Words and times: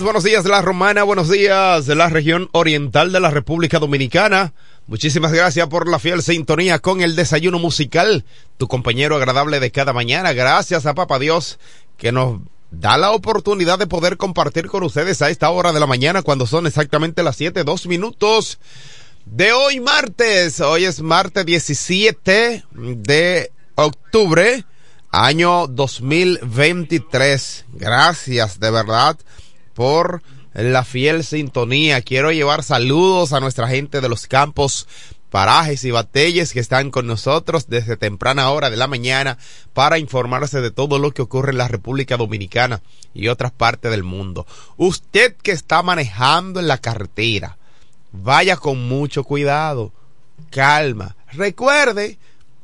Buenos 0.00 0.24
días 0.24 0.46
la 0.46 0.62
Romana, 0.62 1.02
buenos 1.02 1.28
días 1.28 1.84
de 1.84 1.94
la 1.94 2.08
región 2.08 2.48
oriental 2.52 3.12
de 3.12 3.20
la 3.20 3.30
República 3.30 3.78
Dominicana. 3.78 4.54
Muchísimas 4.86 5.30
gracias 5.30 5.68
por 5.68 5.88
la 5.88 5.98
fiel 5.98 6.22
sintonía 6.22 6.78
con 6.78 7.02
el 7.02 7.14
desayuno 7.14 7.58
musical, 7.58 8.24
tu 8.56 8.66
compañero 8.66 9.14
agradable 9.14 9.60
de 9.60 9.70
cada 9.70 9.92
mañana. 9.92 10.32
Gracias 10.32 10.86
a 10.86 10.94
Papa 10.94 11.18
Dios 11.18 11.58
que 11.98 12.12
nos 12.12 12.40
da 12.70 12.96
la 12.96 13.10
oportunidad 13.10 13.78
de 13.78 13.86
poder 13.86 14.16
compartir 14.16 14.68
con 14.68 14.82
ustedes 14.84 15.20
a 15.20 15.28
esta 15.28 15.50
hora 15.50 15.72
de 15.72 15.80
la 15.80 15.86
mañana 15.86 16.22
cuando 16.22 16.46
son 16.46 16.66
exactamente 16.66 17.22
las 17.22 17.36
siete, 17.36 17.62
dos 17.62 17.86
minutos 17.86 18.58
de 19.26 19.52
hoy 19.52 19.80
martes. 19.80 20.60
Hoy 20.60 20.86
es 20.86 21.02
martes 21.02 21.44
17 21.44 22.64
de 22.72 23.52
octubre, 23.74 24.64
año 25.10 25.66
2023. 25.68 27.66
Gracias 27.74 28.58
de 28.58 28.70
verdad 28.70 29.18
por 29.74 30.22
la 30.54 30.84
fiel 30.84 31.24
sintonía. 31.24 32.00
Quiero 32.00 32.32
llevar 32.32 32.62
saludos 32.62 33.32
a 33.32 33.40
nuestra 33.40 33.68
gente 33.68 34.00
de 34.00 34.08
los 34.08 34.26
campos, 34.26 34.86
parajes 35.30 35.84
y 35.84 35.90
batalles 35.90 36.52
que 36.52 36.60
están 36.60 36.92
con 36.92 37.08
nosotros 37.08 37.66
desde 37.68 37.96
temprana 37.96 38.50
hora 38.50 38.70
de 38.70 38.76
la 38.76 38.86
mañana 38.86 39.36
para 39.72 39.98
informarse 39.98 40.60
de 40.60 40.70
todo 40.70 41.00
lo 41.00 41.10
que 41.10 41.22
ocurre 41.22 41.50
en 41.50 41.58
la 41.58 41.66
República 41.66 42.16
Dominicana 42.16 42.82
y 43.14 43.26
otras 43.28 43.50
partes 43.50 43.90
del 43.90 44.04
mundo. 44.04 44.46
Usted 44.76 45.34
que 45.34 45.50
está 45.50 45.82
manejando 45.82 46.60
en 46.60 46.68
la 46.68 46.78
carretera, 46.78 47.58
vaya 48.12 48.56
con 48.56 48.86
mucho 48.86 49.24
cuidado, 49.24 49.92
calma. 50.50 51.16
Recuerde 51.32 52.16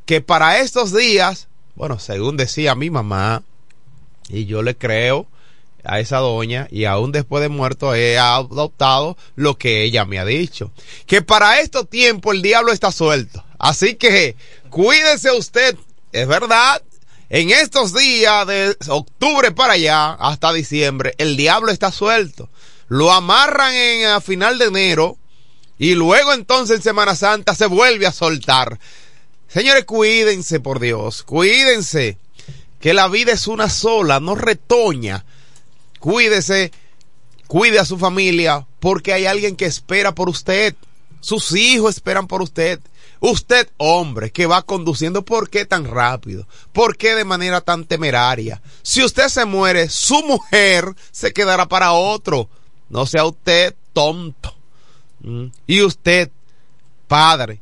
que 0.07 0.21
para 0.21 0.61
estos 0.61 0.95
días, 0.95 1.49
bueno, 1.75 1.99
según 1.99 2.37
decía 2.37 2.77
mi 2.77 2.89
mamá, 2.89 3.43
y 4.29 4.47
yo 4.47 4.63
le 4.63 4.77
creo, 4.77 5.27
a 5.85 6.01
esa 6.01 6.19
doña 6.19 6.69
y 6.71 6.85
aún 6.85 7.13
después 7.13 7.43
de 7.43 7.49
muerto 7.49 7.95
he 7.95 8.19
adoptado 8.19 9.17
lo 9.35 9.57
que 9.59 9.83
ella 9.83 10.05
me 10.05 10.19
ha 10.19 10.25
dicho. 10.25 10.73
Que 11.07 11.23
para 11.23 11.61
estos 11.61 11.89
tiempos 11.89 12.35
el 12.35 12.43
diablo 12.43 12.73
está 12.73 12.93
suelto. 12.93 13.45
Así 13.59 13.95
que 13.95 14.37
cuídese 14.71 15.31
usted. 15.33 15.77
Es 16.13 16.27
verdad. 16.27 16.83
En 17.29 17.51
estos 17.51 17.95
días 17.95 18.45
de 18.49 18.77
octubre 18.89 19.53
para 19.53 19.75
allá 19.75 20.15
hasta 20.15 20.53
diciembre, 20.53 21.15
el 21.19 21.37
diablo 21.37 21.71
está 21.71 21.93
suelto. 21.93 22.49
Lo 22.89 23.13
amarran 23.13 23.73
en 23.73 24.09
a 24.09 24.21
final 24.21 24.59
de 24.59 24.65
enero 24.65 25.17
y 25.79 25.95
luego 25.95 26.33
entonces 26.33 26.77
en 26.77 26.83
Semana 26.83 27.15
Santa 27.15 27.55
se 27.55 27.67
vuelve 27.67 28.07
a 28.07 28.13
soltar. 28.13 28.81
Señores, 29.49 29.85
cuídense 29.85 30.61
por 30.61 30.81
Dios, 30.81 31.23
cuídense. 31.23 32.19
Que 32.81 32.95
la 32.95 33.09
vida 33.09 33.33
es 33.33 33.47
una 33.47 33.69
sola, 33.69 34.21
no 34.21 34.35
retoña 34.35 35.25
cuídese, 36.01 36.73
cuide 37.47 37.79
a 37.79 37.85
su 37.85 37.97
familia, 37.97 38.67
porque 38.81 39.13
hay 39.13 39.27
alguien 39.27 39.55
que 39.55 39.67
espera 39.67 40.13
por 40.13 40.29
usted. 40.29 40.75
Sus 41.21 41.53
hijos 41.53 41.95
esperan 41.95 42.27
por 42.27 42.43
usted. 42.43 42.81
Usted, 43.21 43.69
hombre, 43.77 44.33
que 44.33 44.47
va 44.47 44.63
conduciendo, 44.63 45.23
¿por 45.25 45.51
qué 45.51 45.67
tan 45.67 45.85
rápido? 45.85 46.47
¿Por 46.73 46.97
qué 46.97 47.15
de 47.15 47.25
manera 47.25 47.61
tan 47.61 47.85
temeraria? 47.85 48.63
Si 48.83 49.05
usted 49.05 49.29
se 49.29 49.45
muere, 49.45 49.91
su 49.91 50.23
mujer 50.23 50.87
se 51.13 51.33
quedará 51.33 51.67
para 51.67 51.93
otro. 51.93 52.49
No 52.89 53.05
sea 53.05 53.27
usted 53.27 53.75
tonto. 53.93 54.55
¿Mm? 55.21 55.47
Y 55.67 55.83
usted, 55.83 56.31
padre, 57.07 57.61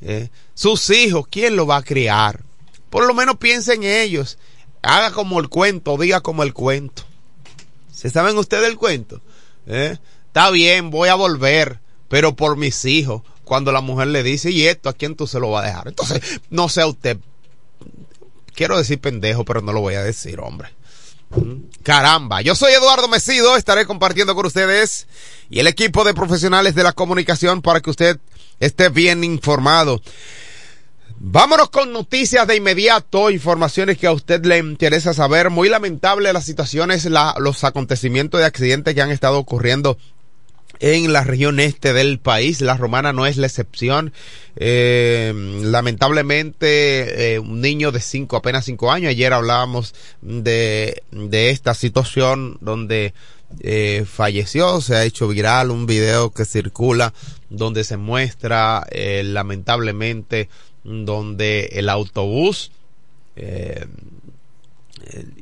¿eh? 0.00 0.30
sus 0.54 0.88
hijos, 0.90 1.26
¿quién 1.28 1.56
lo 1.56 1.66
va 1.66 1.78
a 1.78 1.82
criar? 1.82 2.40
Por 2.88 3.04
lo 3.04 3.12
menos 3.12 3.38
piense 3.38 3.74
en 3.74 3.82
ellos. 3.82 4.38
Haga 4.82 5.10
como 5.10 5.40
el 5.40 5.48
cuento, 5.48 5.96
diga 5.96 6.20
como 6.20 6.44
el 6.44 6.54
cuento. 6.54 7.02
¿Se 7.92 8.10
saben 8.10 8.36
ustedes 8.38 8.68
el 8.68 8.76
cuento? 8.76 9.20
¿Eh? 9.66 9.96
Está 10.26 10.50
bien, 10.50 10.90
voy 10.90 11.08
a 11.08 11.14
volver, 11.14 11.80
pero 12.08 12.34
por 12.34 12.56
mis 12.56 12.84
hijos. 12.84 13.22
Cuando 13.44 13.70
la 13.70 13.80
mujer 13.80 14.08
le 14.08 14.22
dice, 14.22 14.50
¿y 14.50 14.66
esto 14.66 14.88
a 14.88 14.94
quién 14.94 15.14
tú 15.14 15.26
se 15.26 15.38
lo 15.38 15.50
vas 15.50 15.64
a 15.64 15.68
dejar? 15.68 15.88
Entonces, 15.88 16.20
no 16.50 16.68
sea 16.68 16.86
usted. 16.86 17.18
Quiero 18.54 18.78
decir 18.78 18.98
pendejo, 19.00 19.44
pero 19.44 19.60
no 19.60 19.72
lo 19.72 19.80
voy 19.80 19.94
a 19.94 20.02
decir, 20.02 20.40
hombre. 20.40 20.70
Caramba, 21.82 22.42
yo 22.42 22.54
soy 22.54 22.72
Eduardo 22.72 23.08
Mesido, 23.08 23.56
estaré 23.56 23.86
compartiendo 23.86 24.34
con 24.34 24.46
ustedes 24.46 25.06
y 25.48 25.60
el 25.60 25.66
equipo 25.66 26.04
de 26.04 26.14
profesionales 26.14 26.74
de 26.74 26.82
la 26.82 26.92
comunicación 26.92 27.62
para 27.62 27.80
que 27.80 27.90
usted 27.90 28.18
esté 28.60 28.90
bien 28.90 29.24
informado. 29.24 30.02
Vámonos 31.24 31.70
con 31.70 31.92
noticias 31.92 32.48
de 32.48 32.56
inmediato, 32.56 33.30
informaciones 33.30 33.96
que 33.96 34.08
a 34.08 34.12
usted 34.12 34.44
le 34.44 34.58
interesa 34.58 35.14
saber. 35.14 35.50
Muy 35.50 35.68
lamentable 35.68 36.32
las 36.32 36.44
situaciones, 36.44 37.04
la, 37.04 37.36
los 37.38 37.62
acontecimientos 37.62 38.40
de 38.40 38.46
accidentes 38.46 38.92
que 38.92 39.02
han 39.02 39.12
estado 39.12 39.38
ocurriendo 39.38 39.96
en 40.80 41.12
la 41.12 41.22
región 41.22 41.60
este 41.60 41.92
del 41.92 42.18
país. 42.18 42.60
La 42.60 42.76
romana 42.76 43.12
no 43.12 43.24
es 43.24 43.36
la 43.36 43.46
excepción. 43.46 44.12
Eh, 44.56 45.32
lamentablemente, 45.62 47.34
eh, 47.34 47.38
un 47.38 47.60
niño 47.60 47.92
de 47.92 48.00
cinco, 48.00 48.34
apenas 48.34 48.64
cinco 48.64 48.90
años, 48.90 49.10
ayer 49.10 49.32
hablábamos 49.32 49.94
de, 50.22 51.04
de 51.12 51.50
esta 51.50 51.74
situación 51.74 52.58
donde 52.60 53.14
eh, 53.60 54.04
falleció, 54.10 54.80
se 54.80 54.96
ha 54.96 55.04
hecho 55.04 55.28
viral 55.28 55.70
un 55.70 55.86
video 55.86 56.30
que 56.30 56.44
circula 56.44 57.12
donde 57.48 57.84
se 57.84 57.96
muestra 57.96 58.86
eh, 58.90 59.22
lamentablemente 59.24 60.48
donde 60.84 61.70
el 61.72 61.88
autobús 61.88 62.72
eh, 63.36 63.86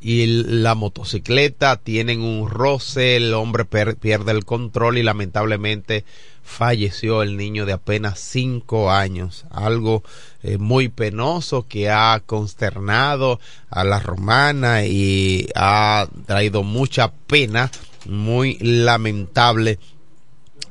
y 0.00 0.26
la 0.26 0.74
motocicleta 0.74 1.76
tienen 1.76 2.22
un 2.22 2.48
roce, 2.48 3.16
el 3.16 3.34
hombre 3.34 3.64
pierde 3.64 4.32
el 4.32 4.44
control 4.44 4.98
y 4.98 5.02
lamentablemente 5.02 6.04
falleció 6.42 7.22
el 7.22 7.36
niño 7.36 7.66
de 7.66 7.74
apenas 7.74 8.18
cinco 8.18 8.90
años, 8.90 9.44
algo 9.50 10.02
eh, 10.42 10.58
muy 10.58 10.88
penoso 10.88 11.66
que 11.68 11.90
ha 11.90 12.20
consternado 12.24 13.38
a 13.68 13.84
la 13.84 14.00
romana 14.00 14.84
y 14.84 15.48
ha 15.54 16.08
traído 16.26 16.62
mucha 16.62 17.12
pena, 17.12 17.70
muy 18.06 18.56
lamentable 18.58 19.78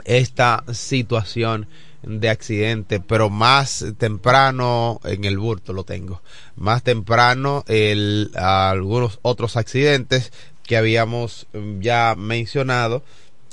esta 0.03 0.63
situación 0.73 1.67
de 2.09 2.29
accidente, 2.29 2.99
pero 2.99 3.29
más 3.29 3.85
temprano 3.97 4.99
en 5.03 5.25
el 5.25 5.37
burto 5.37 5.73
lo 5.73 5.83
tengo. 5.83 6.21
Más 6.55 6.83
temprano 6.83 7.63
el, 7.67 8.31
algunos 8.35 9.19
otros 9.21 9.55
accidentes 9.55 10.31
que 10.63 10.77
habíamos 10.77 11.47
mm, 11.53 11.79
ya 11.81 12.15
mencionado 12.17 13.03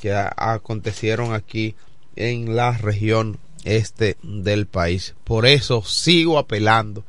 que 0.01 0.13
acontecieron 0.15 1.33
aquí 1.33 1.75
en 2.17 2.57
la 2.57 2.73
región 2.73 3.39
este 3.65 4.17
del 4.23 4.67
país. 4.67 5.15
Por 5.25 5.47
eso 5.47 5.83
sigo 5.83 6.39
apelando 6.39 7.05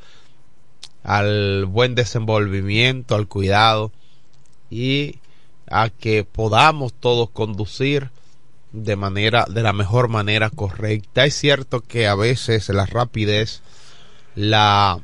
al 1.04 1.66
buen 1.66 1.96
desenvolvimiento, 1.96 3.16
al 3.16 3.28
cuidado 3.28 3.92
y 4.70 5.20
a 5.70 5.90
que 5.90 6.24
podamos 6.24 6.94
todos 6.94 7.30
conducir 7.30 8.10
de 8.84 8.96
manera, 8.96 9.46
de 9.50 9.64
la 9.64 9.74
mejor 9.74 10.08
manera 10.08 10.50
correcta. 10.50 11.26
Es 11.26 11.36
cierto 11.36 11.82
que 11.82 12.08
a 12.08 12.16
veces 12.16 12.70
la 12.70 12.86
rapidez, 12.86 13.62
la, 14.36 15.00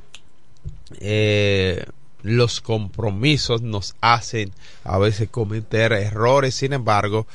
eh, 0.99 1.85
los 2.21 2.61
compromisos 2.61 3.61
nos 3.61 3.95
hacen 4.01 4.51
a 4.83 4.97
veces 4.97 5.29
cometer 5.29 5.91
errores, 5.93 6.55
sin 6.55 6.73
embargo, 6.73 7.27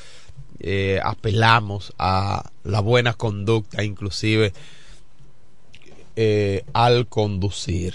eh, 0.61 1.01
apelamos 1.03 1.93
a 1.99 2.51
la 2.65 2.81
buena 2.81 3.15
conducta, 3.15 3.83
inclusive 3.85 4.53
eh, 6.17 6.65
al 6.73 7.07
conducir, 7.09 7.95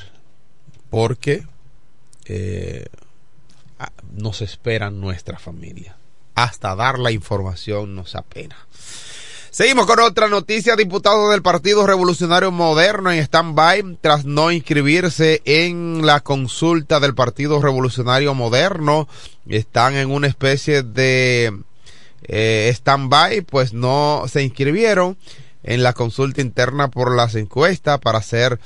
porque 0.90 1.46
nos 4.16 4.42
esperan 4.42 5.02
nuestra 5.02 5.38
familia 5.40 5.98
hasta 6.36 6.76
dar 6.76 7.00
la 7.00 7.12
información 7.12 7.96
nos 7.96 8.16
apena. 8.16 8.58
Seguimos 9.54 9.86
con 9.86 10.00
otra 10.00 10.30
noticia. 10.30 10.76
Diputados 10.76 11.30
del 11.30 11.44
Partido 11.44 11.86
Revolucionario 11.86 12.52
Moderno 12.52 13.12
en 13.12 13.20
stand-by 13.20 14.00
tras 14.02 14.26
no 14.26 14.52
inscribirse 14.52 15.44
en 15.46 16.08
la 16.08 16.22
consulta 16.22 17.00
del 17.00 17.14
Partido 17.14 17.62
Revolucionario 17.62 18.34
Moderno. 18.34 19.08
Están 19.48 19.96
en 19.96 20.10
una 20.10 20.26
especie 20.26 20.82
de 20.82 21.54
eh, 22.24 22.72
stand-by, 22.74 23.42
pues 23.42 23.74
no 23.74 24.24
se 24.28 24.42
inscribieron 24.42 25.18
en 25.62 25.84
la 25.84 25.94
consulta 25.94 26.42
interna 26.42 26.88
por 26.88 27.16
las 27.16 27.36
encuestas 27.36 28.00
para 28.00 28.24
ser 28.24 28.60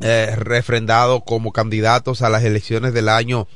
eh, 0.00 0.34
refrendado 0.36 1.20
como 1.20 1.52
candidatos 1.52 2.22
a 2.22 2.28
las 2.28 2.42
elecciones 2.42 2.92
del 2.92 3.08
año 3.08 3.46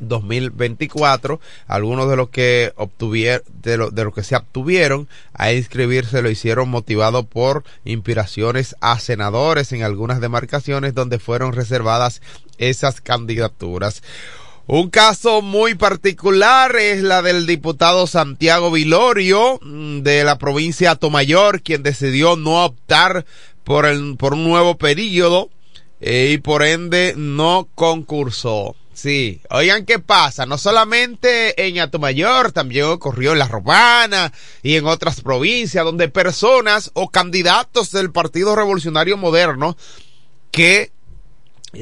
2024. 0.00 1.40
Algunos 1.66 2.10
de 2.10 2.16
los 2.16 2.30
que 2.30 2.72
obtuvieron, 2.76 3.42
de, 3.62 3.76
lo, 3.76 3.90
los 3.90 4.14
que 4.14 4.22
se 4.22 4.36
obtuvieron 4.36 5.08
a 5.32 5.52
inscribirse 5.52 6.22
lo 6.22 6.30
hicieron 6.30 6.68
motivado 6.68 7.24
por 7.24 7.64
inspiraciones 7.84 8.76
a 8.80 8.98
senadores 8.98 9.72
en 9.72 9.82
algunas 9.82 10.20
demarcaciones 10.20 10.94
donde 10.94 11.18
fueron 11.18 11.52
reservadas 11.52 12.20
esas 12.58 13.00
candidaturas. 13.00 14.02
Un 14.72 14.88
caso 14.88 15.42
muy 15.42 15.74
particular 15.74 16.76
es 16.76 17.02
la 17.02 17.22
del 17.22 17.44
diputado 17.44 18.06
Santiago 18.06 18.70
Vilorio 18.70 19.58
mm, 19.62 20.02
de 20.02 20.22
la 20.22 20.38
provincia 20.38 20.90
de 20.90 20.96
Tomayor, 20.96 21.62
quien 21.62 21.82
decidió 21.82 22.36
no 22.36 22.64
optar 22.64 23.24
por, 23.64 23.84
el, 23.84 24.16
por 24.16 24.34
un 24.34 24.44
nuevo 24.44 24.76
periodo 24.76 25.50
eh, 26.00 26.30
y 26.34 26.38
por 26.38 26.62
ende 26.62 27.14
no 27.16 27.68
concursó. 27.74 28.76
Sí, 28.92 29.40
oigan 29.50 29.86
qué 29.86 29.98
pasa, 29.98 30.46
no 30.46 30.58
solamente 30.58 31.66
en 31.66 31.78
Atomayor, 31.78 32.52
también 32.52 32.86
ocurrió 32.86 33.32
en 33.32 33.38
La 33.38 33.48
Romana 33.48 34.32
y 34.62 34.76
en 34.76 34.86
otras 34.86 35.20
provincias 35.20 35.84
donde 35.84 36.08
personas 36.08 36.90
o 36.94 37.08
candidatos 37.08 37.92
del 37.92 38.10
Partido 38.10 38.54
Revolucionario 38.56 39.16
Moderno 39.16 39.76
que 40.50 40.90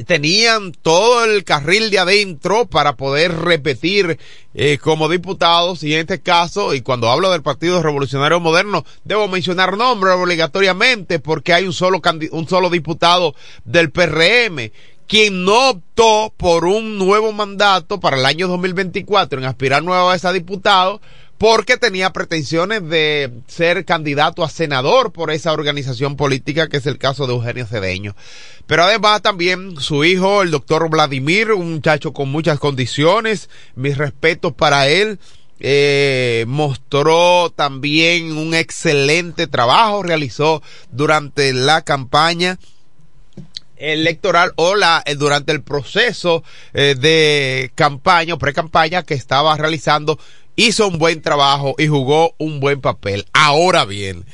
tenían 0.05 0.71
todo 0.71 1.25
el 1.25 1.43
carril 1.43 1.89
de 1.89 1.99
adentro 1.99 2.67
para 2.67 2.95
poder 2.95 3.35
repetir 3.35 4.19
eh, 4.53 4.77
como 4.77 5.09
diputados 5.09 5.83
y 5.83 5.95
en 5.95 6.01
este 6.01 6.21
caso, 6.21 6.75
y 6.75 6.81
cuando 6.81 7.09
hablo 7.09 7.31
del 7.31 7.41
Partido 7.41 7.81
Revolucionario 7.81 8.39
Moderno, 8.39 8.85
debo 9.03 9.27
mencionar 9.27 9.77
nombres 9.77 10.13
obligatoriamente 10.13 11.19
porque 11.19 11.53
hay 11.53 11.65
un 11.65 11.73
solo, 11.73 12.01
un 12.31 12.47
solo 12.47 12.69
diputado 12.69 13.33
del 13.65 13.91
PRM 13.91 14.71
quien 15.09 15.43
no 15.43 15.71
optó 15.71 16.31
por 16.37 16.65
un 16.65 16.99
nuevo 16.99 17.33
mandato 17.33 17.99
para 17.99 18.15
el 18.15 18.27
año 18.27 18.47
2024 18.47 19.39
en 19.39 19.45
aspirar 19.45 19.83
nuevo 19.83 20.07
a 20.07 20.15
ese 20.15 20.31
diputado 20.31 21.01
porque 21.39 21.77
tenía 21.77 22.13
pretensiones 22.13 22.87
de 22.87 23.31
ser 23.47 23.85
candidato 23.85 24.43
a 24.43 24.49
senador 24.49 25.11
por 25.11 25.31
esa 25.31 25.51
organización 25.51 26.15
política 26.15 26.69
que 26.69 26.77
es 26.77 26.85
el 26.85 26.99
caso 26.99 27.25
de 27.25 27.33
Eugenio 27.33 27.65
Cedeño. 27.65 28.15
Pero 28.67 28.83
además 28.83 29.23
también 29.23 29.79
su 29.79 30.03
hijo, 30.03 30.43
el 30.43 30.51
doctor 30.51 30.87
Vladimir, 30.91 31.53
un 31.53 31.73
muchacho 31.73 32.13
con 32.13 32.29
muchas 32.29 32.59
condiciones, 32.59 33.49
mis 33.75 33.97
respetos 33.97 34.53
para 34.53 34.89
él, 34.89 35.17
eh, 35.59 36.45
mostró 36.47 37.51
también 37.55 38.37
un 38.37 38.53
excelente 38.53 39.47
trabajo, 39.47 40.03
realizó 40.03 40.61
durante 40.91 41.51
la 41.51 41.81
campaña 41.81 42.59
electoral 43.79 44.53
o 44.55 44.75
la, 44.75 45.01
eh, 45.05 45.15
durante 45.15 45.51
el 45.51 45.61
proceso 45.61 46.43
eh, 46.73 46.95
de 46.99 47.71
campaña 47.75 48.33
o 48.33 48.39
pre-campaña 48.39 49.03
que 49.03 49.13
estaba 49.13 49.55
realizando, 49.57 50.19
hizo 50.55 50.87
un 50.87 50.99
buen 50.99 51.21
trabajo 51.21 51.75
y 51.77 51.87
jugó 51.87 52.35
un 52.37 52.59
buen 52.59 52.81
papel. 52.81 53.25
Ahora 53.33 53.85
bien, 53.85 54.25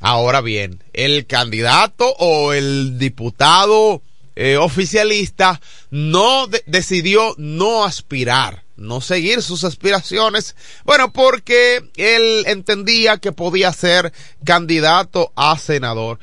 ahora 0.00 0.40
bien, 0.40 0.82
el 0.92 1.26
candidato 1.26 2.14
o 2.18 2.52
el 2.52 2.98
diputado 2.98 4.02
eh, 4.36 4.56
oficialista 4.56 5.60
no 5.90 6.48
decidió 6.66 7.34
no 7.38 7.84
aspirar 7.84 8.64
no 8.76 9.00
seguir 9.00 9.42
sus 9.42 9.64
aspiraciones, 9.64 10.56
bueno, 10.84 11.12
porque 11.12 11.88
él 11.96 12.44
entendía 12.46 13.18
que 13.18 13.32
podía 13.32 13.72
ser 13.72 14.12
candidato 14.44 15.32
a 15.36 15.56
senador 15.58 16.18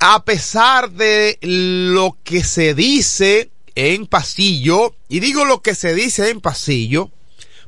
a 0.00 0.24
pesar 0.24 0.90
de 0.90 1.38
lo 1.42 2.18
que 2.24 2.42
se 2.42 2.74
dice 2.74 3.50
en 3.76 4.06
pasillo, 4.06 4.96
y 5.08 5.20
digo 5.20 5.44
lo 5.44 5.62
que 5.62 5.74
se 5.74 5.94
dice 5.94 6.30
en 6.30 6.40
pasillo, 6.40 7.10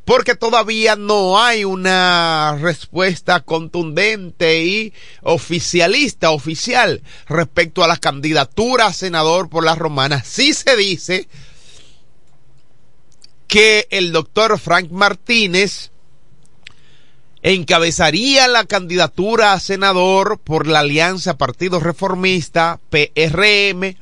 porque 0.04 0.36
todavía 0.36 0.94
no 0.94 1.38
hay 1.38 1.64
una 1.64 2.56
respuesta 2.60 3.40
contundente 3.40 4.64
y 4.64 4.92
oficialista, 5.22 6.30
oficial, 6.30 7.02
respecto 7.28 7.82
a 7.82 7.88
la 7.88 7.96
candidatura 7.96 8.86
a 8.86 8.92
senador 8.92 9.48
por 9.48 9.64
las 9.64 9.78
romanas. 9.78 10.26
Sí 10.28 10.54
se 10.54 10.76
dice 10.76 11.28
que 13.48 13.88
el 13.90 14.12
doctor 14.12 14.58
Frank 14.58 14.90
Martínez 14.90 15.90
encabezaría 17.46 18.48
la 18.48 18.64
candidatura 18.64 19.52
a 19.52 19.60
senador 19.60 20.40
por 20.40 20.66
la 20.66 20.80
Alianza 20.80 21.38
Partido 21.38 21.78
Reformista, 21.78 22.80
PRM, 22.90 23.96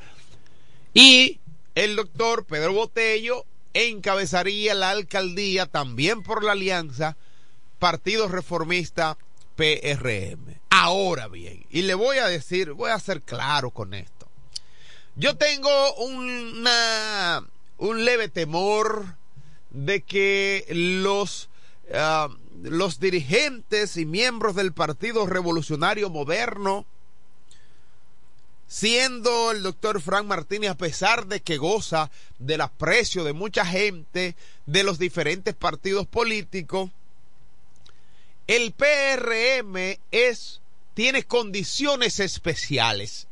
y 0.94 1.40
el 1.74 1.94
doctor 1.94 2.46
Pedro 2.46 2.72
Botello 2.72 3.44
encabezaría 3.74 4.72
la 4.72 4.88
alcaldía 4.88 5.66
también 5.66 6.22
por 6.22 6.42
la 6.42 6.52
Alianza 6.52 7.18
Partido 7.78 8.28
Reformista, 8.28 9.18
PRM. 9.56 10.58
Ahora 10.70 11.28
bien, 11.28 11.66
y 11.68 11.82
le 11.82 11.92
voy 11.92 12.16
a 12.16 12.28
decir, 12.28 12.72
voy 12.72 12.92
a 12.92 12.98
ser 12.98 13.20
claro 13.20 13.72
con 13.72 13.92
esto. 13.92 14.26
Yo 15.16 15.36
tengo 15.36 15.94
una, 15.96 17.46
un 17.76 18.06
leve 18.06 18.30
temor 18.30 19.04
de 19.68 20.00
que 20.00 20.64
los 20.70 21.50
Ah, 21.92 22.28
los 22.64 22.98
dirigentes 22.98 23.98
y 23.98 24.06
miembros 24.06 24.54
del 24.54 24.72
Partido 24.72 25.26
Revolucionario 25.26 26.08
Moderno, 26.08 26.86
siendo 28.66 29.50
el 29.50 29.62
doctor 29.62 30.00
Frank 30.00 30.24
Martínez, 30.24 30.70
a 30.70 30.76
pesar 30.76 31.26
de 31.26 31.40
que 31.40 31.58
goza 31.58 32.10
del 32.38 32.62
aprecio 32.62 33.22
de 33.22 33.34
mucha 33.34 33.66
gente 33.66 34.34
de 34.64 34.82
los 34.82 34.98
diferentes 34.98 35.54
partidos 35.54 36.06
políticos, 36.06 36.90
el 38.46 38.72
PRM 38.72 39.98
es, 40.10 40.62
tiene 40.94 41.22
condiciones 41.24 42.18
especiales. 42.18 43.28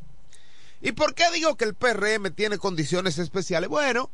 ¿Y 0.83 0.93
por 0.93 1.15
qué 1.15 1.31
digo 1.33 1.57
que 1.57 1.65
el 1.65 1.75
PRM 1.75 2.35
tiene 2.35 2.59
condiciones 2.59 3.17
especiales? 3.17 3.71
Bueno, 3.71 4.11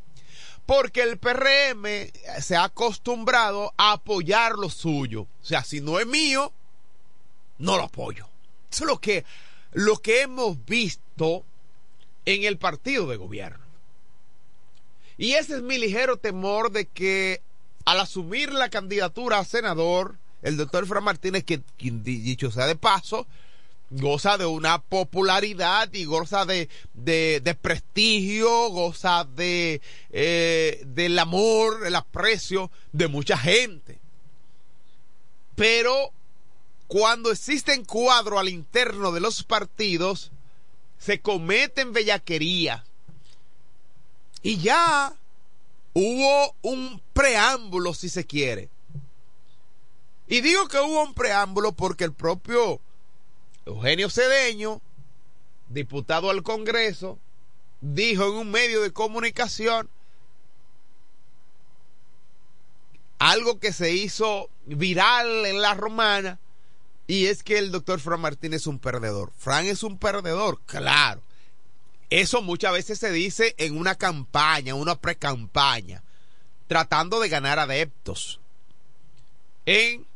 porque 0.68 1.00
el 1.00 1.16
PRM 1.16 2.12
se 2.42 2.54
ha 2.54 2.64
acostumbrado 2.64 3.72
a 3.78 3.92
apoyar 3.92 4.52
lo 4.52 4.68
suyo. 4.68 5.22
O 5.22 5.44
sea, 5.44 5.64
si 5.64 5.80
no 5.80 5.98
es 5.98 6.06
mío, 6.06 6.52
no 7.56 7.78
lo 7.78 7.84
apoyo. 7.84 8.28
Eso 8.70 8.84
es 8.84 8.88
lo 8.90 9.00
que, 9.00 9.24
lo 9.72 9.96
que 9.96 10.20
hemos 10.20 10.62
visto 10.66 11.42
en 12.26 12.44
el 12.44 12.58
partido 12.58 13.06
de 13.06 13.16
gobierno. 13.16 13.64
Y 15.16 15.32
ese 15.32 15.56
es 15.56 15.62
mi 15.62 15.78
ligero 15.78 16.18
temor 16.18 16.70
de 16.70 16.84
que 16.84 17.40
al 17.86 18.00
asumir 18.00 18.52
la 18.52 18.68
candidatura 18.68 19.38
a 19.38 19.46
senador, 19.46 20.16
el 20.42 20.58
doctor 20.58 20.86
Fran 20.86 21.02
Martínez, 21.02 21.44
que 21.44 21.62
dicho 21.78 22.50
sea 22.50 22.66
de 22.66 22.76
paso, 22.76 23.26
goza 23.90 24.36
de 24.36 24.46
una 24.46 24.82
popularidad 24.82 25.92
y 25.92 26.04
goza 26.04 26.44
de, 26.44 26.68
de, 26.94 27.58
prestigio, 27.60 28.68
goza 28.70 29.24
de 29.24 29.80
eh, 30.10 30.82
del 30.86 31.18
amor, 31.18 31.86
el 31.86 31.94
aprecio 31.94 32.70
de 32.92 33.08
mucha 33.08 33.36
gente. 33.36 33.98
Pero 35.54 36.12
cuando 36.86 37.30
existen 37.30 37.84
cuadros 37.84 38.38
al 38.38 38.48
interno 38.48 39.12
de 39.12 39.20
los 39.20 39.42
partidos, 39.42 40.30
se 40.98 41.20
cometen 41.20 41.92
bellaquerías. 41.92 42.82
Y 44.42 44.58
ya 44.58 45.14
hubo 45.94 46.54
un 46.62 47.02
preámbulo, 47.12 47.92
si 47.94 48.08
se 48.08 48.24
quiere. 48.24 48.68
Y 50.28 50.42
digo 50.42 50.68
que 50.68 50.78
hubo 50.78 51.02
un 51.02 51.14
preámbulo 51.14 51.72
porque 51.72 52.04
el 52.04 52.12
propio 52.12 52.80
Eugenio 53.68 54.08
Cedeño, 54.08 54.80
diputado 55.68 56.30
al 56.30 56.42
Congreso, 56.42 57.18
dijo 57.82 58.24
en 58.24 58.32
un 58.32 58.50
medio 58.50 58.80
de 58.80 58.94
comunicación 58.94 59.90
algo 63.18 63.60
que 63.60 63.74
se 63.74 63.92
hizo 63.92 64.48
viral 64.64 65.44
en 65.44 65.60
la 65.60 65.74
romana 65.74 66.38
y 67.06 67.26
es 67.26 67.42
que 67.42 67.58
el 67.58 67.70
doctor 67.70 68.00
Fran 68.00 68.22
Martínez 68.22 68.62
es 68.62 68.66
un 68.66 68.78
perdedor. 68.78 69.32
Fran 69.36 69.66
es 69.66 69.82
un 69.82 69.98
perdedor, 69.98 70.60
claro. 70.64 71.20
Eso 72.08 72.40
muchas 72.40 72.72
veces 72.72 72.98
se 72.98 73.12
dice 73.12 73.54
en 73.58 73.76
una 73.76 73.96
campaña, 73.96 74.74
una 74.74 74.98
pre-campaña, 74.98 76.02
tratando 76.68 77.20
de 77.20 77.28
ganar 77.28 77.58
adeptos 77.58 78.40
en 79.66 80.06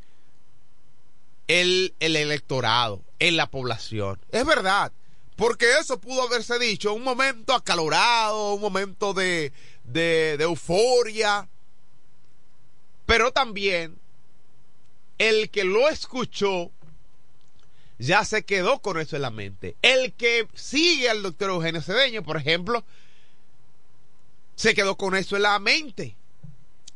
el, 1.49 1.95
el 2.01 2.17
electorado 2.17 3.03
en 3.23 3.37
la 3.37 3.49
población. 3.49 4.19
Es 4.33 4.45
verdad, 4.45 4.91
porque 5.37 5.79
eso 5.79 6.01
pudo 6.01 6.23
haberse 6.23 6.59
dicho 6.59 6.93
un 6.93 7.05
momento 7.05 7.55
acalorado, 7.55 8.55
un 8.55 8.61
momento 8.61 9.15
de, 9.15 9.53
de, 9.85 10.37
de 10.37 10.45
euforia, 10.45 11.49
pero 13.07 13.33
también 13.33 13.97
el 15.19 15.51
que 15.51 15.63
lo 15.63 15.89
escuchó 15.89 16.73
ya 17.97 18.25
se 18.25 18.45
quedó 18.45 18.83
con 18.83 18.99
eso 18.99 19.15
en 19.15 19.23
la 19.23 19.31
mente. 19.31 19.77
El 19.83 20.15
que 20.15 20.49
sigue 20.55 21.09
al 21.09 21.23
doctor 21.23 21.51
Eugenio 21.51 21.81
Cedeño, 21.81 22.25
por 22.25 22.37
ejemplo, 22.37 22.85
se 24.57 24.75
quedó 24.75 24.97
con 24.97 25.15
eso 25.15 25.37
en 25.37 25.43
la 25.43 25.61
mente. 25.61 26.17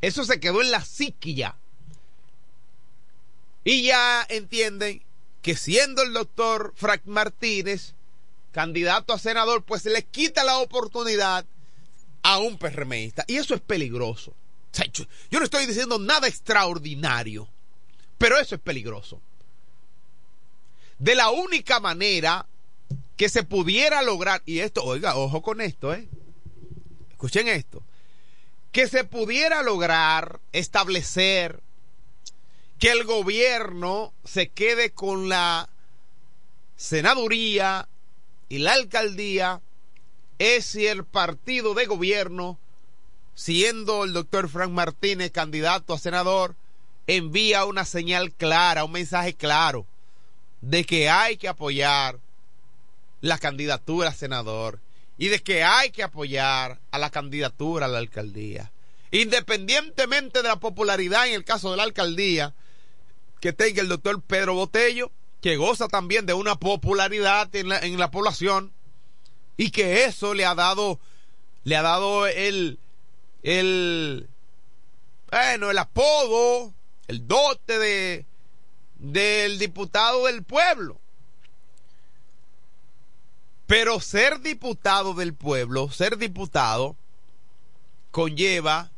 Eso 0.01 0.25
se 0.25 0.41
quedó 0.41 0.61
en 0.61 0.73
la 0.73 0.85
psiquia. 0.85 1.55
Y 3.63 3.83
ya 3.83 4.27
entienden 4.29 5.06
que 5.47 5.55
siendo 5.55 6.03
el 6.03 6.13
doctor 6.13 6.73
Frank 6.75 7.03
Martínez 7.05 7.95
candidato 8.51 9.13
a 9.13 9.19
senador, 9.21 9.63
pues 9.63 9.83
se 9.83 9.91
le 9.91 10.03
quita 10.03 10.43
la 10.43 10.59
oportunidad 10.59 11.47
a 12.25 12.39
un 12.39 12.59
PRMista. 12.59 13.25
Y 13.29 13.37
eso 13.37 13.55
es 13.55 13.61
peligroso. 13.61 14.35
yo 15.31 15.39
no 15.39 15.45
estoy 15.45 15.67
diciendo 15.67 16.01
nada 16.01 16.27
extraordinario, 16.27 17.47
pero 18.19 18.37
eso 18.41 18.57
es 18.57 18.61
peligroso. 18.61 19.21
De 20.99 21.15
la 21.15 21.31
única 21.31 21.79
manera 21.79 22.45
que 23.17 23.29
se 23.29 23.45
pudiera 23.45 24.03
lograr, 24.03 24.43
y 24.47 24.59
esto, 24.59 24.83
oiga, 24.83 25.15
ojo 25.15 25.43
con 25.43 25.61
esto, 25.61 25.95
¿eh? 25.95 26.09
Escuchen 27.13 27.47
esto, 27.47 27.85
que 28.73 28.89
se 28.89 29.05
pudiera 29.05 29.63
lograr 29.63 30.41
establecer 30.51 31.63
que 32.79 32.91
el 32.91 33.05
gobierno 33.05 34.13
se 34.25 34.49
quede 34.49 34.91
con 34.91 35.29
la 35.29 35.69
senaduría 36.77 37.89
y 38.49 38.59
la 38.59 38.75
alcaldía 38.75 39.61
es 40.39 40.67
si 40.67 40.87
el 40.87 41.05
partido 41.05 41.75
de 41.75 41.87
gobierno, 41.87 42.59
siendo 43.35 44.05
el 44.05 44.13
doctor 44.13 44.49
Frank 44.49 44.71
Martínez 44.71 45.31
candidato 45.31 45.95
a 45.95 45.99
senador, 45.99 46.55
envía 47.07 47.65
una 47.65 47.85
señal 47.85 48.33
clara, 48.33 48.85
un 48.85 48.93
mensaje 48.93 49.35
claro 49.35 49.87
de 50.61 50.85
que 50.85 51.09
hay 51.09 51.37
que 51.37 51.49
apoyar 51.49 52.19
la 53.21 53.39
candidatura 53.39 54.11
a 54.11 54.15
senador 54.15 54.81
y 55.17 55.29
de 55.29 55.43
que 55.43 55.63
hay 55.63 55.91
que 55.91 56.03
apoyar 56.03 56.79
a 56.91 56.99
la 56.99 57.11
candidatura 57.11 57.87
a 57.87 57.89
la 57.89 57.99
alcaldía. 57.99 58.71
Independientemente 59.11 60.43
de 60.43 60.49
la 60.49 60.61
popularidad 60.61 61.27
en 61.27 61.35
el 61.35 61.45
caso 61.45 61.71
de 61.71 61.79
la 61.79 61.85
alcaldía, 61.85 62.53
que 63.41 63.53
tenga 63.53 63.83
el 63.83 63.89
doctor 63.89 64.21
Pedro 64.23 64.55
Botello, 64.55 65.11
que 65.41 65.57
goza 65.57 65.89
también 65.89 66.27
de 66.27 66.35
una 66.35 66.57
popularidad 66.57 67.55
en 67.55 67.69
la, 67.69 67.79
en 67.79 67.99
la 67.99 68.11
población 68.11 68.73
y 69.57 69.71
que 69.71 70.05
eso 70.05 70.35
le 70.35 70.45
ha 70.45 70.55
dado, 70.55 70.99
le 71.65 71.77
ha 71.77 71.83
dado 71.83 72.27
el, 72.27 72.79
el, 73.43 74.29
bueno, 75.31 75.71
el 75.71 75.79
apodo, 75.79 76.75
el 77.07 77.27
dote 77.27 77.79
de, 77.79 78.27
del 78.97 79.59
diputado 79.59 80.27
del 80.27 80.43
pueblo. 80.43 81.01
Pero 83.67 84.01
ser 84.01 84.41
diputado 84.41 85.15
del 85.15 85.35
pueblo, 85.35 85.91
ser 85.91 86.19
diputado, 86.19 86.97
conlleva 88.11 88.93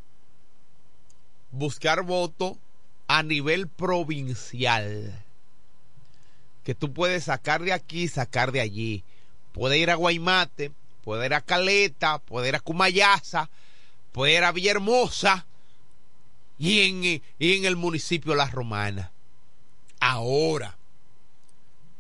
buscar 1.51 2.03
voto 2.03 2.59
a 3.09 3.23
nivel 3.23 3.67
provincial. 3.69 5.25
Que 6.63 6.75
tú 6.75 6.93
puedes 6.93 7.25
sacar 7.25 7.63
de 7.63 7.73
aquí, 7.73 8.07
sacar 8.07 8.53
de 8.53 8.61
allí. 8.61 9.03
Puede 9.53 9.79
ir 9.79 9.91
a 9.91 9.95
Guaymate, 9.95 10.71
puede 11.03 11.27
ir 11.27 11.35
a 11.35 11.41
Caleta, 11.41 12.19
puede 12.19 12.49
ir 12.51 12.55
a 12.55 12.61
Cumayasa, 12.61 13.51
puede 14.13 14.35
ir 14.35 14.45
a 14.45 14.53
Villahermosa 14.53 15.47
y 16.59 16.81
en, 16.83 17.23
y 17.39 17.57
en 17.57 17.65
el 17.65 17.77
municipio 17.77 18.35
La 18.35 18.49
Romana. 18.49 19.11
Ahora, 20.01 20.77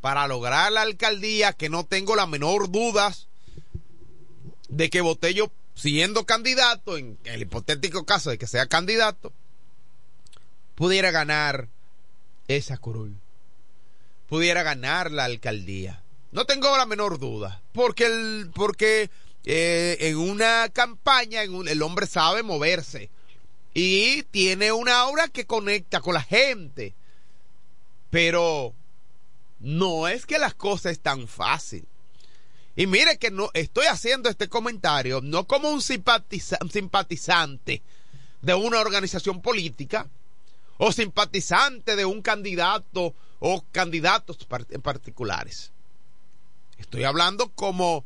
para 0.02 0.28
lograr 0.28 0.70
la 0.70 0.82
alcaldía, 0.82 1.54
que 1.54 1.70
no 1.70 1.84
tengo 1.84 2.14
la 2.14 2.26
menor 2.26 2.70
dudas 2.70 3.26
de 4.68 4.90
que 4.90 5.00
Botello, 5.00 5.50
siendo 5.74 6.26
candidato, 6.26 6.98
en 6.98 7.18
el 7.24 7.42
hipotético 7.42 8.04
caso 8.04 8.30
de 8.30 8.38
que 8.38 8.46
sea 8.46 8.66
candidato, 8.66 9.32
pudiera 10.78 11.10
ganar 11.10 11.68
esa 12.46 12.78
curul, 12.78 13.16
pudiera 14.28 14.62
ganar 14.62 15.10
la 15.10 15.24
alcaldía. 15.24 16.04
No 16.30 16.44
tengo 16.44 16.76
la 16.76 16.86
menor 16.86 17.18
duda, 17.18 17.60
porque 17.72 18.06
el, 18.06 18.52
porque 18.54 19.10
eh, 19.44 19.96
en 19.98 20.18
una 20.18 20.68
campaña 20.68 21.42
el 21.42 21.82
hombre 21.82 22.06
sabe 22.06 22.44
moverse 22.44 23.10
y 23.74 24.22
tiene 24.30 24.70
una 24.70 25.00
aura 25.00 25.26
que 25.26 25.46
conecta 25.46 26.00
con 26.00 26.14
la 26.14 26.22
gente. 26.22 26.94
Pero 28.10 28.72
no 29.58 30.06
es 30.06 30.26
que 30.26 30.38
las 30.38 30.54
cosas 30.54 30.92
es 30.92 31.00
tan 31.00 31.26
fácil. 31.26 31.88
Y 32.76 32.86
mire 32.86 33.18
que 33.18 33.32
no 33.32 33.50
estoy 33.52 33.86
haciendo 33.86 34.28
este 34.28 34.48
comentario 34.48 35.20
no 35.22 35.48
como 35.48 35.70
un 35.70 35.82
simpatizante 35.82 37.82
de 38.42 38.54
una 38.54 38.78
organización 38.78 39.42
política, 39.42 40.08
o 40.78 40.92
simpatizante 40.92 41.96
de 41.96 42.04
un 42.04 42.22
candidato 42.22 43.14
o 43.40 43.64
candidatos 43.72 44.38
en 44.70 44.80
particulares. 44.80 45.72
Estoy 46.78 47.04
hablando 47.04 47.50
como 47.50 48.04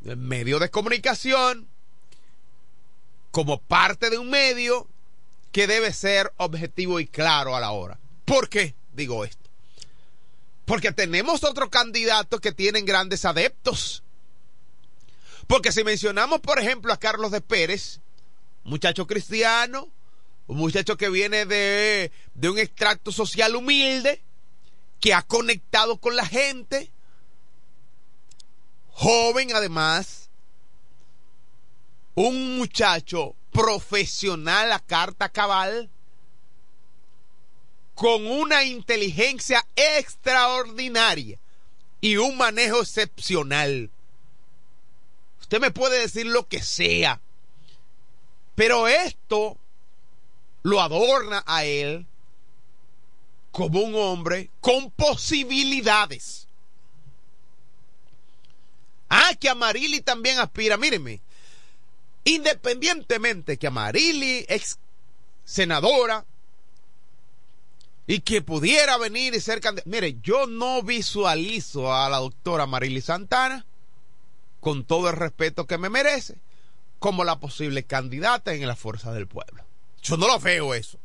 medio 0.00 0.58
de 0.58 0.70
comunicación, 0.70 1.68
como 3.30 3.60
parte 3.60 4.08
de 4.08 4.18
un 4.18 4.30
medio 4.30 4.88
que 5.52 5.66
debe 5.66 5.92
ser 5.92 6.32
objetivo 6.36 7.00
y 7.00 7.06
claro 7.06 7.56
a 7.56 7.60
la 7.60 7.72
hora. 7.72 7.98
¿Por 8.24 8.48
qué 8.48 8.74
digo 8.92 9.24
esto? 9.24 9.50
Porque 10.64 10.92
tenemos 10.92 11.44
otros 11.44 11.68
candidatos 11.70 12.40
que 12.40 12.52
tienen 12.52 12.84
grandes 12.84 13.24
adeptos. 13.24 14.02
Porque 15.46 15.70
si 15.72 15.84
mencionamos, 15.84 16.40
por 16.40 16.58
ejemplo, 16.58 16.92
a 16.92 16.98
Carlos 16.98 17.30
de 17.30 17.40
Pérez, 17.40 18.00
muchacho 18.64 19.06
cristiano, 19.06 19.88
un 20.46 20.58
muchacho 20.58 20.96
que 20.96 21.10
viene 21.10 21.44
de, 21.44 22.12
de 22.34 22.50
un 22.50 22.58
extracto 22.58 23.12
social 23.12 23.56
humilde, 23.56 24.22
que 25.00 25.12
ha 25.12 25.22
conectado 25.22 25.98
con 25.98 26.16
la 26.16 26.26
gente, 26.26 26.90
joven 28.90 29.54
además, 29.54 30.30
un 32.14 32.56
muchacho 32.56 33.34
profesional 33.52 34.72
a 34.72 34.80
carta 34.80 35.28
cabal, 35.28 35.90
con 37.94 38.26
una 38.26 38.64
inteligencia 38.64 39.66
extraordinaria 39.74 41.38
y 42.00 42.18
un 42.18 42.36
manejo 42.36 42.82
excepcional. 42.82 43.90
Usted 45.40 45.60
me 45.60 45.70
puede 45.70 46.00
decir 46.00 46.26
lo 46.26 46.46
que 46.46 46.62
sea, 46.62 47.20
pero 48.54 48.86
esto 48.86 49.58
lo 50.66 50.80
adorna 50.80 51.44
a 51.46 51.64
él 51.64 52.06
como 53.52 53.82
un 53.82 53.94
hombre 53.94 54.50
con 54.60 54.90
posibilidades. 54.90 56.48
Ah, 59.08 59.30
que 59.38 59.48
Amarili 59.48 60.00
también 60.00 60.40
aspira. 60.40 60.76
Míreme, 60.76 61.20
independientemente 62.24 63.58
que 63.58 63.68
Amarili, 63.68 64.44
ex 64.48 64.80
senadora, 65.44 66.26
y 68.08 68.18
que 68.22 68.42
pudiera 68.42 68.98
venir 68.98 69.34
y 69.34 69.40
ser 69.40 69.60
candidata. 69.60 69.88
Mire, 69.88 70.18
yo 70.20 70.48
no 70.48 70.82
visualizo 70.82 71.94
a 71.94 72.08
la 72.08 72.18
doctora 72.18 72.66
Marily 72.66 73.02
Santana, 73.02 73.64
con 74.58 74.84
todo 74.84 75.10
el 75.10 75.14
respeto 75.14 75.68
que 75.68 75.78
me 75.78 75.90
merece, 75.90 76.38
como 76.98 77.22
la 77.22 77.38
posible 77.38 77.84
candidata 77.84 78.52
en 78.52 78.66
la 78.66 78.74
fuerza 78.74 79.12
del 79.12 79.28
pueblo. 79.28 79.65
Yo 80.06 80.16
no 80.16 80.28
lo 80.28 80.38
veo 80.38 80.72
eso. 80.72 80.98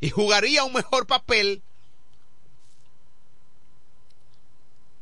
Y 0.00 0.08
jugaría 0.08 0.64
un 0.64 0.72
mejor 0.72 1.06
papel 1.06 1.62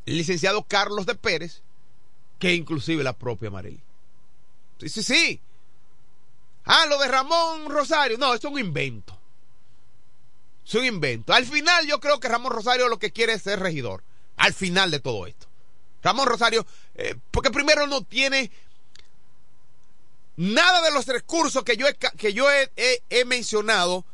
el 0.04 0.16
licenciado 0.16 0.64
Carlos 0.64 1.06
de 1.06 1.14
Pérez 1.14 1.62
que 2.40 2.54
inclusive 2.54 3.04
la 3.04 3.12
propia 3.12 3.52
Marily. 3.52 3.80
Sí, 4.80 4.88
sí, 4.88 5.02
sí. 5.04 5.40
Ah, 6.64 6.86
lo 6.86 6.98
de 6.98 7.06
Ramón 7.06 7.70
Rosario. 7.70 8.18
No, 8.18 8.34
es 8.34 8.42
un 8.44 8.58
invento. 8.58 9.16
Es 10.66 10.74
un 10.74 10.84
invento. 10.84 11.32
Al 11.32 11.46
final 11.46 11.86
yo 11.86 12.00
creo 12.00 12.18
que 12.18 12.28
Ramón 12.28 12.50
Rosario 12.50 12.88
lo 12.88 12.98
que 12.98 13.12
quiere 13.12 13.34
es 13.34 13.42
ser 13.42 13.60
regidor. 13.60 14.02
Al 14.36 14.54
final 14.54 14.90
de 14.90 14.98
todo 14.98 15.28
esto. 15.28 15.46
Ramón 16.02 16.26
Rosario, 16.26 16.66
eh, 16.96 17.14
porque 17.30 17.52
primero 17.52 17.86
no 17.86 18.02
tiene 18.02 18.50
nada 20.42 20.82
de 20.82 20.90
los 20.90 21.06
recursos 21.06 21.62
que 21.62 21.76
yo 21.76 21.86
he, 21.86 21.94
que 21.94 22.32
yo 22.32 22.46
he, 22.50 23.24
mencionado, 23.24 24.04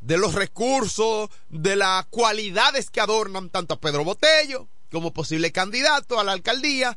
de 0.00 0.18
los 0.18 0.34
recursos, 0.34 1.30
de 1.48 1.74
las 1.74 2.06
cualidades 2.06 2.90
que 2.90 3.00
adornan 3.00 3.50
tanto 3.50 3.74
a 3.74 3.80
Pedro 3.80 4.04
Botello 4.04 4.68
como 4.92 5.12
posible 5.12 5.50
candidato 5.50 6.20
a 6.20 6.24
la 6.24 6.32
alcaldía, 6.32 6.96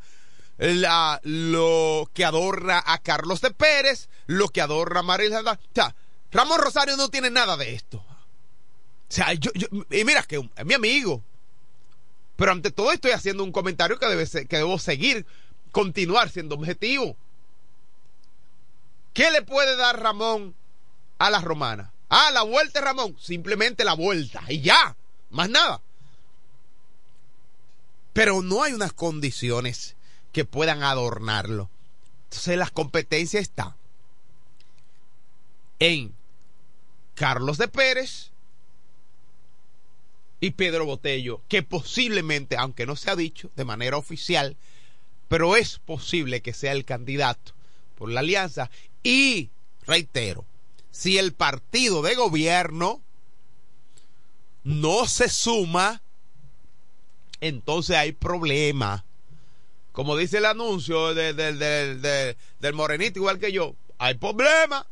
la, 0.57 1.19
lo 1.23 2.09
que 2.13 2.25
adorna 2.25 2.83
a 2.85 2.99
Carlos 2.99 3.41
de 3.41 3.51
Pérez, 3.51 4.09
lo 4.27 4.49
que 4.49 4.61
adorna 4.61 4.99
a 4.99 5.03
María. 5.03 5.39
O 5.39 5.57
sea, 5.73 5.95
Ramón 6.31 6.59
Rosario 6.59 6.95
no 6.97 7.09
tiene 7.09 7.31
nada 7.31 7.57
de 7.57 7.73
esto. 7.73 7.97
O 7.97 8.05
sea, 9.09 9.33
yo, 9.33 9.51
yo, 9.55 9.67
y 9.89 10.03
mira 10.03 10.21
que 10.21 10.35
es 10.55 10.65
mi 10.65 10.75
amigo. 10.75 11.23
Pero 12.35 12.51
ante 12.51 12.69
todo 12.69 12.91
estoy 12.91 13.11
haciendo 13.11 13.43
un 13.43 13.51
comentario 13.51 13.97
que, 13.97 14.05
debe 14.05 14.27
ser, 14.27 14.47
que 14.47 14.57
debo 14.57 14.77
seguir, 14.77 15.25
continuar 15.71 16.29
siendo 16.29 16.53
objetivo. 16.53 17.17
¿Qué 19.17 19.31
le 19.31 19.41
puede 19.41 19.75
dar 19.75 19.99
Ramón 19.99 20.53
a 21.17 21.31
la 21.31 21.41
romana? 21.41 21.91
Ah, 22.07 22.29
la 22.31 22.43
vuelta 22.43 22.81
Ramón. 22.81 23.17
Simplemente 23.19 23.83
la 23.83 23.95
vuelta. 23.95 24.43
Y 24.47 24.61
ya. 24.61 24.95
Más 25.31 25.49
nada. 25.49 25.81
Pero 28.13 28.43
no 28.43 28.61
hay 28.61 28.73
unas 28.73 28.93
condiciones 28.93 29.95
que 30.31 30.45
puedan 30.45 30.83
adornarlo. 30.83 31.67
Entonces 32.25 32.59
la 32.59 32.69
competencia 32.69 33.39
está 33.39 33.75
en 35.79 36.13
Carlos 37.15 37.57
de 37.57 37.69
Pérez, 37.69 38.29
y 40.39 40.51
Pedro 40.51 40.85
Botello, 40.85 41.41
que 41.47 41.63
posiblemente, 41.63 42.55
aunque 42.55 42.85
no 42.85 42.95
se 42.95 43.09
ha 43.09 43.15
dicho 43.15 43.49
de 43.55 43.65
manera 43.65 43.97
oficial, 43.97 44.57
pero 45.27 45.55
es 45.55 45.79
posible 45.79 46.43
que 46.43 46.53
sea 46.53 46.73
el 46.73 46.85
candidato 46.85 47.57
por 47.97 48.11
la 48.11 48.19
alianza. 48.21 48.69
Y, 49.03 49.49
reitero, 49.85 50.45
si 50.91 51.17
el 51.17 51.33
partido 51.33 52.01
de 52.01 52.15
gobierno 52.15 53.01
no 54.63 55.07
se 55.07 55.29
suma, 55.29 56.01
entonces 57.39 57.95
hay 57.95 58.11
problema. 58.11 59.05
Como 59.91 60.17
dice 60.17 60.39
el 60.39 60.45
anuncio 60.45 61.13
de, 61.13 61.33
de, 61.33 61.53
de, 61.53 62.37
del 62.59 62.73
morenito, 62.73 63.19
igual 63.19 63.39
que 63.39 63.51
yo, 63.51 63.75
hay 63.97 64.15
problema. 64.15 64.85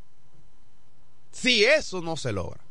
Si 1.32 1.66
eso 1.66 2.02
no 2.02 2.16
se 2.16 2.32
logra 2.32 2.66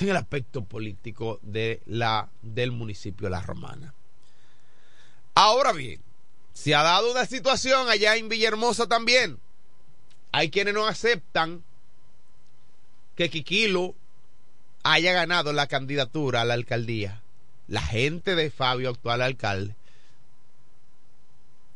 en 0.00 0.08
el 0.08 0.16
aspecto 0.16 0.64
político 0.64 1.38
de 1.42 1.82
la, 1.86 2.30
del 2.40 2.72
municipio 2.72 3.26
de 3.26 3.30
La 3.30 3.42
Romana. 3.42 3.94
Ahora 5.34 5.72
bien, 5.72 6.00
se 6.54 6.74
ha 6.74 6.82
dado 6.82 7.10
una 7.10 7.26
situación 7.26 7.88
allá 7.88 8.16
en 8.16 8.28
Villahermosa 8.28 8.86
también. 8.86 9.38
Hay 10.32 10.50
quienes 10.50 10.74
no 10.74 10.86
aceptan 10.86 11.62
que 13.14 13.28
Quiquilo 13.28 13.94
haya 14.82 15.12
ganado 15.12 15.52
la 15.52 15.66
candidatura 15.66 16.40
a 16.40 16.44
la 16.44 16.54
alcaldía. 16.54 17.22
La 17.68 17.82
gente 17.82 18.34
de 18.34 18.50
Fabio, 18.50 18.90
actual 18.90 19.22
alcalde, 19.22 19.76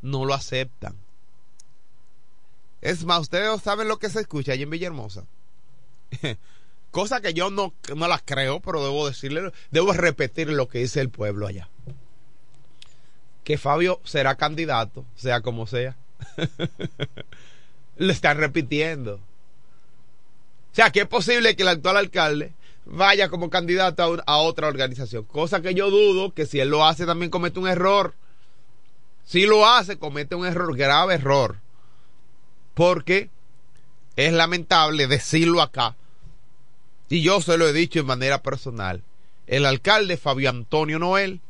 no 0.02 0.24
lo 0.24 0.34
aceptan. 0.34 0.96
Es 2.80 3.04
más, 3.04 3.20
ustedes 3.20 3.62
saben 3.62 3.88
lo 3.88 3.98
que 3.98 4.08
se 4.08 4.20
escucha 4.20 4.52
allá 4.52 4.62
en 4.62 4.70
Villahermosa. 4.70 5.24
Cosa 6.90 7.20
que 7.20 7.34
yo 7.34 7.50
no, 7.50 7.74
no 7.94 8.08
las 8.08 8.22
creo, 8.24 8.60
pero 8.60 8.82
debo 8.82 9.06
decirle, 9.06 9.52
debo 9.70 9.92
repetir 9.92 10.48
lo 10.48 10.68
que 10.68 10.78
dice 10.78 11.00
el 11.00 11.10
pueblo 11.10 11.46
allá. 11.46 11.68
Que 13.44 13.58
Fabio 13.58 14.00
será 14.04 14.36
candidato, 14.36 15.04
sea 15.14 15.40
como 15.40 15.66
sea. 15.66 15.96
Le 17.96 18.12
están 18.12 18.38
repitiendo. 18.38 19.14
O 19.14 20.74
sea, 20.74 20.90
que 20.90 21.00
es 21.00 21.08
posible 21.08 21.56
que 21.56 21.62
el 21.62 21.68
actual 21.68 21.96
alcalde 21.96 22.52
vaya 22.84 23.28
como 23.28 23.50
candidato 23.50 24.02
a, 24.02 24.22
a, 24.26 24.36
otra 24.38 24.68
organización. 24.68 25.24
Cosa 25.24 25.62
que 25.62 25.74
yo 25.74 25.90
dudo 25.90 26.34
que 26.34 26.46
si 26.46 26.60
él 26.60 26.68
lo 26.68 26.84
hace 26.84 27.06
también 27.06 27.30
comete 27.30 27.58
un 27.58 27.68
error. 27.68 28.14
Si 29.24 29.46
lo 29.46 29.66
hace, 29.66 29.98
comete 29.98 30.34
un 30.34 30.46
error, 30.46 30.76
grave 30.76 31.14
error. 31.14 31.56
Porque 32.74 33.30
es 34.16 34.32
lamentable 34.32 35.06
decirlo 35.06 35.60
acá, 35.60 35.94
y 37.08 37.22
yo 37.22 37.40
se 37.40 37.56
lo 37.56 37.68
he 37.68 37.72
dicho 37.72 38.00
en 38.00 38.06
manera 38.06 38.42
personal, 38.42 39.02
el 39.46 39.66
alcalde 39.66 40.16
Fabio 40.16 40.50
Antonio 40.50 40.98
Noel 40.98 41.40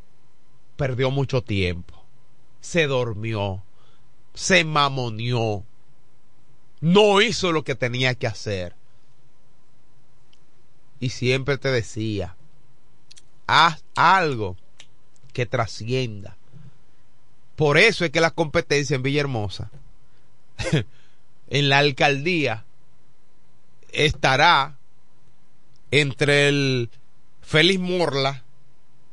perdió 0.76 1.10
mucho 1.10 1.42
tiempo, 1.42 2.04
se 2.60 2.86
durmió, 2.86 3.62
se 4.34 4.64
mamoneó, 4.64 5.64
no 6.80 7.20
hizo 7.20 7.52
lo 7.52 7.64
que 7.64 7.74
tenía 7.74 8.14
que 8.14 8.26
hacer. 8.26 8.74
Y 11.00 11.10
siempre 11.10 11.58
te 11.58 11.70
decía, 11.70 12.36
haz 13.46 13.84
algo 13.94 14.56
que 15.32 15.46
trascienda. 15.46 16.36
Por 17.56 17.78
eso 17.78 18.04
es 18.04 18.10
que 18.10 18.20
la 18.20 18.30
competencia 18.30 18.96
en 18.96 19.02
Villahermosa, 19.02 19.70
en 21.48 21.68
la 21.68 21.78
alcaldía, 21.78 22.64
estará 23.92 24.76
entre 25.90 26.48
el 26.48 26.90
Félix 27.40 27.80
Morla, 27.80 28.44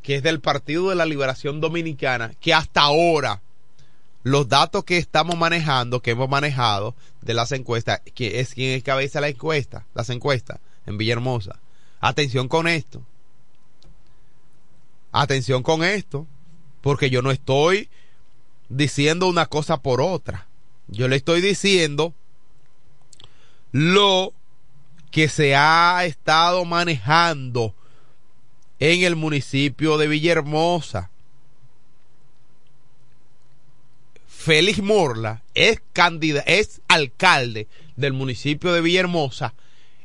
que 0.01 0.15
es 0.15 0.23
del 0.23 0.41
Partido 0.41 0.89
de 0.89 0.95
la 0.95 1.05
Liberación 1.05 1.61
Dominicana, 1.61 2.33
que 2.41 2.53
hasta 2.53 2.81
ahora 2.81 3.41
los 4.23 4.47
datos 4.49 4.83
que 4.83 4.97
estamos 4.97 5.37
manejando, 5.37 6.01
que 6.01 6.11
hemos 6.11 6.29
manejado 6.29 6.95
de 7.23 7.33
las 7.33 7.51
encuestas, 7.51 8.01
que 8.13 8.39
es 8.39 8.53
quien 8.53 8.79
cabeza 8.81 9.21
la 9.21 9.29
encuesta, 9.29 9.85
las 9.93 10.09
encuestas 10.09 10.59
en 10.85 10.97
Villahermosa. 10.97 11.59
Atención 11.99 12.47
con 12.47 12.67
esto. 12.67 13.03
Atención 15.11 15.63
con 15.63 15.83
esto, 15.83 16.27
porque 16.81 17.09
yo 17.09 17.21
no 17.21 17.31
estoy 17.31 17.89
diciendo 18.69 19.27
una 19.27 19.45
cosa 19.45 19.81
por 19.81 20.01
otra. 20.01 20.47
Yo 20.87 21.07
le 21.07 21.15
estoy 21.15 21.41
diciendo 21.41 22.13
lo 23.71 24.33
que 25.11 25.29
se 25.29 25.55
ha 25.55 26.03
estado 26.05 26.65
manejando 26.65 27.75
en 28.79 29.03
el 29.03 29.15
municipio 29.15 29.97
de 29.97 30.07
Villahermosa. 30.07 31.11
Félix 34.43 34.81
Morla 34.81 35.41
es 35.53 35.81
candidato, 35.93 36.43
es 36.47 36.81
alcalde 36.89 37.69
del 37.95 38.11
municipio 38.11 38.73
de 38.73 38.81
Villahermosa, 38.81 39.53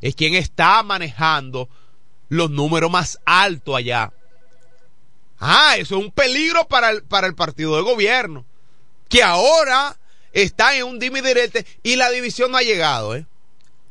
es 0.00 0.14
quien 0.14 0.36
está 0.36 0.80
manejando 0.84 1.68
los 2.28 2.48
números 2.48 2.88
más 2.88 3.18
altos 3.24 3.74
allá. 3.74 4.12
Ah, 5.40 5.74
eso 5.76 5.98
es 5.98 6.04
un 6.04 6.12
peligro 6.12 6.68
para 6.68 6.90
el, 6.90 7.02
para 7.02 7.26
el 7.26 7.34
partido 7.34 7.74
de 7.74 7.82
gobierno, 7.82 8.46
que 9.08 9.24
ahora 9.24 9.98
está 10.32 10.76
en 10.76 10.84
un 10.84 11.00
dime 11.00 11.20
direte 11.20 11.66
y 11.82 11.96
la 11.96 12.08
división 12.10 12.52
no 12.52 12.58
ha 12.58 12.62
llegado, 12.62 13.16
¿eh? 13.16 13.26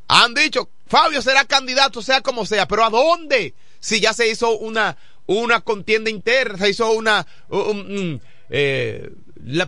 Han 0.08 0.32
dicho, 0.32 0.70
Fabio 0.86 1.20
será 1.20 1.44
candidato, 1.44 2.00
sea 2.00 2.22
como 2.22 2.46
sea, 2.46 2.66
pero 2.66 2.86
¿a 2.86 2.90
dónde? 2.90 3.52
Si 3.80 4.00
ya 4.00 4.14
se 4.14 4.30
hizo 4.30 4.56
una, 4.56 4.96
una 5.26 5.60
contienda 5.60 6.08
interna, 6.08 6.56
se 6.56 6.70
hizo 6.70 6.90
una, 6.92 7.26
eh, 8.48 9.10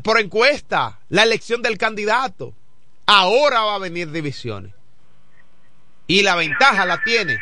por 0.02 0.20
encuesta, 0.20 0.98
la 1.08 1.22
elección 1.22 1.62
del 1.62 1.78
candidato. 1.78 2.54
Ahora 3.06 3.62
va 3.62 3.76
a 3.76 3.78
venir 3.78 4.10
divisiones. 4.10 4.72
Y 6.06 6.22
la 6.22 6.34
ventaja 6.34 6.86
la 6.86 7.02
tiene 7.02 7.38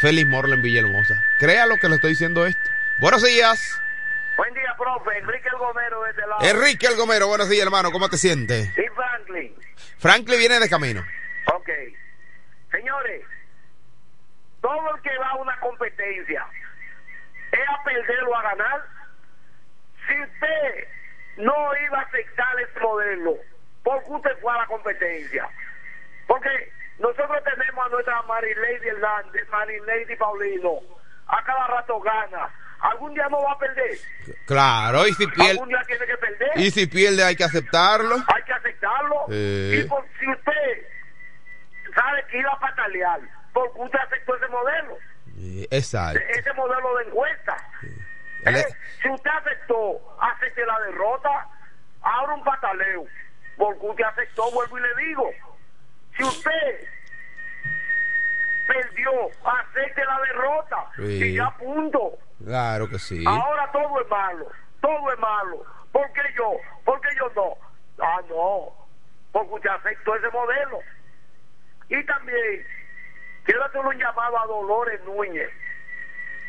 Félix 0.00 0.28
Morla 0.28 0.56
en 0.56 0.62
Villahermosa. 0.62 1.22
Crea 1.38 1.66
lo 1.66 1.76
que 1.76 1.88
le 1.88 1.96
estoy 1.96 2.10
diciendo 2.10 2.46
esto. 2.46 2.70
Buenos 3.00 3.22
días. 3.22 3.80
Buen 4.36 4.52
día, 4.54 4.74
profe. 4.76 5.18
Enrique 5.18 5.48
El 5.52 5.58
Gomero 5.58 6.02
de 6.02 6.10
este 6.10 6.26
lado. 6.26 6.42
Enrique 6.42 6.86
El 6.86 6.96
Gomero, 6.96 7.28
buenos 7.28 7.48
días, 7.48 7.64
hermano. 7.64 7.90
¿Cómo 7.92 8.08
te 8.08 8.16
sientes? 8.16 8.70
Y 8.76 8.88
Franklin. 8.94 9.54
Franklin 9.98 10.38
viene 10.38 10.58
de 10.58 10.68
camino. 10.68 11.04
Ok. 11.54 11.68
Señores, 12.70 13.22
todo 14.60 14.96
el 14.96 15.02
que 15.02 15.16
va 15.18 15.30
a 15.30 15.36
una 15.36 15.58
competencia 15.60 16.46
es 17.52 17.60
a 17.68 17.84
perder 17.84 18.24
o 18.24 18.36
a 18.36 18.42
ganar. 18.42 18.84
Si 20.08 20.14
usted 20.14 20.88
no 21.42 21.76
iba 21.86 21.98
a 21.98 22.02
aceptar 22.02 22.60
este 22.60 22.80
modelo, 22.80 23.36
¿por 23.82 24.02
qué 24.04 24.10
usted 24.10 24.38
fue 24.40 24.52
a 24.52 24.58
la 24.58 24.66
competencia? 24.66 25.48
Porque 26.26 26.72
nosotros 26.98 27.42
tenemos 27.42 27.84
a 27.84 27.88
nuestra 27.88 28.22
Marilady 28.22 28.88
Hernández, 28.88 29.48
Marilady 29.50 30.16
Paulino, 30.16 30.78
a 31.26 31.42
cada 31.42 31.66
rato 31.66 32.00
gana. 32.00 32.48
Algún 32.80 33.14
día 33.14 33.28
no 33.28 33.42
va 33.42 33.52
a 33.52 33.58
perder. 33.58 33.96
Claro, 34.46 35.06
y 35.06 35.12
si 35.14 35.26
pierde. 35.26 35.50
Algún 35.52 35.68
día 35.68 35.82
tiene 35.86 36.06
que 36.06 36.16
perder. 36.16 36.50
Y 36.56 36.70
si 36.70 36.86
pierde, 36.86 37.24
hay 37.24 37.36
que 37.36 37.44
aceptarlo. 37.44 38.16
Hay 38.16 38.42
que 38.44 38.52
aceptarlo. 38.52 39.26
Eh. 39.30 39.82
Y 39.84 39.88
por, 39.88 40.04
si 40.18 40.28
usted 40.28 40.86
sabe 41.94 42.24
que 42.30 42.38
iba 42.38 42.52
a 42.52 42.58
patalear, 42.58 43.20
¿por 43.52 43.72
qué 43.72 43.80
usted 43.80 43.98
aceptó 43.98 44.36
ese 44.36 44.48
modelo? 44.48 44.98
Eh, 45.38 45.68
Exacto. 45.70 46.20
Ese 46.28 46.52
modelo 46.54 46.96
de 46.96 47.04
encuesta. 47.04 47.56
Eh, 48.44 48.64
Si 49.02 49.08
usted 49.08 49.30
aceptó, 49.30 50.00
acepte 50.20 50.64
la 50.66 50.78
derrota, 50.80 51.48
ahora 52.02 52.34
un 52.34 52.44
pataleo. 52.44 53.06
Porque 53.56 53.86
usted 53.86 54.04
aceptó, 54.04 54.50
vuelvo 54.50 54.78
y 54.78 54.82
le 54.82 54.94
digo. 55.06 55.30
Si 56.16 56.24
usted 56.24 56.88
perdió, 58.66 59.10
acepte 59.44 60.04
la 60.04 60.20
derrota. 60.26 60.76
Sí. 60.96 61.02
Y 61.24 61.34
ya 61.36 61.50
punto. 61.56 62.18
Claro 62.44 62.88
que 62.88 62.98
sí. 62.98 63.24
Ahora 63.26 63.70
todo 63.72 64.00
es 64.00 64.08
malo, 64.08 64.50
todo 64.80 65.12
es 65.12 65.18
malo. 65.18 65.64
¿Por 65.92 66.12
qué 66.12 66.22
yo? 66.36 66.52
¿Por 66.84 67.00
qué 67.00 67.08
yo 67.18 67.30
no? 67.36 67.56
Ah, 68.04 68.20
no, 68.28 68.72
porque 69.30 69.54
usted 69.54 69.70
aceptó 69.70 70.16
ese 70.16 70.28
modelo. 70.30 70.80
Y 71.88 72.04
también 72.06 72.66
quiero 73.44 73.64
hacer 73.64 73.80
un 73.80 73.98
llamado 73.98 74.38
a 74.40 74.46
Dolores 74.46 75.00
Núñez. 75.04 75.50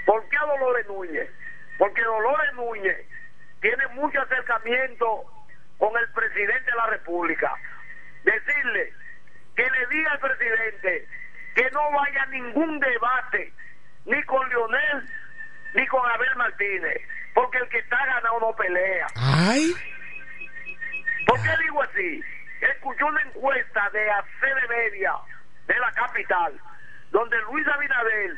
¿Por 0.06 0.28
qué 0.30 0.38
a 0.38 0.46
Dolores 0.46 0.88
Núñez? 0.88 1.30
Porque 1.84 2.02
Dolores 2.02 2.54
Núñez 2.54 3.06
tiene 3.60 3.86
mucho 3.88 4.22
acercamiento 4.22 5.26
con 5.78 5.92
el 5.98 6.10
presidente 6.14 6.72
de 6.72 6.78
la 6.78 6.86
República. 6.86 7.54
Decirle 8.24 8.94
que 9.54 9.70
le 9.70 9.88
diga 9.88 10.14
al 10.14 10.20
presidente 10.20 11.06
que 11.54 11.70
no 11.72 11.92
vaya 11.92 12.24
a 12.24 12.28
ningún 12.28 12.80
debate 12.80 13.52
ni 14.06 14.24
con 14.24 14.48
Leonel 14.48 15.10
ni 15.74 15.86
con 15.88 16.10
Abel 16.10 16.34
Martínez, 16.38 17.02
porque 17.34 17.58
el 17.58 17.68
que 17.68 17.80
está 17.80 17.98
ganado 18.06 18.40
no 18.40 18.56
pelea. 18.56 19.08
Ay. 19.18 19.74
¿Por 21.28 21.42
qué 21.42 21.50
digo 21.64 21.84
así? 21.84 22.24
Escuché 22.62 23.04
una 23.04 23.22
encuesta 23.24 23.90
de 23.90 24.10
ACD 24.10 24.70
Media 24.70 25.16
de 25.68 25.78
la 25.80 25.92
capital, 25.92 26.58
donde 27.12 27.42
Luis 27.42 27.68
Abinader 27.68 28.38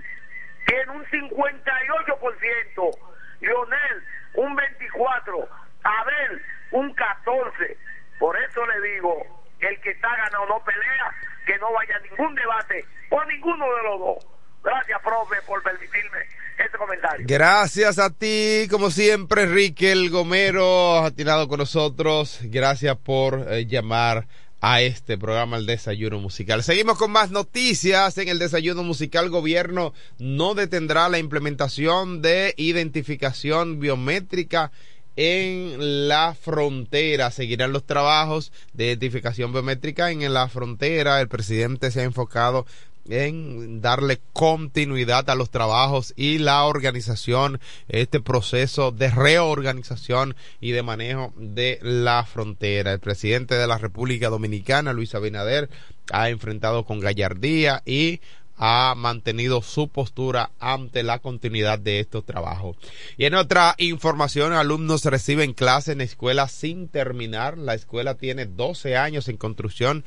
tiene 0.66 0.92
un 0.94 1.06
58%, 1.06 3.15
Lionel 3.42 4.04
un 4.36 4.58
24%, 4.58 5.48
Abel 5.84 6.42
un 6.72 6.96
14%. 6.96 7.78
Por 8.20 8.38
eso 8.38 8.66
le 8.66 8.90
digo, 8.94 9.46
el 9.60 9.80
que 9.82 9.92
está 9.92 10.10
ganado 10.16 10.46
no 10.48 10.64
pelea, 10.64 11.14
que 11.46 11.58
no 11.58 11.72
vaya 11.74 11.96
a 11.96 12.00
ningún 12.00 12.36
debate 12.36 12.86
con 13.10 13.28
ninguno 13.28 13.66
de 13.76 13.84
los 13.84 14.00
dos. 14.00 14.28
Gracias, 14.64 15.00
profe, 15.04 15.36
por 15.46 15.62
permitirme 15.62 16.20
este 16.58 16.78
comentario. 16.78 17.26
Gracias 17.30 18.00
a 18.00 18.10
ti, 18.10 18.68
como 18.72 18.90
siempre, 18.90 19.44
Enrique 19.44 19.92
El 19.92 20.10
Gomero, 20.10 21.00
ha 21.00 21.12
tirado 21.12 21.48
con 21.48 21.60
nosotros. 21.60 22.40
Gracias 22.44 22.98
por 22.98 23.46
eh, 23.48 23.66
llamar 23.68 24.28
a 24.68 24.82
este 24.82 25.16
programa 25.20 25.58
El 25.58 25.68
Desayuno 25.68 26.18
Musical. 26.18 26.64
Seguimos 26.64 26.98
con 26.98 27.12
más 27.12 27.30
noticias. 27.30 28.18
En 28.18 28.30
el 28.30 28.40
Desayuno 28.40 28.82
Musical, 28.82 29.30
gobierno 29.30 29.94
no 30.18 30.56
detendrá 30.56 31.08
la 31.08 31.20
implementación 31.20 32.24
de 32.24 32.56
identificación 32.58 33.80
biométrica 33.80 34.72
en 35.18 36.08
la 36.08 36.34
frontera. 36.34 37.30
Seguirán 37.30 37.74
los 37.74 37.86
trabajos 37.86 38.52
de 38.74 38.88
identificación 38.88 39.54
biométrica 39.54 40.10
en 40.10 40.34
la 40.34 40.48
frontera. 40.48 41.22
El 41.22 41.28
presidente 41.28 41.92
se 41.92 42.02
ha 42.02 42.04
enfocado 42.04 42.66
en 43.10 43.82
darle 43.82 44.20
continuidad 44.34 45.30
a 45.30 45.36
los 45.36 45.50
trabajos 45.50 46.14
y 46.16 46.40
la 46.40 46.64
organización, 46.66 47.60
este 47.88 48.20
proceso 48.20 48.92
de 48.92 49.10
reorganización 49.10 50.36
y 50.60 50.72
de 50.72 50.84
manejo 50.84 51.34
de 51.38 51.80
la 51.82 52.26
frontera. 52.26 52.94
El 52.94 53.00
presidente 53.00 53.56
de 53.56 53.68
la 53.68 53.78
República 53.78 54.30
Dominicana, 54.30 54.94
Luis 54.94 55.16
Abinader, 55.16 55.70
ha 56.12 56.30
enfrentado 56.30 56.86
con 56.86 57.00
gallardía 57.00 57.82
y 57.86 58.22
ha 58.58 58.94
mantenido 58.96 59.62
su 59.62 59.90
postura 59.90 60.52
ante 60.60 61.04
la 61.04 61.20
continuidad 61.20 61.78
de 61.80 62.00
estos 62.00 62.26
trabajos. 62.26 62.78
Y 63.18 63.26
en 63.26 63.34
otra 63.34 63.76
información, 63.78 64.54
alumnos 64.54 65.04
reciben 65.04 65.54
clase 65.54 65.92
en 65.92 66.02
escuela 66.02 66.48
sin 66.48 66.88
terminar. 66.88 67.58
La 67.58 67.74
escuela 67.74 68.16
tiene 68.16 68.46
12 68.46 68.96
años 68.96 69.28
en 69.28 69.38
construcción 69.38 70.06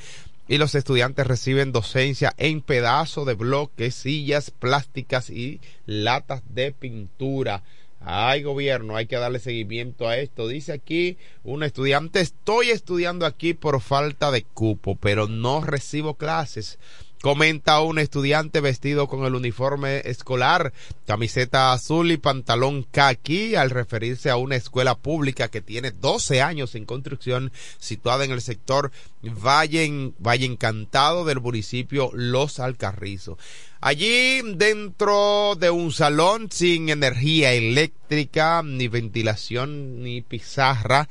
y 0.49 0.57
los 0.57 0.75
estudiantes 0.75 1.27
reciben 1.27 1.73
docencia 1.73 2.35
en 2.39 2.63
pedazos 2.63 3.27
de 3.27 3.35
bloques, 3.35 3.95
sillas 3.95 4.51
plásticas 4.51 5.29
y 5.29 5.61
latas 5.85 6.43
de 6.49 6.73
pintura. 6.73 7.63
Ay, 8.01 8.43
gobierno, 8.43 8.97
hay 8.97 9.07
que 9.07 9.17
darle 9.17 9.41
seguimiento 9.41 10.09
a 10.09 10.17
esto. 10.17 10.49
Dice 10.49 10.73
aquí 10.73 11.19
un 11.45 11.63
estudiante, 11.63 12.21
estoy 12.21 12.71
estudiando 12.71 13.27
aquí 13.27 13.55
por 13.55 13.81
falta 13.81 14.31
de 14.31 14.45
cupo, 14.45 14.97
pero 14.97 15.27
no 15.29 15.61
recibo 15.61 16.15
clases. 16.15 16.79
Comenta 17.21 17.81
un 17.81 17.99
estudiante 17.99 18.61
vestido 18.61 19.09
con 19.09 19.25
el 19.25 19.35
uniforme 19.35 20.03
escolar, 20.05 20.73
camiseta 21.05 21.73
azul 21.73 22.13
y 22.13 22.17
pantalón 22.17 22.85
kaki, 22.85 23.57
al 23.57 23.71
referirse 23.71 24.31
a 24.31 24.37
una 24.37 24.55
escuela 24.55 24.95
pública 24.95 25.49
que 25.49 25.61
tiene 25.61 25.91
12 25.91 26.43
años 26.43 26.77
en 26.77 26.85
construcción, 26.85 27.51
situada 27.79 28.25
en 28.25 28.31
el 28.31 28.41
sector 28.41 28.93
Valle, 29.23 30.13
Valle 30.19 30.47
Encantado 30.47 31.25
del 31.25 31.41
municipio 31.41 32.11
Los 32.13 32.61
Alcarrizos. 32.61 33.39
Allí, 33.81 34.41
dentro 34.55 35.55
de 35.57 35.71
un 35.71 35.93
salón 35.93 36.49
sin 36.51 36.89
energía 36.89 37.53
eléctrica, 37.53 38.63
ni 38.65 38.89
ventilación, 38.89 40.03
ni 40.03 40.21
pizarra, 40.21 41.09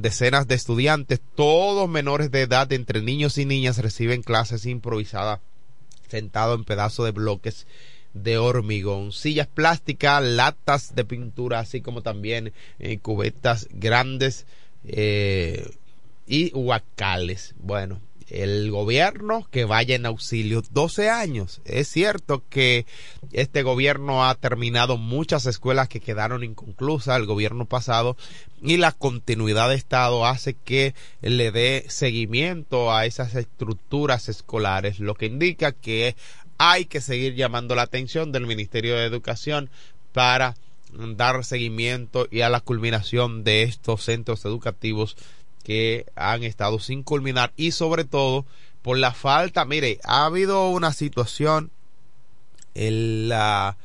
decenas 0.00 0.46
de 0.46 0.54
estudiantes, 0.54 1.20
todos 1.34 1.88
menores 1.88 2.30
de 2.30 2.42
edad, 2.42 2.72
entre 2.72 3.02
niños 3.02 3.38
y 3.38 3.46
niñas, 3.46 3.78
reciben 3.78 4.22
clases 4.22 4.66
improvisadas 4.66 5.40
sentado 6.08 6.54
en 6.54 6.64
pedazos 6.64 7.06
de 7.06 7.12
bloques 7.12 7.66
de 8.12 8.38
hormigón, 8.38 9.12
sillas 9.12 9.46
plásticas, 9.46 10.22
latas 10.22 10.94
de 10.94 11.04
pintura, 11.04 11.60
así 11.60 11.80
como 11.80 12.02
también 12.02 12.52
eh, 12.78 12.98
cubetas 12.98 13.68
grandes 13.70 14.46
eh, 14.84 15.70
y 16.26 16.52
huacales. 16.52 17.54
Bueno, 17.58 18.00
el 18.30 18.70
gobierno 18.70 19.46
que 19.50 19.64
vaya 19.64 19.96
en 19.96 20.06
auxilio 20.06 20.62
12 20.70 21.10
años. 21.10 21.60
Es 21.64 21.88
cierto 21.88 22.42
que 22.48 22.86
este 23.32 23.62
gobierno 23.62 24.24
ha 24.24 24.34
terminado 24.34 24.96
muchas 24.96 25.46
escuelas 25.46 25.88
que 25.88 26.00
quedaron 26.00 26.44
inconclusas 26.44 27.18
el 27.18 27.26
gobierno 27.26 27.66
pasado 27.66 28.16
y 28.62 28.76
la 28.76 28.92
continuidad 28.92 29.68
de 29.68 29.74
Estado 29.74 30.26
hace 30.26 30.54
que 30.54 30.94
le 31.20 31.50
dé 31.50 31.84
seguimiento 31.88 32.92
a 32.92 33.06
esas 33.06 33.34
estructuras 33.34 34.28
escolares, 34.28 35.00
lo 35.00 35.14
que 35.14 35.26
indica 35.26 35.72
que 35.72 36.16
hay 36.58 36.84
que 36.84 37.00
seguir 37.00 37.34
llamando 37.34 37.74
la 37.74 37.82
atención 37.82 38.32
del 38.32 38.46
Ministerio 38.46 38.96
de 38.96 39.06
Educación 39.06 39.70
para 40.12 40.56
dar 41.16 41.44
seguimiento 41.44 42.26
y 42.30 42.40
a 42.42 42.48
la 42.48 42.60
culminación 42.60 43.44
de 43.44 43.62
estos 43.62 44.04
centros 44.04 44.44
educativos 44.44 45.16
que 45.62 46.06
han 46.16 46.42
estado 46.42 46.78
sin 46.78 47.02
culminar 47.02 47.52
y 47.56 47.72
sobre 47.72 48.04
todo 48.04 48.46
por 48.82 48.96
la 48.98 49.12
falta, 49.12 49.64
mire, 49.64 50.00
ha 50.04 50.24
habido 50.24 50.70
una 50.70 50.92
situación, 50.92 51.70
la, 52.74 53.76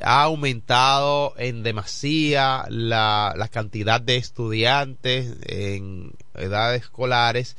ha 0.00 0.22
aumentado 0.22 1.34
en 1.38 1.62
demasía 1.62 2.64
la, 2.68 3.34
la 3.36 3.48
cantidad 3.48 4.00
de 4.00 4.16
estudiantes 4.16 5.36
en 5.42 6.12
edades 6.34 6.82
escolares 6.82 7.56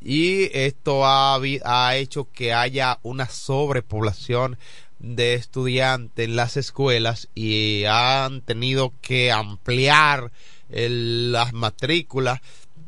y 0.00 0.50
esto 0.56 1.06
ha, 1.06 1.36
ha 1.64 1.96
hecho 1.96 2.28
que 2.30 2.52
haya 2.52 2.98
una 3.02 3.28
sobrepoblación 3.28 4.58
de 4.98 5.34
estudiantes 5.34 6.26
en 6.26 6.36
las 6.36 6.56
escuelas 6.56 7.28
y 7.34 7.84
han 7.88 8.42
tenido 8.42 8.92
que 9.00 9.32
ampliar 9.32 10.30
las 10.68 11.52
matrículas 11.52 12.40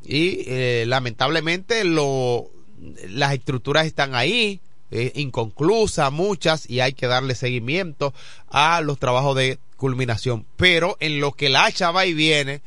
y 0.06 0.44
eh, 0.46 0.84
lamentablemente 0.86 1.84
lo, 1.84 2.50
las 3.08 3.34
estructuras 3.34 3.86
están 3.86 4.14
ahí 4.14 4.60
eh, 4.90 5.12
inconclusas 5.16 6.12
muchas 6.12 6.70
y 6.70 6.80
hay 6.80 6.92
que 6.92 7.08
darle 7.08 7.34
seguimiento 7.34 8.14
a 8.48 8.80
los 8.80 8.98
trabajos 8.98 9.36
de 9.36 9.58
culminación. 9.76 10.46
Pero 10.56 10.96
en 11.00 11.20
lo 11.20 11.32
que 11.32 11.48
la 11.48 11.64
hacha 11.64 11.90
va 11.90 12.06
y 12.06 12.14
viene 12.14 12.62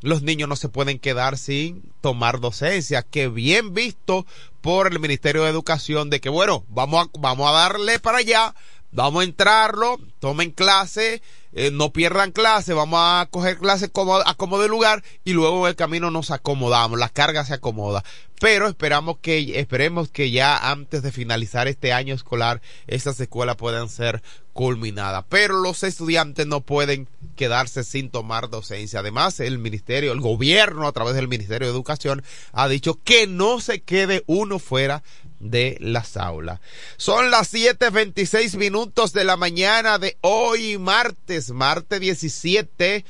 los 0.00 0.22
niños 0.22 0.48
no 0.48 0.56
se 0.56 0.68
pueden 0.68 0.98
quedar 0.98 1.36
sin 1.36 1.82
tomar 2.00 2.40
docencia, 2.40 3.02
que 3.02 3.28
bien 3.28 3.74
visto 3.74 4.26
por 4.60 4.92
el 4.92 5.00
Ministerio 5.00 5.42
de 5.42 5.50
Educación 5.50 6.10
de 6.10 6.20
que 6.20 6.28
bueno, 6.28 6.64
vamos 6.68 7.06
a, 7.06 7.10
vamos 7.18 7.48
a 7.48 7.52
darle 7.52 7.98
para 7.98 8.18
allá, 8.18 8.54
vamos 8.92 9.22
a 9.22 9.24
entrarlo, 9.24 9.98
tomen 10.18 10.50
clase, 10.50 11.22
eh, 11.52 11.70
no 11.70 11.92
pierdan 11.92 12.32
clase, 12.32 12.72
vamos 12.74 13.00
a 13.02 13.26
coger 13.30 13.58
clase 13.58 13.88
como, 13.90 14.16
a 14.16 14.34
como 14.34 14.58
de 14.58 14.68
lugar 14.68 15.02
y 15.24 15.32
luego 15.32 15.66
en 15.66 15.70
el 15.70 15.76
camino 15.76 16.10
nos 16.10 16.30
acomodamos, 16.30 16.98
la 16.98 17.08
carga 17.08 17.44
se 17.44 17.54
acomoda. 17.54 18.04
Pero 18.40 18.68
esperamos 18.68 19.18
que, 19.18 19.58
esperemos 19.58 20.10
que 20.10 20.30
ya 20.30 20.70
antes 20.70 21.02
de 21.02 21.10
finalizar 21.10 21.66
este 21.66 21.92
año 21.92 22.14
escolar, 22.14 22.62
estas 22.86 23.18
escuelas 23.18 23.56
puedan 23.56 23.88
ser 23.88 24.22
culminadas. 24.52 25.24
Pero 25.28 25.56
los 25.60 25.82
estudiantes 25.82 26.46
no 26.46 26.60
pueden 26.60 27.08
quedarse 27.34 27.82
sin 27.82 28.10
tomar 28.10 28.48
docencia. 28.48 29.00
Además, 29.00 29.40
el 29.40 29.58
ministerio, 29.58 30.12
el 30.12 30.20
gobierno 30.20 30.86
a 30.86 30.92
través 30.92 31.16
del 31.16 31.26
Ministerio 31.26 31.66
de 31.66 31.74
Educación 31.74 32.22
ha 32.52 32.68
dicho 32.68 33.00
que 33.02 33.26
no 33.26 33.60
se 33.60 33.82
quede 33.82 34.22
uno 34.26 34.60
fuera 34.60 35.02
de 35.40 35.76
las 35.80 36.16
aulas. 36.16 36.60
Son 36.96 37.30
las 37.30 37.52
7.26 37.52 38.56
minutos 38.56 39.12
de 39.12 39.24
la 39.24 39.36
mañana 39.36 39.98
de 39.98 40.16
hoy, 40.20 40.78
martes, 40.78 41.50
martes 41.50 42.00
17 42.00 43.04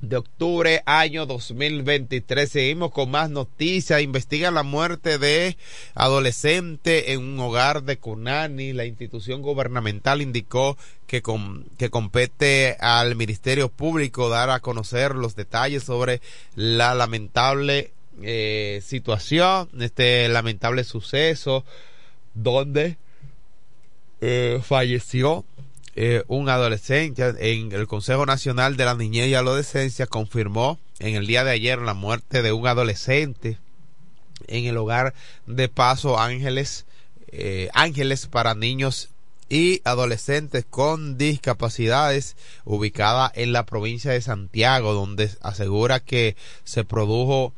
de 0.00 0.16
octubre, 0.16 0.82
año 0.86 1.26
2023. 1.26 2.50
Seguimos 2.50 2.90
con 2.90 3.10
más 3.10 3.30
noticias. 3.30 4.00
Investiga 4.00 4.50
la 4.50 4.62
muerte 4.62 5.18
de 5.18 5.56
adolescente 5.94 7.12
en 7.12 7.20
un 7.20 7.40
hogar 7.40 7.82
de 7.82 7.98
Conani. 7.98 8.72
La 8.72 8.86
institución 8.86 9.42
gubernamental 9.42 10.22
indicó 10.22 10.76
que, 11.06 11.22
que 11.76 11.90
compete 11.90 12.76
al 12.80 13.14
Ministerio 13.14 13.68
Público 13.68 14.28
dar 14.28 14.50
a 14.50 14.60
conocer 14.60 15.14
los 15.14 15.36
detalles 15.36 15.84
sobre 15.84 16.20
la 16.54 16.94
lamentable 16.94 17.92
eh, 18.22 18.82
situación, 18.84 19.68
este 19.80 20.28
lamentable 20.28 20.84
suceso 20.84 21.64
donde 22.34 22.96
eh, 24.20 24.60
falleció 24.62 25.44
eh, 25.96 26.22
un 26.28 26.48
adolescente 26.48 27.34
en 27.38 27.72
el 27.72 27.86
Consejo 27.86 28.26
Nacional 28.26 28.76
de 28.76 28.84
la 28.84 28.94
Niñez 28.94 29.28
y 29.28 29.34
Adolescencia 29.34 30.06
confirmó 30.06 30.78
en 30.98 31.16
el 31.16 31.26
día 31.26 31.44
de 31.44 31.50
ayer 31.52 31.78
la 31.78 31.94
muerte 31.94 32.42
de 32.42 32.52
un 32.52 32.66
adolescente 32.66 33.58
en 34.46 34.66
el 34.66 34.76
hogar 34.76 35.14
de 35.46 35.68
Paso 35.68 36.18
Ángeles, 36.18 36.86
Ángeles 37.72 38.26
para 38.26 38.54
niños 38.54 39.10
y 39.48 39.82
adolescentes 39.84 40.64
con 40.68 41.18
discapacidades 41.18 42.36
ubicada 42.64 43.30
en 43.34 43.52
la 43.52 43.66
provincia 43.66 44.12
de 44.12 44.22
Santiago, 44.22 44.94
donde 44.94 45.30
asegura 45.42 46.00
que 46.00 46.36
se 46.64 46.84
produjo 46.84 47.52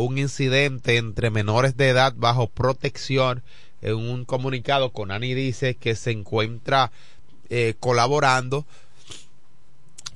un 0.00 0.18
incidente 0.18 0.96
entre 0.96 1.30
menores 1.30 1.76
de 1.76 1.88
edad 1.88 2.14
bajo 2.16 2.48
protección. 2.48 3.42
En 3.82 3.94
un 3.96 4.24
comunicado, 4.24 4.92
Conani 4.92 5.34
dice 5.34 5.74
que 5.74 5.94
se 5.94 6.10
encuentra 6.10 6.90
eh, 7.48 7.74
colaborando 7.78 8.66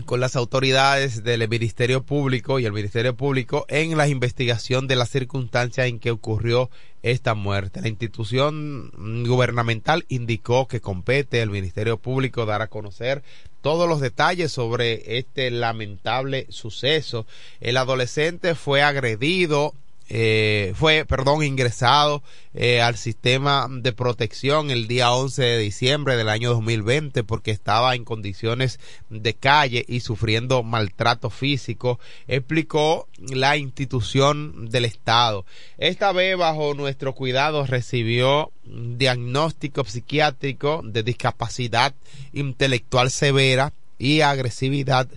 con 0.04 0.20
las 0.20 0.36
autoridades 0.36 1.22
del 1.24 1.48
Ministerio 1.48 2.02
Público 2.02 2.58
y 2.58 2.64
el 2.64 2.72
Ministerio 2.72 3.16
Público 3.16 3.64
en 3.68 3.96
la 3.96 4.08
investigación 4.08 4.86
de 4.86 4.96
las 4.96 5.10
circunstancias 5.10 5.86
en 5.86 5.98
que 5.98 6.10
ocurrió 6.10 6.70
esta 7.02 7.34
muerte. 7.34 7.80
La 7.80 7.88
institución 7.88 8.90
gubernamental 9.26 10.04
indicó 10.08 10.68
que 10.68 10.80
compete 10.80 11.40
al 11.42 11.50
Ministerio 11.50 11.98
Público 11.98 12.46
dar 12.46 12.62
a 12.62 12.68
conocer 12.68 13.22
todos 13.60 13.88
los 13.88 14.00
detalles 14.00 14.52
sobre 14.52 15.18
este 15.18 15.50
lamentable 15.50 16.46
suceso. 16.50 17.26
El 17.60 17.76
adolescente 17.76 18.54
fue 18.54 18.82
agredido 18.82 19.74
eh, 20.12 20.72
fue, 20.74 21.04
perdón, 21.04 21.44
ingresado 21.44 22.24
eh, 22.52 22.80
al 22.82 22.96
sistema 22.96 23.68
de 23.70 23.92
protección 23.92 24.72
el 24.72 24.88
día 24.88 25.12
11 25.12 25.40
de 25.40 25.58
diciembre 25.58 26.16
del 26.16 26.28
año 26.28 26.50
2020 26.50 27.22
porque 27.22 27.52
estaba 27.52 27.94
en 27.94 28.04
condiciones 28.04 28.80
de 29.08 29.34
calle 29.34 29.84
y 29.86 30.00
sufriendo 30.00 30.64
maltrato 30.64 31.30
físico, 31.30 32.00
explicó 32.26 33.06
la 33.18 33.56
institución 33.56 34.68
del 34.68 34.84
Estado. 34.84 35.46
Esta 35.78 36.10
vez 36.10 36.36
bajo 36.36 36.74
nuestro 36.74 37.14
cuidado 37.14 37.64
recibió 37.64 38.50
diagnóstico 38.64 39.84
psiquiátrico 39.84 40.80
de 40.82 41.04
discapacidad 41.04 41.94
intelectual 42.32 43.12
severa 43.12 43.72
y 43.96 44.22
agresividad 44.22 45.08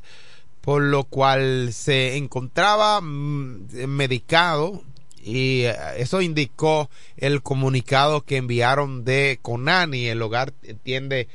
por 0.64 0.82
lo 0.82 1.04
cual 1.04 1.74
se 1.74 2.16
encontraba 2.16 3.02
mm, 3.02 3.68
medicado 3.86 4.82
y 5.22 5.64
eh, 5.64 5.76
eso 5.98 6.22
indicó 6.22 6.90
el 7.18 7.44
comunicado 7.44 8.22
que 8.22 8.38
enviaron 8.38 9.04
de 9.04 9.40
Conani. 9.42 10.06
El 10.06 10.22
hogar 10.22 10.54
atiende 10.70 11.28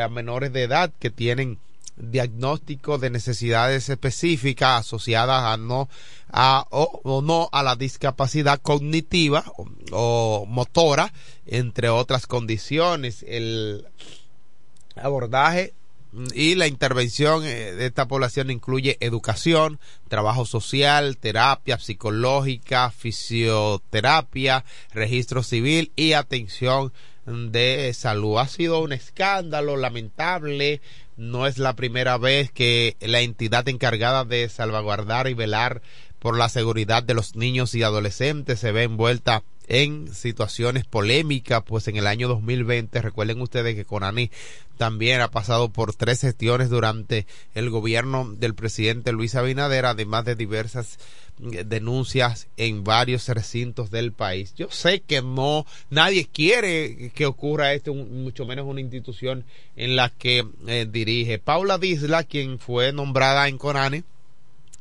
a 0.00 0.08
menores 0.08 0.52
de 0.52 0.62
edad 0.62 0.92
que 1.00 1.10
tienen 1.10 1.58
diagnóstico 1.96 2.98
de 2.98 3.10
necesidades 3.10 3.88
específicas 3.88 4.80
asociadas 4.80 5.42
a 5.42 5.56
no 5.56 5.88
a 6.30 6.64
o, 6.70 7.20
no 7.22 7.48
a 7.50 7.64
la 7.64 7.74
discapacidad 7.74 8.60
cognitiva 8.60 9.44
o 9.90 10.46
motora 10.46 11.12
entre 11.46 11.88
otras 11.88 12.28
condiciones 12.28 13.24
el 13.26 13.88
abordaje 14.94 15.74
y 16.34 16.54
la 16.54 16.66
intervención 16.66 17.44
eh, 17.44 17.72
de 17.72 17.86
esta 17.86 18.08
población 18.08 18.50
incluye 18.50 18.96
educación, 19.00 19.78
trabajo 20.08 20.46
social, 20.46 21.18
terapia 21.18 21.78
psicológica, 21.78 22.90
fisioterapia, 22.90 24.64
registro 24.92 25.42
civil 25.42 25.92
y 25.96 26.14
atención 26.14 26.92
de 27.26 27.92
salud. 27.94 28.38
Ha 28.38 28.48
sido 28.48 28.80
un 28.80 28.92
escándalo 28.92 29.76
lamentable. 29.76 30.80
No 31.16 31.46
es 31.46 31.58
la 31.58 31.74
primera 31.74 32.16
vez 32.16 32.50
que 32.50 32.96
la 33.00 33.20
entidad 33.20 33.68
encargada 33.68 34.24
de 34.24 34.48
salvaguardar 34.48 35.28
y 35.28 35.34
velar 35.34 35.82
por 36.18 36.38
la 36.38 36.48
seguridad 36.48 37.02
de 37.02 37.14
los 37.14 37.36
niños 37.36 37.74
y 37.74 37.82
adolescentes 37.82 38.60
se 38.60 38.72
ve 38.72 38.84
envuelta 38.84 39.36
en 39.36 39.42
situaciones 40.12 40.84
polémicas, 40.84 41.62
pues 41.64 41.88
en 41.88 41.96
el 41.96 42.06
año 42.06 42.28
2020, 42.28 43.00
recuerden 43.02 43.40
ustedes 43.40 43.74
que 43.74 43.84
Conani 43.84 44.30
también 44.76 45.20
ha 45.20 45.30
pasado 45.30 45.68
por 45.68 45.94
tres 45.94 46.20
gestiones 46.20 46.70
durante 46.70 47.26
el 47.54 47.68
gobierno 47.68 48.32
del 48.38 48.54
presidente 48.54 49.12
Luis 49.12 49.34
Abinader, 49.34 49.84
además 49.86 50.24
de 50.24 50.36
diversas 50.36 50.98
eh, 51.52 51.64
denuncias 51.66 52.48
en 52.56 52.84
varios 52.84 53.28
recintos 53.28 53.90
del 53.90 54.12
país. 54.12 54.54
Yo 54.56 54.68
sé 54.70 55.00
que 55.00 55.20
no, 55.20 55.66
nadie 55.90 56.26
quiere 56.26 57.10
que 57.14 57.26
ocurra 57.26 57.74
esto, 57.74 57.92
mucho 57.92 58.46
menos 58.46 58.66
una 58.66 58.80
institución 58.80 59.44
en 59.76 59.96
la 59.96 60.10
que 60.10 60.46
eh, 60.66 60.86
dirige. 60.90 61.38
Paula 61.38 61.78
Disla, 61.78 62.24
quien 62.24 62.58
fue 62.58 62.92
nombrada 62.92 63.48
en 63.48 63.58
Conani, 63.58 64.04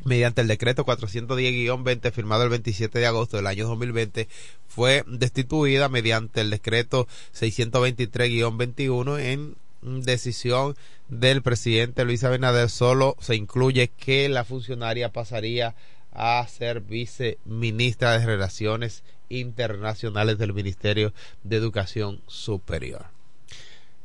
mediante 0.07 0.41
el 0.41 0.47
decreto 0.47 0.85
410-20 0.85 2.11
firmado 2.11 2.43
el 2.43 2.49
27 2.49 2.97
de 2.97 3.05
agosto 3.05 3.37
del 3.37 3.47
año 3.47 3.67
2020 3.67 4.27
fue 4.67 5.03
destituida 5.05 5.89
mediante 5.89 6.41
el 6.41 6.49
decreto 6.49 7.07
623-21 7.35 9.19
en 9.19 9.55
decisión 10.03 10.75
del 11.09 11.41
presidente 11.41 12.05
Luis 12.05 12.23
Abinader 12.23 12.69
solo 12.69 13.17
se 13.19 13.35
incluye 13.35 13.89
que 13.89 14.29
la 14.29 14.45
funcionaria 14.45 15.11
pasaría 15.11 15.75
a 16.13 16.45
ser 16.47 16.79
viceministra 16.81 18.17
de 18.17 18.25
Relaciones 18.25 19.03
Internacionales 19.29 20.37
del 20.37 20.53
Ministerio 20.53 21.13
de 21.43 21.57
Educación 21.57 22.21
Superior. 22.27 23.16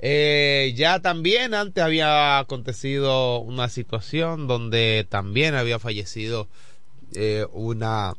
Eh, 0.05 0.75
ya 0.77 0.99
también 1.01 1.55
antes 1.55 1.83
había 1.83 2.41
acontecido 2.41 3.39
una 3.39 3.69
situación 3.69 4.49
donde 4.49 5.07
también 5.09 5.55
había 5.55 5.79
fallecido 5.79 6.49
eh, 7.15 7.47
una, 7.53 8.15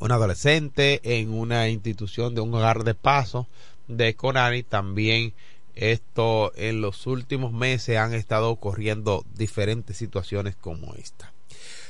una 0.00 0.16
adolescente 0.16 1.00
en 1.04 1.32
una 1.32 1.68
institución 1.68 2.34
de 2.34 2.40
un 2.40 2.52
hogar 2.52 2.82
de 2.82 2.94
paso 2.94 3.46
de 3.86 4.16
Conani. 4.16 4.64
También 4.64 5.34
esto 5.76 6.52
en 6.56 6.80
los 6.80 7.06
últimos 7.06 7.52
meses 7.52 7.98
han 7.98 8.12
estado 8.12 8.50
ocurriendo 8.50 9.24
diferentes 9.36 9.96
situaciones 9.96 10.56
como 10.56 10.94
esta. 10.94 11.32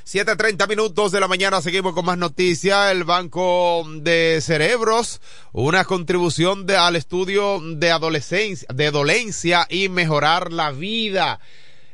7.30 0.06 0.68
minutos 0.68 1.10
de 1.10 1.18
la 1.18 1.26
mañana, 1.26 1.60
seguimos 1.60 1.92
con 1.92 2.04
más 2.04 2.16
noticias. 2.16 2.92
El 2.92 3.02
Banco 3.02 3.84
de 3.88 4.38
Cerebros, 4.40 5.20
una 5.50 5.84
contribución 5.84 6.64
al 6.70 6.94
estudio 6.94 7.60
de 7.60 7.90
adolescencia, 7.90 8.68
de 8.72 8.92
dolencia 8.92 9.66
y 9.68 9.88
mejorar 9.88 10.52
la 10.52 10.70
vida. 10.70 11.40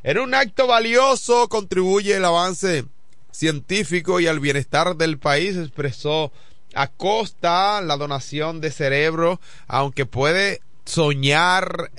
En 0.03 0.19
un 0.19 0.35
acto 0.35 0.67
valioso 0.67 1.49
contribuye 1.49 2.15
el 2.15 2.27
avance 2.27 2.85
científico 3.31 4.21
y 4.21 4.27
al 4.27 4.41
bienestar 4.41 4.95
del 4.97 5.17
país, 5.17 5.57
expresó 5.57 6.33
Acosta 6.75 7.81
la 7.81 7.97
donación 7.97 8.61
de 8.61 8.73
cerebro, 8.73 9.41
aunque 9.69 10.05
puede 10.05 10.61
soñar 10.85 11.91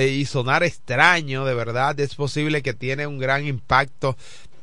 y 0.00 0.24
sonar 0.24 0.62
extraño, 0.62 1.44
de 1.44 1.54
verdad, 1.54 1.98
es 2.00 2.14
posible 2.14 2.62
que 2.62 2.72
tiene 2.72 3.06
un 3.06 3.18
gran 3.18 3.46
impacto 3.46 4.16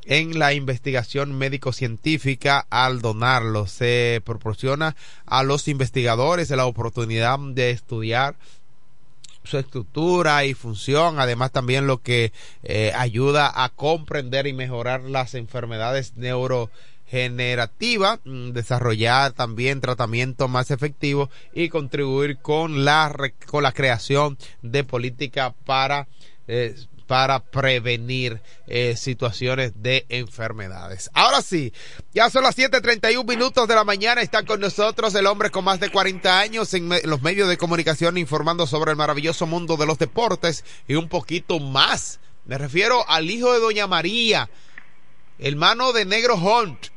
en 0.05 0.39
la 0.39 0.53
investigación 0.53 1.37
médico-científica 1.37 2.65
al 2.69 3.01
donarlo. 3.01 3.67
Se 3.67 4.21
proporciona 4.23 4.95
a 5.25 5.43
los 5.43 5.67
investigadores 5.67 6.49
la 6.51 6.65
oportunidad 6.65 7.37
de 7.39 7.71
estudiar 7.71 8.35
su 9.45 9.57
estructura 9.57 10.43
y 10.45 10.53
función, 10.53 11.19
además 11.19 11.51
también 11.51 11.87
lo 11.87 12.01
que 12.01 12.31
eh, 12.63 12.91
ayuda 12.95 13.63
a 13.63 13.69
comprender 13.69 14.47
y 14.47 14.53
mejorar 14.53 15.01
las 15.01 15.35
enfermedades 15.35 16.13
neurogenerativas, 16.15 18.19
mm, 18.25 18.51
desarrollar 18.51 19.33
también 19.33 19.81
tratamientos 19.81 20.49
más 20.49 20.71
efectivos 20.71 21.29
y 21.53 21.69
contribuir 21.69 22.37
con 22.37 22.85
la, 22.85 23.15
con 23.45 23.63
la 23.63 23.71
creación 23.71 24.37
de 24.61 24.83
política 24.83 25.53
para 25.65 26.07
eh, 26.47 26.75
para 27.07 27.39
prevenir 27.39 28.41
eh, 28.67 28.95
situaciones 28.95 29.73
de 29.81 30.05
enfermedades. 30.09 31.09
Ahora 31.13 31.41
sí, 31.41 31.71
ya 32.13 32.29
son 32.29 32.43
las 32.43 32.57
7.31 32.57 33.27
minutos 33.27 33.67
de 33.67 33.75
la 33.75 33.83
mañana, 33.83 34.21
está 34.21 34.43
con 34.43 34.59
nosotros 34.59 35.13
el 35.15 35.27
hombre 35.27 35.49
con 35.51 35.65
más 35.65 35.79
de 35.79 35.89
40 35.89 36.39
años 36.39 36.73
en, 36.73 36.87
me- 36.87 37.01
los 37.03 37.21
medios 37.21 37.47
de 37.47 37.57
comunicación 37.57 38.17
informando 38.17 38.65
sobre 38.67 38.91
el 38.91 38.97
maravilloso 38.97 39.45
mundo 39.45 39.77
de 39.77 39.85
los 39.85 39.99
deportes 39.99 40.65
y 40.87 40.95
un 40.95 41.07
poquito 41.09 41.59
más. 41.59 42.19
Me 42.45 42.57
refiero 42.57 43.07
al 43.09 43.29
hijo 43.29 43.53
de 43.53 43.59
Doña 43.59 43.87
María, 43.87 44.49
hermano 45.39 45.93
de 45.93 46.05
Negro 46.05 46.35
Hunt, 46.35 46.87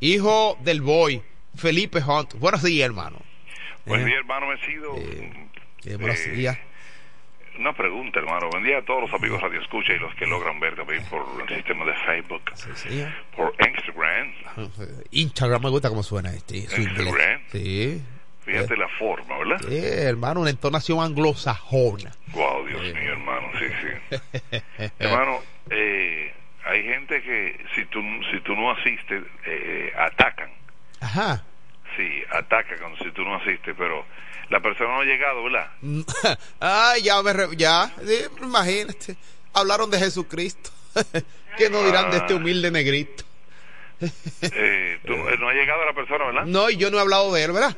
hijo 0.00 0.56
del 0.62 0.80
boy, 0.82 1.22
Felipe 1.56 1.98
Hunt. 2.00 2.34
Buenos 2.34 2.62
días, 2.62 2.86
hermano. 2.86 3.20
Buen 3.86 4.02
Eh, 4.02 4.04
día, 4.06 4.16
hermano 4.18 4.46
Mesido. 4.48 4.94
eh, 4.96 5.96
buenos 5.96 6.18
Eh, 6.20 6.30
días. 6.30 6.58
Una 7.58 7.72
pregunta, 7.74 8.18
hermano. 8.18 8.48
Buen 8.50 8.64
día 8.64 8.78
a 8.78 8.82
todos 8.82 9.02
los 9.02 9.12
amigos 9.12 9.40
Radio 9.42 9.60
Escucha 9.60 9.92
y 9.92 9.98
los 9.98 10.14
que 10.14 10.26
logran 10.26 10.58
ver 10.58 10.74
también 10.74 11.04
por 11.06 11.24
el 11.46 11.54
sistema 11.54 11.84
de 11.84 11.94
Facebook, 12.06 12.42
Sí, 12.54 12.70
sí. 12.74 13.04
por 13.36 13.54
Instagram. 13.66 14.32
Instagram 15.10 15.62
me 15.62 15.70
gusta 15.70 15.88
cómo 15.90 16.02
suena 16.02 16.30
este. 16.32 16.58
Instagram. 16.58 17.40
Sí. 17.50 18.02
Fíjate 18.44 18.76
la 18.76 18.88
forma, 18.88 19.38
¿verdad? 19.38 19.60
Sí, 19.68 19.78
hermano, 19.78 20.40
una 20.40 20.50
entonación 20.50 20.98
anglosajona. 21.00 22.10
Wow, 22.32 22.66
Dios 22.66 22.82
mío, 22.82 23.12
hermano. 23.12 23.48
Sí, 23.58 23.66
sí. 23.80 24.58
hermano, 24.98 25.38
eh, 25.70 26.32
hay 26.64 26.82
gente 26.84 27.22
que 27.22 27.64
si 27.74 27.84
tú, 27.86 28.00
si 28.32 28.40
tú 28.40 28.56
no 28.56 28.72
asistes, 28.72 29.22
eh, 29.46 29.92
atacan. 29.96 30.50
Ajá. 31.00 31.44
Sí, 31.96 32.22
atacan 32.32 32.78
si 33.00 33.10
tú 33.12 33.22
no 33.22 33.36
asistes, 33.36 33.74
pero 33.78 34.04
la 34.50 34.60
persona 34.60 34.90
no 34.94 35.00
ha 35.00 35.04
llegado, 35.04 35.42
¿verdad? 35.44 35.70
Ay, 36.60 37.02
ya 37.02 37.22
me 37.22 37.32
re- 37.32 37.56
ya, 37.56 37.90
imagínate. 38.42 39.16
Hablaron 39.54 39.90
de 39.90 39.98
Jesucristo. 39.98 40.70
¿Qué 41.56 41.68
nos 41.70 41.84
dirán 41.84 42.10
de 42.10 42.18
este 42.18 42.34
humilde 42.34 42.70
negrito? 42.70 43.24
Eh, 44.00 44.98
tú- 45.06 45.12
eh, 45.12 45.36
no 45.38 45.48
ha 45.48 45.52
llegado 45.54 45.84
la 45.84 45.92
persona, 45.92 46.24
¿verdad? 46.26 46.44
No, 46.46 46.68
y 46.70 46.76
yo 46.76 46.90
no 46.90 46.98
he 46.98 47.00
hablado 47.00 47.32
de 47.32 47.44
él, 47.44 47.52
¿verdad? 47.52 47.76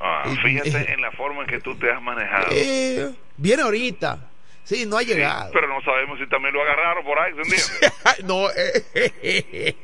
Ah, 0.00 0.24
fíjate 0.42 0.92
en 0.92 1.00
la 1.00 1.10
forma 1.12 1.42
en 1.42 1.48
que 1.48 1.60
tú 1.60 1.74
te 1.76 1.90
has 1.90 2.00
manejado. 2.00 2.46
Eh, 2.52 3.10
viene 3.36 3.62
ahorita. 3.62 4.18
Sí, 4.64 4.84
no 4.86 4.98
ha 4.98 5.00
Sí, 5.00 5.06
llegado. 5.06 5.50
pero 5.52 5.66
no 5.66 5.80
sabemos 5.82 6.18
si 6.18 6.26
también 6.28 6.52
lo 6.52 6.60
agarraron 6.62 7.02
por 7.02 7.18
ahí, 7.18 7.32
¿se 7.34 7.40
entiende? 7.40 8.24
no, 8.24 8.50
eh, 8.50 9.74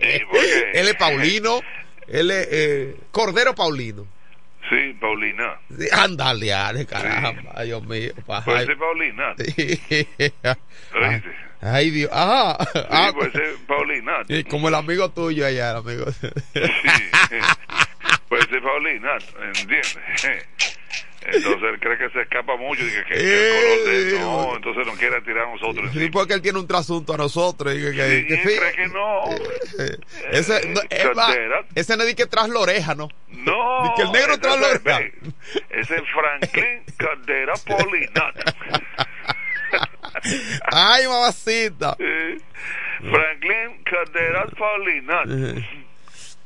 él 0.74 0.88
es 0.88 0.94
Paulino. 0.96 1.61
Él 2.07 2.31
es 2.31 2.96
Cordero 3.11 3.55
Paulino. 3.55 4.07
Sí, 4.68 4.96
Paulina. 5.00 5.59
Sí, 5.77 5.87
Ándale, 5.92 6.53
ale, 6.53 6.87
caramba, 6.87 7.62
Dios 7.62 7.83
mío. 7.87 8.12
Puede 8.44 8.66
ser 8.66 8.79
Paulina. 8.79 9.35
Sí, 9.38 9.81
Ay, 10.92 11.22
ay, 11.61 11.90
Dios. 11.90 12.11
Ajá. 12.12 12.57
Ah, 12.90 13.11
puede 13.14 13.33
ser 13.33 13.55
Paulina. 13.66 14.12
sí, 14.29 14.44
como 14.44 14.68
el 14.68 14.74
amigo 14.74 15.11
tuyo 15.11 15.46
allá, 15.46 15.70
el 15.70 15.77
amigo. 15.77 16.11
Sí. 16.12 16.29
Puede 18.29 18.42
ser 18.48 18.62
Paulina, 18.62 19.11
¿entiendes? 19.42 19.98
Entonces 21.26 21.62
él 21.62 21.80
cree 21.80 21.96
que 21.98 22.10
se 22.10 22.20
escapa 22.22 22.56
mucho 22.56 22.82
y 22.84 22.90
que, 22.90 23.04
que- 23.04 23.14
que 23.14 23.48
el 23.48 23.54
color 23.54 23.92
de 23.94 24.10
Eh, 24.16 24.18
no, 24.20 24.56
entonces 24.56 24.87
no 24.87 24.92
quiere 24.94 25.20
tirar 25.22 25.46
a 25.48 25.50
nosotros. 25.52 25.90
Sí, 25.92 26.10
porque 26.10 26.34
él 26.34 26.42
tiene 26.42 26.58
un 26.58 26.66
trasunto 26.66 27.14
a 27.14 27.16
nosotros. 27.16 27.74
y 27.74 27.80
que- 27.80 27.92
que- 27.92 28.20
Sí, 28.20 28.26
que 28.26 28.34
él 28.34 28.40
sí. 28.48 28.56
cree 28.58 28.72
que 28.72 28.88
no. 28.88 29.30
Eh, 29.30 29.96
Ese 30.32 30.68
no, 30.68 30.80
es 30.90 31.16
más, 31.16 31.26
Caldera. 31.28 31.64
ese 31.74 31.96
no 31.96 32.02
es 32.04 32.14
que 32.14 32.26
tras 32.26 32.48
la 32.48 32.58
oreja, 32.60 32.94
¿no? 32.94 33.08
No. 33.28 33.82
Ni 33.84 33.94
que 33.94 34.02
el 34.02 34.12
negro 34.12 34.38
tras 34.38 34.60
la 34.60 34.68
oreja. 34.68 35.00
Ese 35.70 35.94
es 35.96 36.02
Franklin 36.12 36.82
Caldera 36.98 37.54
Paulina. 37.66 38.32
Ay, 40.72 41.06
mamacita. 41.06 41.96
Franklin 41.96 43.82
Caldera 43.84 44.46
Paulina. 44.58 45.22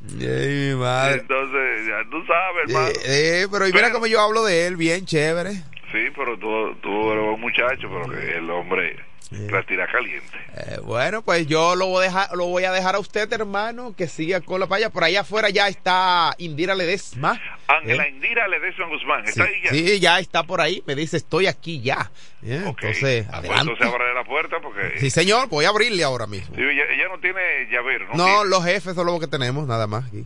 Ay, 0.00 0.70
mi 0.70 0.74
madre. 0.76 1.20
Entonces, 1.20 1.86
ya 1.86 2.10
tú 2.10 2.24
sabes, 2.24 2.68
hermano. 2.68 2.88
Eh, 2.88 3.42
eh, 3.42 3.46
pero 3.50 3.66
y 3.68 3.72
mira 3.72 3.90
cómo 3.90 4.06
yo 4.06 4.20
hablo 4.20 4.44
de 4.44 4.66
él, 4.66 4.76
bien 4.76 5.04
chévere. 5.04 5.52
Sí, 5.92 6.10
pero 6.14 6.38
tú, 6.38 6.74
tú 6.82 7.12
eres 7.12 7.24
un 7.34 7.40
muchacho, 7.40 7.88
pero 7.88 8.08
que 8.10 8.36
el 8.36 8.48
hombre 8.50 8.96
la 9.30 9.62
tira 9.62 9.86
caliente. 9.86 10.38
Eh, 10.56 10.78
bueno, 10.82 11.20
pues 11.22 11.46
yo 11.46 11.76
lo 11.76 11.86
voy, 11.86 12.04
a 12.04 12.08
dejar, 12.08 12.34
lo 12.36 12.46
voy 12.46 12.64
a 12.64 12.72
dejar 12.72 12.94
a 12.94 12.98
usted, 12.98 13.30
hermano, 13.32 13.94
que 13.94 14.08
siga 14.08 14.40
con 14.40 14.58
la 14.60 14.66
paya. 14.66 14.88
Por 14.90 15.04
allá 15.04 15.20
afuera 15.20 15.50
ya 15.50 15.68
está 15.68 16.34
Indira 16.38 16.74
Ledesma. 16.74 17.38
Ángela 17.66 18.04
Eh, 18.06 18.10
Indira 18.10 18.48
Ledesma 18.48 18.86
Guzmán, 18.86 19.24
Sí, 19.26 19.30
¿está 19.30 19.44
ahí 19.44 19.60
ya? 19.62 19.70
sí, 19.70 20.00
ya 20.00 20.18
está 20.18 20.42
por 20.44 20.60
ahí. 20.62 20.82
Me 20.86 20.94
dice, 20.94 21.18
estoy 21.18 21.46
aquí 21.46 21.80
ya. 21.82 22.10
Eh. 22.42 22.62
Entonces, 22.66 23.26
Ah, 23.28 23.40
pues 23.40 23.50
adelante. 23.50 23.72
entonces 23.72 23.86
abre 23.86 24.14
la 24.14 24.24
puerta 24.24 24.56
porque 24.62 24.98
Sí, 24.98 25.10
señor, 25.10 25.48
voy 25.48 25.66
a 25.66 25.68
abrirle 25.68 26.02
ahora 26.04 26.26
mismo. 26.26 26.54
Sí, 26.56 26.62
ella, 26.62 26.84
ella 26.90 27.08
no 27.08 27.18
tiene 27.20 27.68
llavero, 27.70 28.06
¿no? 28.08 28.14
No, 28.16 28.24
tiene. 28.24 28.44
los 28.50 28.64
jefes 28.64 28.94
son 28.94 29.06
los 29.06 29.20
que 29.20 29.26
tenemos, 29.26 29.66
nada 29.66 29.86
más 29.86 30.06
aquí. 30.06 30.24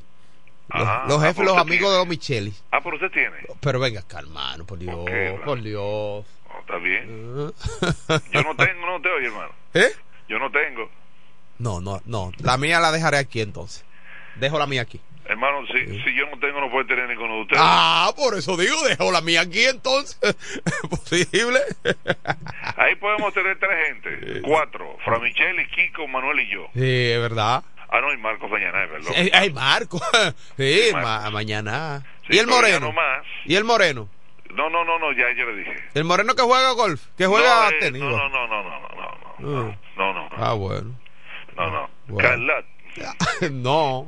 Los, 0.75 0.89
Ah, 0.89 1.05
los 1.09 1.23
ah, 1.23 1.27
jefes, 1.27 1.45
los 1.45 1.59
amigos 1.59 1.81
tiene. 1.81 1.91
de 1.93 1.99
los 1.99 2.07
Micheli. 2.07 2.55
Ah, 2.71 2.81
pero 2.83 2.95
usted 2.97 3.11
tiene. 3.11 3.37
Pero 3.61 3.81
venga 3.81 4.01
acá, 4.01 4.21
hermano, 4.21 4.65
por 4.65 4.79
Dios, 4.79 4.95
por 5.45 5.61
Dios. 5.61 6.25
Está 6.63 6.77
bien. 6.79 7.07
Yo 8.33 8.43
no 8.43 8.57
tengo, 8.57 8.87
no 8.87 9.01
te 9.01 9.09
oye, 9.11 9.27
hermano. 9.27 9.51
¿Eh? 9.75 9.91
Yo 10.29 10.39
no 10.39 10.51
tengo. 10.51 10.91
No, 11.59 11.81
no, 11.81 12.01
no. 12.07 12.33
La 12.39 12.57
mía 12.57 12.81
la 12.81 12.91
dejaré 12.93 13.19
aquí 13.19 13.41
entonces. 13.41 13.85
Dejo 14.37 14.59
la 14.59 14.67
mía 14.67 14.83
aquí. 14.83 15.01
Hermano, 15.25 15.65
si, 15.69 15.79
si 16.03 16.15
yo 16.17 16.27
no 16.29 16.39
tengo, 16.41 16.61
no 16.61 16.69
puede 16.69 16.85
tener 16.87 17.09
ninguno 17.09 17.35
de 17.37 17.41
ustedes. 17.43 17.63
Ah, 17.65 18.13
por 18.17 18.35
eso 18.37 18.57
digo, 18.57 18.75
dejo 18.89 19.13
la 19.13 19.21
mía 19.21 19.43
aquí 19.43 19.65
entonces. 19.65 20.19
¿Posible? 20.91 21.61
Ahí 22.77 22.97
podemos 22.97 23.33
tener 23.33 23.57
tres 23.59 23.87
gente. 23.87 24.41
Cuatro. 24.43 24.97
Fra 25.05 25.19
Michelle, 25.21 25.69
Kiko, 25.69 26.09
Manuel 26.09 26.41
y 26.41 26.49
yo. 26.51 26.67
Sí, 26.75 26.81
es 27.13 27.21
verdad. 27.21 27.63
Ah, 27.89 28.01
no, 28.01 28.13
y 28.13 28.17
Marcos 28.17 28.51
mañana, 28.51 28.83
es 28.85 28.91
verdad. 28.91 29.13
Sí, 29.15 29.31
Ay, 29.33 29.51
Marco. 29.53 30.01
Sí, 30.57 30.91
ma- 30.93 31.31
mañana. 31.31 32.03
Sí, 32.27 32.35
¿Y 32.37 32.39
el 32.39 32.47
moreno? 32.49 32.91
más. 32.93 33.25
¿Y 33.45 33.55
el 33.55 33.65
moreno? 33.65 34.09
No, 34.55 34.69
no, 34.71 34.85
no, 34.85 34.99
no, 34.99 35.13
ya 35.13 35.33
yo 35.37 35.47
le 35.47 35.57
dije. 35.59 35.75
¿El 35.95 36.05
moreno 36.05 36.35
que 36.35 36.43
juega 36.43 36.73
golf? 36.73 37.03
¿Que 37.17 37.27
juega 37.27 37.71
no, 37.71 37.71
eh, 37.71 37.79
tenis? 37.81 38.03
no, 38.03 38.11
no, 38.11 38.29
no, 38.29 38.47
no, 38.47 38.63
no, 38.63 38.81
no, 38.81 38.89
no, 39.39 39.65
no, 39.65 39.71
Ah. 39.71 39.77
no, 39.97 40.29
Ah, 40.37 40.53
bueno. 40.55 40.95
no, 41.57 41.71
no. 41.71 41.91
Bueno. 42.09 42.29
Carlat. 42.29 42.65
no. 43.51 44.07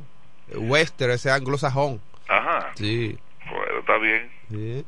Western, 0.53 1.11
ese 1.11 1.31
anglosajón. 1.31 1.99
Ajá. 2.27 2.71
Sí. 2.75 3.17
Bueno, 3.49 3.79
está 3.79 3.97
bien. 3.97 4.31
Sí. 4.49 4.85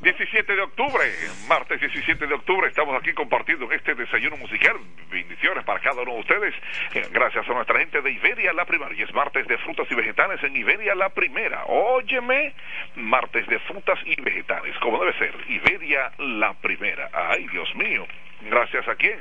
17 0.00 0.54
de 0.54 0.62
octubre, 0.62 1.04
martes 1.48 1.80
17 1.80 2.26
de 2.26 2.34
octubre, 2.34 2.68
estamos 2.68 2.94
aquí 3.00 3.12
compartiendo 3.12 3.66
en 3.66 3.72
este 3.72 3.94
desayuno 3.94 4.36
musical. 4.36 4.76
Bendiciones 5.10 5.64
para 5.64 5.80
cada 5.80 6.02
uno 6.02 6.14
de 6.14 6.20
ustedes. 6.20 6.54
Eh, 6.94 7.08
Gracias 7.12 7.48
a 7.48 7.52
nuestra 7.52 7.78
gente 7.78 8.00
de 8.00 8.10
Iberia 8.10 8.52
La 8.52 8.64
Primera. 8.64 8.94
Y 8.94 9.02
es 9.02 9.12
martes 9.14 9.46
de 9.46 9.58
frutas 9.58 9.86
y 9.90 9.94
vegetales 9.94 10.42
en 10.42 10.56
Iberia 10.56 10.94
La 10.94 11.10
Primera. 11.10 11.64
Óyeme, 11.66 12.54
martes 12.96 13.46
de 13.46 13.58
frutas 13.60 13.98
y 14.04 14.20
vegetales, 14.20 14.76
como 14.78 15.00
debe 15.00 15.16
ser. 15.18 15.34
Iberia 15.48 16.12
La 16.18 16.54
Primera. 16.54 17.10
Ay, 17.12 17.46
Dios 17.48 17.74
mío. 17.76 18.06
Gracias 18.42 18.88
a 18.88 18.94
quién. 18.94 19.18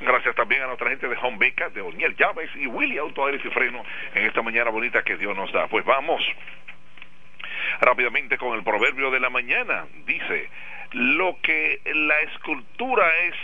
Gracias 0.00 0.34
también 0.34 0.62
a 0.62 0.66
nuestra 0.66 0.90
gente 0.90 1.08
de 1.08 1.16
Home 1.22 1.38
Beca, 1.38 1.70
de 1.70 1.80
O'Neill 1.80 2.14
Llaves 2.16 2.50
y 2.56 2.66
Willy 2.66 2.98
Auto 2.98 3.26
Aires 3.26 3.40
y 3.44 3.48
Freno 3.48 3.82
en 4.14 4.26
esta 4.26 4.42
mañana 4.42 4.70
bonita 4.70 5.02
que 5.02 5.16
Dios 5.16 5.34
nos 5.36 5.50
da. 5.52 5.66
Pues 5.68 5.84
vamos 5.84 6.22
rápidamente 7.80 8.38
con 8.38 8.56
el 8.56 8.64
proverbio 8.64 9.10
de 9.10 9.20
la 9.20 9.30
mañana. 9.30 9.86
Dice, 10.06 10.48
lo 10.92 11.38
que 11.42 11.80
la 11.94 12.20
escultura 12.20 13.06
es 13.24 13.34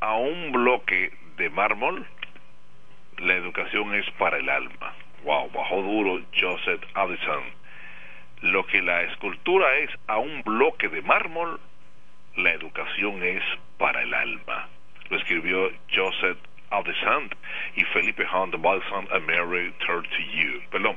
a 0.00 0.14
un 0.14 0.52
bloque 0.52 1.12
de 1.36 1.50
mármol, 1.50 2.06
la 3.18 3.34
educación 3.34 3.94
es 3.94 4.08
para 4.12 4.38
el 4.38 4.48
alma. 4.48 4.94
Wow, 5.24 5.50
bajó 5.50 5.82
duro 5.82 6.22
Joseph 6.38 6.82
Addison. 6.94 7.44
Lo 8.42 8.66
que 8.66 8.82
la 8.82 9.02
escultura 9.02 9.76
es 9.78 9.90
a 10.06 10.18
un 10.18 10.42
bloque 10.42 10.88
de 10.88 11.02
mármol, 11.02 11.58
la 12.36 12.52
educación 12.52 13.22
es 13.22 13.42
para 13.78 14.02
el 14.02 14.12
alma. 14.12 14.68
Lo 15.08 15.16
escribió 15.16 15.70
Joseph 15.94 16.38
Addison 16.70 17.30
y 17.76 17.84
Felipe 17.84 18.26
Hunt 18.32 18.54
Balsam 18.60 19.06
a 19.10 19.18
Mary 19.20 19.72
Turn 19.86 20.02
to. 20.02 20.70
Perdón, 20.70 20.96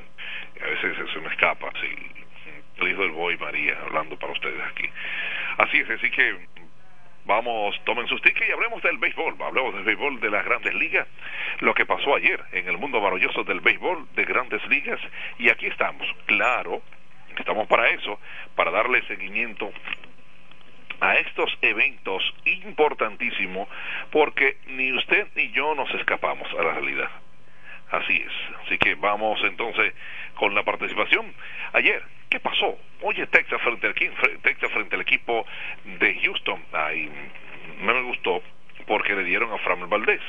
a 0.60 0.66
veces 0.66 0.96
se 1.12 1.20
me 1.20 1.28
escapa, 1.28 1.70
sí. 1.80 2.19
El 2.80 2.88
hijo 2.88 3.02
del 3.02 3.10
boy 3.10 3.36
María, 3.36 3.78
hablando 3.84 4.18
para 4.18 4.32
ustedes 4.32 4.60
aquí. 4.70 4.88
Así 5.58 5.78
es, 5.78 5.90
así 5.90 6.10
que 6.10 6.36
vamos, 7.24 7.78
tomen 7.84 8.06
sus 8.08 8.20
tickets 8.22 8.48
y 8.48 8.52
hablemos 8.52 8.82
del 8.82 8.98
béisbol. 8.98 9.36
Hablemos 9.40 9.74
del 9.74 9.84
béisbol 9.84 10.20
de 10.20 10.30
las 10.30 10.44
grandes 10.44 10.74
ligas. 10.74 11.06
Lo 11.60 11.74
que 11.74 11.86
pasó 11.86 12.14
ayer 12.14 12.42
en 12.52 12.68
el 12.68 12.78
mundo 12.78 13.00
maravilloso 13.00 13.44
del 13.44 13.60
béisbol 13.60 14.08
de 14.14 14.24
grandes 14.24 14.66
ligas. 14.68 15.00
Y 15.38 15.50
aquí 15.50 15.66
estamos, 15.66 16.08
claro, 16.26 16.82
estamos 17.38 17.66
para 17.68 17.88
eso, 17.90 18.18
para 18.54 18.70
darle 18.70 19.02
seguimiento 19.06 19.70
a 21.00 21.14
estos 21.14 21.56
eventos 21.62 22.22
importantísimos, 22.44 23.68
porque 24.10 24.58
ni 24.66 24.92
usted 24.92 25.28
ni 25.34 25.50
yo 25.50 25.74
nos 25.74 25.90
escapamos 25.94 26.48
a 26.58 26.62
la 26.62 26.74
realidad. 26.74 27.10
Así 27.90 28.16
es. 28.16 28.32
Así 28.64 28.78
que 28.78 28.94
vamos 28.94 29.40
entonces 29.44 29.94
con 30.40 30.54
la 30.54 30.62
participación. 30.62 31.34
Ayer, 31.74 32.02
¿qué 32.30 32.40
pasó? 32.40 32.78
Oye, 33.02 33.26
Texas 33.26 33.60
frente 33.60 33.88
al, 33.88 33.94
Texas 34.40 34.72
frente 34.72 34.94
al 34.94 35.02
equipo 35.02 35.44
de 35.84 36.18
Houston. 36.22 36.64
Ay, 36.72 37.10
no 37.82 37.92
me 37.92 38.02
gustó 38.04 38.42
porque 38.86 39.14
le 39.14 39.24
dieron 39.24 39.52
a 39.52 39.58
Framel 39.58 39.88
Valdés. 39.88 40.22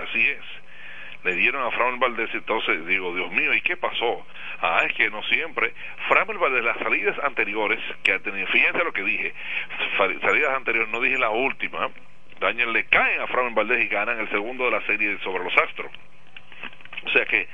Así 0.00 0.28
es. 0.28 0.44
Le 1.24 1.34
dieron 1.34 1.66
a 1.66 1.72
Framel 1.72 1.98
Valdés, 1.98 2.30
entonces 2.32 2.86
digo, 2.86 3.12
Dios 3.16 3.32
mío, 3.32 3.52
¿y 3.52 3.60
qué 3.62 3.76
pasó? 3.76 4.24
Ah, 4.60 4.84
es 4.88 4.94
que 4.94 5.10
no 5.10 5.24
siempre. 5.24 5.74
Framel 6.06 6.38
Valdés, 6.38 6.62
las 6.62 6.78
salidas 6.78 7.18
anteriores 7.24 7.80
que 8.04 8.12
ha 8.12 8.20
tenido, 8.20 8.46
fíjense 8.46 8.84
lo 8.84 8.92
que 8.92 9.02
dije, 9.02 9.34
salidas 9.96 10.54
anteriores, 10.54 10.88
no 10.92 11.00
dije 11.00 11.18
la 11.18 11.30
última, 11.30 11.90
Daniel 12.38 12.72
le 12.72 12.84
caen 12.84 13.22
a 13.22 13.26
Framel 13.26 13.54
Valdés 13.54 13.84
y 13.84 13.88
ganan 13.88 14.20
el 14.20 14.30
segundo 14.30 14.66
de 14.66 14.70
la 14.70 14.86
serie 14.86 15.18
sobre 15.24 15.42
los 15.42 15.56
Astros. 15.56 15.90
O 17.04 17.10
sea 17.10 17.24
que 17.26 17.48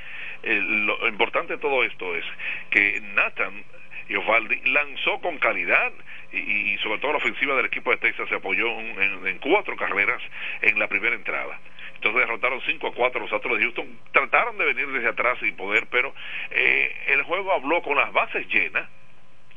eh, 0.45 0.61
lo 0.61 1.09
importante 1.09 1.55
de 1.55 1.59
todo 1.59 1.83
esto 1.85 2.15
es 2.15 2.25
que 2.71 3.01
Nathan 3.15 3.65
y 4.09 4.69
lanzó 4.71 5.21
con 5.21 5.39
calidad 5.39 5.93
y, 6.33 6.77
sobre 6.79 6.99
todo 6.99 7.13
la 7.13 7.19
ofensiva 7.19 7.55
del 7.57 7.67
equipo 7.67 7.91
de 7.91 7.97
Texas 7.99 8.29
se 8.29 8.35
apoyó 8.35 8.69
en, 8.69 9.39
cuatro 9.39 9.77
carreras 9.77 10.21
en 10.63 10.79
la 10.79 10.89
primera 10.89 11.15
entrada. 11.15 11.59
Entonces 11.95 12.21
derrotaron 12.21 12.61
5 12.67 12.87
a 12.87 12.93
4 12.93 13.21
los 13.21 13.33
Astros 13.33 13.57
de 13.57 13.65
Houston. 13.65 13.99
Trataron 14.13 14.59
de 14.59 14.67
venir 14.67 14.89
desde 14.89 15.09
atrás 15.09 15.39
sin 15.41 15.57
poder, 15.57 15.87
pero 15.91 16.15
eh, 16.51 16.95
el 17.09 17.23
juego 17.23 17.53
habló 17.53 17.83
con 17.83 17.97
las 17.97 18.13
bases 18.13 18.47
llenas, 18.49 18.89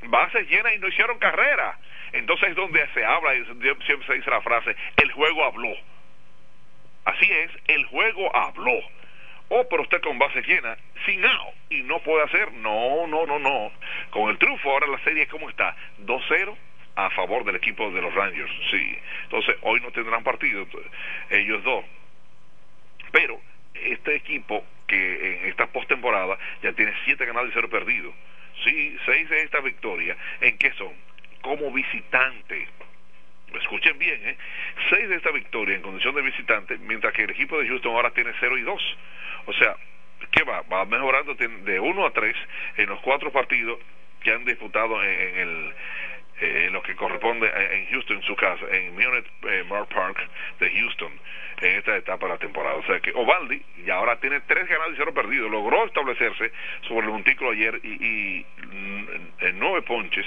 bases 0.03 0.47
llenas 0.49 0.73
y 0.75 0.79
no 0.79 0.87
hicieron 0.87 1.17
carrera. 1.17 1.77
Entonces 2.13 2.49
es 2.49 2.55
donde 2.55 2.87
se 2.93 3.03
habla 3.03 3.35
y 3.35 3.43
siempre 3.85 4.07
se 4.07 4.13
dice 4.13 4.29
la 4.29 4.41
frase, 4.41 4.75
el 4.95 5.11
juego 5.11 5.43
habló. 5.43 5.73
Así 7.03 7.29
es, 7.29 7.51
el 7.67 7.85
juego 7.85 8.33
habló 8.33 8.79
oh, 9.49 9.67
pero 9.69 9.83
usted 9.83 10.01
con 10.01 10.19
base 10.19 10.41
llena, 10.41 10.77
sin 11.05 11.23
out, 11.25 11.53
y 11.69 11.83
no 11.83 11.99
puede 11.99 12.23
hacer, 12.23 12.51
no, 12.53 13.07
no, 13.07 13.25
no, 13.25 13.39
no. 13.39 13.71
Con 14.09 14.29
el 14.29 14.37
triunfo 14.37 14.71
ahora 14.71 14.87
la 14.87 14.99
serie, 14.99 15.27
¿cómo 15.27 15.49
está? 15.49 15.75
2-0 16.05 16.55
a 16.95 17.09
favor 17.11 17.43
del 17.45 17.55
equipo 17.55 17.91
de 17.91 18.01
los 18.01 18.13
Rangers, 18.13 18.51
sí. 18.71 18.97
Entonces, 19.23 19.55
hoy 19.61 19.79
no 19.81 19.91
tendrán 19.91 20.23
partido 20.23 20.65
ellos 21.29 21.63
dos. 21.63 21.85
Pero 23.11 23.39
este 23.73 24.15
equipo 24.15 24.63
que 24.87 25.39
en 25.39 25.49
esta 25.49 25.67
postemporada 25.67 26.37
ya 26.63 26.73
tiene 26.73 26.93
7 27.05 27.25
ganados 27.25 27.49
y 27.49 27.53
0 27.53 27.69
perdidos. 27.69 28.13
Sí, 28.63 28.97
6 29.05 29.29
de 29.29 29.43
esta 29.43 29.59
victoria, 29.59 30.17
¿en 30.41 30.57
qué 30.57 30.71
son? 30.73 30.93
Como 31.41 31.71
visitante 31.71 32.67
escuchen 33.55 33.97
bien, 33.97 34.19
¿eh? 34.23 34.37
seis 34.89 35.07
de 35.09 35.15
esta 35.15 35.31
victoria 35.31 35.75
en 35.75 35.81
condición 35.81 36.15
de 36.15 36.21
visitante, 36.21 36.77
mientras 36.79 37.13
que 37.13 37.23
el 37.23 37.31
equipo 37.31 37.57
de 37.59 37.67
Houston 37.67 37.95
ahora 37.95 38.11
tiene 38.11 38.33
0 38.39 38.57
y 38.57 38.61
2. 38.61 38.97
O 39.45 39.53
sea, 39.53 39.75
¿qué 40.31 40.43
va? 40.43 40.61
Va 40.63 40.85
mejorando 40.85 41.33
de 41.35 41.79
1 41.79 42.05
a 42.05 42.11
3 42.11 42.35
en 42.77 42.89
los 42.89 42.99
cuatro 43.01 43.31
partidos 43.31 43.79
que 44.21 44.31
han 44.31 44.45
disputado 44.45 45.01
en, 45.03 45.37
el 45.37 45.73
en 46.39 46.71
lo 46.71 46.83
que 46.83 46.95
corresponde 46.95 47.49
en 47.71 47.87
Houston, 47.87 48.17
en 48.17 48.23
su 48.23 48.35
casa, 48.35 48.63
en 48.71 48.93
Munich 48.93 49.25
eh, 49.47 49.65
Park 49.69 50.19
de 50.59 50.69
Houston, 50.69 51.11
en 51.61 51.77
esta 51.77 51.97
etapa 51.97 52.27
de 52.27 52.33
la 52.33 52.37
temporada. 52.37 52.75
O 52.75 52.83
sea 52.83 52.99
que 52.99 53.11
Ovaldi 53.15 53.59
ya 53.85 53.95
ahora 53.95 54.19
tiene 54.19 54.41
tres 54.41 54.67
ganados 54.67 54.93
y 54.93 54.97
cero 54.97 55.13
perdidos. 55.13 55.49
Logró 55.49 55.85
establecerse 55.85 56.51
sobre 56.87 57.07
el 57.07 57.13
montículo 57.13 57.51
ayer 57.51 57.79
y, 57.83 57.89
y 57.89 58.45
en 59.39 59.59
nueve 59.59 59.81
ponches 59.81 60.25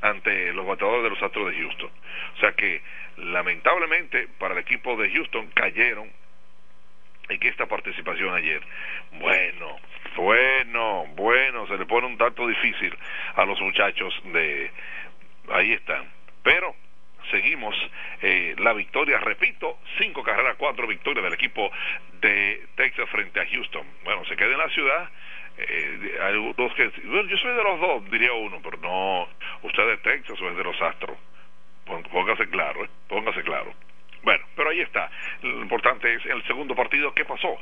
ante 0.00 0.52
los 0.52 0.66
bateadores 0.66 1.04
de 1.04 1.10
los 1.10 1.22
Astros 1.22 1.50
de 1.50 1.60
Houston. 1.60 1.90
O 2.36 2.40
sea 2.40 2.52
que 2.52 2.82
lamentablemente 3.16 4.28
para 4.38 4.54
el 4.54 4.60
equipo 4.60 4.96
de 4.96 5.10
Houston 5.10 5.48
cayeron 5.54 6.10
en 7.28 7.42
esta 7.42 7.66
participación 7.66 8.34
ayer. 8.34 8.62
Bueno, 9.12 9.78
bueno, 10.16 11.06
bueno, 11.16 11.66
se 11.66 11.76
le 11.76 11.86
pone 11.86 12.06
un 12.06 12.18
tanto 12.18 12.46
difícil 12.46 12.96
a 13.34 13.44
los 13.44 13.60
muchachos 13.60 14.14
de... 14.32 14.70
Ahí 15.50 15.72
están. 15.72 16.08
Pero 16.42 16.74
seguimos 17.30 17.74
eh, 18.22 18.54
la 18.58 18.72
victoria, 18.72 19.18
repito, 19.18 19.78
cinco 19.98 20.22
carreras, 20.22 20.56
cuatro 20.56 20.86
victorias 20.86 21.24
del 21.24 21.34
equipo 21.34 21.70
de 22.20 22.66
Texas 22.76 23.08
frente 23.10 23.40
a 23.40 23.46
Houston. 23.46 23.86
Bueno, 24.04 24.24
se 24.26 24.36
queda 24.36 24.52
en 24.52 24.58
la 24.58 24.68
ciudad 24.70 25.10
eh, 25.58 26.52
dos 26.56 26.74
que 26.74 26.90
bueno, 27.04 27.28
yo 27.28 27.36
soy 27.38 27.54
de 27.54 27.62
los 27.62 27.80
dos 27.80 28.10
diría 28.10 28.32
uno 28.32 28.60
pero 28.62 28.78
no 28.78 29.28
usted 29.62 29.86
de 29.86 29.96
Texas 29.98 30.40
o 30.40 30.48
es 30.50 30.56
de 30.56 30.64
los 30.64 30.80
Astros 30.80 31.16
póngase 31.84 32.48
claro 32.48 32.84
¿eh? 32.84 32.90
póngase 33.08 33.42
claro 33.42 33.72
bueno, 34.26 34.44
pero 34.56 34.70
ahí 34.70 34.80
está. 34.80 35.08
Lo 35.42 35.62
importante 35.62 36.12
es 36.12 36.26
el 36.26 36.44
segundo 36.48 36.74
partido, 36.74 37.14
¿qué 37.14 37.24
pasó? 37.24 37.56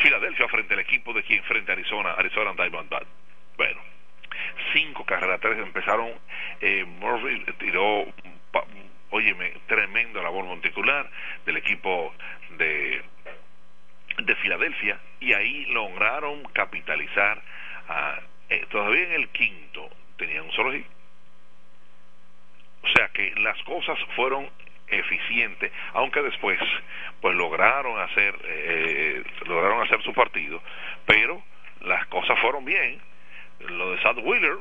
Filadelfia 0.00 0.46
frente 0.46 0.74
al 0.74 0.80
equipo 0.80 1.12
de 1.12 1.24
quien 1.24 1.42
frente 1.42 1.72
a 1.72 1.74
Arizona, 1.74 2.12
Arizona 2.12 2.52
Diamondback. 2.52 3.06
Bueno, 3.56 3.80
cinco 4.72 5.04
carreras, 5.04 5.40
tres 5.40 5.58
empezaron, 5.58 6.12
eh, 6.60 6.84
Murphy 6.84 7.44
tiró, 7.58 8.06
óyeme, 9.10 9.52
tremenda 9.66 10.22
labor 10.22 10.44
monticular 10.44 11.10
del 11.44 11.56
equipo 11.56 12.14
de 12.56 13.02
de 14.18 14.34
Filadelfia 14.36 14.98
y 15.20 15.32
ahí 15.32 15.66
lograron 15.66 16.42
capitalizar 16.52 17.42
a, 17.88 18.20
eh, 18.48 18.66
todavía 18.70 19.02
en 19.04 19.12
el 19.12 19.28
quinto 19.28 19.88
tenían 20.16 20.44
un 20.44 20.52
solo 20.52 20.72
hit. 20.72 20.86
O 22.82 22.88
sea 22.88 23.08
que 23.08 23.32
las 23.36 23.62
cosas 23.64 23.98
fueron 24.16 24.48
eficientes 24.88 25.70
aunque 25.92 26.20
después 26.20 26.58
pues 27.20 27.36
lograron 27.36 28.00
hacer 28.00 28.36
eh, 28.42 29.22
lograron 29.46 29.82
hacer 29.82 30.02
su 30.02 30.12
partido 30.12 30.60
pero 31.06 31.42
las 31.82 32.06
cosas 32.06 32.38
fueron 32.40 32.64
bien. 32.64 33.00
Lo 33.60 33.92
de 33.92 34.02
Sad 34.02 34.18
Wheeler 34.18 34.56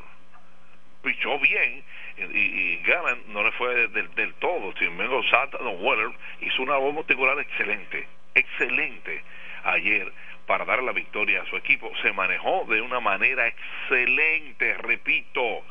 pichó 1.02 1.40
bien 1.40 1.84
y, 2.18 2.24
y 2.24 2.84
no 3.28 3.44
le 3.44 3.52
fue 3.54 3.88
del, 3.88 4.14
del 4.16 4.34
todo 4.36 4.74
sin 4.78 4.90
embargo 4.90 5.24
Sad 5.24 5.56
Wheeler 5.80 6.12
hizo 6.42 6.62
una 6.62 6.78
bomba 6.78 7.02
particular 7.02 7.40
excelente 7.40 8.08
excelente 8.36 9.24
ayer 9.64 10.12
para 10.46 10.66
dar 10.66 10.82
la 10.82 10.92
victoria 10.92 11.42
a 11.42 11.46
su 11.46 11.58
equipo. 11.58 11.92
Se 12.02 12.12
manejó 12.12 12.66
de 12.68 12.82
una 12.82 13.00
manera 13.00 13.48
excelente, 13.48 14.74
repito. 14.80 15.64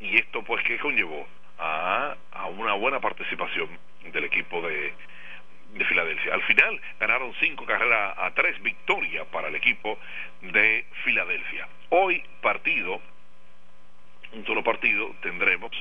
Y 0.00 0.16
esto 0.18 0.42
pues 0.42 0.62
¿qué 0.64 0.78
conllevó? 0.78 1.26
A, 1.58 2.16
una 2.56 2.74
buena 2.74 3.00
participación 3.00 3.68
del 4.12 4.24
equipo 4.24 4.60
de, 4.62 4.92
de 5.74 5.84
Filadelfia. 5.84 6.34
Al 6.34 6.42
final 6.42 6.80
ganaron 6.98 7.32
cinco 7.40 7.64
carreras 7.64 8.14
a 8.18 8.30
tres 8.32 8.60
victorias 8.62 9.26
para 9.28 9.48
el 9.48 9.54
equipo 9.54 9.98
de 10.40 10.84
Filadelfia. 11.04 11.68
Hoy 11.90 12.22
partido, 12.40 13.00
un 14.32 14.44
solo 14.46 14.62
partido 14.62 15.14
tendremos 15.22 15.72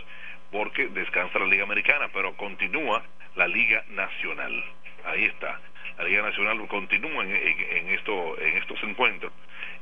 porque 0.51 0.87
descansa 0.87 1.39
la 1.39 1.45
Liga 1.45 1.63
Americana, 1.63 2.09
pero 2.13 2.35
continúa 2.35 3.03
la 3.35 3.47
Liga 3.47 3.83
Nacional. 3.89 4.63
Ahí 5.05 5.25
está. 5.25 5.59
La 6.01 6.07
Liga 6.07 6.23
Nacional 6.23 6.67
continúa 6.67 7.23
en, 7.23 7.89
esto, 7.89 8.39
en 8.41 8.57
estos 8.57 8.81
encuentros 8.81 9.31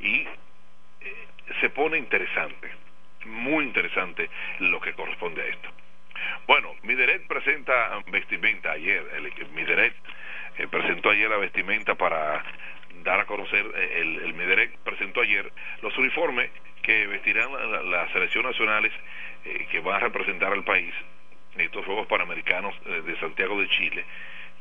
y 0.01 0.17
eh, 0.17 0.28
se 1.61 1.70
pone 1.70 1.97
interesante, 1.97 2.70
muy 3.24 3.63
interesante 3.63 4.30
lo 4.59 4.82
que 4.82 4.91
corresponde 4.93 5.43
a 5.43 5.45
esto. 5.45 5.70
Bueno, 6.45 6.76
Mideret 6.84 7.26
presenta 7.26 8.03
vestimenta 8.07 8.72
ayer, 8.72 9.01
el, 9.15 9.49
Mideret 9.51 9.93
eh, 10.57 10.67
presentó 10.67 11.09
ayer 11.09 11.30
la 11.30 11.38
vestimenta 11.38 11.95
para 11.95 12.43
dar 13.01 13.22
a 13.22 13.26
conocer, 13.26 13.65
eh, 13.76 14.01
el, 14.01 14.20
el 14.20 14.34
Mideret 14.34 14.78
presentó 14.80 15.22
ayer 15.22 15.49
los 15.82 15.97
uniformes 15.97 16.49
que 16.82 17.07
vestirán 17.07 17.49
las 17.91 18.11
selecciones 18.11 18.51
nacionales 18.51 18.91
eh, 19.45 19.67
que 19.72 19.80
van 19.80 19.95
a 19.95 19.99
representar 19.99 20.51
al 20.51 20.65
país 20.65 20.93
en 21.55 21.61
estos 21.61 21.86
Juegos 21.86 22.07
Panamericanos 22.07 22.76
de 22.84 23.20
Santiago 23.22 23.59
de 23.61 23.70
Chile. 23.70 24.03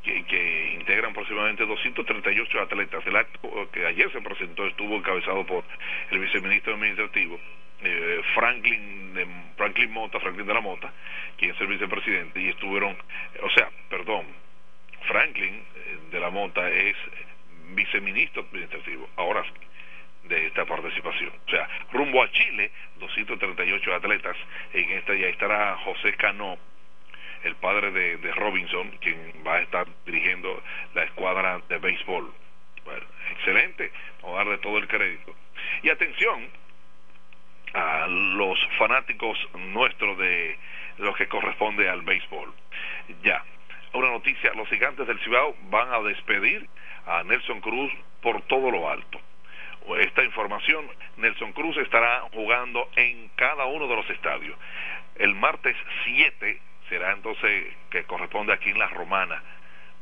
Que, 0.02 0.74
integran 0.74 1.10
aproximadamente 1.10 1.66
238 1.66 2.60
atletas. 2.60 3.06
El 3.06 3.16
acto 3.16 3.68
que 3.72 3.84
ayer 3.84 4.10
se 4.10 4.20
presentó 4.20 4.66
estuvo 4.66 4.96
encabezado 4.96 5.44
por 5.44 5.64
el 6.10 6.18
viceministro 6.18 6.74
administrativo 6.74 7.38
eh, 7.82 8.22
Franklin 8.34 9.14
de, 9.14 9.26
Franklin 9.56 9.92
Mota, 9.92 10.18
Franklin 10.18 10.46
de 10.46 10.54
la 10.54 10.60
Mota, 10.60 10.92
quien 11.36 11.52
es 11.52 11.60
el 11.60 11.68
vicepresidente, 11.68 12.40
y 12.40 12.48
estuvieron, 12.48 12.96
o 13.42 13.50
sea, 13.50 13.70
perdón, 13.88 14.26
Franklin 15.06 15.54
eh, 15.54 15.98
de 16.10 16.20
la 16.20 16.30
Mota 16.30 16.68
es 16.70 16.96
viceministro 17.74 18.42
administrativo, 18.42 19.08
ahora 19.16 19.44
de 20.24 20.46
esta 20.46 20.64
participación. 20.64 21.32
O 21.46 21.50
sea, 21.50 21.68
rumbo 21.92 22.22
a 22.22 22.30
Chile, 22.32 22.70
238 22.98 23.94
atletas, 23.94 24.36
en 24.72 24.90
esta 24.90 25.14
ya 25.14 25.28
estará 25.28 25.76
José 25.84 26.14
Cano, 26.14 26.58
el 27.44 27.54
padre 27.56 27.90
de, 27.90 28.32
Robinson, 28.32 28.90
quien 29.00 29.32
va 29.46 29.56
a 29.56 29.60
estar 29.60 29.86
dirigiendo 30.04 30.62
la 30.94 31.04
escuadra 31.04 31.60
de 31.68 31.78
béisbol. 31.78 32.32
Excelente, 33.32 33.92
a 34.24 34.30
darle 34.30 34.58
todo 34.58 34.78
el 34.78 34.88
crédito. 34.88 35.34
Y 35.82 35.90
atención, 35.90 36.48
a 37.74 38.06
los 38.06 38.58
fanáticos 38.78 39.38
nuestros 39.54 40.16
de 40.18 40.58
lo 40.98 41.14
que 41.14 41.28
corresponde 41.28 41.88
al 41.88 42.02
béisbol. 42.02 42.52
Ya, 43.22 43.44
una 43.92 44.10
noticia, 44.10 44.52
los 44.54 44.68
gigantes 44.68 45.06
del 45.06 45.18
Cibao 45.20 45.54
van 45.70 45.92
a 45.92 46.00
despedir 46.00 46.68
a 47.06 47.22
Nelson 47.22 47.60
Cruz 47.60 47.92
por 48.22 48.42
todo 48.42 48.70
lo 48.70 48.88
alto. 48.90 49.20
Esta 49.98 50.22
información, 50.22 50.86
Nelson 51.16 51.52
Cruz 51.52 51.76
estará 51.78 52.20
jugando 52.32 52.90
en 52.96 53.28
cada 53.36 53.64
uno 53.66 53.86
de 53.88 53.96
los 53.96 54.10
estadios. 54.10 54.56
El 55.16 55.34
martes 55.34 55.76
7 56.04 56.60
será 56.88 57.12
entonces 57.12 57.74
que 57.90 58.04
corresponde 58.04 58.52
aquí 58.52 58.70
en 58.70 58.78
La 58.78 58.88
Romana. 58.88 59.42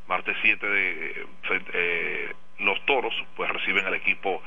Martes 0.06 0.36
7 0.42 0.66
de 0.66 1.26
eh, 1.72 2.34
los 2.58 2.84
toros 2.86 3.14
pues 3.34 3.50
reciben 3.50 3.86
al 3.86 3.94
equipo 3.94 4.42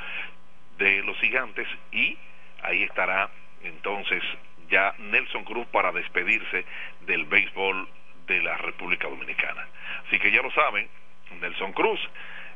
de 0.77 1.03
los 1.03 1.17
gigantes 1.17 1.67
y 1.91 2.17
ahí 2.63 2.83
estará 2.83 3.29
entonces 3.63 4.23
ya 4.69 4.93
Nelson 4.97 5.43
Cruz 5.43 5.67
para 5.67 5.91
despedirse 5.91 6.65
del 7.01 7.25
béisbol 7.25 7.87
de 8.27 8.41
la 8.41 8.55
República 8.57 9.07
Dominicana. 9.07 9.67
Así 10.07 10.19
que 10.19 10.31
ya 10.31 10.41
lo 10.41 10.51
saben, 10.51 10.87
Nelson 11.41 11.73
Cruz, 11.73 11.99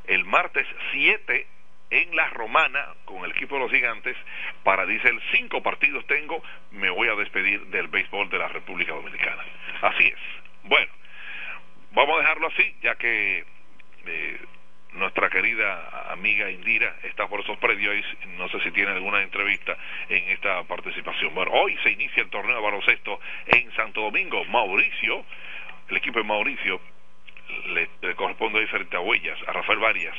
el 0.06 0.24
martes 0.26 0.68
7 0.92 1.48
en 1.90 2.16
la 2.16 2.30
Romana 2.30 2.96
con 3.06 3.24
el 3.24 3.32
equipo 3.32 3.56
de 3.56 3.62
los 3.62 3.72
gigantes 3.72 4.18
para, 4.64 4.86
dice 4.86 5.12
cinco 5.32 5.62
partidos 5.62 6.06
tengo, 6.08 6.42
me 6.72 6.90
voy 6.90 7.08
a 7.08 7.16
despedir 7.16 7.66
del 7.68 7.88
béisbol 7.88 8.30
de 8.30 8.40
la 8.40 8.48
República 8.48 8.94
Dominicana. 8.94 9.44
Así 9.82 10.08
es. 10.08 10.20
Bueno, 10.64 10.92
vamos 11.92 12.18
a 12.18 12.22
dejarlo 12.22 12.48
así, 12.48 12.76
ya 12.82 12.96
que 12.96 13.46
eh, 14.06 14.40
nuestra 14.94 15.30
querida 15.30 16.12
amiga 16.12 16.50
Indira 16.50 16.96
está 17.04 17.28
por 17.28 17.42
esos 17.42 17.58
predios 17.58 17.96
no 18.38 18.48
sé 18.50 18.60
si 18.62 18.72
tiene 18.72 18.92
alguna 18.92 19.22
entrevista 19.22 19.76
en 20.10 20.30
esta 20.30 20.64
participación. 20.64 21.34
Bueno, 21.34 21.52
hoy 21.52 21.78
se 21.84 21.92
inicia 21.92 22.24
el 22.24 22.30
torneo 22.30 22.56
de 22.56 22.62
baloncesto 22.62 23.20
en 23.48 23.72
Santo 23.74 24.02
Domingo. 24.02 24.44
Mauricio, 24.46 25.26
el 25.90 25.98
equipo 25.98 26.20
de 26.20 26.26
Mauricio, 26.26 26.80
le, 27.68 28.16
corresponde 28.16 28.64
a 28.64 28.68
frente 28.68 28.96
a 28.96 29.00
Huellas, 29.00 29.38
a 29.48 29.54
Rafael 29.54 29.80
Varias, 29.80 30.16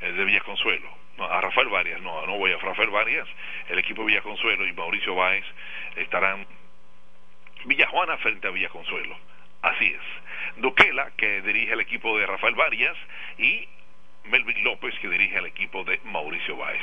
el 0.00 0.16
de 0.16 0.24
Villaconsuelo. 0.24 0.88
A 1.18 1.40
Rafael 1.40 1.68
Varias, 1.68 2.00
no, 2.02 2.26
no 2.26 2.36
voy 2.36 2.52
a 2.52 2.58
Rafael 2.58 2.90
Varias, 2.90 3.26
el 3.68 3.78
equipo 3.78 4.02
de 4.02 4.08
Villaconsuelo 4.08 4.66
y 4.66 4.72
Mauricio 4.72 5.14
Báez 5.14 5.44
estarán 5.96 6.46
Villajuana 7.64 8.18
frente 8.18 8.46
a 8.46 8.50
Villaconsuelo. 8.50 9.16
Así 9.62 9.86
es. 9.86 10.60
Duquela, 10.60 11.10
que 11.16 11.40
dirige 11.42 11.72
el 11.72 11.80
equipo 11.80 12.18
de 12.18 12.26
Rafael 12.26 12.54
Varias, 12.54 12.96
y 13.38 13.66
Melvin 14.26 14.64
López, 14.64 14.94
que 15.00 15.08
dirige 15.08 15.38
al 15.38 15.46
equipo 15.46 15.84
de 15.84 16.00
Mauricio 16.04 16.56
Báez. 16.56 16.82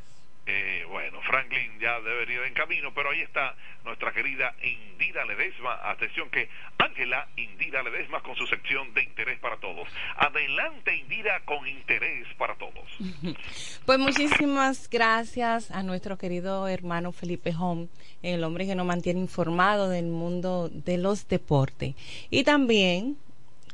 Eh, 0.51 0.83
bueno, 0.89 1.21
Franklin 1.21 1.79
ya 1.79 2.01
debería 2.01 2.37
ir 2.37 2.43
en 2.47 2.53
camino, 2.55 2.91
pero 2.91 3.11
ahí 3.11 3.21
está 3.21 3.55
nuestra 3.85 4.11
querida 4.11 4.55
Indira 4.63 5.23
Ledesma. 5.23 5.79
Atención 5.83 6.27
que 6.31 6.49
Ángela 6.79 7.27
Indira 7.35 7.83
Ledesma 7.83 8.23
con 8.23 8.35
su 8.35 8.47
sección 8.47 8.91
de 8.95 9.03
interés 9.03 9.37
para 9.37 9.57
todos. 9.57 9.87
Adelante 10.15 10.95
Indira 10.95 11.41
con 11.45 11.67
interés 11.67 12.27
para 12.37 12.55
todos. 12.55 12.89
Pues 13.85 13.97
muchísimas 13.99 14.89
gracias 14.89 15.71
a 15.71 15.81
nuestro 15.81 16.17
querido 16.17 16.67
hermano 16.67 17.11
Felipe 17.11 17.53
Home, 17.57 17.87
el 18.21 18.43
hombre 18.43 18.67
que 18.67 18.75
nos 18.75 18.85
mantiene 18.85 19.19
informado 19.19 19.89
del 19.89 20.07
mundo 20.07 20.69
de 20.69 20.97
los 20.97 21.27
deportes. 21.27 21.95
Y 22.29 22.43
también 22.43 23.17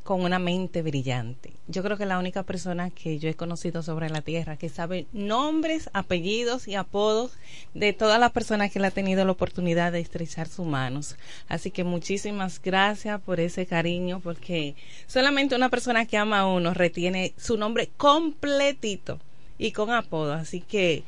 con 0.06 0.22
una 0.22 0.38
mente 0.38 0.80
brillante. 0.82 1.52
Yo 1.66 1.82
creo 1.82 1.98
que 1.98 2.06
la 2.06 2.18
única 2.18 2.44
persona 2.44 2.90
que 2.90 3.18
yo 3.18 3.28
he 3.28 3.34
conocido 3.34 3.82
sobre 3.82 4.08
la 4.08 4.22
tierra 4.22 4.56
que 4.56 4.68
sabe 4.68 5.06
nombres, 5.12 5.90
apellidos 5.92 6.68
y 6.68 6.76
apodos 6.76 7.32
de 7.74 7.92
todas 7.92 8.20
las 8.20 8.30
personas 8.30 8.70
que 8.70 8.78
le 8.78 8.86
ha 8.86 8.92
tenido 8.92 9.24
la 9.24 9.32
oportunidad 9.32 9.90
de 9.90 10.00
estrechar 10.00 10.46
sus 10.46 10.64
manos. 10.64 11.16
Así 11.48 11.72
que 11.72 11.82
muchísimas 11.82 12.62
gracias 12.62 13.20
por 13.20 13.40
ese 13.40 13.66
cariño, 13.66 14.20
porque 14.20 14.76
solamente 15.08 15.56
una 15.56 15.70
persona 15.70 16.06
que 16.06 16.16
ama 16.16 16.38
a 16.38 16.46
uno 16.46 16.72
retiene 16.72 17.34
su 17.36 17.58
nombre 17.58 17.90
completito 17.96 19.18
y 19.58 19.72
con 19.72 19.90
apodo. 19.90 20.34
Así 20.34 20.60
que 20.60 21.02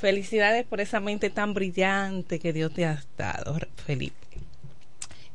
felicidades 0.00 0.64
por 0.64 0.80
esa 0.80 1.00
mente 1.00 1.28
tan 1.28 1.52
brillante 1.52 2.38
que 2.38 2.54
Dios 2.54 2.72
te 2.72 2.86
ha 2.86 3.04
dado, 3.18 3.58
Felipe. 3.84 4.27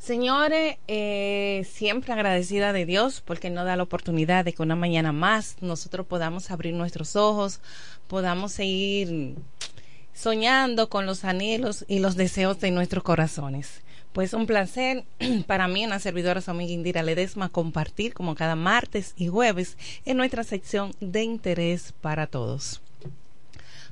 Señores, 0.04 0.80
eh, 0.90 1.66
siempre 1.72 2.12
agradecida 2.12 2.74
de 2.74 2.86
Dios 2.86 3.22
porque 3.26 3.50
nos 3.50 3.64
da 3.64 3.78
la 3.78 3.84
oportunidad 3.84 4.44
de 4.44 4.52
que 4.52 4.62
una 4.62 4.76
mañana 4.76 5.14
más 5.14 5.56
nosotros 5.62 6.06
podamos 6.06 6.52
abrir 6.52 6.74
nuestros 6.74 7.16
ojos, 7.16 7.62
podamos 8.08 8.52
seguir 8.52 9.36
soñando 10.14 10.90
con 10.90 11.06
los 11.06 11.24
anhelos 11.24 11.86
y 11.88 12.00
los 12.00 12.18
deseos 12.18 12.60
de 12.60 12.72
nuestros 12.72 13.02
corazones. 13.02 13.82
Pues 14.12 14.34
un 14.34 14.46
placer 14.46 15.06
para 15.48 15.70
mí, 15.70 15.86
una 15.86 16.00
servidora 16.00 16.42
su 16.42 16.52
amiga 16.52 16.74
Indira 16.74 17.02
Ledesma, 17.02 17.48
compartir 17.48 18.14
como 18.14 18.36
cada 18.36 18.58
martes 18.58 19.14
y 19.16 19.30
jueves 19.30 19.78
en 20.04 20.18
nuestra 20.18 20.44
sección 20.44 20.92
de 21.00 21.24
interés 21.24 21.94
para 22.02 22.28
todos. 22.28 22.83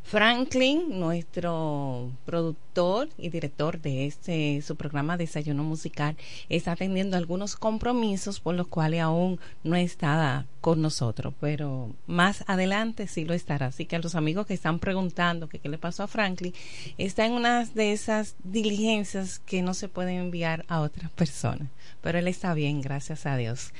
Franklin, 0.03 0.99
nuestro 0.99 2.11
productor 2.25 3.09
y 3.17 3.29
director 3.29 3.79
de 3.79 4.07
este 4.07 4.61
su 4.61 4.75
programa 4.75 5.15
Desayuno 5.15 5.63
Musical, 5.63 6.17
está 6.49 6.73
atendiendo 6.73 7.15
algunos 7.15 7.55
compromisos 7.55 8.39
por 8.39 8.55
los 8.55 8.67
cuales 8.67 9.01
aún 9.01 9.39
no 9.63 9.75
está 9.75 10.45
con 10.59 10.81
nosotros, 10.81 11.33
pero 11.39 11.95
más 12.07 12.43
adelante 12.47 13.07
sí 13.07 13.25
lo 13.25 13.33
estará. 13.33 13.67
Así 13.67 13.85
que 13.85 13.95
a 13.95 13.99
los 13.99 14.15
amigos 14.15 14.47
que 14.47 14.53
están 14.53 14.79
preguntando 14.79 15.47
qué 15.47 15.59
le 15.63 15.77
pasó 15.77 16.03
a 16.03 16.07
Franklin, 16.07 16.53
está 16.97 17.25
en 17.25 17.33
una 17.33 17.65
de 17.65 17.93
esas 17.93 18.35
diligencias 18.43 19.39
que 19.39 19.61
no 19.61 19.73
se 19.73 19.87
pueden 19.87 20.17
enviar 20.17 20.65
a 20.67 20.81
otras 20.81 21.09
personas, 21.11 21.69
pero 22.01 22.19
él 22.19 22.27
está 22.27 22.53
bien, 22.53 22.81
gracias 22.81 23.25
a 23.25 23.37
Dios. 23.37 23.71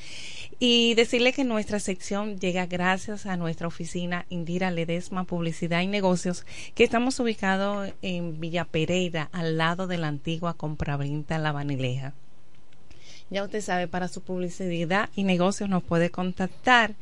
Y 0.64 0.93
decirle 0.93 1.34
que 1.34 1.43
nuestra 1.43 1.80
sección 1.80 2.39
llega 2.39 2.68
gracias 2.68 3.26
a 3.26 3.36
nuestra 3.36 3.68
oficina 3.68 4.28
Indira 4.30 4.70
Ledesma 4.70 5.24
Publicidad 5.24 5.82
y 5.82 5.88
Negocios, 5.88 6.45
que 6.76 6.84
estamos 6.84 7.20
ubicados 7.20 7.91
en 8.03 8.39
Villa 8.39 8.66
Pereira, 8.66 9.28
al 9.32 9.57
lado 9.57 9.88
de 9.88 9.97
la 9.97 10.09
antigua 10.09 10.53
compraventa 10.53 11.39
La 11.39 11.51
Vanileja. 11.51 12.14
Ya 13.32 13.43
usted 13.43 13.62
sabe, 13.62 13.88
para 13.88 14.07
su 14.07 14.22
publicidad 14.22 15.09
y 15.16 15.24
negocios 15.24 15.68
nos 15.68 15.82
puede 15.82 16.12
contactar 16.12 16.93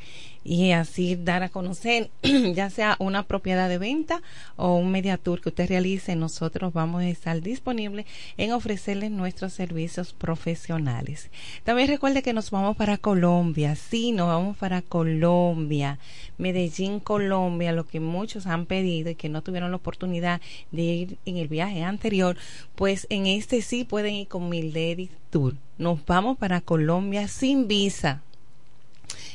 y 0.43 0.71
así 0.71 1.15
dar 1.15 1.43
a 1.43 1.49
conocer, 1.49 2.09
ya 2.53 2.69
sea 2.69 2.95
una 2.99 3.23
propiedad 3.23 3.69
de 3.69 3.77
venta 3.77 4.21
o 4.55 4.75
un 4.75 4.91
media 4.91 5.17
tour 5.17 5.41
que 5.41 5.49
usted 5.49 5.67
realice, 5.67 6.15
nosotros 6.15 6.73
vamos 6.73 7.03
a 7.03 7.09
estar 7.09 7.41
disponibles 7.41 8.05
en 8.37 8.53
ofrecerles 8.53 9.11
nuestros 9.11 9.53
servicios 9.53 10.13
profesionales. 10.13 11.29
También 11.63 11.89
recuerde 11.89 12.23
que 12.23 12.33
nos 12.33 12.51
vamos 12.51 12.77
para 12.77 12.97
Colombia, 12.97 13.75
sí, 13.75 14.11
nos 14.11 14.27
vamos 14.27 14.57
para 14.57 14.81
Colombia, 14.81 15.99
Medellín, 16.37 16.99
Colombia, 16.99 17.71
lo 17.71 17.85
que 17.85 17.99
muchos 17.99 18.47
han 18.47 18.65
pedido 18.65 19.09
y 19.09 19.15
que 19.15 19.29
no 19.29 19.41
tuvieron 19.41 19.71
la 19.71 19.77
oportunidad 19.77 20.41
de 20.71 20.81
ir 20.81 21.17
en 21.25 21.37
el 21.37 21.47
viaje 21.47 21.83
anterior, 21.83 22.37
pues 22.75 23.07
en 23.09 23.27
este 23.27 23.61
sí 23.61 23.83
pueden 23.83 24.13
ir 24.15 24.27
con 24.27 24.49
Milady 24.49 25.09
Tour. 25.29 25.55
Nos 25.77 26.05
vamos 26.05 26.37
para 26.37 26.61
Colombia 26.61 27.27
sin 27.27 27.67
visa 27.67 28.21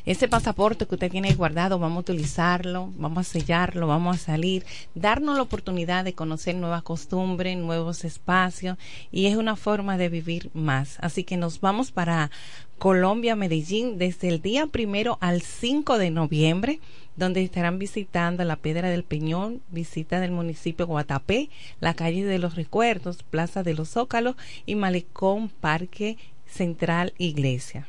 ese 0.07 0.28
pasaporte 0.28 0.86
que 0.86 0.96
usted 0.96 1.11
tiene 1.11 1.34
guardado, 1.34 1.78
vamos 1.78 1.96
a 1.96 2.00
utilizarlo, 2.00 2.92
vamos 2.96 3.26
a 3.26 3.30
sellarlo, 3.30 3.86
vamos 3.86 4.16
a 4.16 4.18
salir, 4.18 4.64
darnos 4.94 5.36
la 5.36 5.42
oportunidad 5.42 6.05
de 6.05 6.12
conocer 6.12 6.55
nuevas 6.57 6.82
costumbres, 6.82 7.57
nuevos 7.57 8.05
espacios 8.05 8.76
y 9.11 9.26
es 9.26 9.36
una 9.36 9.57
forma 9.57 9.96
de 9.96 10.11
vivir 10.11 10.50
más. 10.52 10.98
Así 11.00 11.24
que 11.24 11.38
nos 11.38 11.61
vamos 11.61 11.90
para 11.90 12.30
Colombia, 12.78 13.34
Medellín, 13.34 13.96
desde 13.96 14.28
el 14.28 14.42
día 14.42 14.66
primero 14.66 15.16
al 15.20 15.40
5 15.40 15.96
de 15.96 16.11
noviembre, 16.11 16.80
donde 17.16 17.42
estarán 17.42 17.78
visitando 17.78 18.44
la 18.44 18.57
Piedra 18.57 18.90
del 18.90 19.05
Peñón, 19.05 19.62
visita 19.70 20.20
del 20.20 20.32
municipio 20.32 20.86
Guatapé, 20.86 21.48
la 21.80 21.94
calle 21.94 22.24
de 22.24 22.38
los 22.38 22.57
Recuerdos, 22.57 23.22
Plaza 23.22 23.62
de 23.62 23.74
los 23.74 23.90
Zócalos 23.90 24.36
y 24.66 24.74
Malecón, 24.74 25.48
Parque 25.48 26.18
Central, 26.46 27.14
Iglesia. 27.16 27.86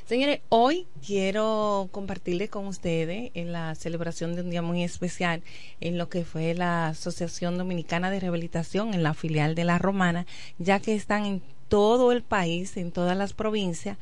Señores, 0.07 0.41
hoy 0.49 0.87
quiero 1.07 1.89
compartirles 1.91 2.49
con 2.49 2.67
ustedes 2.67 3.31
en 3.35 3.53
la 3.53 3.75
celebración 3.75 4.35
de 4.35 4.43
un 4.43 4.51
día 4.51 4.63
muy 4.63 4.83
especial 4.83 5.43
en 5.81 5.99
lo 5.99 6.09
que 6.09 6.25
fue 6.25 6.55
la 6.55 6.89
Asociación 6.89 7.59
Dominicana 7.59 8.11
de 8.11 8.21
Rehabilitación 8.21 8.95
en 8.95 9.03
la 9.03 9.13
filial 9.13 9.55
de 9.55 9.65
La 9.65 9.79
Romana, 9.79 10.27
ya 10.59 10.81
que 10.81 10.95
están 10.95 11.27
en 11.27 11.43
todo 11.69 12.13
el 12.13 12.23
país, 12.23 12.77
en 12.79 12.91
todas 12.91 13.17
las 13.17 13.35
provincias, 13.35 13.99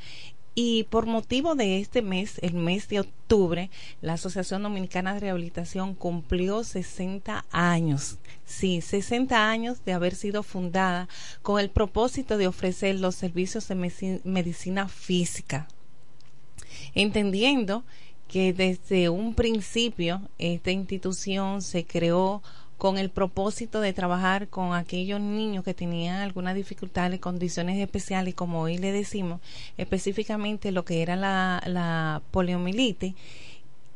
y 0.59 0.85
por 0.85 1.05
motivo 1.05 1.55
de 1.55 1.81
este 1.81 2.01
mes, 2.01 2.39
el 2.41 2.55
mes 2.55 2.89
de 2.89 3.01
octubre, 3.01 3.69
la 4.01 4.15
Asociación 4.15 4.63
Dominicana 4.63 5.13
de 5.13 5.21
Rehabilitación 5.21 5.95
cumplió 5.95 6.65
60 6.65 7.45
años. 7.51 8.17
Sí, 8.47 8.81
60 8.81 9.51
años 9.51 9.85
de 9.85 9.93
haber 9.93 10.15
sido 10.15 10.43
fundada 10.43 11.11
con 11.43 11.61
el 11.61 11.69
propósito 11.69 12.39
de 12.39 12.47
ofrecer 12.47 12.99
los 12.99 13.15
servicios 13.17 13.69
de 13.69 13.75
medicina 14.25 14.89
física. 14.89 15.69
Entendiendo 16.95 17.85
que 18.27 18.55
desde 18.55 19.11
un 19.11 19.35
principio 19.35 20.23
esta 20.39 20.71
institución 20.71 21.61
se 21.61 21.85
creó 21.85 22.43
con 22.79 22.99
el 22.99 23.11
propósito 23.11 23.81
de 23.81 23.93
trabajar 23.93 24.49
con 24.49 24.75
aquellos 24.75 25.21
niños 25.21 25.65
que 25.65 25.75
tenían 25.75 26.17
algunas 26.17 26.55
dificultades, 26.55 27.21
condiciones 27.21 27.79
especiales, 27.79 28.35
como 28.35 28.61
hoy 28.61 28.79
le 28.79 28.93
decimos, 28.93 29.41
específicamente 29.79 30.73
lo 30.73 30.85
que 30.85 31.03
era 31.03 31.17
la, 31.17 31.63
la 31.67 32.23
poliomielitis. 32.31 33.15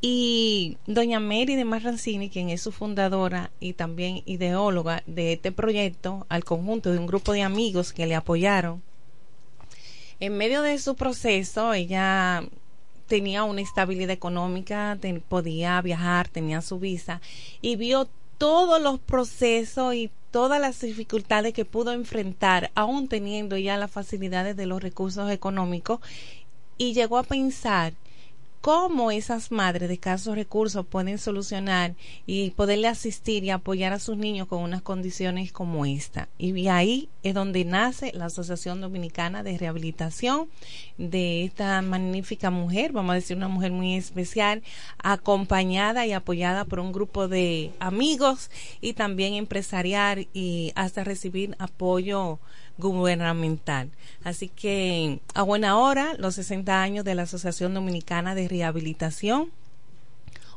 Y 0.03 0.79
doña 0.87 1.21
Mary 1.21 1.57
de 1.57 1.67
Marrancini, 1.67 2.31
quien 2.31 2.49
es 2.49 2.63
su 2.63 2.73
fundadora 2.73 3.51
y 3.61 3.75
también 3.75 4.23
ideóloga 4.25 5.03
de 5.07 5.35
este 5.35 5.53
proyecto, 5.53 6.27
al 6.31 6.43
conjunto 6.43 6.91
de 6.91 6.99
un 6.99 7.07
grupo 7.07 7.33
de 7.33 7.43
amigos 7.43 7.93
que 7.93 8.07
le 8.07 8.15
apoyaron, 8.15 8.83
en 10.21 10.37
medio 10.37 10.61
de 10.61 10.79
su 10.79 10.97
proceso, 10.97 11.73
ella 11.73 12.45
tenía 13.07 13.43
una 13.45 13.63
estabilidad 13.63 14.11
económica, 14.11 14.99
podía 15.29 15.81
viajar, 15.81 16.29
tenía 16.29 16.61
su 16.61 16.79
visa 16.79 17.21
y 17.61 17.77
vio 17.77 18.09
todos 18.41 18.81
los 18.81 18.99
procesos 18.99 19.95
y 19.95 20.11
todas 20.31 20.59
las 20.59 20.81
dificultades 20.81 21.53
que 21.53 21.67
pudo 21.67 21.93
enfrentar, 21.93 22.71
aún 22.75 23.07
teniendo 23.07 23.59
ya 23.59 23.77
las 23.77 23.91
facilidades 23.91 24.57
de 24.57 24.65
los 24.65 24.83
recursos 24.83 25.31
económicos, 25.31 26.01
y 26.79 26.95
llegó 26.95 27.19
a 27.19 27.23
pensar 27.23 27.93
cómo 28.61 29.11
esas 29.11 29.51
madres 29.51 29.89
de 29.89 29.95
escasos 29.95 30.35
recursos 30.35 30.85
pueden 30.87 31.19
solucionar 31.19 31.95
y 32.27 32.51
poderle 32.51 32.89
asistir 32.89 33.43
y 33.45 33.51
apoyar 33.51 33.93
a 33.93 33.99
sus 33.99 34.17
niños 34.17 34.49
con 34.49 34.63
unas 34.63 34.83
condiciones 34.83 35.51
como 35.53 35.87
esta. 35.87 36.29
Y 36.39 36.69
ahí 36.69 37.09
es 37.23 37.35
donde 37.35 37.65
nace 37.65 38.13
la 38.13 38.27
Asociación 38.27 38.81
Dominicana 38.81 39.43
de 39.43 39.57
Rehabilitación 39.57 40.49
de 40.99 41.45
esta 41.45 41.81
magnífica 41.81 42.51
mujer, 42.51 42.93
vamos 42.93 43.13
a 43.13 43.15
decir 43.15 43.37
una 43.37 43.49
mujer 43.49 43.73
muy 43.73 43.97
especial, 43.97 44.63
acompañada 45.03 46.07
y 46.07 46.13
apoyada 46.13 46.65
por 46.65 46.81
un 46.81 46.93
grupo 46.93 47.29
de 47.29 47.73
amigos 47.81 48.51
y 48.81 48.93
también 48.93 49.35
empresarial 49.35 50.29
y 50.35 50.73
hasta 50.75 51.05
recibir 51.05 51.57
apoyo 51.59 52.39
gubernamental. 52.81 53.91
Así 54.25 54.49
que 54.49 55.21
a 55.35 55.43
buena 55.43 55.79
hora, 55.79 56.15
los 56.19 56.35
60 56.35 56.83
años 56.83 57.05
de 57.05 57.15
la 57.15 57.23
Asociación 57.23 57.75
Dominicana 57.75 58.35
de 58.35 58.49
Rehabilitación. 58.49 59.51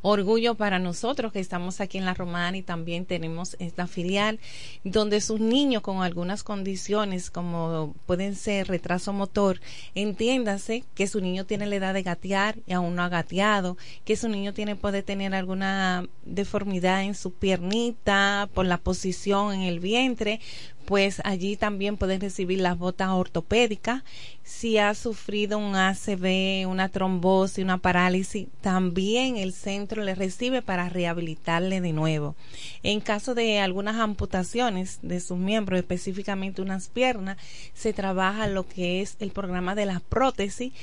orgullo 0.05 0.55
para 0.55 0.80
nosotros 0.80 1.32
que 1.32 1.39
estamos 1.39 1.80
aquí 1.80 1.97
en 1.97 2.03
La 2.03 2.13
Romana 2.13 2.57
y 2.57 2.61
también 2.61 3.05
tenemos 3.05 3.55
esta 3.59 3.88
filial 3.88 4.38
donde 4.84 5.21
sus 5.21 5.39
niños 5.39 5.82
con 5.82 6.03
algunas 6.03 6.43
condiciones 6.43 7.32
como 7.32 7.95
pueden 8.05 8.36
ser 8.36 8.67
retraso 8.67 9.13
motor, 9.13 9.61
entiéndase 9.95 10.84
que 10.93 11.07
su 11.07 11.21
niño 11.21 11.45
tiene 11.45 11.67
la 11.67 11.76
edad 11.76 11.93
de 11.93 12.03
gatear 12.03 12.57
y 12.67 12.74
aún 12.74 12.95
no 12.95 13.01
ha 13.03 13.09
gateado, 13.09 13.78
que 14.03 14.17
su 14.17 14.28
niño 14.28 14.53
tiene 14.53 14.76
puede 14.76 15.03
tener 15.03 15.34
alguna 15.34 16.05
deformidad 16.26 17.03
en 17.03 17.15
su 17.15 17.32
piernita 17.32 18.49
por 18.53 18.65
la 18.65 18.78
posición 18.78 19.53
en 19.53 19.61
el 19.61 19.80
vientre, 19.80 20.41
pues 20.86 21.21
allí 21.23 21.55
también 21.55 21.97
pueden 21.97 22.21
recibir 22.21 22.59
las 22.59 22.77
botas 22.77 23.09
ortopédicas. 23.09 24.03
Si 24.43 24.77
ha 24.77 24.93
sufrido 24.93 25.57
un 25.57 25.75
ACV, 25.75 26.67
una 26.67 26.89
trombosis, 26.89 27.63
una 27.63 27.77
parálisis, 27.77 28.47
también 28.61 29.38
el 29.38 29.53
centro 29.53 30.03
le 30.03 30.15
recibe 30.15 30.61
para 30.61 30.89
rehabilitarle 30.89 31.81
de 31.81 31.93
nuevo. 31.93 32.36
En 32.84 32.99
caso 32.99 33.36
de 33.36 33.59
algunas 33.59 33.97
amputaciones 33.97 34.99
de 35.01 35.19
sus 35.19 35.38
miembros, 35.38 35.79
específicamente 35.79 36.61
unas 36.61 36.89
piernas, 36.89 37.38
se 37.73 37.93
trabaja 37.93 38.47
lo 38.47 38.67
que 38.67 39.01
es 39.01 39.15
el 39.19 39.31
programa 39.31 39.75
de 39.75 39.86
la 39.86 39.99
prótesis 39.99 40.73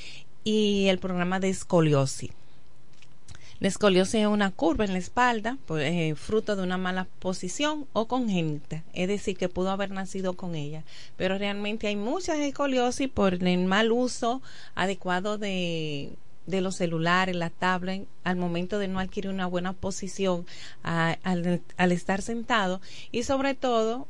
y 0.44 0.86
el 0.88 0.98
programa 0.98 1.40
de 1.40 1.51
escoliosis. 1.51 2.30
La 3.61 3.68
escoliosis 3.68 4.22
es 4.22 4.26
una 4.26 4.50
curva 4.50 4.86
en 4.86 4.94
la 4.94 4.98
espalda, 4.98 5.58
pues, 5.66 5.84
eh, 5.92 6.14
fruto 6.16 6.56
de 6.56 6.62
una 6.62 6.78
mala 6.78 7.06
posición 7.18 7.86
o 7.92 8.08
congénita, 8.08 8.82
es 8.94 9.06
decir, 9.06 9.36
que 9.36 9.50
pudo 9.50 9.70
haber 9.70 9.90
nacido 9.90 10.32
con 10.32 10.54
ella. 10.54 10.82
Pero 11.18 11.36
realmente 11.36 11.86
hay 11.86 11.96
muchas 11.96 12.38
escoliosis 12.38 13.11
por 13.11 13.34
el 13.34 13.66
mal 13.66 13.92
uso 13.92 14.40
adecuado 14.74 15.36
de, 15.36 16.11
de 16.46 16.61
los 16.62 16.76
celulares, 16.76 17.36
la 17.36 17.50
tablet, 17.50 18.06
al 18.24 18.36
momento 18.36 18.78
de 18.78 18.88
no 18.88 18.98
adquirir 18.98 19.30
una 19.30 19.46
buena 19.46 19.74
posición 19.74 20.46
al, 20.82 21.61
al 21.76 21.92
estar 21.92 22.22
sentado 22.22 22.80
y 23.12 23.24
sobre 23.24 23.54
todo 23.54 24.08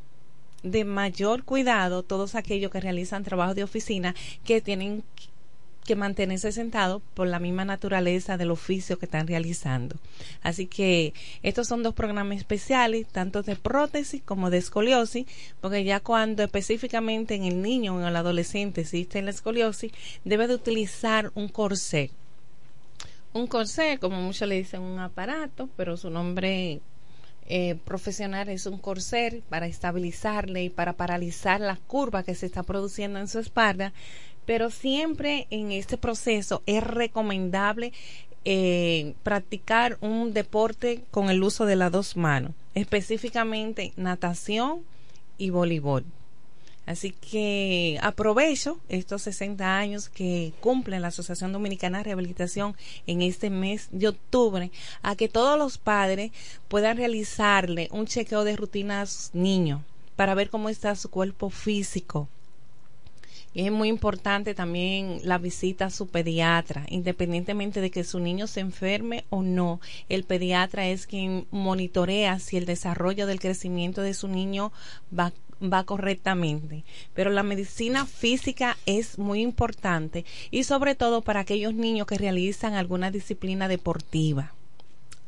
de 0.63 0.85
mayor 0.85 1.43
cuidado 1.43 2.03
todos 2.03 2.35
aquellos 2.35 2.71
que 2.71 2.81
realizan 2.81 3.25
trabajo 3.25 3.55
de 3.55 3.65
oficina 3.65 4.15
que 4.45 4.61
tienen 4.61 5.03
que 5.91 5.97
mantenerse 5.97 6.53
sentado 6.53 7.03
por 7.15 7.27
la 7.27 7.41
misma 7.41 7.65
naturaleza 7.65 8.37
del 8.37 8.53
oficio 8.53 8.97
que 8.97 9.07
están 9.07 9.27
realizando. 9.27 9.97
Así 10.41 10.69
que 10.69 11.15
estos 11.43 11.67
son 11.67 11.83
dos 11.83 11.95
programas 11.95 12.39
especiales, 12.39 13.09
tanto 13.09 13.43
de 13.43 13.57
prótesis 13.57 14.23
como 14.23 14.51
de 14.51 14.59
escoliosis, 14.59 15.27
porque 15.61 15.83
ya 15.83 15.99
cuando 15.99 16.45
específicamente 16.45 17.35
en 17.35 17.43
el 17.43 17.61
niño 17.61 17.97
o 17.97 18.01
en 18.01 18.07
el 18.07 18.15
adolescente 18.15 18.83
existe 18.83 19.21
la 19.21 19.31
escoliosis, 19.31 19.91
debe 20.25 20.47
de 20.47 20.55
utilizar 20.55 21.33
un 21.35 21.49
corsé. 21.49 22.13
Un 23.33 23.49
corsé, 23.49 23.99
como 23.99 24.23
muchos 24.23 24.47
le 24.47 24.59
dicen, 24.59 24.83
un 24.83 25.01
aparato, 25.01 25.69
pero 25.77 25.97
su 25.97 26.09
nombre 26.09 26.81
eh, 27.53 27.75
profesional 27.85 28.49
es 28.49 28.67
un 28.67 28.79
corset 28.79 29.43
para 29.43 29.67
estabilizarle 29.67 30.63
y 30.63 30.71
para 30.71 30.93
paralizar 30.93 31.61
la 31.61 31.75
curva 31.75 32.23
que 32.23 32.37
se 32.37 32.47
está 32.47 32.63
produciendo 32.63 33.19
en 33.19 33.27
su 33.27 33.41
espalda 33.41 33.93
pero 34.51 34.69
siempre 34.69 35.47
en 35.51 35.71
este 35.71 35.97
proceso 35.97 36.61
es 36.67 36.83
recomendable 36.83 37.93
eh, 38.45 39.15
practicar 39.23 39.97
un 40.01 40.33
deporte 40.33 41.05
con 41.13 41.31
el 41.31 41.41
uso 41.45 41.67
de 41.67 41.77
las 41.77 41.93
dos 41.93 42.17
manos, 42.17 42.51
específicamente 42.75 43.93
natación 43.97 44.81
y 45.39 45.51
voleibol. 45.51 46.05
Así 46.85 47.13
que 47.13 48.01
aprovecho 48.03 48.81
estos 48.89 49.23
60 49.23 49.79
años 49.79 50.09
que 50.09 50.53
cumple 50.59 50.99
la 50.99 51.09
Asociación 51.09 51.53
Dominicana 51.53 51.99
de 51.99 52.05
Rehabilitación 52.07 52.75
en 53.07 53.23
este 53.23 53.51
mes 53.51 53.87
de 53.93 54.09
octubre 54.09 54.73
a 55.03 55.15
que 55.15 55.29
todos 55.29 55.57
los 55.61 55.79
padres 55.79 56.33
puedan 56.67 56.97
realizarle 56.97 57.89
un 57.93 58.07
chequeo 58.07 58.43
de 58.43 58.57
rutina 58.57 59.03
a 59.03 59.07
sus 59.07 59.33
niños 59.33 59.83
para 60.17 60.35
ver 60.35 60.51
cómo 60.51 60.69
está 60.69 60.97
su 60.97 61.09
cuerpo 61.09 61.51
físico, 61.51 62.29
y 63.53 63.67
es 63.67 63.73
muy 63.73 63.89
importante 63.89 64.55
también 64.55 65.21
la 65.25 65.39
visita 65.39 65.87
a 65.87 65.91
su 65.91 66.07
pediatra, 66.07 66.87
independientemente 66.89 67.81
de 67.81 67.91
que 67.91 68.05
su 68.05 68.21
niño 68.21 68.47
se 68.47 68.61
enferme 68.61 69.25
o 69.31 69.43
no. 69.43 69.81
El 70.09 70.25
pediatra 70.25 70.87
es 70.89 71.07
quien 71.07 71.47
monitorea 71.51 72.39
si 72.39 72.57
el 72.57 72.67
desarrollo 72.67 73.27
del 73.27 73.41
crecimiento 73.41 74.03
de 74.03 74.15
su 74.15 74.29
niño 74.29 74.73
va 75.17 75.33
va 75.63 75.85
correctamente. 75.85 76.85
Pero 77.13 77.29
la 77.31 77.43
medicina 77.43 78.07
física 78.07 78.79
es 78.87 79.19
muy 79.19 79.43
importante 79.43 80.25
y 80.51 80.65
sobre 80.65 80.95
todo 80.95 81.21
para 81.21 81.41
aquellos 81.41 81.75
niños 81.75 82.07
que 82.07 82.17
realizan 82.17 82.73
alguna 82.73 83.11
disciplina 83.11 83.69
deportiva 83.69 84.55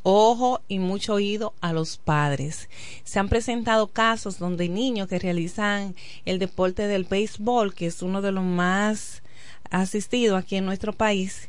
ojo 0.02 0.60
y 0.68 0.78
mucho 0.78 1.14
oído 1.14 1.54
a 1.60 1.72
los 1.72 1.96
padres. 1.96 2.68
Se 3.04 3.18
han 3.18 3.28
presentado 3.28 3.88
casos 3.88 4.38
donde 4.38 4.68
niños 4.68 5.08
que 5.08 5.18
realizan 5.18 5.94
el 6.24 6.38
deporte 6.38 6.86
del 6.86 7.04
béisbol, 7.04 7.74
que 7.74 7.86
es 7.86 8.02
uno 8.02 8.22
de 8.22 8.32
los 8.32 8.44
más 8.44 9.22
asistidos 9.70 10.38
aquí 10.38 10.56
en 10.56 10.66
nuestro 10.66 10.92
país, 10.92 11.48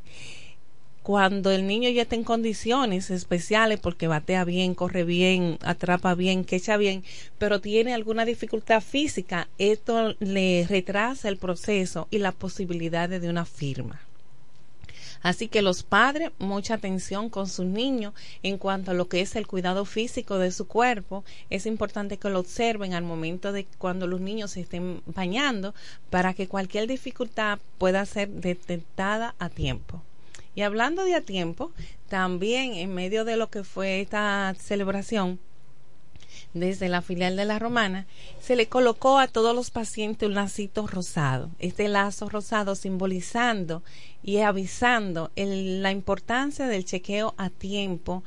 cuando 1.04 1.52
el 1.52 1.68
niño 1.68 1.90
ya 1.90 2.04
está 2.04 2.16
en 2.16 2.24
condiciones 2.24 3.12
especiales 3.12 3.80
porque 3.80 4.08
batea 4.08 4.46
bien, 4.46 4.74
corre 4.74 5.04
bien, 5.04 5.60
atrapa 5.62 6.16
bien, 6.16 6.46
quecha 6.46 6.78
bien, 6.78 7.04
pero 7.38 7.60
tiene 7.60 7.94
alguna 7.94 8.24
dificultad 8.24 8.82
física, 8.82 9.50
esto 9.58 10.16
le 10.20 10.66
retrasa 10.68 11.28
el 11.28 11.36
proceso 11.38 12.08
y 12.10 12.20
las 12.20 12.34
posibilidades 12.34 13.22
de 13.22 13.30
una 13.30 13.44
firma. 13.44 14.00
Así 15.24 15.48
que 15.48 15.62
los 15.62 15.84
padres, 15.84 16.32
mucha 16.38 16.76
atención 16.76 17.30
con 17.30 17.48
sus 17.48 17.66
niños 17.66 18.14
en 18.44 18.58
cuanto 18.58 18.92
a 18.92 18.94
lo 18.94 19.08
que 19.08 19.22
es 19.22 19.36
el 19.36 19.48
cuidado 19.48 19.86
físico 19.86 20.38
de 20.38 20.52
su 20.52 20.68
cuerpo. 20.68 21.24
Es 21.50 21.66
importante 21.66 22.18
que 22.18 22.30
lo 22.30 22.40
observen 22.40 22.94
al 22.94 23.04
momento 23.04 23.54
de 23.54 23.66
cuando 23.78 24.06
los 24.06 24.22
niños 24.22 24.52
se 24.52 24.62
estén 24.62 25.02
bañando 25.06 25.74
para 26.10 26.34
que 26.34 26.50
cualquier 26.50 26.88
dificultad 26.88 27.60
pueda 27.78 28.06
ser 28.06 28.30
detectada 28.30 29.34
a 29.40 29.50
tiempo. 29.50 30.04
Y 30.56 30.62
hablando 30.62 31.04
de 31.06 31.16
a 31.16 31.22
tiempo, 31.22 31.72
también 32.10 32.74
en 32.74 32.94
medio 32.94 33.26
de 33.26 33.38
lo 33.38 33.50
que 33.50 33.64
fue 33.64 34.02
esta 34.02 34.54
celebración, 34.60 35.40
desde 36.54 36.90
la 36.90 37.02
filial 37.02 37.36
de 37.36 37.46
la 37.46 37.60
Romana, 37.60 38.06
se 38.40 38.56
le 38.56 38.68
colocó 38.68 39.20
a 39.20 39.28
todos 39.28 39.56
los 39.56 39.72
pacientes 39.72 40.28
un 40.28 40.36
lacito 40.36 40.88
rosado. 40.88 41.50
Este 41.60 41.88
lazo 41.88 42.30
rosado 42.30 42.76
simbolizando 42.76 43.84
y 44.24 44.40
avisando 44.40 45.32
la 45.36 45.92
importancia 45.92 46.68
del 46.68 46.86
chequeo 46.86 47.34
a 47.38 47.50
tiempo 47.50 48.24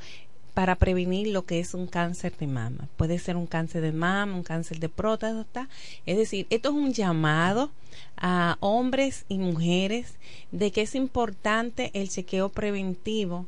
para 0.53 0.75
prevenir 0.75 1.27
lo 1.27 1.45
que 1.45 1.59
es 1.59 1.75
un 1.75 1.85
cáncer 1.85 2.35
de 2.37 2.47
mama. 2.47 2.89
Puede 2.97 3.19
ser 3.19 3.35
un 3.35 3.45
cáncer 3.45 3.81
de 3.81 3.91
mama, 3.91 4.35
un 4.35 4.43
cáncer 4.43 4.79
de 4.79 4.89
próstata. 4.89 5.69
Es 6.07 6.17
decir, 6.17 6.47
esto 6.49 6.69
es 6.69 6.75
un 6.75 6.93
llamado 6.93 7.69
a 8.17 8.57
hombres 8.59 9.25
y 9.29 9.37
mujeres 9.37 10.15
de 10.51 10.71
que 10.71 10.81
es 10.81 10.95
importante 10.95 11.91
el 11.93 12.09
chequeo 12.09 12.49
preventivo, 12.49 13.45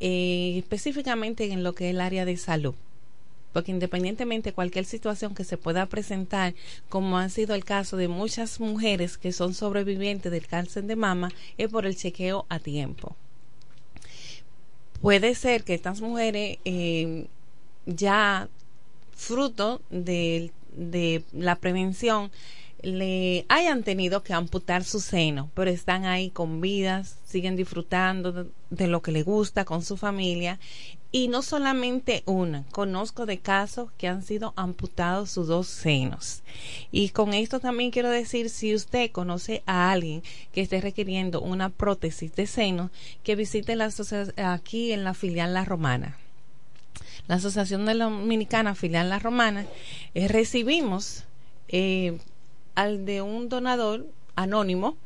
eh, 0.00 0.56
específicamente 0.58 1.50
en 1.50 1.62
lo 1.62 1.74
que 1.74 1.88
es 1.88 1.94
el 1.94 2.02
área 2.02 2.26
de 2.26 2.36
salud 2.36 2.74
porque 3.54 3.70
independientemente 3.70 4.50
de 4.50 4.54
cualquier 4.54 4.84
situación 4.84 5.34
que 5.34 5.44
se 5.44 5.56
pueda 5.56 5.86
presentar, 5.86 6.54
como 6.90 7.16
ha 7.16 7.28
sido 7.28 7.54
el 7.54 7.64
caso 7.64 7.96
de 7.96 8.08
muchas 8.08 8.58
mujeres 8.58 9.16
que 9.16 9.32
son 9.32 9.54
sobrevivientes 9.54 10.30
del 10.30 10.48
cáncer 10.48 10.84
de 10.84 10.96
mama, 10.96 11.30
es 11.56 11.70
por 11.70 11.86
el 11.86 11.96
chequeo 11.96 12.44
a 12.48 12.58
tiempo. 12.58 13.16
Puede 15.00 15.36
ser 15.36 15.62
que 15.62 15.74
estas 15.74 16.00
mujeres 16.00 16.58
eh, 16.64 17.26
ya 17.86 18.48
fruto 19.12 19.80
de, 19.88 20.50
de 20.76 21.22
la 21.32 21.54
prevención 21.54 22.32
le 22.84 23.46
hayan 23.48 23.82
tenido 23.82 24.22
que 24.22 24.34
amputar 24.34 24.84
su 24.84 25.00
seno, 25.00 25.50
pero 25.54 25.70
están 25.70 26.04
ahí 26.04 26.30
con 26.30 26.60
vidas, 26.60 27.18
siguen 27.24 27.56
disfrutando 27.56 28.46
de, 28.70 28.86
lo 28.88 29.00
que 29.00 29.12
le 29.12 29.22
gusta 29.22 29.64
con 29.64 29.82
su 29.82 29.96
familia. 29.96 30.58
Y 31.14 31.28
no 31.28 31.42
solamente 31.42 32.24
una, 32.26 32.64
conozco 32.72 33.24
de 33.24 33.38
casos 33.38 33.88
que 33.98 34.08
han 34.08 34.24
sido 34.24 34.52
amputados 34.56 35.30
sus 35.30 35.46
dos 35.46 35.68
senos. 35.68 36.42
Y 36.90 37.10
con 37.10 37.34
esto 37.34 37.60
también 37.60 37.92
quiero 37.92 38.10
decir, 38.10 38.50
si 38.50 38.74
usted 38.74 39.12
conoce 39.12 39.62
a 39.64 39.92
alguien 39.92 40.24
que 40.52 40.62
esté 40.62 40.80
requiriendo 40.80 41.40
una 41.40 41.68
prótesis 41.68 42.34
de 42.34 42.48
seno, 42.48 42.90
que 43.22 43.36
visite 43.36 43.76
la 43.76 43.90
aquí 44.38 44.90
en 44.90 45.04
la 45.04 45.14
filial 45.14 45.54
La 45.54 45.64
Romana. 45.64 46.18
La 47.28 47.36
Asociación 47.36 47.86
Dominicana 47.86 48.74
Filial 48.74 49.08
La 49.08 49.20
Romana, 49.20 49.66
eh, 50.14 50.26
recibimos 50.26 51.22
eh, 51.68 52.18
al 52.74 53.06
de 53.06 53.22
un 53.22 53.48
donador 53.48 54.04
anónimo 54.34 54.96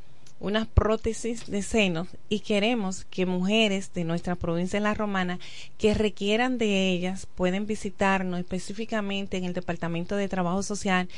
unas 0.41 0.69
prótesis 0.69 1.51
de 1.51 1.63
senos 1.63 2.09
y 2.29 2.41
queremos 2.41 3.05
que 3.05 3.27
mujeres 3.27 3.93
de 3.93 4.05
nuestra 4.05 4.37
provincia 4.37 4.79
de 4.79 4.85
La 4.85 4.95
Romana 4.95 5.39
que 5.79 5.95
requieran 5.95 6.59
de 6.59 6.91
ellas 6.91 7.27
pueden 7.35 7.67
visitarnos 7.67 8.39
específicamente 8.39 9.37
en 9.37 9.45
el 9.45 9.53
Departamento 9.53 10.17
de 10.17 10.29
Trabajo 10.29 10.63
Social 10.63 11.09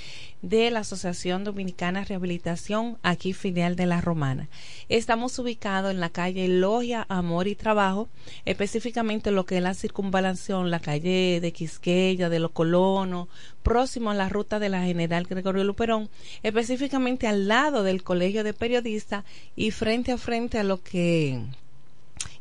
de 0.42 0.70
la 0.70 0.80
Asociación 0.80 1.44
Dominicana 1.44 2.04
Rehabilitación, 2.04 2.96
aquí 3.02 3.32
filial 3.32 3.76
de 3.76 3.86
La 3.86 4.00
Romana. 4.00 4.48
Estamos 4.88 5.38
ubicados 5.38 5.90
en 5.90 6.00
la 6.00 6.08
calle 6.08 6.48
Logia, 6.48 7.04
Amor 7.08 7.46
y 7.46 7.54
Trabajo, 7.54 8.08
específicamente 8.46 9.30
lo 9.30 9.44
que 9.44 9.58
es 9.58 9.62
la 9.62 9.74
circunvalación, 9.74 10.70
la 10.70 10.80
calle 10.80 11.40
de 11.40 11.52
Quisqueya, 11.52 12.30
de 12.30 12.38
Los 12.38 12.52
Colonos, 12.52 13.28
próximo 13.62 14.10
a 14.10 14.14
la 14.14 14.28
ruta 14.28 14.58
de 14.58 14.68
la 14.68 14.82
General 14.82 15.24
Gregorio 15.24 15.64
Luperón, 15.64 16.08
específicamente 16.42 17.26
al 17.26 17.48
lado 17.48 17.82
del 17.82 18.02
Colegio 18.02 18.44
de 18.44 18.54
Periodistas 18.54 19.24
y 19.56 19.70
frente 19.70 20.12
a 20.12 20.18
frente 20.18 20.58
a 20.58 20.64
lo 20.64 20.82
que 20.82 21.40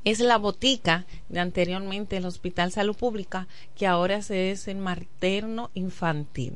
es 0.05 0.19
la 0.19 0.37
botica 0.37 1.05
de 1.27 1.39
anteriormente 1.39 2.17
el 2.17 2.25
Hospital 2.25 2.71
Salud 2.71 2.95
Pública, 2.95 3.47
que 3.75 3.87
ahora 3.87 4.17
es 4.17 4.67
el 4.67 4.77
materno 4.77 5.71
infantil. 5.73 6.55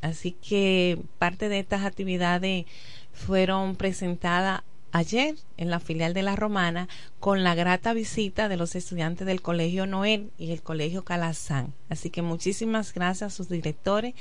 Así 0.00 0.32
que 0.32 0.98
parte 1.18 1.48
de 1.48 1.60
estas 1.60 1.84
actividades 1.84 2.66
fueron 3.12 3.76
presentadas 3.76 4.62
ayer 4.92 5.36
en 5.56 5.70
la 5.70 5.80
filial 5.80 6.14
de 6.14 6.22
la 6.22 6.36
Romana 6.36 6.88
con 7.18 7.44
la 7.44 7.54
grata 7.54 7.92
visita 7.92 8.48
de 8.48 8.56
los 8.56 8.74
estudiantes 8.74 9.26
del 9.26 9.42
Colegio 9.42 9.86
Noel 9.86 10.30
y 10.38 10.52
el 10.52 10.62
Colegio 10.62 11.04
Calazán. 11.04 11.72
Así 11.88 12.10
que 12.10 12.22
muchísimas 12.22 12.92
gracias 12.92 13.32
a 13.32 13.36
sus 13.36 13.48
directores, 13.48 14.14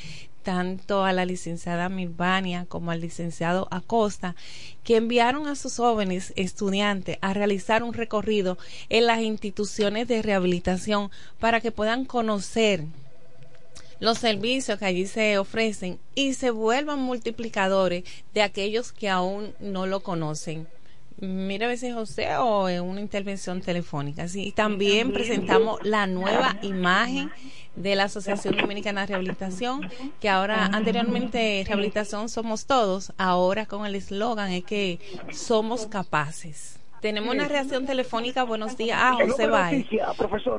tanto 0.44 1.04
a 1.04 1.14
la 1.14 1.26
licenciada 1.26 1.90
Milvania 1.90 2.66
como 2.68 2.92
al 2.92 3.02
licenciado 3.02 3.68
Acosta, 3.72 4.36
que 4.84 4.98
enviaron 4.98 5.48
a 5.48 5.56
sus 5.56 5.78
jóvenes 5.78 6.34
estudiantes 6.36 7.18
a 7.22 7.34
realizar 7.34 7.84
un 7.84 7.94
recorrido 7.94 8.58
en 8.90 9.06
las 9.06 9.22
instituciones 9.22 10.08
de 10.08 10.22
rehabilitación 10.22 11.12
para 11.40 11.62
que 11.62 11.72
puedan 11.72 12.06
conocer 12.06 12.86
los 14.00 14.18
servicios 14.18 14.80
que 14.80 14.86
allí 14.86 15.06
se 15.06 15.38
ofrecen 15.38 16.00
y 16.16 16.34
se 16.34 16.52
vuelvan 16.52 17.00
multiplicadores 17.00 18.04
de 18.34 18.42
aquellos 18.42 18.92
que 18.92 19.10
aún 19.10 19.54
no 19.60 19.86
lo 19.86 20.02
conocen. 20.02 20.68
Mira 21.22 21.66
a 21.66 21.70
veces 21.70 21.94
José 21.94 22.38
o 22.38 22.70
en 22.70 22.82
una 22.82 23.02
intervención 23.02 23.62
telefónica. 23.62 24.26
y 24.34 24.54
también 24.54 25.12
presentamos 25.12 25.80
la 25.84 26.08
nueva 26.08 26.58
imagen 26.62 27.30
de 27.76 27.96
la 27.96 28.06
Asociación 28.06 28.56
Dominicana 28.56 29.02
de 29.02 29.08
Rehabilitación, 29.08 29.90
que 30.22 30.30
ahora 30.30 30.68
anteriormente 30.68 31.64
Rehabilitación 31.68 32.30
somos 32.30 32.66
todos, 32.66 33.12
ahora 33.18 33.66
con 33.66 33.86
el 33.86 33.96
eslogan 33.96 34.52
es 34.52 34.64
que 34.64 35.00
somos 35.34 35.88
capaces. 35.88 36.80
Tenemos 37.02 37.34
una 37.34 37.48
reacción 37.48 37.86
telefónica. 37.86 38.44
Buenos 38.44 38.78
días. 38.78 39.00
Ah, 39.02 39.18
José 39.26 39.48
Bay. 39.48 39.88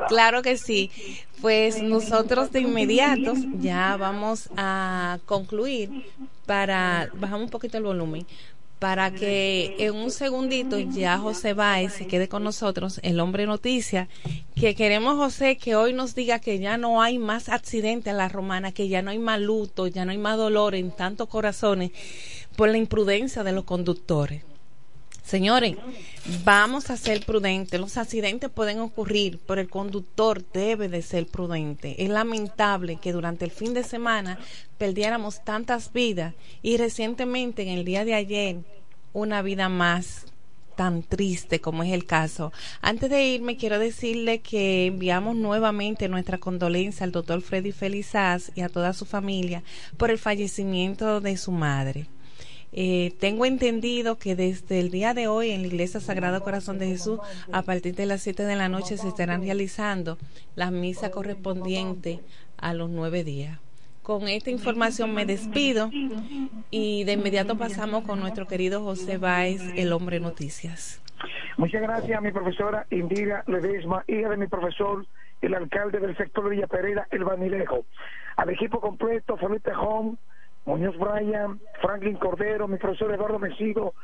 Claro 0.08 0.42
que 0.42 0.56
sí. 0.56 0.90
Pues 1.40 1.82
nosotros 1.82 2.52
de 2.52 2.60
inmediato 2.60 3.34
ya 3.58 3.96
vamos 3.96 4.48
a 4.56 5.18
concluir 5.26 5.90
para 6.46 7.10
bajar 7.14 7.40
un 7.40 7.50
poquito 7.50 7.78
el 7.78 7.84
volumen 7.84 8.26
para 8.80 9.10
que 9.10 9.76
en 9.78 9.94
un 9.94 10.10
segundito 10.10 10.78
ya 10.78 11.18
José 11.18 11.52
Báez 11.52 11.92
se 11.92 12.06
quede 12.06 12.28
con 12.28 12.42
nosotros, 12.42 12.98
el 13.02 13.20
hombre 13.20 13.46
noticia, 13.46 14.08
que 14.54 14.74
queremos 14.74 15.16
José 15.16 15.58
que 15.58 15.76
hoy 15.76 15.92
nos 15.92 16.14
diga 16.14 16.38
que 16.38 16.58
ya 16.58 16.78
no 16.78 17.02
hay 17.02 17.18
más 17.18 17.50
accidentes 17.50 18.10
en 18.10 18.16
la 18.16 18.30
romana, 18.30 18.72
que 18.72 18.88
ya 18.88 19.02
no 19.02 19.10
hay 19.10 19.18
más 19.18 19.38
luto, 19.38 19.86
ya 19.86 20.06
no 20.06 20.12
hay 20.12 20.18
más 20.18 20.38
dolor 20.38 20.74
en 20.74 20.92
tantos 20.92 21.28
corazones 21.28 21.90
por 22.56 22.70
la 22.70 22.78
imprudencia 22.78 23.44
de 23.44 23.52
los 23.52 23.64
conductores. 23.64 24.49
Señores, 25.22 25.76
vamos 26.44 26.90
a 26.90 26.96
ser 26.96 27.24
prudentes. 27.24 27.80
Los 27.80 27.96
accidentes 27.96 28.50
pueden 28.50 28.80
ocurrir, 28.80 29.38
pero 29.46 29.60
el 29.60 29.68
conductor 29.68 30.44
debe 30.52 30.88
de 30.88 31.02
ser 31.02 31.26
prudente. 31.26 32.02
Es 32.02 32.10
lamentable 32.10 32.96
que 32.96 33.12
durante 33.12 33.44
el 33.44 33.50
fin 33.50 33.74
de 33.74 33.84
semana 33.84 34.38
perdiéramos 34.78 35.44
tantas 35.44 35.92
vidas 35.92 36.34
y 36.62 36.76
recientemente, 36.76 37.62
en 37.62 37.68
el 37.68 37.84
día 37.84 38.04
de 38.04 38.14
ayer, 38.14 38.56
una 39.12 39.42
vida 39.42 39.68
más 39.68 40.26
tan 40.80 41.02
triste 41.02 41.60
como 41.60 41.82
es 41.82 41.92
el 41.92 42.06
caso. 42.06 42.52
Antes 42.80 43.10
de 43.10 43.22
irme, 43.26 43.58
quiero 43.58 43.78
decirle 43.78 44.40
que 44.40 44.86
enviamos 44.86 45.36
nuevamente 45.36 46.08
nuestra 46.08 46.38
condolencia 46.38 47.04
al 47.04 47.12
doctor 47.12 47.42
Freddy 47.42 47.70
Felizaz 47.70 48.50
y 48.54 48.62
a 48.62 48.70
toda 48.70 48.94
su 48.94 49.04
familia 49.04 49.62
por 49.98 50.10
el 50.10 50.16
fallecimiento 50.18 51.20
de 51.20 51.36
su 51.36 51.52
madre. 51.52 52.06
Eh, 52.72 53.12
tengo 53.18 53.46
entendido 53.46 54.16
que 54.16 54.36
desde 54.36 54.78
el 54.80 54.90
día 54.90 55.14
de 55.14 55.26
hoy 55.26 55.50
en 55.50 55.62
la 55.62 55.68
Iglesia 55.68 56.00
Sagrado 56.00 56.42
Corazón 56.42 56.78
de 56.78 56.86
Jesús, 56.86 57.18
a 57.52 57.62
partir 57.62 57.94
de 57.94 58.06
las 58.06 58.22
7 58.22 58.44
de 58.44 58.56
la 58.56 58.68
noche, 58.68 58.96
se 58.96 59.08
estarán 59.08 59.42
realizando 59.42 60.18
las 60.54 60.70
misas 60.70 61.10
correspondientes 61.10 62.20
a 62.58 62.74
los 62.74 62.90
nueve 62.90 63.24
días. 63.24 63.58
Con 64.02 64.28
esta 64.28 64.50
información 64.50 65.14
me 65.14 65.26
despido 65.26 65.90
y 66.70 67.04
de 67.04 67.12
inmediato 67.12 67.56
pasamos 67.58 68.04
con 68.04 68.18
nuestro 68.20 68.46
querido 68.46 68.82
José 68.82 69.18
Báez, 69.18 69.60
el 69.76 69.92
hombre 69.92 70.20
noticias. 70.20 71.02
Muchas 71.58 71.82
gracias 71.82 72.16
a 72.16 72.20
mi 72.20 72.32
profesora 72.32 72.86
Indira 72.90 73.44
Ledesma, 73.46 74.02
hija 74.06 74.30
de 74.30 74.36
mi 74.36 74.46
profesor, 74.46 75.04
el 75.42 75.54
alcalde 75.54 76.00
del 76.00 76.16
sector 76.16 76.44
de 76.44 76.50
Villa 76.50 76.66
Pereira, 76.66 77.06
el 77.10 77.24
Banilejo. 77.24 77.84
Al 78.36 78.50
equipo 78.50 78.80
completo, 78.80 79.36
Felipe 79.36 79.72
Home, 79.74 80.16
Muñoz 80.64 80.96
Bryan, 80.98 81.60
Franklin 81.80 82.16
Cordero, 82.16 82.68
mi 82.68 82.76
profesor 82.76 83.12
Eduardo 83.12 83.38
Mesido, 83.38 83.94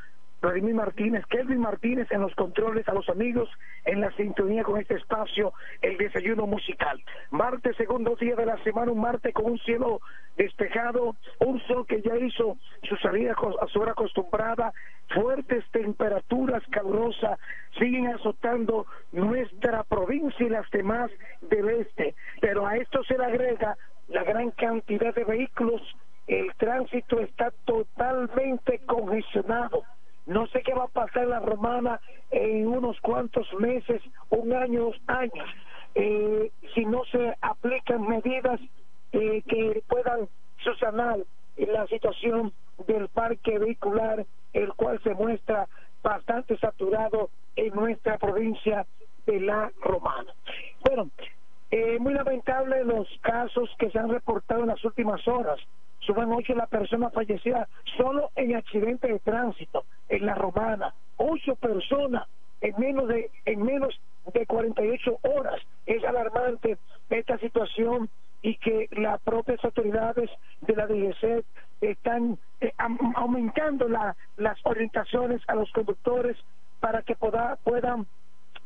Vladimir 0.40 0.74
Martínez, 0.74 1.24
Kelvin 1.26 1.60
Martínez 1.60 2.10
en 2.10 2.20
los 2.20 2.34
controles, 2.34 2.86
a 2.88 2.94
los 2.94 3.08
amigos 3.08 3.48
en 3.84 4.00
la 4.00 4.10
sintonía 4.12 4.62
con 4.62 4.80
este 4.80 4.94
espacio, 4.94 5.52
el 5.80 5.96
desayuno 5.96 6.46
musical. 6.46 7.02
Martes, 7.30 7.76
segundo 7.76 8.16
día 8.16 8.36
de 8.36 8.46
la 8.46 8.62
semana, 8.62 8.92
un 8.92 9.00
martes 9.00 9.32
con 9.32 9.46
un 9.46 9.58
cielo 9.58 10.00
despejado, 10.36 11.16
un 11.40 11.60
sol 11.66 11.86
que 11.86 12.02
ya 12.02 12.16
hizo 12.16 12.58
su 12.82 12.96
salida 12.96 13.34
a 13.60 13.66
su 13.68 13.80
hora 13.80 13.92
acostumbrada, 13.92 14.72
fuertes 15.08 15.64
temperaturas 15.70 16.62
calurosas 16.70 17.38
siguen 17.78 18.08
azotando 18.08 18.86
nuestra 19.12 19.84
provincia 19.84 20.46
y 20.46 20.50
las 20.50 20.70
demás 20.70 21.10
del 21.40 21.68
este, 21.70 22.14
pero 22.40 22.66
a 22.66 22.76
esto 22.76 23.02
se 23.04 23.16
le 23.16 23.24
agrega 23.24 23.76
la 24.08 24.22
gran 24.22 24.50
cantidad 24.50 25.14
de 25.14 25.24
vehículos 25.24 25.82
el 26.26 26.52
tránsito 26.56 27.20
está 27.20 27.52
totalmente 27.64 28.80
congestionado. 28.80 29.84
No 30.26 30.46
sé 30.48 30.62
qué 30.62 30.74
va 30.74 30.84
a 30.84 30.88
pasar 30.88 31.24
en 31.24 31.30
la 31.30 31.40
romana 31.40 32.00
en 32.30 32.66
unos 32.66 33.00
cuantos 33.00 33.46
meses, 33.60 34.02
un 34.30 34.52
año, 34.52 34.90
años, 35.06 35.48
eh, 35.94 36.50
si 36.74 36.84
no 36.84 37.04
se 37.04 37.36
aplican 37.40 38.06
medidas 38.06 38.60
eh, 39.12 39.42
que 39.46 39.82
puedan 39.88 40.28
subsanar 40.58 41.18
la 41.56 41.86
situación 41.86 42.52
del 42.86 43.08
parque 43.08 43.58
vehicular, 43.58 44.26
el 44.52 44.74
cual 44.74 45.00
se 45.02 45.14
muestra 45.14 45.68
bastante 46.02 46.58
saturado 46.58 47.30
en 47.54 47.72
nuestra 47.74 48.18
provincia 48.18 48.84
de 49.26 49.40
la 49.40 49.70
Romana. 49.80 50.32
Bueno, 50.84 51.10
eh, 51.70 51.98
muy 51.98 52.14
lamentable 52.14 52.84
los 52.84 53.08
casos 53.22 53.70
que 53.78 53.90
se 53.90 53.98
han 53.98 54.08
reportado 54.08 54.62
en 54.62 54.68
las 54.68 54.84
últimas 54.84 55.26
horas 55.26 55.58
suban 56.06 56.32
ocho 56.32 56.54
la 56.54 56.66
persona 56.66 57.10
fallecida 57.10 57.68
solo 57.96 58.30
en 58.36 58.56
accidente 58.56 59.08
de 59.08 59.18
tránsito 59.18 59.84
en 60.08 60.26
la 60.26 60.34
Romana, 60.34 60.94
ocho 61.16 61.56
personas 61.56 62.26
en 62.60 62.74
menos 62.78 63.08
de 63.08 63.30
en 63.44 63.62
menos 63.62 64.00
de 64.32 64.46
48 64.46 65.18
horas. 65.22 65.60
Es 65.86 66.02
alarmante 66.04 66.78
esta 67.10 67.38
situación 67.38 68.08
y 68.42 68.56
que 68.56 68.88
las 68.92 69.20
propias 69.22 69.64
autoridades 69.64 70.30
de 70.60 70.76
la 70.76 70.86
DGC 70.86 71.44
están 71.80 72.38
eh, 72.60 72.72
aumentando 73.16 73.88
la, 73.88 74.16
las 74.36 74.58
orientaciones 74.64 75.42
a 75.48 75.54
los 75.54 75.70
conductores 75.72 76.36
para 76.80 77.02
que 77.02 77.16
puedan 77.16 78.06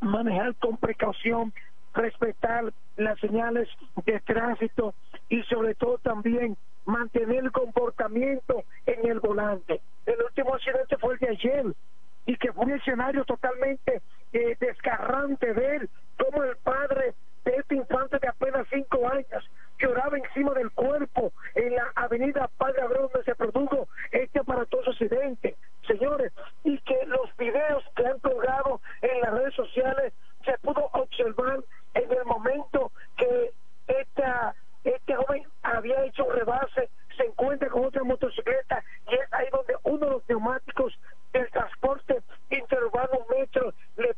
manejar 0.01 0.55
con 0.57 0.77
precaución, 0.77 1.53
respetar 1.95 2.73
las 2.97 3.19
señales 3.21 3.69
de 4.05 4.21
tránsito 4.21 4.95
y 5.29 5.43
sobre 5.45 5.75
todo 5.75 5.99
también 5.99 6.57
mantener 6.87 7.45
el 7.45 7.53
comportamiento 7.53 8.65
en 8.87 9.09
el 9.09 9.21
volante. 9.21 9.81
El 10.07 10.23
último 10.23 10.55
accidente 10.55 10.97
fue 10.99 11.15
el 11.15 11.21
de 11.21 11.29
ayer 11.29 11.65
y 12.27 12.37
que 12.37 12.53
fue 12.53 12.65
un 12.67 12.73
escenario 12.73 13.25
totalmente 13.25 14.03
eh, 14.33 14.57
desgarrante 14.61 15.53
ver 15.53 15.89
cómo 16.19 16.45
el 16.45 16.57
padre 16.59 17.15
de 17.45 17.57
este 17.57 17.75
infante 17.77 18.19
de 18.19 18.29
apenas 18.29 18.67
cinco 18.71 19.09
años 19.09 19.51
lloraba 19.79 20.19
encima 20.19 20.53
del 20.53 20.71
cuerpo 20.73 21.33
en 21.55 21.75
la 21.75 21.91
avenida 21.95 22.51
Padre 22.59 22.83
Abreu 22.83 23.09
donde 23.09 23.25
se 23.25 23.35
produjo 23.35 23.89
este 24.13 24.41
aparatoso 24.41 24.91
accidente. 24.91 25.57
Señores, 25.87 26.33
y 26.65 26.79
que 26.81 26.99
los 27.07 27.35
videos 27.39 27.83
que 27.97 28.07
han 28.07 28.19
colgado 28.21 28.81
en 29.01 29.21
las 29.23 29.33
redes 29.33 29.55
sociales 29.55 30.13
se 30.45 30.57
pudo 30.59 30.89
observar 30.93 31.61
en 31.95 32.13
el 32.13 32.25
momento 32.27 32.93
que 33.17 33.53
esta 33.89 34.55
este 34.85 35.15
joven 35.15 35.43
había 35.63 36.05
hecho 36.05 36.25
un 36.25 36.35
rebase, 36.37 36.89
se 37.17 37.25
encuentra 37.25 37.69
con 37.69 37.85
otra 37.87 38.03
motocicleta 38.05 38.83
y 39.11 39.15
es 39.15 39.33
ahí 39.33 39.47
donde 39.53 39.75
uno 39.85 39.99
de 40.07 40.13
los 40.13 40.29
neumáticos 40.29 40.99
del 41.33 41.51
transporte 41.51 42.17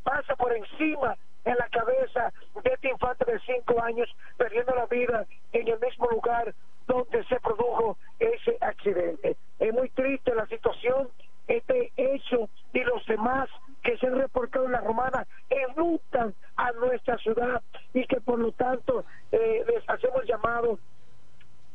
pasa 0.02 0.34
por 0.36 0.52
encima 0.54 1.16
en 1.44 1.56
la 1.56 1.68
cabeza 1.68 2.32
de 2.62 2.70
este 2.70 2.88
infante 2.90 3.24
de 3.30 3.38
cinco 3.40 3.82
años, 3.82 4.08
perdiendo 4.36 4.74
la 4.74 4.86
vida 4.86 5.26
en 5.52 5.68
el 5.68 5.78
mismo 5.80 6.08
lugar 6.10 6.54
donde 6.86 7.24
se 7.24 7.38
produjo 7.40 7.96
ese 8.18 8.56
accidente. 8.60 9.36
Es 9.58 9.72
muy 9.72 9.88
triste 9.90 10.34
la 10.34 10.46
situación, 10.46 11.08
este 11.48 11.92
hecho 11.96 12.48
y 12.72 12.80
los 12.84 13.04
demás 13.06 13.48
que 13.82 13.96
se 13.98 14.06
han 14.06 14.18
reportado 14.18 14.66
en 14.66 14.72
la 14.72 14.80
romana 14.80 15.26
enlutan 15.50 16.34
a 16.56 16.70
nuestra 16.72 17.18
ciudad 17.18 17.60
y 17.92 18.06
que 18.06 18.20
por 18.20 18.38
lo 18.38 18.52
tanto 18.52 19.04
eh, 19.32 19.64
les 19.66 19.88
hacemos 19.88 20.24
llamado 20.26 20.78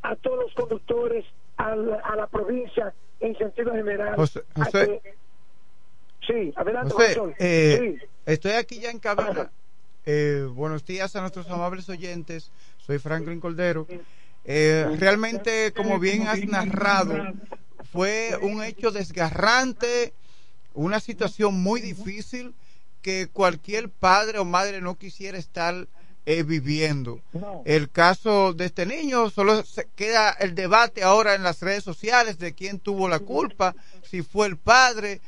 a 0.03 0.15
todos 0.15 0.39
los 0.45 0.53
conductores, 0.53 1.25
a 1.57 1.75
la, 1.75 1.97
a 1.97 2.15
la 2.15 2.27
provincia 2.27 2.93
en 3.19 3.37
sentido 3.37 3.73
general. 3.73 4.15
José, 4.15 4.43
a 4.55 4.65
José. 4.65 5.01
que- 5.03 5.15
sí, 6.25 6.53
adelante, 6.55 6.93
José, 6.93 7.13
profesor. 7.15 7.35
eh, 7.39 7.77
Sí. 7.99 8.07
estoy 8.25 8.46
aquí 8.57 8.79
ya 8.79 8.89
en 8.89 8.99
cabina. 8.99 9.51
Eh, 10.05 10.47
buenos 10.51 10.85
días 10.85 11.15
a 11.15 11.21
nuestros 11.21 11.49
amables 11.49 11.87
oyentes. 11.89 12.51
Soy 12.85 12.97
Franklin 12.99 13.39
Cordero. 13.39 13.87
Eh, 14.45 14.87
realmente, 14.99 15.73
como 15.73 15.99
bien 15.99 16.27
has 16.27 16.43
narrado, 16.45 17.33
fue 17.91 18.37
un 18.41 18.63
hecho 18.63 18.91
desgarrante, 18.91 20.13
una 20.73 20.99
situación 20.99 21.61
muy 21.61 21.81
difícil 21.81 22.55
que 23.01 23.27
cualquier 23.31 23.89
padre 23.89 24.39
o 24.39 24.45
madre 24.45 24.81
no 24.81 24.97
quisiera 24.97 25.37
estar 25.37 25.87
eh, 26.25 26.43
viviendo. 26.43 27.21
El 27.65 27.89
caso 27.89 28.53
de 28.53 28.65
este 28.65 28.85
niño, 28.85 29.29
solo 29.29 29.63
se 29.63 29.87
queda 29.95 30.31
el 30.31 30.55
debate 30.55 31.03
ahora 31.03 31.35
en 31.35 31.43
las 31.43 31.61
redes 31.61 31.83
sociales 31.83 32.37
de 32.37 32.53
quién 32.53 32.79
tuvo 32.79 33.07
la 33.07 33.19
culpa, 33.19 33.75
si 34.03 34.23
fue 34.23 34.47
el 34.47 34.57
padre 34.57 35.21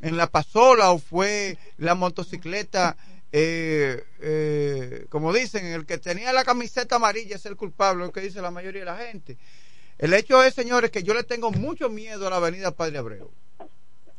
en 0.00 0.16
la 0.16 0.26
pasola 0.26 0.90
o 0.90 0.98
fue 0.98 1.58
la 1.78 1.94
motocicleta, 1.94 2.96
eh, 3.32 4.02
eh, 4.20 5.06
como 5.08 5.32
dicen, 5.32 5.66
el 5.66 5.86
que 5.86 5.98
tenía 5.98 6.32
la 6.32 6.44
camiseta 6.44 6.96
amarilla 6.96 7.36
es 7.36 7.46
el 7.46 7.56
culpable, 7.56 8.04
lo 8.04 8.12
que 8.12 8.20
dice 8.20 8.42
la 8.42 8.50
mayoría 8.50 8.80
de 8.80 8.86
la 8.86 8.96
gente. 8.96 9.36
El 9.98 10.14
hecho 10.14 10.42
es, 10.42 10.54
señores, 10.54 10.90
que 10.90 11.02
yo 11.02 11.12
le 11.12 11.24
tengo 11.24 11.50
mucho 11.50 11.90
miedo 11.90 12.26
a 12.26 12.30
la 12.30 12.36
avenida 12.36 12.70
Padre 12.70 12.98
Abreu. 12.98 13.30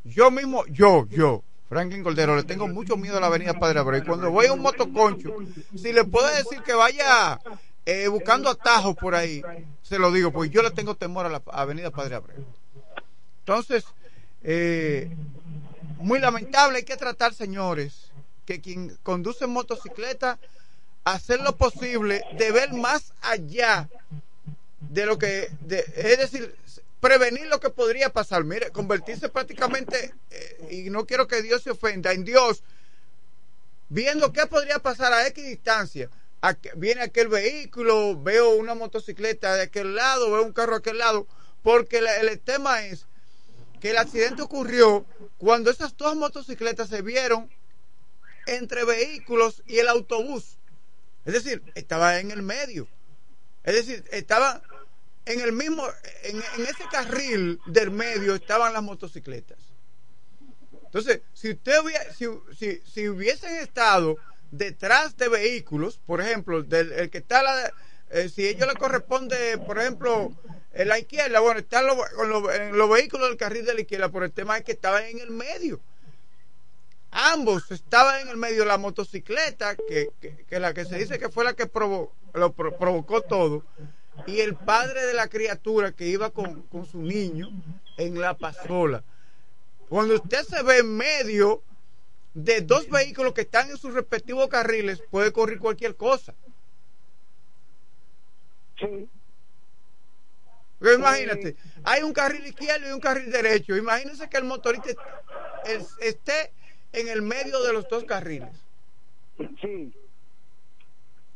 Yo 0.04 0.30
mismo, 0.32 0.66
yo, 0.68 1.08
yo, 1.10 1.44
Franklin 1.70 2.04
Cordero, 2.04 2.36
le 2.36 2.44
tengo 2.44 2.68
mucho 2.68 2.98
miedo 2.98 3.18
a 3.18 3.20
la 3.20 3.28
avenida 3.28 3.54
Padre 3.56 3.80
Abreu. 3.80 4.02
Y 4.02 4.06
cuando 4.06 4.30
voy 4.30 4.46
a 4.46 4.54
un 4.54 4.62
motoconcho, 4.62 5.38
si 5.76 5.92
le 5.92 6.04
puedo 6.04 6.28
decir 6.36 6.62
que 6.62 6.74
vaya 6.74 7.40
eh, 7.86 8.08
buscando 8.08 8.50
atajos 8.50 8.96
por 8.96 9.16
ahí, 9.16 9.42
se 9.82 9.98
lo 9.98 10.12
digo, 10.12 10.32
porque 10.32 10.52
yo 10.52 10.62
le 10.62 10.72
tengo 10.72 10.96
temor 10.96 11.26
a 11.26 11.30
la 11.30 11.42
avenida 11.48 11.90
Padre 11.90 12.16
Abreu. 12.16 12.46
Entonces, 13.40 13.84
eh, 14.44 15.10
muy 16.02 16.20
lamentable, 16.20 16.78
hay 16.80 16.84
que 16.84 16.98
tratar, 16.98 17.34
señores, 17.34 18.12
que 18.46 18.62
quien 18.62 18.98
conduce 19.04 19.48
motocicleta, 19.48 20.40
hacer 21.04 21.40
lo 21.42 21.56
posible 21.58 22.24
de 22.38 22.52
ver 22.52 22.74
más 22.74 23.14
allá 23.22 23.90
de 24.82 25.06
lo 25.06 25.18
que, 25.18 25.50
de- 25.62 25.86
es 25.96 26.18
decir, 26.18 26.56
prevenir 27.00 27.48
lo 27.48 27.60
que 27.60 27.70
podría 27.70 28.10
pasar. 28.10 28.44
Mire, 28.44 28.72
convertirse 28.72 29.30
prácticamente, 29.30 30.14
eh, 30.30 30.68
y 30.72 30.90
no 30.90 31.06
quiero 31.06 31.28
que 31.28 31.42
Dios 31.42 31.64
se 31.64 31.72
ofenda, 31.72 32.12
en 32.14 32.24
Dios, 32.24 32.64
viendo 33.90 34.32
qué 34.32 34.46
podría 34.48 34.80
pasar 34.80 35.14
a 35.14 35.28
X 35.28 35.44
distancia. 35.46 36.10
Viene 36.76 37.02
aquel 37.02 37.28
vehículo, 37.28 38.20
veo 38.20 38.56
una 38.56 38.74
motocicleta 38.74 39.56
de 39.56 39.64
aquel 39.64 39.96
lado, 39.96 40.32
veo 40.32 40.44
un 40.44 40.54
carro 40.54 40.74
de 40.74 40.80
aquel 40.80 40.98
lado, 40.98 41.28
porque 41.62 42.02
la- 42.02 42.18
el 42.18 42.40
tema 42.40 42.84
es 42.84 43.06
que 43.82 43.90
el 43.90 43.98
accidente 43.98 44.44
ocurrió 44.44 45.06
cuando 45.40 45.72
esas 45.72 45.98
dos 45.98 46.16
motocicletas 46.16 46.88
se 46.88 47.02
vieron 47.02 47.50
entre 48.46 48.86
vehículos 48.86 49.64
y 49.66 49.80
el 49.80 49.88
autobús. 49.88 50.60
Es 51.26 51.34
decir, 51.34 51.64
estaba 51.74 52.20
en 52.20 52.30
el 52.30 52.44
medio. 52.44 52.88
Es 53.64 53.74
decir, 53.74 54.06
estaba 54.12 54.62
en 55.26 55.42
el 55.42 55.52
mismo, 55.52 55.84
en, 56.24 56.38
ese 56.64 56.84
carril 56.92 57.60
del 57.66 57.90
medio 57.90 58.36
estaban 58.36 58.72
las 58.72 58.84
motocicletas. 58.84 59.58
Entonces, 60.86 61.22
si 61.34 61.52
usted 61.52 61.80
hubiera, 61.84 62.14
si, 62.14 62.28
si, 62.58 62.82
si 62.86 63.10
hubiesen 63.10 63.56
estado 63.58 64.18
detrás 64.52 65.18
de 65.18 65.28
vehículos, 65.28 66.00
por 66.06 66.22
ejemplo, 66.22 66.62
del 66.62 66.92
el 66.92 67.10
que 67.10 67.20
está 67.20 67.42
la, 67.42 67.74
eh, 68.12 68.30
si 68.30 68.48
ellos 68.48 68.68
le 68.68 68.76
corresponde, 68.76 69.58
por 69.58 69.80
ejemplo, 69.80 70.32
en 70.74 70.88
la 70.88 71.00
izquierda, 71.00 71.40
bueno, 71.40 71.60
están 71.60 71.86
los, 71.88 71.98
en 72.54 72.78
los 72.78 72.90
vehículos 72.90 73.30
del 73.30 73.38
carril 73.38 73.66
de 73.66 73.74
la 73.74 73.82
izquierda, 73.82 74.10
por 74.10 74.24
el 74.24 74.32
tema 74.32 74.58
es 74.58 74.64
que 74.64 74.74
estaban 74.74 75.04
en 75.04 75.20
el 75.20 75.32
medio. 75.32 75.80
Ambos 77.12 77.70
estaban 77.72 78.22
en 78.22 78.30
el 78.30 78.38
medio, 78.38 78.64
la 78.64 78.78
motocicleta, 78.78 79.76
que, 79.76 80.10
que, 80.22 80.60
la 80.60 80.74
que 80.74 80.86
se 80.86 80.98
dice 80.98 81.20
que 81.20 81.30
fue 81.30 81.44
la 81.44 81.54
que 81.54 81.70
lo 82.34 82.54
pro- 82.54 82.78
provocó 82.78 83.22
todo, 83.22 83.66
y 84.28 84.40
el 84.40 84.56
padre 84.56 85.06
de 85.06 85.14
la 85.14 85.28
criatura 85.28 85.92
que 85.92 86.08
iba 86.08 86.30
con, 86.30 86.62
con 86.64 86.86
su 86.86 87.02
niño 87.02 87.50
en 87.98 88.20
la 88.22 88.34
pasola. 88.38 89.04
Cuando 89.90 90.16
usted 90.16 90.44
se 90.44 90.64
ve 90.64 90.78
en 90.80 90.96
medio 90.96 91.62
de 92.34 92.62
dos 92.62 92.88
vehículos 92.90 93.34
que 93.34 93.42
están 93.42 93.70
en 93.70 93.78
sus 93.78 93.94
respectivos 93.94 94.48
carriles, 94.48 95.04
puede 95.12 95.30
ocurrir 95.30 95.60
cualquier 95.60 95.98
cosa. 95.98 96.34
Sí. 98.82 99.10
Porque 100.80 100.96
imagínate, 100.96 101.56
hay 101.84 102.02
un 102.04 102.12
carril 102.12 102.46
izquierdo 102.48 102.90
y 102.90 102.92
un 102.92 103.00
carril 103.00 103.32
derecho. 103.32 103.76
Imagínense 103.78 104.28
que 104.30 104.38
el 104.38 104.46
motorista 104.46 104.90
est- 104.90 105.00
es- 105.66 105.96
esté 106.02 106.52
en 106.92 107.08
el 107.08 107.22
medio 107.22 107.62
de 107.62 107.72
los 107.74 107.88
dos 107.88 108.04
carriles. 108.06 108.50
Sí. 109.62 109.94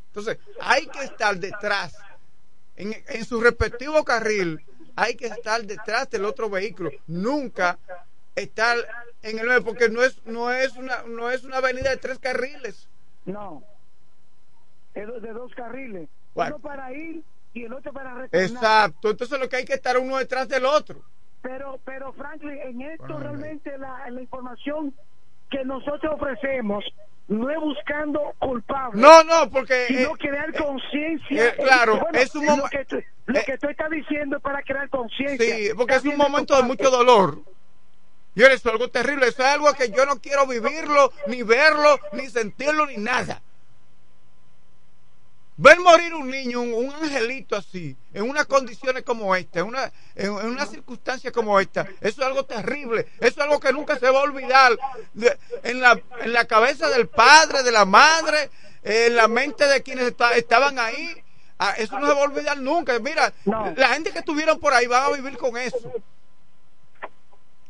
Entonces, 0.07 0.37
hay 0.61 0.87
que 0.87 1.03
estar 1.03 1.37
detrás, 1.37 1.95
en, 2.75 2.95
en 3.07 3.25
su 3.25 3.39
respectivo 3.41 4.03
carril, 4.03 4.63
hay 4.95 5.15
que 5.15 5.27
estar 5.27 5.63
detrás 5.63 6.09
del 6.09 6.25
otro 6.25 6.49
vehículo. 6.49 6.89
Nunca 7.07 7.77
estar 8.35 8.77
en 9.21 9.39
el 9.39 9.45
medio, 9.47 9.63
porque 9.63 9.89
no 9.89 10.01
es, 10.03 10.25
no 10.25 10.51
es 10.51 10.75
una, 10.77 11.03
no 11.03 11.29
es 11.29 11.43
una 11.43 11.57
avenida 11.57 11.89
de 11.91 11.97
tres 11.97 12.17
carriles. 12.17 12.87
No. 13.25 13.63
Es 14.93 15.05
de 15.21 15.33
dos 15.33 15.53
carriles. 15.53 16.07
Bueno. 16.33 16.55
Uno 16.55 16.63
para 16.63 16.91
ir 16.93 17.23
y 17.55 17.63
el 17.63 17.73
otro 17.73 17.91
para 17.93 18.13
retornar. 18.13 18.49
Exacto. 18.51 19.09
Entonces, 19.09 19.39
lo 19.39 19.49
que 19.49 19.55
hay 19.55 19.65
que 19.65 19.73
estar 19.73 19.97
uno 19.97 20.17
detrás 20.17 20.47
del 20.47 20.65
otro. 20.65 21.01
Pero, 21.41 21.79
pero 21.85 22.11
Franklin, 22.13 22.59
en 22.59 22.81
esto 22.81 23.05
Bueno, 23.05 23.19
realmente 23.19 23.77
la, 23.77 24.09
la 24.09 24.21
información 24.21 24.93
que 25.49 25.63
nosotros 25.63 26.13
ofrecemos 26.15 26.83
no 27.27 27.49
es 27.49 27.57
buscando 27.59 28.19
culpables. 28.39 28.99
No, 29.01 29.23
no, 29.23 29.49
porque. 29.49 29.85
sino 29.87 30.09
eh, 30.15 30.17
crear 30.19 30.49
eh, 30.49 30.57
conciencia. 30.57 31.47
eh, 31.47 31.55
claro, 31.57 31.99
Bueno, 31.99 32.19
es 32.19 32.35
un 32.35 32.45
lo 32.45 32.51
momen- 32.57 32.69
que, 32.69 32.85
tú, 32.85 33.01
lo 33.27 33.39
eh, 33.39 33.43
que 33.45 33.57
tú 33.57 33.67
estás 33.69 33.89
diciendo 33.89 34.37
es 34.37 34.43
para 34.43 34.61
crear 34.61 34.89
conciencia. 34.89 35.55
Sí, 35.55 35.69
porque 35.77 35.95
es 35.95 36.03
un 36.03 36.17
momento 36.17 36.55
de 36.57 36.63
mucho 36.63 36.89
dolor. 36.89 37.39
Y 38.35 38.41
eso 38.43 38.53
es 38.53 38.65
algo 38.65 38.89
terrible, 38.89 39.27
eso 39.27 39.43
es 39.43 39.47
algo 39.47 39.73
que 39.75 39.89
yo 39.91 40.05
no 40.05 40.19
quiero 40.19 40.45
vivirlo, 40.45 41.13
ni 41.27 41.41
verlo, 41.41 41.97
ni 42.11 42.27
sentirlo, 42.27 42.85
ni 42.85 42.97
nada. 42.97 43.41
Ver 45.57 45.79
morir 45.79 46.13
un 46.13 46.29
niño, 46.29 46.61
un, 46.61 46.73
un 46.73 46.93
angelito 46.93 47.55
así, 47.55 47.95
en 48.13 48.29
unas 48.29 48.45
condiciones 48.45 49.03
como 49.03 49.33
esta, 49.35 49.61
en 49.61 49.67
una, 49.67 49.85
en, 50.15 50.25
en 50.27 50.47
una 50.47 50.65
circunstancia 50.65 51.31
como 51.31 51.57
esta, 51.61 51.87
eso 52.01 52.21
es 52.21 52.27
algo 52.27 52.43
terrible, 52.43 53.07
eso 53.21 53.27
es 53.29 53.39
algo 53.39 53.59
que 53.61 53.71
nunca 53.71 53.97
se 53.97 54.09
va 54.09 54.19
a 54.19 54.23
olvidar 54.23 54.73
de- 55.13 55.37
en, 55.63 55.79
la, 55.79 55.97
en 56.21 56.33
la 56.33 56.43
cabeza 56.45 56.89
del 56.89 57.07
padre, 57.07 57.63
de 57.63 57.71
la 57.71 57.85
madre, 57.85 58.49
en 58.83 59.15
la 59.15 59.29
mente 59.29 59.65
de 59.65 59.81
quienes 59.81 60.07
esta- 60.07 60.35
estaban 60.35 60.77
ahí. 60.77 61.23
Ah, 61.57 61.73
eso 61.77 61.97
no 61.99 62.07
se 62.07 62.13
va 62.13 62.19
a 62.19 62.25
olvidar 62.25 62.57
nunca. 62.57 62.99
Mira, 62.99 63.31
No. 63.45 63.73
la 63.77 63.87
gente 63.87 64.11
que 64.11 64.19
estuvieron 64.19 64.59
por 64.59 64.73
ahí 64.73 64.87
van 64.87 65.03
a 65.05 65.15
vivir 65.15 65.37
con 65.37 65.55
eso. 65.55 65.89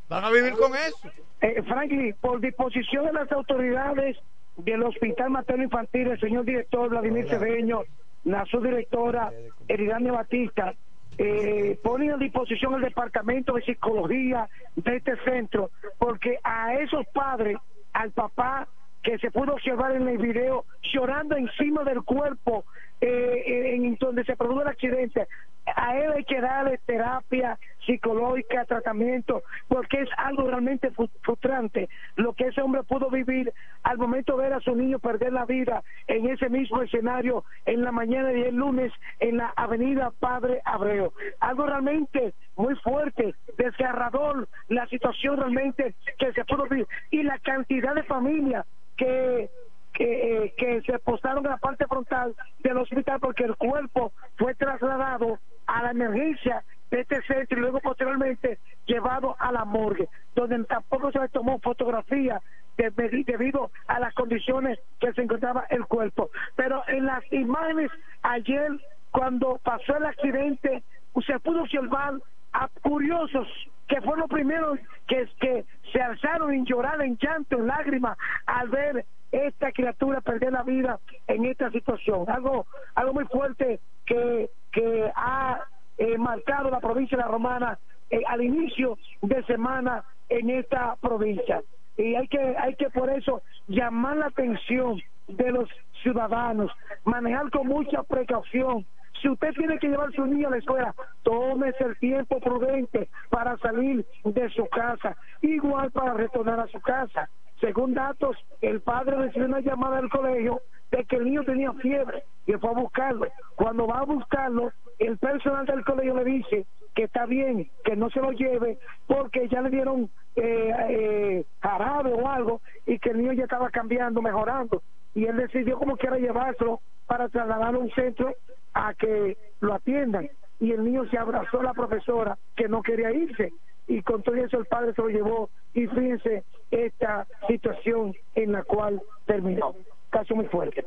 Van 0.10 0.24
a 0.24 0.32
vivir 0.32 0.54
con 0.54 0.76
eso. 0.76 0.98
Eh, 1.42 1.62
Franklin, 1.68 2.16
por 2.20 2.40
disposición 2.42 3.06
de 3.06 3.14
las 3.14 3.32
autoridades 3.32 4.18
del 4.58 4.84
Hospital 4.84 5.30
Materno 5.30 5.64
Infantil, 5.64 6.08
el 6.08 6.20
señor 6.20 6.46
director 6.46 6.90
Vladimir 6.90 7.28
Cedeño, 7.28 7.82
la 8.24 8.46
subdirectora 8.46 9.32
Eridania 9.68 10.12
Batista, 10.12 10.74
eh, 11.18 11.80
ponen 11.82 12.12
a 12.12 12.18
disposición 12.18 12.76
el 12.76 12.82
departamento 12.82 13.54
de 13.54 13.62
psicología 13.62 14.50
de 14.76 14.98
este 14.98 15.16
centro, 15.24 15.72
porque 15.98 16.40
a 16.44 16.74
esos 16.76 17.06
padres, 17.14 17.58
al 17.94 18.12
papá 18.12 18.68
que 19.02 19.18
se 19.20 19.32
pudo 19.32 19.54
observar 19.54 19.96
en 19.96 20.08
el 20.08 20.18
video 20.18 20.66
llorando 20.94 21.38
encima 21.38 21.84
del 21.84 22.04
cuerpo 22.04 22.66
eh, 23.02 23.76
en 23.76 23.96
donde 23.96 24.24
se 24.24 24.36
produjo 24.36 24.62
el 24.62 24.68
accidente, 24.68 25.28
a 25.76 25.98
él 25.98 26.12
hay 26.12 26.24
que 26.24 26.40
darle 26.40 26.80
terapia 26.86 27.58
psicológica, 27.86 28.66
tratamiento, 28.66 29.44
porque 29.68 30.02
es 30.02 30.10
algo 30.18 30.48
realmente 30.48 30.92
frustrante 31.22 31.90
lo 32.16 32.34
que 32.34 32.48
ese 32.48 32.62
hombre 32.62 32.84
pudo 32.84 33.10
vivir 33.10 33.52
al 33.84 33.98
momento 33.98 34.38
de 34.38 34.44
ver 34.44 34.54
a 34.54 34.60
su 34.60 34.76
niño 34.76 35.00
perder 35.00 35.34
la 35.34 35.46
vida 35.46 35.84
en 36.08 36.28
ese 36.30 36.50
mismo 36.50 36.82
escenario 36.82 37.44
en 37.66 37.84
la 37.84 37.92
mañana 37.92 38.30
de 38.30 38.50
el 38.50 38.56
lunes 38.56 38.92
en 39.20 39.38
la 39.38 39.54
avenida 39.56 40.12
Padre 40.20 40.62
Abreu. 40.66 41.12
Algo 41.40 41.66
realmente 41.66 42.34
muy 42.56 42.76
fuerte, 42.78 43.36
desgarrador, 43.58 44.48
la 44.68 44.88
situación 44.88 45.38
realmente 45.38 45.96
que 46.18 46.32
se 46.34 46.46
pudo 46.46 46.66
vivir 46.66 46.88
y 47.12 47.24
la 47.24 47.40
cantidad 47.40 47.96
de 47.96 48.04
familias 48.04 48.66
que 48.98 49.50
que, 49.96 50.54
que 50.58 50.82
se 50.82 51.00
postaron 51.00 51.46
en 51.46 51.52
la 51.52 51.58
parte 51.58 51.88
frontal 51.88 52.36
del 52.60 52.78
hospital 52.78 53.20
porque 53.20 53.46
el 53.46 53.56
cuerpo 53.56 54.12
fue 54.38 54.54
trasladado 54.54 55.40
a 55.66 55.84
la 55.84 55.92
emergencia 55.92 56.64
de 56.92 57.02
este 57.02 57.22
centro 57.24 57.58
y 57.58 57.62
luego 57.62 57.80
posteriormente 57.80 58.60
llevado 58.86 59.36
a 59.40 59.52
la 59.52 59.66
morgue, 59.66 60.08
donde 60.36 60.64
tampoco 60.66 61.12
se 61.12 61.28
tomó 61.30 61.60
fotografía 61.60 62.42
debido 62.78 63.72
a 63.88 64.00
las 64.00 64.14
condiciones 64.14 64.78
que 65.00 65.14
se 65.14 65.22
encontraba 65.22 65.66
el 65.70 65.86
cuerpo. 65.86 66.30
Pero 66.56 66.84
en 66.88 67.06
las 67.06 67.24
imágenes 67.32 67.90
ayer, 68.22 68.72
cuando 69.12 69.60
pasó 69.64 69.96
el 69.98 70.06
accidente, 70.06 70.84
se 71.26 71.40
pudo 71.40 71.62
observar 71.62 72.16
a 72.52 72.68
curiosos 72.82 73.48
que 73.88 74.02
fueron 74.02 74.22
los 74.22 74.30
primeros 74.30 74.80
que, 75.08 75.28
que 75.40 75.66
se 75.94 76.02
alzaron 76.02 76.54
en 76.54 76.66
llorar, 76.66 77.02
en 77.02 77.18
llanto, 77.18 77.58
en 77.58 77.68
lágrimas, 77.68 78.18
al 78.46 78.70
ver 78.70 79.06
esta 79.36 79.72
criatura 79.72 80.22
perder 80.22 80.54
la 80.54 80.64
vida 80.64 81.00
en 81.28 81.46
esta 81.46 81.70
situación. 81.72 82.26
Algo, 82.30 82.66
algo 82.96 83.14
muy 83.14 83.26
fuerte 83.26 83.80
que, 84.06 84.50
que 84.72 85.12
ha 85.16 85.60
eh, 85.98 86.18
marcado 86.18 86.70
la 86.70 86.80
provincia 86.80 87.18
de 87.18 87.24
la 87.24 87.30
Romana 87.30 87.80
eh, 88.10 88.22
al 88.28 88.42
inicio 88.44 88.98
de 89.22 89.44
semana 89.44 90.04
en 90.30 90.50
esta 90.50 90.96
provincia. 90.98 91.62
Y 91.98 92.16
hay 92.16 92.28
que, 92.28 92.56
hay 92.58 92.76
que 92.76 92.90
por 92.90 93.10
eso 93.10 93.42
llamar 93.68 94.18
la 94.18 94.28
atención 94.28 95.02
de 95.28 95.52
los 95.52 95.70
ciudadanos, 96.04 96.72
manejar 97.04 97.50
con 97.50 97.68
mucha 97.68 98.04
precaución. 98.04 98.86
Si 99.22 99.30
usted 99.30 99.54
tiene 99.54 99.80
que 99.80 99.88
llevar 99.88 100.10
a 100.10 100.12
su 100.12 100.26
niño 100.26 100.48
a 100.48 100.52
la 100.52 100.58
escuela, 100.58 100.94
tómese 101.24 101.84
el 101.84 101.98
tiempo 101.98 102.40
prudente 102.40 103.10
para 103.30 103.58
salir 103.58 104.06
de 104.24 104.50
su 104.50 104.66
casa, 104.68 105.16
igual 105.42 105.90
para 105.92 106.14
retornar 106.14 106.60
a 106.60 106.68
su 106.68 106.80
casa. 106.82 107.30
Según 107.60 107.94
datos, 107.94 108.38
el 108.62 108.82
padre 108.82 109.18
recibió 109.18 109.48
una 109.48 109.62
llamada 109.62 109.98
del 109.98 110.10
colegio 110.10 110.62
de 110.92 111.04
que 111.06 111.16
el 111.16 111.26
niño 111.26 111.44
tenía 111.44 111.72
fiebre 111.74 112.24
y 112.46 112.54
fue 112.54 112.70
a 112.70 112.74
buscarlo. 112.74 113.28
Cuando 113.56 113.88
va 113.88 114.00
a 114.00 114.06
buscarlo, 114.06 114.72
el 115.00 115.18
personal 115.18 115.66
del 115.66 115.84
colegio 115.84 116.16
le 116.16 116.24
dice 116.26 116.66
que 116.94 117.04
está 117.04 117.26
bien, 117.26 117.70
que 117.84 117.96
no 117.96 118.10
se 118.10 118.22
lo 118.22 118.32
lleve 118.32 118.78
porque 119.08 119.48
ya 119.50 119.62
le 119.62 119.70
dieron 119.70 120.10
eh, 120.36 120.74
eh, 120.90 121.46
jarabe 121.62 122.14
o 122.14 122.28
algo 122.28 122.62
y 122.86 123.00
que 123.00 123.10
el 123.10 123.18
niño 123.18 123.34
ya 123.34 123.44
estaba 123.44 123.70
cambiando, 123.70 124.22
mejorando. 124.22 124.82
Y 125.14 125.26
él 125.26 125.38
decidió 125.38 125.78
como 125.78 125.98
quiera 125.98 126.18
llevárselo 126.18 126.82
para 127.08 127.30
trasladarlo 127.30 127.80
a 127.80 127.84
un 127.84 127.92
centro 127.92 128.34
a 128.74 128.94
que 128.94 129.38
lo 129.62 129.74
atiendan. 129.74 130.30
Y 130.60 130.72
el 130.72 130.84
niño 130.84 131.06
se 131.10 131.18
abrazó 131.18 131.60
a 131.60 131.64
la 131.64 131.74
profesora 131.74 132.38
que 132.56 132.68
no 132.68 132.82
quería 132.82 133.12
irse 133.12 133.52
y 133.88 134.02
con 134.02 134.24
todo 134.24 134.36
eso 134.36 134.58
el 134.58 134.66
padre 134.66 134.94
se 134.94 135.02
lo 135.02 135.10
llevó 135.10 135.50
y 135.74 135.88
fíjense 135.88 136.44
esta 136.72 137.28
situación 137.48 138.16
en 138.36 138.52
la 138.52 138.64
cual 138.64 139.02
terminó. 139.26 139.76
Caso 140.10 140.36
muy 140.36 140.46
fuerte. 140.46 140.86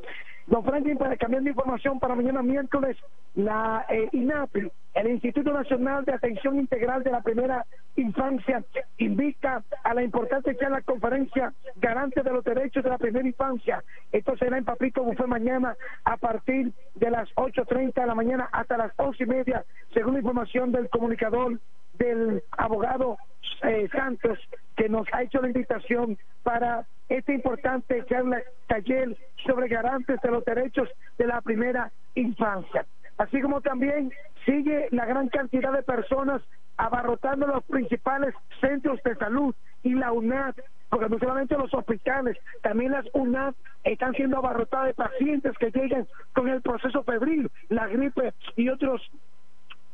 Don 0.48 0.64
Franklin, 0.64 0.96
para 0.96 1.14
cambiar 1.18 1.42
de 1.42 1.50
información 1.50 2.00
para 2.00 2.14
mañana 2.14 2.42
miércoles, 2.42 2.96
la 3.34 3.84
eh, 3.90 4.08
INAPI, 4.12 4.72
el 4.94 5.10
Instituto 5.10 5.52
Nacional 5.52 6.06
de 6.06 6.14
Atención 6.14 6.58
Integral 6.58 7.02
de 7.02 7.10
la 7.10 7.20
Primera 7.20 7.66
Infancia, 7.96 8.64
invita 8.96 9.62
a 9.84 9.92
la 9.92 10.02
importante 10.02 10.56
charla 10.56 10.80
conferencia 10.80 11.52
Garante 11.76 12.22
de 12.22 12.32
los 12.32 12.42
Derechos 12.44 12.82
de 12.82 12.88
la 12.88 12.96
Primera 12.96 13.28
Infancia. 13.28 13.84
Esto 14.10 14.38
será 14.38 14.56
en 14.56 14.64
Papito 14.64 15.04
fue 15.18 15.26
mañana 15.26 15.76
a 16.04 16.16
partir 16.16 16.72
de 16.94 17.10
las 17.10 17.28
8.30 17.34 17.92
de 17.92 18.06
la 18.06 18.14
mañana 18.14 18.48
hasta 18.50 18.78
las 18.78 18.92
11 18.96 19.22
y 19.22 19.26
media, 19.26 19.64
según 19.92 20.14
la 20.14 20.20
información 20.20 20.72
del 20.72 20.88
comunicador 20.88 21.60
del 21.98 22.42
abogado 22.52 23.18
eh, 23.62 23.88
Santos 23.92 24.38
que 24.76 24.88
nos 24.88 25.06
ha 25.12 25.22
hecho 25.22 25.40
la 25.40 25.48
invitación 25.48 26.18
para 26.42 26.86
este 27.08 27.34
importante 27.34 28.04
charla 28.06 28.42
taller 28.66 29.16
sobre 29.46 29.68
garantes 29.68 30.20
de 30.20 30.30
los 30.30 30.44
derechos 30.44 30.88
de 31.16 31.26
la 31.26 31.40
primera 31.40 31.90
infancia. 32.14 32.86
Así 33.16 33.40
como 33.40 33.60
también 33.60 34.12
sigue 34.44 34.88
la 34.90 35.04
gran 35.06 35.28
cantidad 35.28 35.72
de 35.72 35.82
personas 35.82 36.42
abarrotando 36.76 37.46
los 37.46 37.64
principales 37.64 38.34
centros 38.60 39.02
de 39.02 39.16
salud 39.16 39.54
y 39.82 39.94
la 39.94 40.12
UNAD, 40.12 40.54
porque 40.88 41.08
no 41.08 41.18
solamente 41.18 41.56
los 41.56 41.74
hospitales, 41.74 42.36
también 42.62 42.92
las 42.92 43.06
UNAD 43.12 43.54
están 43.82 44.14
siendo 44.14 44.38
abarrotadas 44.38 44.86
de 44.86 44.94
pacientes 44.94 45.58
que 45.58 45.72
llegan 45.72 46.06
con 46.34 46.48
el 46.48 46.62
proceso 46.62 47.02
febril, 47.02 47.50
la 47.68 47.88
gripe 47.88 48.32
y 48.56 48.68
otros 48.68 49.02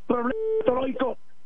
problemas 0.06 0.34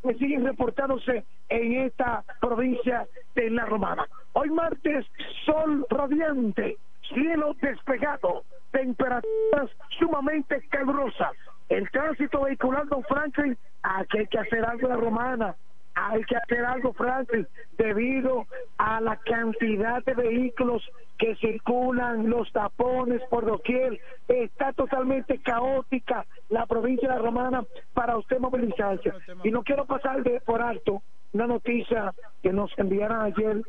que 0.02 0.14
siguen 0.14 0.44
reportándose 0.44 1.24
en 1.48 1.72
esta 1.86 2.24
provincia 2.40 3.06
de 3.34 3.50
La 3.50 3.64
Romana. 3.66 4.06
Hoy 4.32 4.50
martes, 4.50 5.06
sol 5.44 5.86
radiante, 5.90 6.76
cielo 7.12 7.54
despejado, 7.60 8.44
temperaturas 8.70 9.70
sumamente 9.98 10.62
calurosas. 10.70 11.32
El 11.68 11.90
tránsito 11.90 12.42
vehicular, 12.42 12.86
don 12.88 13.02
Franklin, 13.04 13.56
aquí 13.82 14.18
hay 14.18 14.26
que 14.26 14.38
hacer 14.38 14.64
algo 14.64 14.86
en 14.86 14.88
La 14.88 14.96
Romana 14.96 15.56
hay 16.00 16.22
que 16.24 16.36
hacer 16.36 16.64
algo, 16.64 16.92
Francis, 16.92 17.46
debido 17.76 18.46
a 18.78 19.00
la 19.00 19.16
cantidad 19.16 20.02
de 20.04 20.14
vehículos 20.14 20.82
que 21.18 21.34
circulan, 21.36 22.30
los 22.30 22.50
tapones 22.52 23.20
por 23.28 23.44
doquier, 23.44 24.00
está 24.28 24.72
totalmente 24.72 25.38
caótica 25.38 26.24
la 26.48 26.66
provincia 26.66 27.08
de 27.08 27.14
la 27.16 27.20
Romana 27.20 27.64
para 27.92 28.16
usted 28.16 28.38
movilizarse. 28.38 29.12
Y 29.44 29.50
no 29.50 29.62
quiero 29.62 29.84
pasar 29.84 30.22
de, 30.22 30.40
por 30.40 30.62
alto 30.62 31.02
una 31.32 31.46
noticia 31.46 32.14
que 32.42 32.52
nos 32.52 32.70
enviaron 32.78 33.20
ayer 33.20 33.62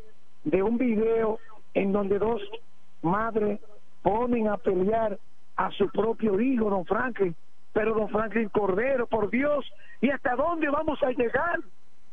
de 0.44 0.62
un 0.62 0.78
video 0.78 1.38
en 1.74 1.92
donde 1.92 2.18
dos 2.18 2.40
madres 3.02 3.60
ponen 4.02 4.48
a 4.48 4.56
pelear 4.56 5.18
a 5.56 5.70
su 5.72 5.88
propio 5.90 6.40
hijo, 6.40 6.70
don 6.70 6.86
Franklin, 6.86 7.34
pero 7.72 7.94
don 7.94 8.08
Franklin 8.08 8.48
Cordero, 8.48 9.06
por 9.06 9.28
Dios, 9.28 9.70
¿y 10.00 10.10
hasta 10.10 10.34
dónde 10.36 10.70
vamos 10.70 11.02
a 11.02 11.10
llegar? 11.10 11.60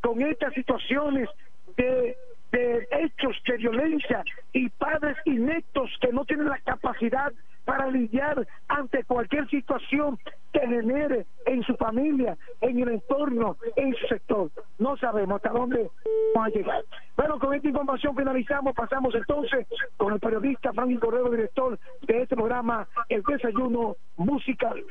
con 0.01 0.21
estas 0.21 0.53
situaciones 0.53 1.29
de, 1.75 2.15
hechos 2.51 3.35
de 3.45 3.57
violencia 3.57 4.23
y 4.53 4.69
padres 4.69 5.17
ineptos 5.25 5.89
que 6.01 6.11
no 6.11 6.25
tienen 6.25 6.49
la 6.49 6.59
capacidad 6.59 7.31
para 7.65 7.87
lidiar 7.87 8.47
ante 8.69 9.03
cualquier 9.03 9.49
situación 9.49 10.17
que 10.53 10.59
genere 10.61 11.25
en 11.45 11.61
su 11.63 11.75
familia, 11.75 12.37
en 12.61 12.79
el 12.79 12.89
entorno, 12.89 13.57
en 13.75 13.93
su 13.95 14.07
sector. 14.07 14.49
No 14.77 14.95
sabemos 14.95 15.35
hasta 15.35 15.49
dónde 15.49 15.89
vamos 16.33 16.47
a 16.47 16.57
llegar. 16.57 16.85
Bueno, 17.17 17.37
con 17.39 17.53
esta 17.53 17.67
información 17.67 18.15
finalizamos, 18.15 18.73
pasamos 18.73 19.13
entonces 19.15 19.67
con 19.97 20.13
el 20.13 20.19
periodista 20.21 20.71
Franklin 20.71 20.99
Cordero, 20.99 21.29
director 21.29 21.77
de 22.07 22.21
este 22.21 22.35
programa, 22.37 22.87
El 23.09 23.21
Desayuno 23.23 23.97
Musical. 24.15 24.85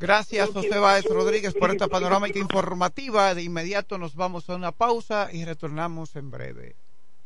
Gracias, 0.00 0.50
José 0.50 0.78
Báez 0.78 1.04
Rodríguez, 1.04 1.54
por 1.54 1.70
esta 1.70 1.86
panorámica 1.86 2.38
informativa. 2.38 3.34
De 3.34 3.42
inmediato 3.42 3.98
nos 3.98 4.16
vamos 4.16 4.48
a 4.48 4.56
una 4.56 4.72
pausa 4.72 5.28
y 5.30 5.44
retornamos 5.44 6.16
en 6.16 6.30
breve. 6.30 6.76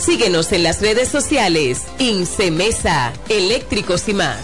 Síguenos 0.00 0.50
en 0.52 0.62
las 0.62 0.80
redes 0.80 1.08
sociales. 1.08 1.82
Incemesa, 1.98 3.12
eléctricos 3.28 4.08
y 4.08 4.14
más. 4.14 4.38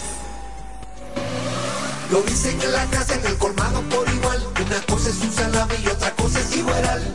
Lo 2.11 2.21
dicen 2.21 2.61
en 2.61 2.71
la 2.71 2.85
casa, 2.85 3.15
en 3.15 3.25
el 3.25 3.37
colmado 3.37 3.81
por 3.89 4.07
igual. 4.07 4.45
Una 4.63 4.79
cosa 4.81 5.09
es 5.09 5.19
un 5.19 5.31
salami 5.31 5.73
y 5.83 5.87
otra 5.87 6.11
cosa 6.11 6.39
es 6.39 6.55
igual. 6.55 7.13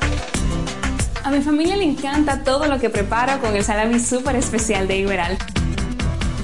A 1.22 1.30
mi 1.30 1.40
familia 1.40 1.76
le 1.76 1.84
encanta 1.84 2.42
todo 2.42 2.66
lo 2.66 2.80
que 2.80 2.90
preparo 2.90 3.40
con 3.40 3.54
el 3.54 3.64
salami 3.64 4.00
súper 4.00 4.34
especial 4.34 4.88
de 4.88 4.96
Iberal. 4.96 5.38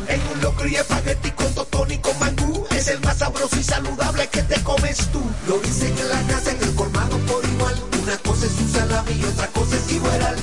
En 0.07 0.20
un 0.35 0.41
locro 0.41 0.69
y 0.69 0.77
espagueti 0.77 1.33
con 1.33 1.53
totón 1.53 1.91
y 1.91 1.99
con 1.99 2.16
mangú. 2.20 2.65
Es 2.70 2.87
el 2.89 3.01
más 3.01 3.19
sabroso 3.19 3.57
y 3.59 3.65
saludable 3.65 4.29
que 4.29 4.43
te 4.43 4.62
comes 4.62 4.99
tú. 5.11 5.20
Lo 5.49 5.59
dicen 5.59 5.93
en 5.99 6.09
la 6.09 6.23
casa, 6.33 6.53
en 6.53 6.62
el 6.62 6.75
colmado 6.77 7.19
por 7.27 7.45
igual. 7.45 7.75
Una 8.05 8.16
cosa 8.19 8.47
es 8.47 8.53
un 8.53 8.70
salami 8.70 9.12
y 9.20 9.25
otra 9.25 9.49
cosa 9.49 9.77
es 9.77 9.93
igual. 9.93 10.37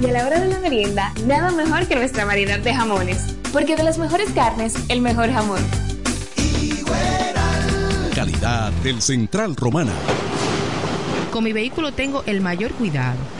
Y 0.00 0.06
a 0.06 0.12
la 0.12 0.26
hora 0.26 0.38
de 0.38 0.48
la 0.48 0.60
merienda, 0.60 1.12
nada 1.26 1.50
mejor 1.50 1.88
que 1.88 1.96
nuestra 1.96 2.24
variedad 2.24 2.60
de 2.60 2.72
jamones. 2.72 3.34
Porque 3.52 3.74
de 3.74 3.82
las 3.82 3.98
mejores 3.98 4.30
carnes, 4.30 4.74
el 4.88 5.00
mejor 5.00 5.32
jamón. 5.32 5.58
Calidad 8.14 8.70
del 8.84 9.02
Central 9.02 9.56
Romana. 9.56 9.92
Con 11.32 11.42
mi 11.42 11.52
vehículo 11.52 11.92
tengo 11.92 12.22
el 12.26 12.40
mayor 12.40 12.72
cuidado. 12.72 13.18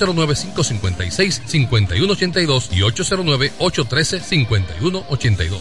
809-556-5182 0.00 2.72
y 2.72 2.80
809-813-5182. 2.80 5.58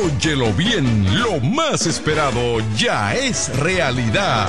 Óyelo 0.00 0.52
bien, 0.52 1.20
lo 1.22 1.40
más 1.40 1.86
esperado 1.86 2.58
ya 2.76 3.14
es 3.14 3.48
realidad. 3.58 4.48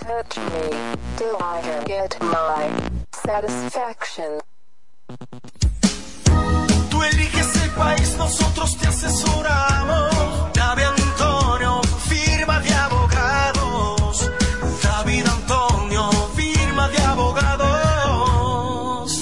Tú 6.89 7.03
eliges 7.03 7.55
el 7.63 7.69
país, 7.71 8.15
nosotros 8.17 8.77
te 8.77 8.87
asesoramos. 8.87 10.51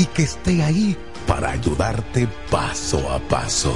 y 0.00 0.06
que 0.06 0.22
esté 0.22 0.62
ahí 0.62 0.96
para 1.26 1.50
ayudarte 1.50 2.26
paso 2.50 3.10
a 3.12 3.18
paso. 3.18 3.74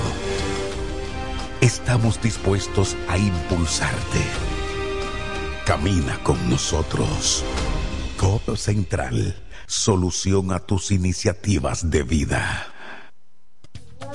Estamos 1.60 2.20
dispuestos 2.22 2.96
a 3.08 3.18
impulsarte. 3.18 4.22
Camina 5.66 6.18
con 6.22 6.48
nosotros. 6.48 7.44
Codo 8.16 8.56
Central, 8.56 9.36
solución 9.66 10.52
a 10.52 10.60
tus 10.60 10.92
iniciativas 10.92 11.90
de 11.90 12.02
vida. 12.04 12.73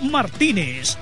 Martínez. 0.00 0.96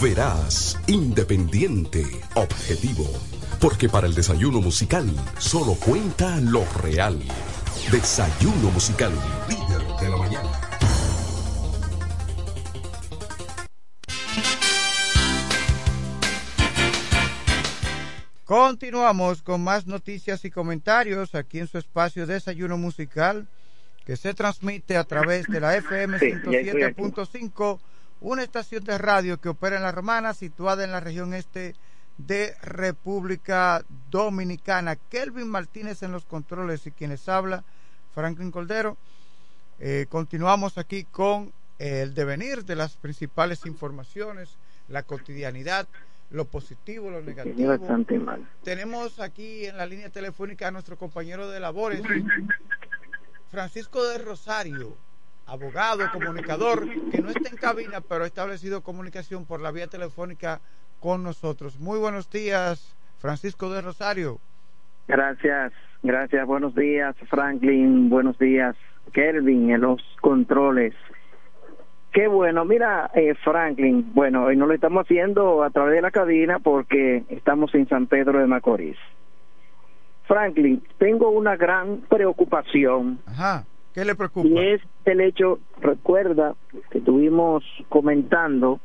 Verás, 0.00 0.78
independiente, 0.86 2.04
objetivo. 2.34 3.10
Porque 3.60 3.88
para 3.88 4.06
el 4.06 4.14
desayuno 4.14 4.60
musical 4.60 5.10
solo 5.38 5.74
cuenta 5.74 6.40
lo 6.40 6.64
real. 6.82 7.18
Desayuno 7.90 8.70
musical, 8.70 9.12
líder 9.48 9.82
de 10.00 10.08
la 10.08 10.16
mañana. 10.16 10.50
Continuamos 18.44 19.42
con 19.42 19.64
más 19.64 19.86
noticias 19.86 20.44
y 20.44 20.50
comentarios 20.50 21.34
aquí 21.34 21.60
en 21.60 21.66
su 21.66 21.78
espacio 21.78 22.26
Desayuno 22.26 22.76
Musical 22.76 23.48
que 24.04 24.16
se 24.16 24.34
transmite 24.34 24.96
a 24.96 25.04
través 25.04 25.46
de 25.46 25.60
la 25.60 25.76
FM 25.76 26.18
Sí, 26.18 26.30
ya 26.30 26.58
estoy 26.58 26.82
aquí. 26.82 27.02
107.5, 27.02 27.80
una 28.20 28.42
estación 28.42 28.84
de 28.84 28.98
radio 28.98 29.40
que 29.40 29.48
opera 29.48 29.76
en 29.76 29.82
La 29.82 29.92
Romana, 29.92 30.34
situada 30.34 30.84
en 30.84 30.92
la 30.92 31.00
región 31.00 31.34
este 31.34 31.74
de 32.18 32.54
República 32.62 33.84
Dominicana. 34.10 34.96
Kelvin 34.96 35.48
Martínez 35.48 36.02
en 36.02 36.12
los 36.12 36.24
controles 36.24 36.86
y 36.86 36.90
quienes 36.90 37.28
habla, 37.28 37.64
Franklin 38.14 38.50
Coldero. 38.50 38.96
Eh, 39.80 40.06
continuamos 40.08 40.78
aquí 40.78 41.04
con 41.04 41.52
el 41.78 42.14
devenir 42.14 42.64
de 42.64 42.76
las 42.76 42.96
principales 42.96 43.66
informaciones, 43.66 44.56
la 44.88 45.02
cotidianidad, 45.02 45.88
lo 46.30 46.44
positivo, 46.44 47.10
lo 47.10 47.20
negativo. 47.20 47.68
bastante 47.68 48.18
mal. 48.18 48.48
Tenemos 48.62 49.18
aquí 49.20 49.66
en 49.66 49.76
la 49.76 49.86
línea 49.86 50.10
telefónica 50.10 50.68
a 50.68 50.70
nuestro 50.70 50.96
compañero 50.96 51.50
de 51.50 51.60
labores, 51.60 52.02
Francisco 53.54 54.02
de 54.02 54.18
Rosario, 54.18 54.96
abogado, 55.46 56.10
comunicador, 56.12 56.88
que 57.12 57.22
no 57.22 57.28
está 57.28 57.48
en 57.48 57.56
cabina, 57.56 58.00
pero 58.00 58.24
ha 58.24 58.26
establecido 58.26 58.82
comunicación 58.82 59.46
por 59.46 59.60
la 59.60 59.70
vía 59.70 59.86
telefónica 59.86 60.60
con 60.98 61.22
nosotros. 61.22 61.78
Muy 61.78 62.00
buenos 62.00 62.28
días, 62.28 62.96
Francisco 63.18 63.70
de 63.70 63.80
Rosario. 63.80 64.40
Gracias, 65.06 65.72
gracias. 66.02 66.44
Buenos 66.48 66.74
días, 66.74 67.14
Franklin. 67.30 68.10
Buenos 68.10 68.36
días, 68.40 68.74
Kelvin, 69.12 69.70
en 69.70 69.82
los 69.82 70.02
controles. 70.20 70.92
Qué 72.12 72.26
bueno. 72.26 72.64
Mira, 72.64 73.12
eh, 73.14 73.36
Franklin, 73.36 74.10
bueno, 74.14 74.46
hoy 74.46 74.56
no 74.56 74.66
lo 74.66 74.74
estamos 74.74 75.04
haciendo 75.04 75.62
a 75.62 75.70
través 75.70 75.94
de 75.94 76.02
la 76.02 76.10
cabina 76.10 76.58
porque 76.58 77.22
estamos 77.28 77.72
en 77.76 77.88
San 77.88 78.08
Pedro 78.08 78.40
de 78.40 78.48
Macorís. 78.48 78.98
Franklin, 80.26 80.82
tengo 80.98 81.28
una 81.30 81.56
gran 81.56 81.98
preocupación. 82.08 83.18
Ajá. 83.26 83.64
¿Qué 83.94 84.04
le 84.04 84.14
preocupa? 84.14 84.48
Y 84.48 84.58
es 84.58 84.80
el 85.04 85.20
hecho, 85.20 85.60
recuerda 85.80 86.54
que 86.90 86.98
estuvimos 86.98 87.62
comentando 87.88 88.80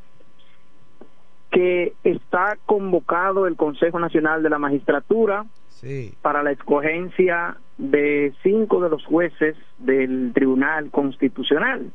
que 1.52 1.94
está 2.04 2.58
convocado 2.66 3.48
el 3.48 3.56
Consejo 3.56 4.00
Nacional 4.00 4.44
de 4.44 4.50
la 4.50 4.60
Magistratura 4.60 5.46
Sí. 5.70 6.14
para 6.22 6.44
la 6.44 6.52
escogencia 6.52 7.56
de 7.78 8.34
cinco 8.44 8.82
de 8.82 8.90
los 8.90 9.04
jueces 9.06 9.56
del 9.80 10.32
Tribunal 10.34 10.92
Constitucional. 10.92 11.92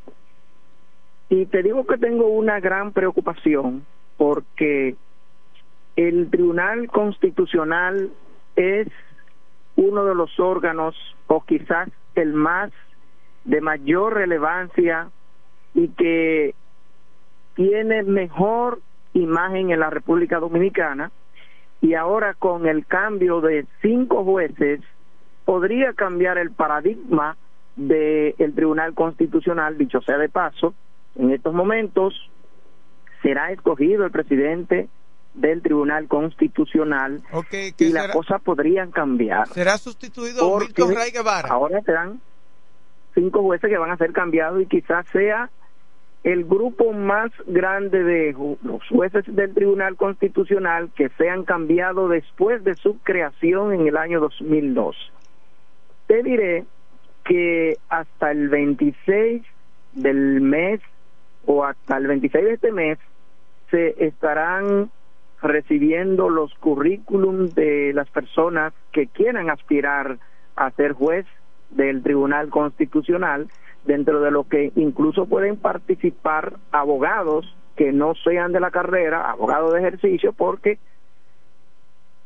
Y 1.28 1.46
te 1.46 1.62
digo 1.62 1.86
que 1.86 1.98
tengo 1.98 2.26
una 2.28 2.58
gran 2.60 2.92
preocupación 2.92 3.84
porque 4.16 4.96
el 5.96 6.30
Tribunal 6.30 6.88
Constitucional 6.88 8.10
es 8.56 8.88
uno 9.76 10.04
de 10.04 10.14
los 10.14 10.38
órganos, 10.38 10.94
o 11.26 11.42
quizás 11.42 11.88
el 12.14 12.32
más 12.32 12.70
de 13.44 13.60
mayor 13.60 14.14
relevancia 14.14 15.08
y 15.74 15.88
que 15.88 16.54
tiene 17.54 18.02
mejor 18.02 18.80
imagen 19.12 19.70
en 19.70 19.80
la 19.80 19.90
República 19.90 20.38
Dominicana 20.38 21.10
y 21.80 21.94
ahora 21.94 22.34
con 22.34 22.66
el 22.66 22.86
cambio 22.86 23.40
de 23.40 23.66
cinco 23.82 24.24
jueces 24.24 24.80
podría 25.44 25.92
cambiar 25.92 26.38
el 26.38 26.50
paradigma 26.50 27.36
del 27.76 28.54
Tribunal 28.54 28.94
Constitucional, 28.94 29.76
dicho 29.76 30.00
sea 30.00 30.16
de 30.16 30.28
paso, 30.28 30.74
en 31.16 31.30
estos 31.30 31.52
momentos 31.52 32.30
será 33.22 33.50
escogido 33.52 34.04
el 34.04 34.10
presidente 34.10 34.88
del 35.34 35.62
Tribunal 35.62 36.06
Constitucional 36.08 37.22
y 37.78 37.88
las 37.90 38.08
cosas 38.12 38.40
podrían 38.40 38.90
cambiar. 38.90 39.48
Será 39.48 39.78
sustituido 39.78 40.58
Milton 40.58 40.94
Ray 40.94 41.10
Guevara. 41.10 41.48
Ahora 41.48 41.82
serán 41.82 42.20
cinco 43.14 43.42
jueces 43.42 43.68
que 43.68 43.78
van 43.78 43.90
a 43.90 43.96
ser 43.96 44.12
cambiados 44.12 44.62
y 44.62 44.66
quizás 44.66 45.06
sea 45.12 45.50
el 46.22 46.44
grupo 46.44 46.92
más 46.92 47.30
grande 47.46 48.02
de 48.02 48.32
los 48.62 48.82
jueces 48.88 49.24
del 49.26 49.52
Tribunal 49.52 49.96
Constitucional 49.96 50.90
que 50.96 51.10
sean 51.18 51.44
cambiados 51.44 52.10
después 52.10 52.64
de 52.64 52.74
su 52.76 52.98
creación 53.00 53.74
en 53.74 53.86
el 53.86 53.96
año 53.96 54.20
2002. 54.20 54.96
Te 56.06 56.22
diré 56.22 56.64
que 57.24 57.76
hasta 57.88 58.30
el 58.30 58.48
26 58.48 59.42
del 59.92 60.40
mes 60.40 60.80
o 61.44 61.64
hasta 61.64 61.98
el 61.98 62.06
26 62.06 62.44
de 62.44 62.52
este 62.54 62.72
mes 62.72 62.98
se 63.70 64.06
estarán 64.06 64.90
recibiendo 65.44 66.28
los 66.30 66.52
currículum 66.54 67.48
de 67.50 67.92
las 67.92 68.08
personas 68.10 68.72
que 68.92 69.06
quieran 69.06 69.50
aspirar 69.50 70.18
a 70.56 70.70
ser 70.72 70.92
juez 70.92 71.26
del 71.70 72.02
Tribunal 72.02 72.48
Constitucional, 72.48 73.48
dentro 73.84 74.20
de 74.20 74.30
lo 74.30 74.44
que 74.44 74.72
incluso 74.76 75.26
pueden 75.26 75.56
participar 75.56 76.54
abogados 76.72 77.54
que 77.76 77.92
no 77.92 78.14
sean 78.14 78.52
de 78.52 78.60
la 78.60 78.70
carrera, 78.70 79.30
abogados 79.30 79.74
de 79.74 79.80
ejercicio, 79.80 80.32
porque 80.32 80.78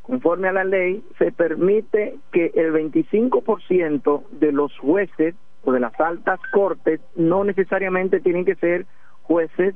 conforme 0.03 0.49
a 0.49 0.53
la 0.53 0.65
ley 0.65 1.03
se 1.19 1.33
permite 1.33 2.17
que 2.33 2.53
el 2.55 2.73
25% 2.73 4.23
de 4.31 4.53
los 4.53 4.77
jueces 4.79 5.35
o 5.65 5.73
de 5.73 5.81
las 5.81 5.99
altas 6.01 6.39
cortes 6.53 7.01
no 7.17 7.45
necesariamente 7.45 8.21
tienen 8.21 8.45
que 8.45 8.55
ser 8.55 8.87
jueces 9.23 9.75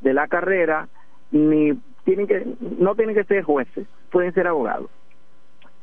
de 0.00 0.14
la 0.14 0.26
carrera 0.26 0.88
ni 1.30 1.78
tienen 2.04 2.26
que 2.26 2.46
no 2.78 2.94
tienen 2.94 3.14
que 3.14 3.24
ser 3.24 3.42
jueces, 3.42 3.86
pueden 4.10 4.32
ser 4.34 4.46
abogados. 4.46 4.90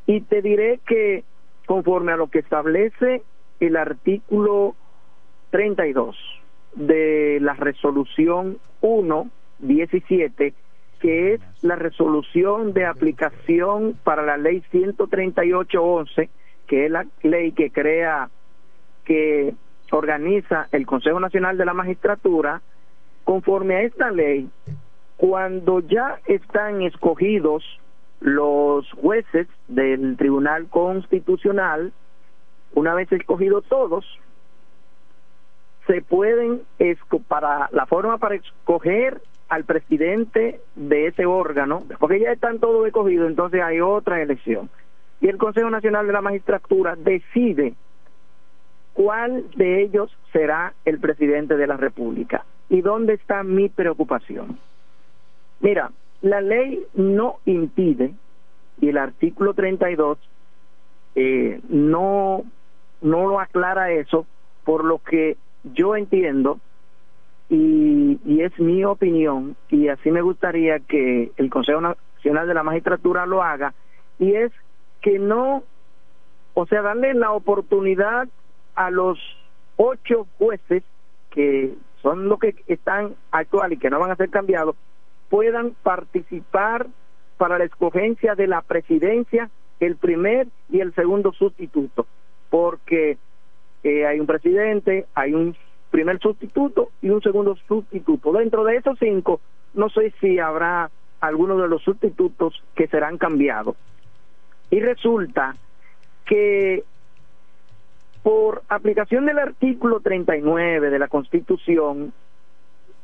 Y 0.05 0.21
te 0.21 0.41
diré 0.41 0.79
que 0.87 1.23
conforme 1.65 2.13
a 2.13 2.17
lo 2.17 2.27
que 2.27 2.39
establece 2.39 3.23
el 3.59 3.75
artículo 3.75 4.75
32 5.51 6.15
de 6.75 7.39
la 7.41 7.53
resolución 7.53 8.57
117 8.81 10.53
que 10.99 11.33
es 11.33 11.41
la 11.61 11.75
resolución 11.75 12.73
de 12.73 12.85
aplicación 12.85 13.97
para 14.03 14.23
la 14.23 14.37
ley 14.37 14.63
138.11, 14.71 16.29
que 16.65 16.85
es 16.85 16.91
la 16.91 17.05
ley 17.21 17.51
que 17.51 17.69
crea, 17.69 18.29
que 19.05 19.53
organiza 19.91 20.67
el 20.71 20.85
Consejo 20.85 21.19
Nacional 21.19 21.57
de 21.57 21.65
la 21.65 21.73
Magistratura, 21.73 22.61
conforme 23.23 23.75
a 23.75 23.81
esta 23.83 24.11
ley, 24.11 24.49
cuando 25.17 25.79
ya 25.79 26.19
están 26.25 26.81
escogidos 26.83 27.63
los 28.19 28.89
jueces 28.93 29.47
del 29.67 30.15
Tribunal 30.17 30.67
Constitucional, 30.69 31.91
una 32.73 32.93
vez 32.93 33.11
escogidos 33.11 33.65
todos, 33.65 34.05
se 35.87 36.01
pueden, 36.01 36.61
para 37.27 37.69
la 37.71 37.85
forma 37.85 38.17
para 38.17 38.35
escoger 38.35 39.21
al 39.49 39.63
presidente 39.63 40.59
de 40.75 41.07
ese 41.07 41.25
órgano, 41.25 41.83
porque 41.99 42.19
ya 42.19 42.31
están 42.31 42.59
todos 42.59 42.85
escogidos, 42.85 43.29
entonces 43.29 43.61
hay 43.61 43.79
otra 43.79 44.21
elección. 44.21 44.69
Y 45.21 45.29
el 45.29 45.37
Consejo 45.37 45.69
Nacional 45.69 46.05
de 46.05 46.13
la 46.13 46.21
Magistratura 46.21 46.95
decide 46.95 47.73
cuál 48.93 49.49
de 49.55 49.83
ellos 49.83 50.15
será 50.33 50.73
el 50.85 50.99
presidente 50.99 51.55
de 51.55 51.67
la 51.67 51.77
República. 51.77 52.45
¿Y 52.69 52.81
dónde 52.81 53.13
está 53.13 53.43
mi 53.43 53.69
preocupación? 53.69 54.59
Mira, 55.59 55.91
la 56.21 56.41
ley 56.41 56.83
no 56.93 57.37
impide, 57.45 58.13
y 58.79 58.89
el 58.89 58.97
artículo 58.97 59.53
32 59.53 60.17
eh, 61.15 61.61
no, 61.69 62.43
no 63.01 63.27
lo 63.27 63.39
aclara 63.39 63.91
eso, 63.91 64.25
por 64.63 64.83
lo 64.83 64.99
que 64.99 65.37
yo 65.63 65.95
entiendo 65.95 66.59
y, 67.49 68.19
y 68.25 68.41
es 68.41 68.57
mi 68.59 68.83
opinión 68.83 69.55
y 69.69 69.87
así 69.87 70.11
me 70.11 70.21
gustaría 70.21 70.79
que 70.79 71.31
el 71.37 71.49
Consejo 71.49 71.81
Nacional 71.81 72.47
de 72.47 72.53
la 72.53 72.63
Magistratura 72.63 73.25
lo 73.25 73.41
haga 73.41 73.73
y 74.19 74.33
es 74.33 74.51
que 75.01 75.19
no, 75.19 75.63
o 76.53 76.65
sea, 76.65 76.81
darle 76.81 77.13
la 77.13 77.31
oportunidad 77.31 78.27
a 78.75 78.91
los 78.91 79.17
ocho 79.77 80.27
jueces 80.37 80.83
que 81.31 81.73
son 82.01 82.27
los 82.27 82.39
que 82.39 82.55
están 82.67 83.15
actual 83.31 83.73
y 83.73 83.77
que 83.77 83.89
no 83.89 83.99
van 83.99 84.11
a 84.11 84.15
ser 84.15 84.29
cambiados, 84.29 84.75
puedan 85.29 85.71
participar 85.83 86.87
para 87.37 87.57
la 87.57 87.65
escogencia 87.65 88.35
de 88.35 88.47
la 88.47 88.61
presidencia, 88.61 89.49
el 89.79 89.95
primer 89.95 90.47
y 90.69 90.79
el 90.79 90.93
segundo 90.95 91.31
sustituto, 91.33 92.07
porque 92.49 93.17
eh, 93.83 94.05
hay 94.05 94.19
un 94.19 94.25
presidente, 94.25 95.05
hay 95.13 95.33
un 95.33 95.55
primer 95.91 96.19
sustituto 96.19 96.89
y 97.01 97.09
un 97.09 97.21
segundo 97.21 97.55
sustituto. 97.67 98.31
Dentro 98.33 98.63
de 98.63 98.77
esos 98.77 98.97
cinco, 98.99 99.39
no 99.73 99.89
sé 99.89 100.13
si 100.19 100.39
habrá 100.39 100.89
algunos 101.19 101.61
de 101.61 101.67
los 101.67 101.83
sustitutos 101.83 102.61
que 102.75 102.87
serán 102.87 103.17
cambiados. 103.17 103.75
Y 104.69 104.79
resulta 104.79 105.55
que 106.25 106.83
por 108.23 108.63
aplicación 108.67 109.25
del 109.25 109.39
artículo 109.39 110.01
39 110.01 110.89
de 110.89 110.99
la 110.99 111.07
Constitución 111.07 112.13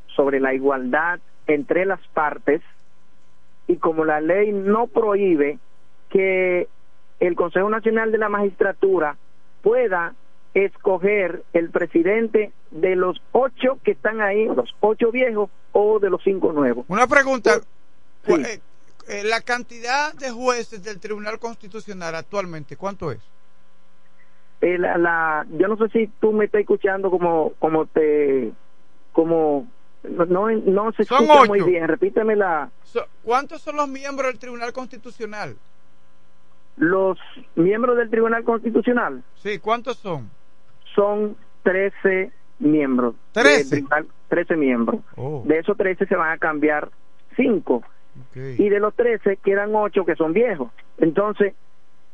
sobre 0.08 0.40
la 0.40 0.54
igualdad 0.54 1.20
entre 1.48 1.86
las 1.86 2.06
partes, 2.10 2.62
y 3.68 3.78
como 3.78 4.06
la 4.06 4.22
ley 4.22 4.52
no 4.52 4.88
prohíbe 4.88 5.60
que 6.10 6.68
el 7.20 7.36
Consejo 7.36 7.70
Nacional 7.70 8.12
de 8.12 8.18
la 8.18 8.30
Magistratura 8.30 9.18
pueda 9.62 10.14
escoger 10.54 11.44
el 11.54 11.70
presidente 11.70 12.52
de 12.72 12.96
los 12.96 13.22
ocho 13.32 13.80
que 13.84 13.92
están 13.92 14.22
ahí, 14.22 14.46
los 14.46 14.76
ocho 14.82 15.12
viejos 15.12 15.50
o 15.72 16.00
de 16.00 16.10
los 16.10 16.22
cinco 16.24 16.54
nuevos. 16.54 16.86
Una 16.88 17.08
pregunta. 17.08 17.62
Eh, 18.28 18.60
eh, 19.08 19.24
la 19.26 19.42
cantidad 19.42 20.14
de 20.14 20.32
jueces 20.32 20.84
del 20.84 21.00
Tribunal 21.00 21.40
Constitucional 21.40 22.16
actualmente, 22.16 22.78
¿cuánto 22.78 23.12
es? 23.12 23.20
Eh, 24.62 24.78
la, 24.78 25.46
yo 25.58 25.68
no 25.68 25.76
sé 25.78 25.90
si 25.90 26.08
tú 26.22 26.32
me 26.32 26.46
estás 26.46 26.62
escuchando 26.62 27.10
como, 27.10 27.52
como 27.60 27.86
te, 27.86 28.54
como, 29.12 29.68
no, 30.04 30.50
no 30.50 30.92
se 30.94 31.04
escucha 31.04 31.46
muy 31.46 31.62
bien, 31.62 31.88
repíteme 31.88 32.36
la. 32.36 32.70
¿Cuántos 33.24 33.62
son 33.62 33.78
los 33.78 33.88
miembros 33.88 34.28
del 34.28 34.40
Tribunal 34.40 34.74
Constitucional? 34.74 35.56
Los 36.78 37.20
miembros 37.56 37.98
del 37.98 38.10
Tribunal 38.10 38.44
Constitucional. 38.44 39.24
Sí, 39.36 39.60
¿cuántos 39.60 39.98
son? 39.98 40.30
son 40.96 41.36
13 41.64 42.32
miembros. 42.60 43.16
13. 43.34 43.84
13 44.30 44.56
miembros. 44.56 45.02
Oh. 45.16 45.44
De 45.46 45.60
esos 45.60 45.78
13 45.78 46.06
se 46.06 46.16
van 46.16 46.32
a 46.32 46.38
cambiar 46.38 46.90
5. 47.36 47.84
Y 48.36 48.70
de 48.70 48.80
los 48.80 48.94
13 48.96 49.38
quedan 49.38 49.74
8 49.74 50.06
que 50.06 50.16
son 50.16 50.34
viejos. 50.34 50.72
Entonces, 50.98 51.54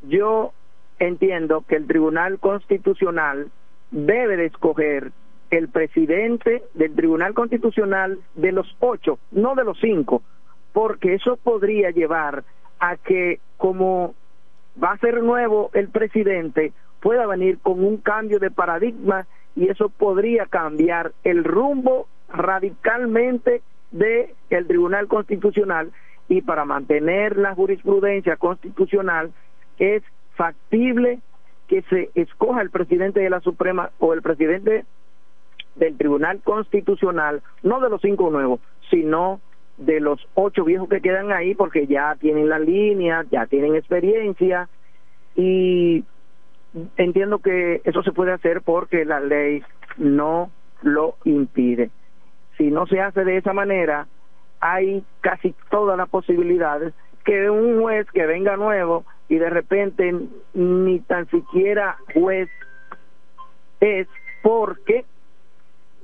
yo 0.03 0.53
entiendo 0.97 1.63
que 1.67 1.75
el 1.75 1.87
Tribunal 1.87 2.39
Constitucional 2.39 3.49
debe 3.91 4.37
de 4.37 4.45
escoger 4.45 5.11
el 5.51 5.69
presidente 5.69 6.63
del 6.73 6.95
Tribunal 6.95 7.33
Constitucional 7.33 8.19
de 8.35 8.51
los 8.51 8.75
8, 8.79 9.17
no 9.31 9.55
de 9.55 9.63
los 9.63 9.79
5, 9.79 10.21
porque 10.73 11.15
eso 11.15 11.37
podría 11.37 11.91
llevar 11.91 12.43
a 12.79 12.97
que 12.97 13.39
como 13.57 14.13
va 14.81 14.91
a 14.91 14.97
ser 14.97 15.21
nuevo 15.23 15.69
el 15.73 15.89
presidente, 15.89 16.71
pueda 17.01 17.25
venir 17.25 17.59
con 17.59 17.83
un 17.83 17.97
cambio 17.97 18.39
de 18.39 18.51
paradigma 18.51 19.25
y 19.55 19.67
eso 19.67 19.89
podría 19.89 20.45
cambiar 20.45 21.13
el 21.23 21.43
rumbo 21.43 22.07
radicalmente 22.29 23.61
de 23.91 24.35
el 24.49 24.67
Tribunal 24.67 25.07
Constitucional. 25.07 25.91
Y 26.27 26.41
para 26.41 26.63
mantener 26.63 27.37
la 27.37 27.55
jurisprudencia 27.55 28.35
constitucional 28.35 29.31
es 29.79 30.03
factible 30.35 31.19
que 31.67 31.81
se 31.83 32.11
escoja 32.15 32.61
el 32.61 32.69
presidente 32.69 33.19
de 33.19 33.29
la 33.29 33.39
Suprema 33.41 33.89
o 33.99 34.13
el 34.13 34.21
presidente 34.21 34.85
del 35.79 35.97
Tribunal 35.97 36.41
Constitucional, 36.43 37.41
no 37.63 37.79
de 37.79 37.89
los 37.89 38.01
cinco 38.01 38.29
nuevos, 38.29 38.59
sino 38.89 39.39
de 39.77 39.99
los 39.99 40.19
ocho 40.35 40.65
viejos 40.65 40.89
que 40.89 41.01
quedan 41.01 41.31
ahí 41.31 41.55
porque 41.55 41.87
ya 41.87 42.15
tienen 42.19 42.49
la 42.49 42.59
línea, 42.59 43.25
ya 43.31 43.45
tienen 43.47 43.75
experiencia 43.75 44.67
y 45.35 46.03
entiendo 46.97 47.39
que 47.39 47.81
eso 47.85 48.03
se 48.03 48.11
puede 48.11 48.33
hacer 48.33 48.61
porque 48.61 49.05
la 49.05 49.19
ley 49.19 49.63
no 49.97 50.51
lo 50.81 51.15
impide. 51.23 51.89
Si 52.57 52.69
no 52.69 52.85
se 52.87 52.99
hace 52.99 53.23
de 53.23 53.37
esa 53.37 53.53
manera, 53.53 54.07
hay 54.59 55.03
casi 55.21 55.55
todas 55.69 55.97
las 55.97 56.09
posibilidades 56.09 56.93
que 57.23 57.49
un 57.49 57.81
juez 57.81 58.05
que 58.11 58.25
venga 58.25 58.57
nuevo 58.57 59.05
y 59.29 59.37
de 59.37 59.49
repente 59.49 60.13
ni 60.53 60.99
tan 60.99 61.29
siquiera 61.29 61.97
juez 62.13 62.49
es 63.79 64.07
porque 64.41 65.05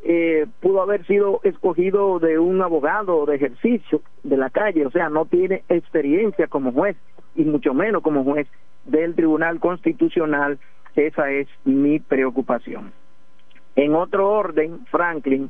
eh, 0.07 0.45
pudo 0.60 0.84
haber 0.84 1.03
sido 1.07 1.40
escogido 1.44 2.19
de 2.19 2.38
un 2.38 2.61
abogado 2.61 3.26
de 3.26 3.38
ejercicio 3.38 4.03
de 4.22 4.38
la 4.38 4.52
calle, 4.52 4.86
o 4.86 4.91
sea, 4.91 5.10
no 5.10 5.26
tiene 5.26 5.64
experiencia 5.68 6.45
como 6.45 6.72
juez 6.72 6.95
y 7.36 7.44
mucho 7.44 7.73
menos 7.73 8.03
como 8.03 8.23
juez 8.23 8.48
del 8.86 9.15
Tribunal 9.15 9.60
Constitucional, 9.60 10.60
esa 10.95 11.32
es 11.32 11.48
mi 11.64 11.99
preocupación. 11.99 12.94
En 13.76 13.95
otro 13.95 14.30
orden, 14.30 14.86
Franklin, 14.91 15.49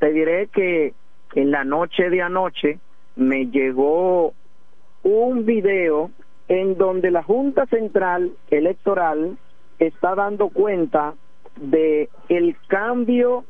te 0.00 0.12
diré 0.12 0.48
que 0.48 0.94
en 1.36 1.52
la 1.52 1.62
noche 1.62 2.10
de 2.10 2.22
anoche 2.22 2.80
me 3.14 3.46
llegó 3.46 4.34
un 5.04 5.46
video 5.46 6.10
en 6.48 6.76
donde 6.76 7.12
la 7.12 7.22
Junta 7.22 7.66
Central 7.66 8.32
Electoral 8.50 9.38
está 9.78 10.16
dando 10.16 10.48
cuenta 10.48 11.14
de 11.60 12.08
el 12.28 12.56
cambio 12.66 13.44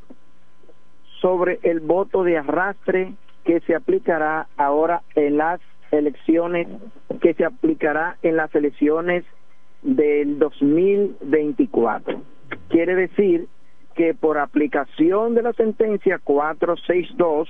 sobre 1.22 1.60
el 1.62 1.80
voto 1.80 2.24
de 2.24 2.36
arrastre 2.36 3.14
que 3.44 3.60
se 3.60 3.74
aplicará 3.74 4.48
ahora 4.56 5.02
en 5.14 5.38
las 5.38 5.60
elecciones, 5.92 6.68
que 7.20 7.32
se 7.34 7.44
aplicará 7.44 8.18
en 8.22 8.36
las 8.36 8.54
elecciones 8.54 9.24
del 9.82 10.38
2024. 10.38 12.20
Quiere 12.68 12.94
decir 12.94 13.46
que 13.94 14.14
por 14.14 14.38
aplicación 14.38 15.34
de 15.34 15.42
la 15.42 15.52
sentencia 15.52 16.18
462, 16.18 17.48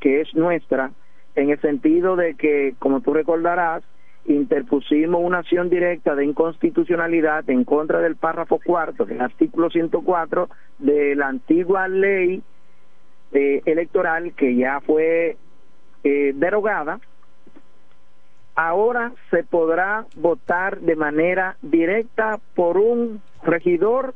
que 0.00 0.20
es 0.20 0.34
nuestra, 0.34 0.90
en 1.36 1.50
el 1.50 1.60
sentido 1.60 2.16
de 2.16 2.34
que, 2.34 2.74
como 2.78 3.00
tú 3.00 3.14
recordarás, 3.14 3.84
interpusimos 4.24 5.20
una 5.22 5.38
acción 5.38 5.68
directa 5.68 6.14
de 6.14 6.24
inconstitucionalidad 6.24 7.48
en 7.50 7.64
contra 7.64 8.00
del 8.00 8.16
párrafo 8.16 8.60
cuarto 8.64 9.04
del 9.04 9.20
artículo 9.20 9.70
104 9.70 10.48
de 10.78 11.16
la 11.16 11.28
antigua 11.28 11.88
ley 11.88 12.42
eh, 13.32 13.62
electoral 13.64 14.32
que 14.34 14.54
ya 14.56 14.80
fue 14.80 15.36
eh, 16.04 16.32
derogada, 16.34 17.00
ahora 18.54 19.12
se 19.30 19.44
podrá 19.44 20.06
votar 20.16 20.80
de 20.80 20.96
manera 20.96 21.56
directa 21.62 22.38
por 22.54 22.76
un 22.76 23.22
regidor 23.42 24.14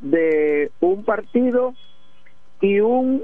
de 0.00 0.70
un 0.80 1.04
partido 1.04 1.74
y 2.60 2.80
un 2.80 3.22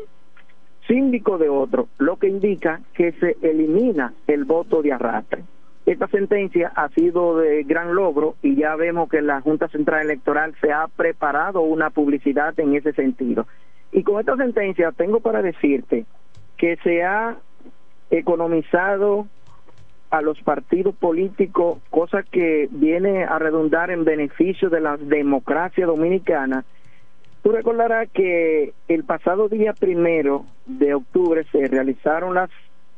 síndico 0.86 1.38
de 1.38 1.48
otro, 1.48 1.88
lo 1.98 2.16
que 2.16 2.28
indica 2.28 2.80
que 2.94 3.12
se 3.12 3.36
elimina 3.42 4.12
el 4.26 4.44
voto 4.44 4.82
de 4.82 4.92
arrastre. 4.92 5.44
Esta 5.86 6.08
sentencia 6.08 6.72
ha 6.74 6.88
sido 6.90 7.38
de 7.38 7.62
gran 7.64 7.94
logro 7.94 8.36
y 8.42 8.56
ya 8.56 8.74
vemos 8.74 9.08
que 9.10 9.20
la 9.20 9.40
Junta 9.42 9.68
Central 9.68 10.02
Electoral 10.04 10.54
se 10.60 10.72
ha 10.72 10.88
preparado 10.88 11.60
una 11.60 11.90
publicidad 11.90 12.58
en 12.58 12.74
ese 12.74 12.92
sentido. 12.92 13.46
Y 13.94 14.02
con 14.02 14.18
esta 14.18 14.36
sentencia 14.36 14.90
tengo 14.90 15.20
para 15.20 15.40
decirte 15.40 16.04
que 16.56 16.76
se 16.82 17.04
ha 17.04 17.36
economizado 18.10 19.28
a 20.10 20.20
los 20.20 20.40
partidos 20.42 20.96
políticos, 20.96 21.78
cosa 21.90 22.24
que 22.24 22.68
viene 22.72 23.22
a 23.22 23.38
redundar 23.38 23.92
en 23.92 24.04
beneficio 24.04 24.68
de 24.68 24.80
la 24.80 24.96
democracia 24.96 25.86
dominicana. 25.86 26.64
Tú 27.42 27.52
recordarás 27.52 28.08
que 28.10 28.74
el 28.88 29.04
pasado 29.04 29.48
día 29.48 29.72
primero 29.72 30.44
de 30.66 30.94
octubre 30.94 31.44
se 31.52 31.68
realizaron 31.68 32.34
las 32.34 32.50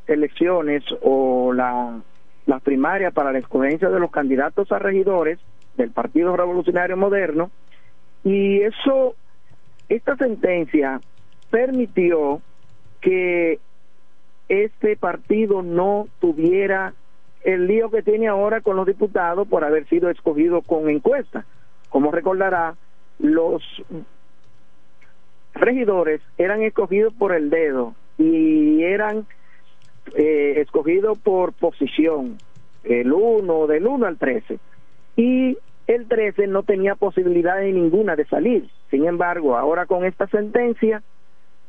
elecciones 0.06 0.82
o 1.02 1.52
la, 1.52 2.00
las 2.46 2.62
primarias 2.62 3.12
para 3.12 3.32
la 3.32 3.38
escogencia 3.38 3.90
de 3.90 4.00
los 4.00 4.10
candidatos 4.10 4.72
a 4.72 4.78
regidores 4.78 5.38
del 5.76 5.90
Partido 5.90 6.34
Revolucionario 6.36 6.96
Moderno 6.96 7.50
y 8.24 8.62
eso, 8.62 9.14
esta 9.88 10.16
sentencia 10.16 11.00
permitió 11.50 12.40
que 13.00 13.58
este 14.48 14.96
partido 14.96 15.62
no 15.62 16.08
tuviera 16.20 16.94
el 17.44 17.66
lío 17.66 17.90
que 17.90 18.02
tiene 18.02 18.28
ahora 18.28 18.60
con 18.60 18.76
los 18.76 18.86
diputados 18.86 19.46
por 19.46 19.64
haber 19.64 19.88
sido 19.88 20.10
escogido 20.10 20.62
con 20.62 20.90
encuesta. 20.90 21.44
Como 21.88 22.10
recordará, 22.10 22.74
los 23.18 23.62
regidores 25.54 26.20
eran 26.38 26.62
escogidos 26.62 27.14
por 27.14 27.32
el 27.32 27.50
dedo 27.50 27.94
y 28.18 28.82
eran 28.82 29.26
eh, 30.14 30.54
escogidos 30.56 31.18
por 31.18 31.52
posición, 31.52 32.38
el 32.84 33.12
1, 33.12 33.66
del 33.66 33.86
1 33.86 34.06
al 34.06 34.18
13. 34.18 34.58
Y 35.16 35.56
el 35.86 36.08
13 36.08 36.46
no 36.48 36.62
tenía 36.62 36.94
posibilidad 36.94 37.58
de 37.58 37.72
ninguna 37.72 38.16
de 38.16 38.26
salir. 38.26 38.68
Sin 38.90 39.06
embargo, 39.06 39.56
ahora 39.56 39.86
con 39.86 40.04
esta 40.04 40.26
sentencia, 40.28 41.02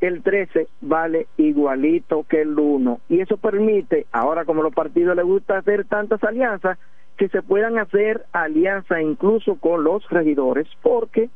el 0.02 0.22
13 0.22 0.68
vale 0.82 1.28
igualito 1.38 2.26
que 2.30 2.42
el 2.42 2.58
1. 2.58 3.00
Y 3.10 3.22
eso 3.22 3.38
permite, 3.38 4.06
ahora 4.12 4.46
como 4.46 4.62
a 4.62 4.66
los 4.66 4.74
partidos 4.74 5.16
les 5.16 5.26
gusta 5.26 5.58
hacer 5.58 5.86
tantas 5.86 6.24
alianzas, 6.24 6.78
que 7.18 7.30
se 7.30 7.42
puedan 7.42 7.80
hacer 7.80 8.26
alianzas 8.32 9.02
incluso 9.02 9.56
con 9.56 9.84
los 9.84 10.08
regidores, 10.10 10.68
porque 10.84 11.30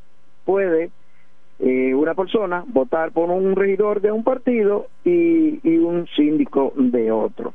puede 0.44 0.90
eh, 1.58 1.94
una 1.94 2.14
persona 2.14 2.64
votar 2.68 3.10
por 3.10 3.30
un 3.30 3.56
regidor 3.56 4.00
de 4.00 4.12
un 4.12 4.22
partido 4.22 4.86
y, 5.04 5.60
y 5.68 5.78
un 5.78 6.06
síndico 6.14 6.72
de 6.76 7.10
otro. 7.10 7.52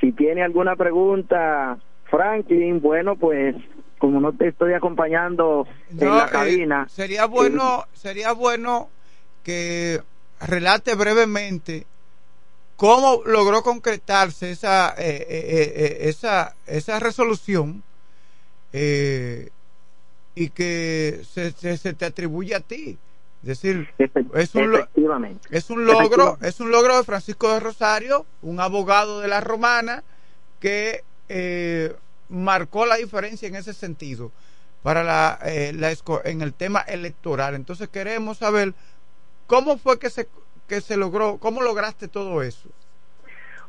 Si 0.00 0.12
tiene 0.12 0.42
alguna 0.42 0.76
pregunta, 0.76 1.78
Franklin, 2.04 2.80
bueno, 2.80 3.16
pues 3.16 3.54
como 4.00 4.18
no 4.20 4.32
te 4.32 4.48
estoy 4.48 4.72
acompañando 4.72 5.68
en 5.90 6.08
la 6.08 6.26
eh, 6.26 6.30
cabina. 6.32 6.88
sería 6.88 7.26
bueno, 7.26 7.84
sería 7.92 8.32
bueno 8.32 8.88
que 9.44 10.00
relate 10.40 10.94
brevemente 10.96 11.86
cómo 12.76 13.22
logró 13.26 13.62
concretarse 13.62 14.50
esa 14.50 14.94
eh, 14.98 15.26
eh, 15.28 15.72
eh, 15.76 15.98
esa 16.08 16.56
esa 16.66 16.98
resolución 16.98 17.82
eh, 18.72 19.50
y 20.34 20.48
que 20.50 21.20
se, 21.30 21.52
se, 21.52 21.76
se 21.76 21.92
te 21.92 22.06
atribuye 22.06 22.54
a 22.54 22.60
ti. 22.60 22.98
Es 23.42 23.48
decir, 23.48 23.88
es 24.34 24.54
un, 24.54 24.74
Efectivamente. 24.74 25.48
es 25.50 25.70
un 25.70 25.84
logro, 25.86 26.00
Efectivamente. 26.04 26.48
es 26.48 26.60
un 26.60 26.70
logro 26.70 26.96
de 26.98 27.04
Francisco 27.04 27.52
de 27.52 27.60
Rosario, 27.60 28.26
un 28.42 28.60
abogado 28.60 29.20
de 29.20 29.28
la 29.28 29.40
Romana 29.40 30.04
que 30.60 31.04
eh, 31.28 31.94
marcó 32.30 32.86
la 32.86 32.96
diferencia 32.96 33.48
en 33.48 33.56
ese 33.56 33.74
sentido 33.74 34.32
para 34.82 35.04
la, 35.04 35.38
eh, 35.44 35.72
la 35.74 35.92
en 36.24 36.42
el 36.42 36.54
tema 36.54 36.80
electoral. 36.80 37.54
Entonces 37.54 37.88
queremos 37.88 38.38
saber 38.38 38.72
cómo 39.46 39.76
fue 39.76 39.98
que 39.98 40.10
se 40.10 40.28
que 40.68 40.80
se 40.80 40.96
logró, 40.96 41.38
cómo 41.38 41.62
lograste 41.62 42.06
todo 42.06 42.42
eso. 42.42 42.68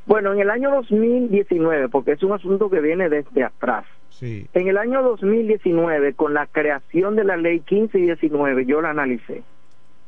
Bueno, 0.06 0.34
en 0.34 0.40
el 0.40 0.52
año 0.52 0.70
2019, 0.70 1.90
porque 1.90 2.12
es 2.12 2.24
un 2.24 2.32
asunto 2.32 2.70
que 2.70 2.80
viene 2.80 3.10
desde 3.10 3.44
atrás. 3.44 3.86
Sí. 4.10 4.48
En 4.54 4.68
el 4.68 4.78
año 4.78 5.02
2019, 5.02 6.14
con 6.14 6.36
la 6.36 6.46
creación 6.46 7.16
de 7.16 7.24
la 7.24 7.38
ley 7.38 7.62
15 7.62 7.98
y 7.98 8.02
19, 8.04 8.66
yo 8.66 8.82
la 8.82 8.92
analicé 8.92 9.42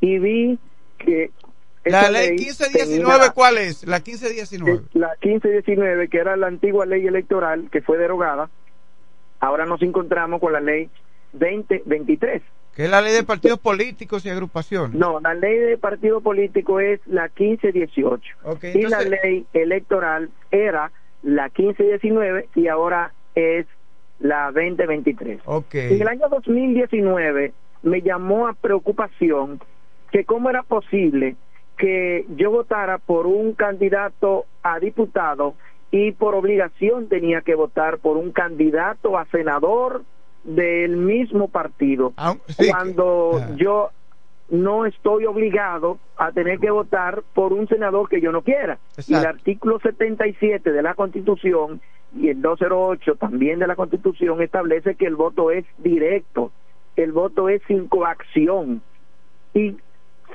y 0.01 0.19
vi 0.19 0.59
que 0.99 1.31
La 1.85 2.09
ley 2.09 2.31
1519, 2.31 3.03
tenía- 3.19 3.31
¿cuál 3.31 3.57
es? 3.57 3.85
La 3.85 3.97
1519. 3.99 4.83
la 4.93 5.09
1519, 5.21 6.07
que 6.07 6.17
era 6.17 6.35
la 6.37 6.47
antigua 6.47 6.85
ley 6.85 7.05
electoral 7.05 7.69
que 7.71 7.81
fue 7.81 7.97
derogada, 7.97 8.49
ahora 9.39 9.65
nos 9.65 9.81
encontramos 9.81 10.39
con 10.39 10.53
la 10.53 10.61
ley 10.61 10.89
2023. 11.33 12.41
Que 12.75 12.85
es 12.85 12.89
la 12.89 13.01
ley 13.01 13.13
de 13.13 13.23
partidos 13.23 13.59
políticos 13.59 14.25
y 14.25 14.29
agrupaciones. 14.29 14.95
No, 14.97 15.19
la 15.19 15.33
ley 15.35 15.57
de 15.57 15.77
partido 15.77 16.21
político 16.21 16.79
es 16.79 16.99
la 17.05 17.23
1518 17.37 18.35
Ok, 18.43 18.63
y 18.73 18.81
la 18.83 19.01
ley 19.01 19.45
electoral 19.53 20.29
era 20.49 20.91
la 21.21 21.45
1519 21.55 22.49
y 22.55 22.67
ahora 22.67 23.13
es 23.35 23.67
la 24.19 24.45
2023. 24.51 25.41
Ok. 25.45 25.75
En 25.75 26.01
el 26.01 26.07
año 26.07 26.29
2019 26.29 27.53
me 27.83 28.01
llamó 28.01 28.47
a 28.47 28.53
preocupación 28.53 29.59
que 30.11 30.25
cómo 30.25 30.49
era 30.49 30.63
posible 30.63 31.35
que 31.77 32.25
yo 32.35 32.51
votara 32.51 32.97
por 32.97 33.25
un 33.27 33.53
candidato 33.53 34.45
a 34.61 34.79
diputado 34.79 35.55
y 35.91 36.11
por 36.11 36.35
obligación 36.35 37.07
tenía 37.07 37.41
que 37.41 37.55
votar 37.55 37.99
por 37.99 38.17
un 38.17 38.31
candidato 38.31 39.17
a 39.17 39.25
senador 39.25 40.03
del 40.43 40.97
mismo 40.97 41.47
partido 41.47 42.13
cuando 42.69 43.39
yo 43.55 43.89
no 44.49 44.85
estoy 44.85 45.25
obligado 45.25 45.99
a 46.17 46.31
tener 46.31 46.59
que 46.59 46.69
votar 46.69 47.23
por 47.33 47.53
un 47.53 47.67
senador 47.67 48.09
que 48.09 48.21
yo 48.21 48.31
no 48.31 48.41
quiera. 48.41 48.77
Y 49.07 49.15
el 49.15 49.25
artículo 49.25 49.79
77 49.79 50.71
de 50.71 50.81
la 50.81 50.95
Constitución 50.95 51.81
y 52.15 52.29
el 52.29 52.41
208 52.41 53.15
también 53.15 53.59
de 53.59 53.67
la 53.67 53.75
Constitución 53.75 54.41
establece 54.41 54.95
que 54.95 55.05
el 55.05 55.15
voto 55.15 55.49
es 55.49 55.65
directo, 55.77 56.51
el 56.95 57.11
voto 57.11 57.49
es 57.49 57.61
sin 57.67 57.87
coacción. 57.87 58.81
Y 59.53 59.77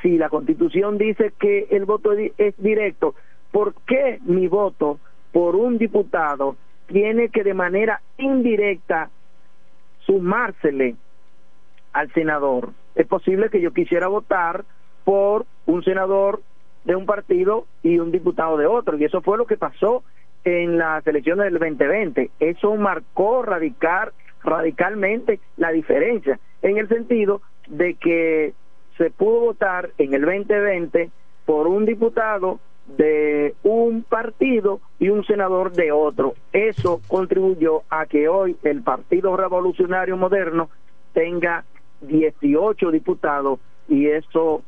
si 0.02 0.18
la 0.18 0.28
Constitución 0.28 0.98
dice 0.98 1.32
que 1.38 1.68
el 1.70 1.84
voto 1.84 2.12
es 2.12 2.56
directo, 2.58 3.14
¿por 3.50 3.74
qué 3.86 4.18
mi 4.24 4.46
voto 4.48 4.98
por 5.32 5.56
un 5.56 5.78
diputado 5.78 6.56
tiene 6.86 7.28
que 7.28 7.44
de 7.44 7.54
manera 7.54 8.00
indirecta 8.16 9.10
sumársele 10.06 10.96
al 11.92 12.12
senador. 12.12 12.70
Es 12.94 13.06
posible 13.06 13.50
que 13.50 13.60
yo 13.60 13.72
quisiera 13.72 14.08
votar 14.08 14.64
por 15.04 15.46
un 15.66 15.84
senador 15.84 16.42
de 16.84 16.96
un 16.96 17.06
partido 17.06 17.66
y 17.82 17.98
un 17.98 18.10
diputado 18.10 18.56
de 18.56 18.66
otro, 18.66 18.96
y 18.96 19.04
eso 19.04 19.20
fue 19.20 19.36
lo 19.36 19.46
que 19.46 19.56
pasó 19.56 20.02
en 20.44 20.78
las 20.78 21.06
elecciones 21.06 21.44
del 21.44 21.58
2020. 21.58 22.30
Eso 22.40 22.74
marcó 22.76 23.42
radical, 23.42 24.12
radicalmente 24.42 25.40
la 25.56 25.70
diferencia, 25.70 26.38
en 26.62 26.78
el 26.78 26.88
sentido 26.88 27.42
de 27.68 27.94
que 27.94 28.54
se 28.98 29.10
pudo 29.10 29.40
votar 29.40 29.90
en 29.96 30.12
el 30.12 30.22
2020 30.22 31.10
por 31.46 31.66
un 31.66 31.86
diputado 31.86 32.58
de 32.88 33.54
un 33.62 34.02
partido 34.02 34.80
y 34.98 35.08
un 35.08 35.24
senador 35.24 35.72
de 35.72 35.92
otro. 35.92 36.34
Eso 36.52 37.00
contribuyó 37.06 37.82
a 37.88 38.06
que 38.06 38.28
hoy 38.28 38.56
el 38.64 38.82
Partido 38.82 39.36
Revolucionario 39.36 40.16
Moderno 40.16 40.68
tenga 41.12 41.64
18 42.00 42.90
diputados 42.90 43.60
y 43.88 44.06
eso 44.08 44.62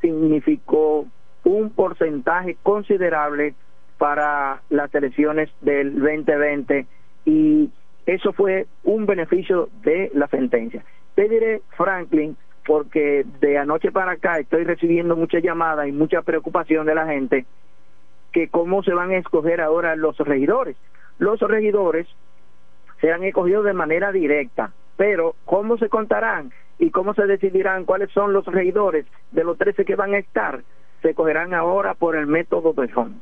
significó 0.00 1.06
un 1.44 1.70
porcentaje 1.70 2.56
considerable 2.62 3.54
para 3.98 4.62
las 4.68 4.94
elecciones 4.94 5.50
del 5.60 5.98
2020 5.98 6.86
y 7.24 7.70
eso 8.04 8.32
fue 8.32 8.66
un 8.84 9.06
beneficio 9.06 9.68
de 9.82 10.10
la 10.14 10.28
sentencia. 10.28 10.84
Te 11.14 11.28
diré, 11.28 11.62
Franklin, 11.76 12.36
porque 12.66 13.24
de 13.40 13.58
anoche 13.58 13.92
para 13.92 14.12
acá 14.12 14.38
estoy 14.38 14.64
recibiendo 14.64 15.16
muchas 15.16 15.42
llamadas 15.42 15.86
y 15.86 15.92
mucha 15.92 16.22
preocupación 16.22 16.84
de 16.84 16.94
la 16.94 17.06
gente 17.06 17.46
que 18.32 18.48
cómo 18.48 18.82
se 18.82 18.92
van 18.92 19.12
a 19.12 19.18
escoger 19.18 19.60
ahora 19.60 19.96
los 19.96 20.18
regidores. 20.18 20.76
Los 21.18 21.40
regidores 21.40 22.06
serán 23.00 23.22
escogidos 23.22 23.64
de 23.64 23.72
manera 23.72 24.12
directa, 24.12 24.72
pero 24.96 25.36
¿cómo 25.44 25.78
se 25.78 25.88
contarán 25.88 26.52
y 26.78 26.90
cómo 26.90 27.14
se 27.14 27.26
decidirán 27.26 27.84
cuáles 27.84 28.10
son 28.10 28.32
los 28.32 28.44
regidores 28.46 29.06
de 29.30 29.44
los 29.44 29.56
13 29.56 29.84
que 29.84 29.94
van 29.94 30.14
a 30.14 30.18
estar? 30.18 30.62
Se 31.02 31.14
cogerán 31.14 31.54
ahora 31.54 31.94
por 31.94 32.16
el 32.16 32.26
método 32.26 32.72
de 32.72 32.90
Home. 32.94 33.14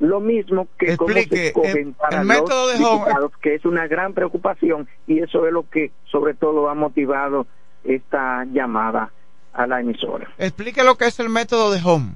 Lo 0.00 0.20
mismo 0.20 0.68
que 0.78 0.96
cómo 0.96 1.12
se 1.12 1.48
escogen 1.48 1.94
para 1.94 2.24
los 2.24 2.78
diputados, 2.78 3.32
que 3.40 3.54
es 3.54 3.64
una 3.64 3.86
gran 3.86 4.12
preocupación 4.12 4.88
y 5.06 5.20
eso 5.20 5.46
es 5.46 5.52
lo 5.52 5.68
que 5.68 5.92
sobre 6.04 6.34
todo 6.34 6.68
ha 6.68 6.74
motivado 6.74 7.46
esta 7.84 8.44
llamada 8.44 9.10
a 9.52 9.66
la 9.66 9.80
emisora. 9.80 10.28
Explique 10.38 10.84
lo 10.84 10.96
que 10.96 11.06
es 11.06 11.18
el 11.20 11.28
método 11.28 11.70
de 11.70 11.80
Home. 11.84 12.12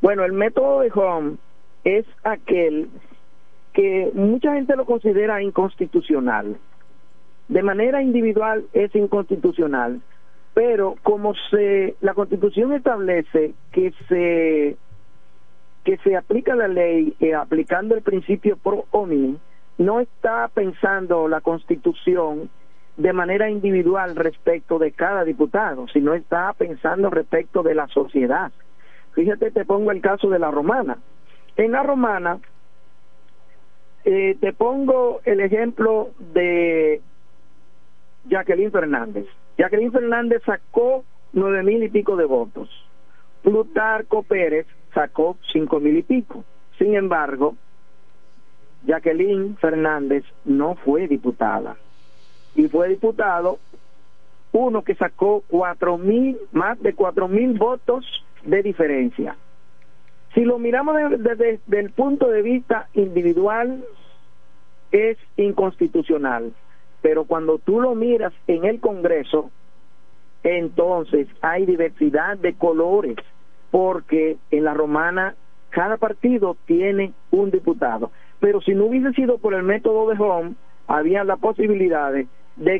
Bueno, 0.00 0.24
el 0.24 0.32
método 0.32 0.80
de 0.80 0.90
Home 0.94 1.36
es 1.84 2.06
aquel 2.24 2.88
que 3.72 4.10
mucha 4.14 4.54
gente 4.54 4.76
lo 4.76 4.84
considera 4.84 5.42
inconstitucional. 5.42 6.56
De 7.48 7.62
manera 7.62 8.02
individual 8.02 8.64
es 8.72 8.94
inconstitucional, 8.94 10.00
pero 10.54 10.96
como 11.02 11.34
se 11.50 11.96
la 12.00 12.14
Constitución 12.14 12.72
establece 12.72 13.54
que 13.72 13.92
se 14.08 14.76
que 15.84 15.96
se 15.98 16.14
aplica 16.14 16.54
la 16.54 16.68
ley 16.68 17.14
eh, 17.20 17.34
aplicando 17.34 17.94
el 17.94 18.02
principio 18.02 18.56
pro 18.56 18.84
hominem, 18.90 19.38
no 19.78 20.00
está 20.00 20.48
pensando 20.48 21.26
la 21.26 21.40
Constitución 21.40 22.50
de 23.00 23.14
manera 23.14 23.48
individual 23.48 24.14
respecto 24.14 24.78
de 24.78 24.92
cada 24.92 25.24
diputado, 25.24 25.88
sino 25.88 26.12
está 26.12 26.52
pensando 26.52 27.08
respecto 27.08 27.62
de 27.62 27.74
la 27.74 27.88
sociedad. 27.88 28.52
Fíjate, 29.14 29.50
te 29.50 29.64
pongo 29.64 29.90
el 29.90 30.02
caso 30.02 30.28
de 30.28 30.38
la 30.38 30.50
romana. 30.50 30.98
En 31.56 31.72
la 31.72 31.82
romana, 31.82 32.38
eh, 34.04 34.36
te 34.38 34.52
pongo 34.52 35.20
el 35.24 35.40
ejemplo 35.40 36.10
de 36.34 37.00
Jacqueline 38.28 38.70
Fernández. 38.70 39.26
Jacqueline 39.56 39.92
Fernández 39.92 40.42
sacó 40.44 41.02
nueve 41.32 41.62
mil 41.62 41.82
y 41.82 41.88
pico 41.88 42.16
de 42.16 42.26
votos. 42.26 42.68
Plutarco 43.42 44.24
Pérez 44.24 44.66
sacó 44.92 45.38
cinco 45.50 45.80
mil 45.80 45.96
y 45.96 46.02
pico. 46.02 46.44
Sin 46.78 46.94
embargo, 46.94 47.56
Jacqueline 48.84 49.56
Fernández 49.56 50.24
no 50.44 50.74
fue 50.74 51.08
diputada. 51.08 51.76
Y 52.54 52.68
fue 52.68 52.88
diputado 52.88 53.58
uno 54.52 54.82
que 54.82 54.94
sacó 54.94 55.44
cuatro 55.48 55.96
mil, 55.98 56.38
más 56.52 56.80
de 56.82 56.94
cuatro 56.94 57.28
mil 57.28 57.56
votos 57.56 58.04
de 58.44 58.62
diferencia. 58.62 59.36
Si 60.34 60.44
lo 60.44 60.58
miramos 60.58 60.96
desde 61.18 61.60
el 61.70 61.90
punto 61.90 62.28
de 62.28 62.42
vista 62.42 62.88
individual, 62.94 63.84
es 64.92 65.18
inconstitucional, 65.36 66.52
pero 67.02 67.24
cuando 67.24 67.58
tú 67.58 67.80
lo 67.80 67.94
miras 67.94 68.32
en 68.46 68.64
el 68.64 68.80
Congreso, 68.80 69.50
entonces 70.42 71.28
hay 71.42 71.66
diversidad 71.66 72.38
de 72.38 72.54
colores, 72.54 73.16
porque 73.70 74.38
en 74.50 74.64
la 74.64 74.74
romana 74.74 75.34
cada 75.70 75.96
partido 75.96 76.56
tiene 76.66 77.12
un 77.30 77.50
diputado. 77.50 78.10
Pero 78.40 78.60
si 78.60 78.74
no 78.74 78.86
hubiese 78.86 79.12
sido 79.12 79.38
por 79.38 79.54
el 79.54 79.62
método 79.62 80.08
de 80.08 80.18
Home, 80.18 80.54
había 80.86 81.24
la 81.24 81.36
posibilidad 81.36 82.12
de 82.12 82.26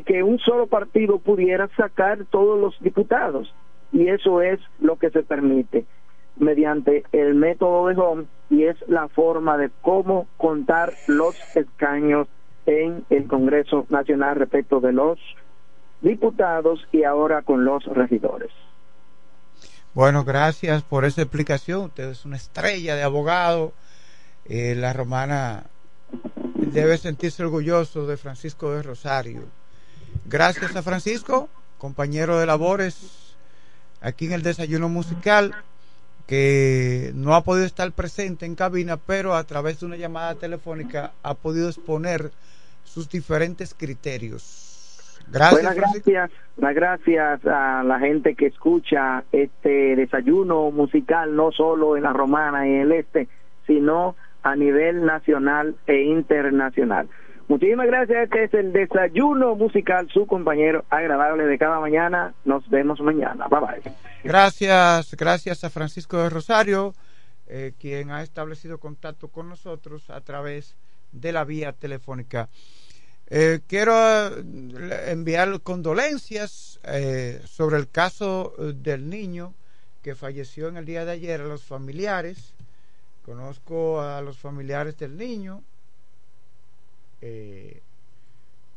que 0.05 0.23
un 0.23 0.39
solo 0.39 0.67
partido 0.67 1.19
pudiera 1.19 1.67
sacar 1.75 2.25
todos 2.29 2.59
los 2.59 2.79
diputados 2.81 3.53
y 3.91 4.07
eso 4.07 4.41
es 4.41 4.59
lo 4.79 4.97
que 4.97 5.09
se 5.09 5.23
permite 5.23 5.85
mediante 6.37 7.03
el 7.11 7.35
método 7.35 7.87
de 7.87 7.95
Home 7.99 8.25
y 8.49 8.63
es 8.63 8.77
la 8.87 9.07
forma 9.07 9.57
de 9.57 9.69
cómo 9.81 10.27
contar 10.37 10.93
los 11.07 11.35
escaños 11.55 12.27
en 12.65 13.03
el 13.09 13.27
Congreso 13.27 13.85
Nacional 13.89 14.35
respecto 14.35 14.79
de 14.79 14.93
los 14.93 15.19
diputados 16.01 16.87
y 16.91 17.03
ahora 17.03 17.41
con 17.41 17.65
los 17.65 17.83
regidores. 17.85 18.51
Bueno, 19.93 20.23
gracias 20.23 20.83
por 20.83 21.05
esa 21.05 21.21
explicación. 21.21 21.85
Usted 21.85 22.09
es 22.09 22.23
una 22.23 22.37
estrella 22.37 22.95
de 22.95 23.03
abogado. 23.03 23.73
Eh, 24.45 24.73
la 24.75 24.93
romana 24.93 25.65
debe 26.55 26.97
sentirse 26.97 27.43
orgulloso 27.43 28.07
de 28.07 28.15
Francisco 28.15 28.71
de 28.71 28.83
Rosario. 28.83 29.60
Gracias 30.25 30.75
a 30.75 30.83
Francisco, 30.83 31.49
compañero 31.77 32.39
de 32.39 32.45
labores 32.45 33.35
aquí 34.01 34.25
en 34.25 34.33
el 34.33 34.43
desayuno 34.43 34.89
musical 34.89 35.55
que 36.27 37.11
no 37.13 37.35
ha 37.35 37.43
podido 37.43 37.65
estar 37.65 37.91
presente 37.91 38.45
en 38.45 38.55
cabina, 38.55 38.97
pero 38.97 39.35
a 39.35 39.43
través 39.43 39.79
de 39.79 39.85
una 39.87 39.97
llamada 39.97 40.35
telefónica 40.35 41.11
ha 41.23 41.33
podido 41.33 41.67
exponer 41.67 42.31
sus 42.83 43.09
diferentes 43.09 43.73
criterios. 43.73 45.19
Gracias. 45.29 45.61
Buenas 45.61 45.75
gracias, 45.75 46.31
las 46.57 46.75
gracias 46.75 47.45
a 47.45 47.83
la 47.83 47.99
gente 47.99 48.35
que 48.35 48.47
escucha 48.47 49.23
este 49.31 49.95
desayuno 49.95 50.71
musical, 50.71 51.35
no 51.35 51.51
solo 51.51 51.97
en 51.97 52.03
la 52.03 52.13
Romana 52.13 52.67
y 52.67 52.75
en 52.75 52.81
el 52.81 52.91
Este, 52.93 53.27
sino 53.67 54.15
a 54.43 54.55
nivel 54.55 55.05
nacional 55.05 55.75
e 55.85 56.01
internacional. 56.01 57.07
Muchísimas 57.51 57.87
gracias. 57.87 58.23
Este 58.23 58.45
es 58.45 58.53
el 58.53 58.71
desayuno 58.71 59.55
musical, 59.55 60.07
su 60.13 60.25
compañero 60.25 60.85
agradable 60.89 61.43
de 61.43 61.57
cada 61.57 61.81
mañana. 61.81 62.33
Nos 62.45 62.69
vemos 62.69 63.01
mañana. 63.01 63.49
Bye 63.49 63.59
bye. 63.59 63.93
Gracias, 64.23 65.13
gracias 65.17 65.65
a 65.65 65.69
Francisco 65.69 66.17
de 66.17 66.29
Rosario, 66.29 66.93
eh, 67.47 67.73
quien 67.77 68.09
ha 68.11 68.23
establecido 68.23 68.79
contacto 68.79 69.27
con 69.27 69.49
nosotros 69.49 70.09
a 70.09 70.21
través 70.21 70.77
de 71.11 71.33
la 71.33 71.43
vía 71.43 71.73
telefónica. 71.73 72.47
Eh, 73.27 73.59
quiero 73.67 73.93
eh, 73.97 75.11
enviar 75.11 75.59
condolencias 75.59 76.79
sobre 77.43 77.75
el 77.75 77.89
caso 77.89 78.53
del 78.75 79.09
niño 79.09 79.53
que 80.01 80.15
falleció 80.15 80.69
en 80.69 80.77
el 80.77 80.85
día 80.85 81.03
de 81.03 81.11
ayer 81.11 81.41
a 81.41 81.47
los 81.47 81.65
familiares. 81.65 82.53
Conozco 83.25 83.99
a 83.99 84.21
los 84.21 84.37
familiares 84.37 84.95
del 84.97 85.17
niño 85.17 85.63
eh, 87.21 87.81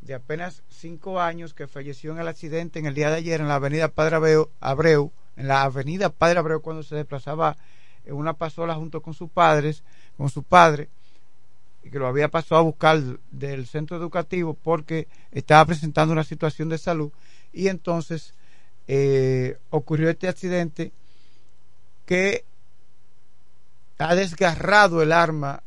de 0.03 0.15
apenas 0.15 0.63
cinco 0.69 1.21
años 1.21 1.55
que 1.55 1.67
falleció 1.67 2.13
en 2.13 2.19
el 2.19 2.29
accidente 2.29 2.79
en 2.79 2.87
el 2.87 2.95
día 2.95 3.11
de 3.11 3.17
ayer 3.17 3.41
en 3.41 3.49
la 3.49 3.55
avenida 3.55 3.89
Padre 3.89 4.17
Abreu, 4.61 5.13
en 5.37 5.49
la 5.49 5.63
avenida 5.63 6.11
Padre 6.11 6.39
Abreu 6.39 6.61
cuando 6.61 6.83
se 6.83 6.95
desplazaba 6.95 7.57
en 8.05 8.15
una 8.15 8.35
pasola 8.35 8.75
junto 8.75 9.01
con 9.01 9.15
sus 9.15 9.31
padres, 9.31 9.83
con 10.17 10.29
su 10.29 10.43
padre, 10.43 10.89
y 11.83 11.91
que 11.91 11.99
lo 11.99 12.07
había 12.07 12.29
pasado 12.29 12.61
a 12.61 12.65
buscar 12.65 13.01
del 13.31 13.67
centro 13.67 13.97
educativo 13.97 14.55
porque 14.55 15.09
estaba 15.33 15.65
presentando 15.65 16.13
una 16.13 16.25
situación 16.25 16.69
de 16.69 16.79
salud. 16.79 17.11
Y 17.53 17.69
entonces 17.69 18.35
eh, 18.89 19.59
ocurrió 19.71 20.11
este 20.11 20.29
accidente 20.29 20.93
que 22.07 22.45
ha 23.99 24.15
desgarrado 24.15 25.03
el 25.03 25.13
arma 25.13 25.63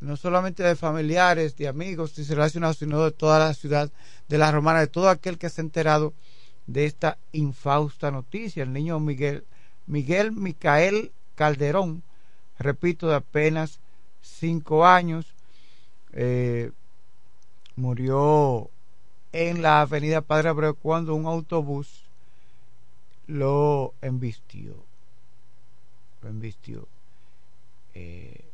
no 0.00 0.16
solamente 0.16 0.62
de 0.62 0.76
familiares, 0.76 1.56
de 1.56 1.68
amigos 1.68 2.16
relacionados, 2.28 2.78
sino 2.78 3.04
de 3.04 3.12
toda 3.12 3.38
la 3.38 3.54
ciudad 3.54 3.90
de 4.28 4.38
la 4.38 4.50
Romana, 4.50 4.80
de 4.80 4.86
todo 4.86 5.08
aquel 5.08 5.38
que 5.38 5.50
se 5.50 5.60
ha 5.60 5.64
enterado 5.64 6.14
de 6.66 6.86
esta 6.86 7.18
infausta 7.32 8.10
noticia. 8.10 8.62
El 8.62 8.72
niño 8.72 8.98
Miguel, 8.98 9.44
Miguel 9.86 10.32
Micael 10.32 11.12
Calderón, 11.34 12.02
repito, 12.58 13.08
de 13.08 13.16
apenas 13.16 13.80
cinco 14.22 14.86
años, 14.86 15.34
eh, 16.12 16.70
murió 17.76 18.70
en 19.32 19.62
la 19.62 19.82
avenida 19.82 20.22
Padre 20.22 20.48
Abreu 20.48 20.74
cuando 20.74 21.14
un 21.14 21.26
autobús 21.26 22.04
lo 23.26 23.94
embistió. 24.02 24.74
Lo 26.22 26.28
embistió. 26.28 26.88
Eh, 27.94 28.49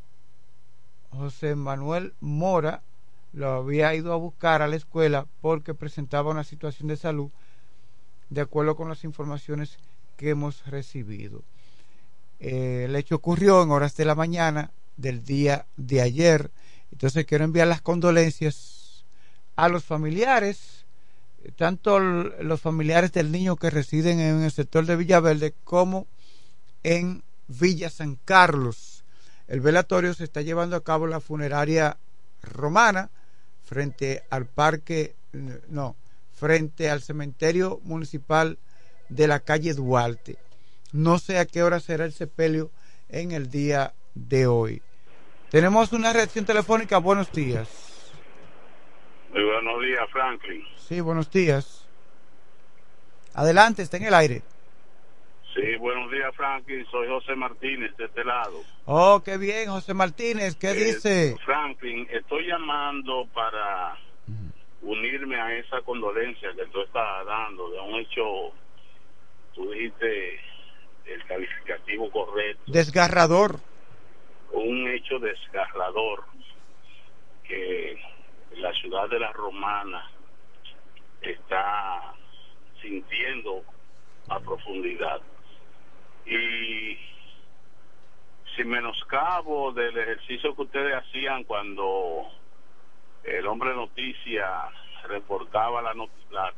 José 1.11 1.55
Manuel 1.55 2.15
Mora 2.20 2.83
lo 3.33 3.51
había 3.53 3.95
ido 3.95 4.12
a 4.12 4.16
buscar 4.16 4.62
a 4.62 4.69
la 4.69 4.77
escuela 4.77 5.27
porque 5.41 5.74
presentaba 5.74 6.31
una 6.31 6.45
situación 6.45 6.89
de 6.89 6.97
salud 6.97 7.31
de 8.31 8.41
acuerdo 8.41 8.77
con 8.77 8.89
las 8.89 9.05
informaciones 9.05 9.78
que 10.16 10.31
hemos 10.31 10.66
recibido. 10.66 11.43
Eh, 12.41 12.85
el 12.87 12.97
hecho 12.97 13.16
ocurrió 13.16 13.62
en 13.62 13.70
horas 13.70 13.97
de 13.97 14.05
la 14.05 14.15
mañana 14.15 14.70
del 14.97 15.24
día 15.24 15.66
de 15.77 16.01
ayer. 16.01 16.51
Entonces 16.93 17.27
quiero 17.27 17.45
enviar 17.45 17.69
las 17.69 17.83
condolencias 17.83 19.05
a 19.57 19.69
los 19.69 19.85
familiares, 19.85 20.85
tanto 21.57 21.99
los 21.99 22.61
familiares 22.61 23.12
del 23.12 23.31
niño 23.31 23.57
que 23.57 23.70
residen 23.70 24.20
en 24.20 24.43
el 24.43 24.51
sector 24.51 24.87
de 24.87 24.97
Villaverde 24.97 25.55
como 25.65 26.07
en 26.83 27.23
Villa 27.49 27.91
San 27.91 28.19
Carlos. 28.24 28.95
El 29.48 29.60
velatorio 29.60 30.12
se 30.14 30.24
está 30.24 30.43
llevando 30.43 30.77
a 30.77 30.82
cabo 30.85 31.05
en 31.05 31.12
la 31.12 31.20
funeraria 31.20 31.98
romana 32.43 33.10
frente 33.64 34.24
al 34.31 34.47
parque, 34.47 35.14
no, 35.68 35.97
frente 36.35 36.90
al 36.90 37.02
cementerio 37.02 37.81
municipal 37.85 38.59
de 39.09 39.27
la 39.28 39.40
calle 39.40 39.74
Duarte. 39.74 40.36
No 40.93 41.18
sé 41.18 41.39
a 41.39 41.47
qué 41.47 41.62
hora 41.62 41.81
será 41.81 42.05
el 42.05 42.12
sepelio 42.12 42.70
en 43.09 43.32
el 43.32 43.51
día 43.51 43.94
de 44.14 44.47
hoy. 44.47 44.82
Tenemos 45.51 45.93
una 45.93 46.12
reacción 46.12 46.44
telefónica. 46.44 46.98
Buenos 46.98 47.31
días. 47.32 47.68
Muy 49.32 49.44
buenos 49.44 49.81
días, 49.82 50.10
Franklin. 50.10 50.64
Sí, 50.77 51.01
buenos 51.01 51.31
días. 51.31 51.86
Adelante, 53.35 53.82
está 53.82 53.97
en 53.98 54.05
el 54.05 54.14
aire. 54.14 54.43
Sí, 55.57 55.74
buenos 55.77 56.11
días, 56.11 56.35
Franklin. 56.37 56.85
Soy 56.91 57.09
José 57.09 57.35
Martínez 57.35 57.97
de 57.97 58.05
este 58.05 58.24
lado. 58.24 58.61
Oh, 58.85 59.23
qué 59.24 59.39
bien, 59.39 59.70
José 59.70 59.95
Martínez. 59.95 60.55
¿Qué 60.57 60.70
Eh, 60.70 60.74
dice? 60.74 61.35
Franklin, 61.45 62.07
estoy 62.11 62.47
llamando 62.47 63.27
para 63.33 63.97
unirme 64.83 65.41
a 65.41 65.57
esa 65.57 65.81
condolencia 65.81 66.51
que 66.55 66.66
tú 66.66 66.83
estás 66.83 67.24
dando 67.27 67.70
de 67.70 67.81
un 67.81 67.95
hecho, 67.97 68.53
tú 69.55 69.70
dijiste 69.70 70.41
el 71.07 71.24
calificativo 71.27 72.11
correcto, 72.11 72.62
Desgarrador. 72.66 73.57
un 74.53 74.89
hecho 74.89 75.19
desgarrador 75.19 76.24
que 77.45 77.99
la 78.57 78.73
ciudad 78.74 79.09
de 79.09 79.20
la 79.20 79.33
Romana 79.33 80.11
está 81.23 82.15
sintiendo 82.83 83.62
a 84.28 84.39
profundidad. 84.41 85.20
Y 86.27 86.98
sin 88.57 88.69
menoscabo 88.69 89.73
del 89.73 89.97
ejercicio 89.97 90.55
que 90.57 90.62
ustedes 90.62 90.94
hacían 90.94 91.44
cuando 91.44 92.27
el 93.24 93.47
hombre 93.47 93.74
noticia 93.74 94.69
reportaba 95.05 95.82
la, 95.82 95.94
not- 95.94 96.11
la 96.31 96.53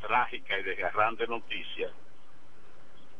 trágica 0.00 0.58
y 0.58 0.62
desgarrante 0.62 1.26
noticia, 1.26 1.90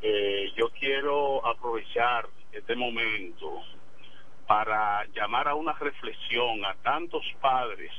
eh, 0.00 0.52
yo 0.56 0.70
quiero 0.70 1.44
aprovechar 1.46 2.28
este 2.52 2.74
momento 2.76 3.62
para 4.46 5.04
llamar 5.08 5.48
a 5.48 5.54
una 5.54 5.72
reflexión 5.74 6.64
a 6.64 6.74
tantos 6.76 7.24
padres 7.40 7.92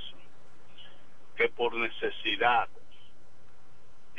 que 1.36 1.50
por 1.50 1.76
necesidad 1.76 2.68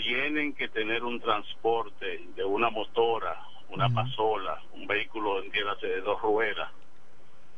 tienen 0.00 0.54
que 0.54 0.68
tener 0.68 1.04
un 1.04 1.20
transporte 1.20 2.20
de 2.34 2.44
una 2.44 2.70
motora, 2.70 3.38
una 3.68 3.88
pasola, 3.90 4.60
un 4.72 4.86
vehículo, 4.86 5.42
entiéndase, 5.42 5.86
de 5.86 6.00
dos 6.00 6.20
ruedas, 6.22 6.70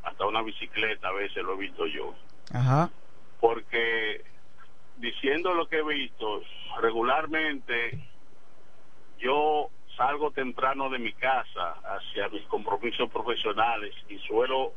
hasta 0.02 0.26
una 0.26 0.42
bicicleta, 0.42 1.08
a 1.08 1.12
veces 1.12 1.42
lo 1.44 1.54
he 1.54 1.58
visto 1.58 1.86
yo. 1.86 2.14
Ajá. 2.52 2.90
Porque 3.40 4.24
diciendo 4.96 5.54
lo 5.54 5.68
que 5.68 5.78
he 5.78 5.84
visto, 5.84 6.42
regularmente 6.80 7.98
yo 9.18 9.68
salgo 9.96 10.32
temprano 10.32 10.90
de 10.90 10.98
mi 10.98 11.12
casa 11.12 11.76
hacia 11.84 12.28
mis 12.28 12.42
compromisos 12.46 13.08
profesionales 13.10 13.94
y 14.08 14.18
suelo 14.18 14.72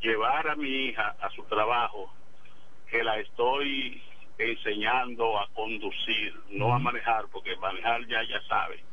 llevar 0.00 0.48
a 0.48 0.56
mi 0.56 0.68
hija 0.68 1.16
a 1.20 1.30
su 1.30 1.42
trabajo, 1.44 2.12
que 2.88 3.02
la 3.02 3.18
estoy 3.18 4.02
enseñando 4.50 5.38
a 5.38 5.48
conducir, 5.54 6.34
no 6.50 6.74
a 6.74 6.78
manejar, 6.78 7.26
porque 7.32 7.56
manejar 7.56 8.06
ya 8.06 8.22
ya 8.24 8.40
sabe. 8.48 8.84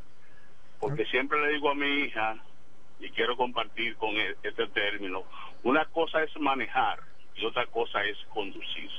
Porque 0.79 1.05
siempre 1.05 1.41
le 1.41 1.53
digo 1.53 1.69
a 1.69 1.75
mi 1.75 1.87
hija, 2.03 2.37
y 2.99 3.09
quiero 3.11 3.35
compartir 3.37 3.95
con 3.97 4.15
e- 4.15 4.35
este 4.43 4.67
término, 4.67 5.25
una 5.63 5.85
cosa 5.85 6.23
es 6.23 6.31
manejar 6.39 6.99
y 7.35 7.45
otra 7.45 7.65
cosa 7.67 8.03
es 8.03 8.17
conducir. 8.29 8.91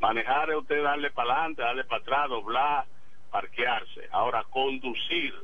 Manejar 0.00 0.50
es 0.50 0.56
usted 0.56 0.82
darle 0.82 1.10
para 1.10 1.32
adelante, 1.32 1.62
darle 1.62 1.84
para 1.84 2.02
atrás, 2.02 2.28
doblar, 2.30 2.86
parquearse. 3.30 4.08
Ahora, 4.12 4.44
conducir, 4.44 5.34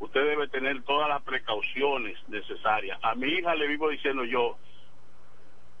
usted 0.00 0.24
debe 0.24 0.48
tener 0.48 0.82
todas 0.84 1.08
las 1.08 1.22
precauciones 1.22 2.18
necesarias. 2.28 2.98
A 3.02 3.14
mi 3.14 3.28
hija 3.28 3.54
le 3.54 3.66
vivo 3.68 3.90
diciendo 3.90 4.24
yo 4.24 4.58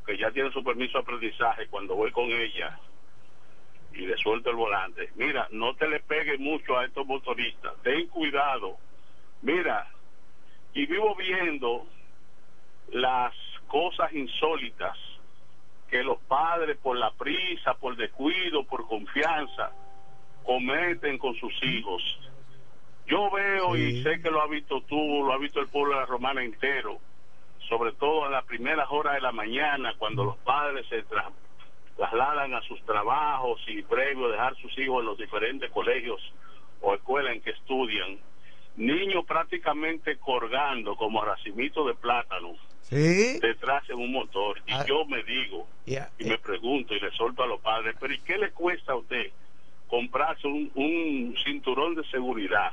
que 0.06 0.18
ya 0.18 0.30
tiene 0.30 0.52
su 0.52 0.62
permiso 0.62 0.98
de 0.98 1.02
aprendizaje 1.02 1.68
cuando 1.68 1.96
voy 1.96 2.12
con 2.12 2.26
ella 2.26 2.78
y 3.96 4.06
le 4.06 4.16
suelto 4.18 4.50
el 4.50 4.56
volante. 4.56 5.10
Mira, 5.16 5.48
no 5.50 5.74
te 5.74 5.88
le 5.88 6.00
pegue 6.00 6.38
mucho 6.38 6.76
a 6.76 6.84
estos 6.84 7.06
motoristas. 7.06 7.74
Ten 7.82 8.06
cuidado. 8.08 8.76
Mira, 9.42 9.88
y 10.74 10.86
vivo 10.86 11.14
viendo 11.16 11.86
las 12.92 13.34
cosas 13.68 14.12
insólitas 14.12 14.96
que 15.88 16.02
los 16.02 16.18
padres 16.22 16.76
por 16.78 16.96
la 16.96 17.10
prisa, 17.12 17.74
por 17.74 17.96
descuido, 17.96 18.64
por 18.64 18.86
confianza, 18.86 19.72
cometen 20.44 21.18
con 21.18 21.34
sus 21.36 21.52
hijos. 21.62 22.02
Yo 23.06 23.30
veo 23.30 23.76
y 23.76 24.02
sé 24.02 24.20
que 24.20 24.30
lo 24.30 24.42
ha 24.42 24.48
visto 24.48 24.80
tú, 24.82 25.24
lo 25.24 25.32
ha 25.32 25.38
visto 25.38 25.60
el 25.60 25.68
pueblo 25.68 25.94
de 25.94 26.00
la 26.00 26.06
Romana 26.06 26.42
entero, 26.42 26.98
sobre 27.68 27.92
todo 27.92 28.26
en 28.26 28.32
las 28.32 28.44
primeras 28.44 28.88
horas 28.90 29.14
de 29.14 29.20
la 29.20 29.32
mañana, 29.32 29.94
cuando 29.96 30.24
los 30.24 30.36
padres 30.38 30.86
se 30.88 31.04
tra- 31.06 31.30
trasladan 31.96 32.54
a 32.54 32.60
sus 32.62 32.80
trabajos 32.84 33.60
y 33.66 33.82
previo 33.82 34.26
a 34.26 34.32
dejar 34.32 34.56
sus 34.56 34.76
hijos 34.78 35.00
en 35.00 35.06
los 35.06 35.18
diferentes 35.18 35.70
colegios 35.70 36.20
o 36.80 36.94
escuelas 36.94 37.34
en 37.34 37.40
que 37.40 37.50
estudian, 37.50 38.18
niños 38.76 39.24
prácticamente 39.24 40.18
colgando 40.18 40.94
como 40.96 41.24
racimitos 41.24 41.86
de 41.86 41.94
plátano 41.94 42.54
Sí. 42.82 43.40
detrás 43.40 43.82
en 43.90 43.96
un 43.96 44.12
motor. 44.12 44.60
Y 44.66 44.88
yo 44.88 45.04
me 45.06 45.22
digo, 45.24 45.66
y 45.86 46.24
me 46.24 46.38
pregunto 46.38 46.94
y 46.94 47.00
le 47.00 47.10
solto 47.12 47.42
a 47.42 47.46
los 47.46 47.60
padres, 47.60 47.96
pero 47.98 48.12
¿y 48.14 48.18
qué 48.20 48.38
le 48.38 48.52
cuesta 48.52 48.92
a 48.92 48.96
usted 48.96 49.32
comprarse 49.88 50.46
un, 50.46 50.70
un 50.74 51.34
cinturón 51.44 51.94
de 51.96 52.04
seguridad 52.10 52.72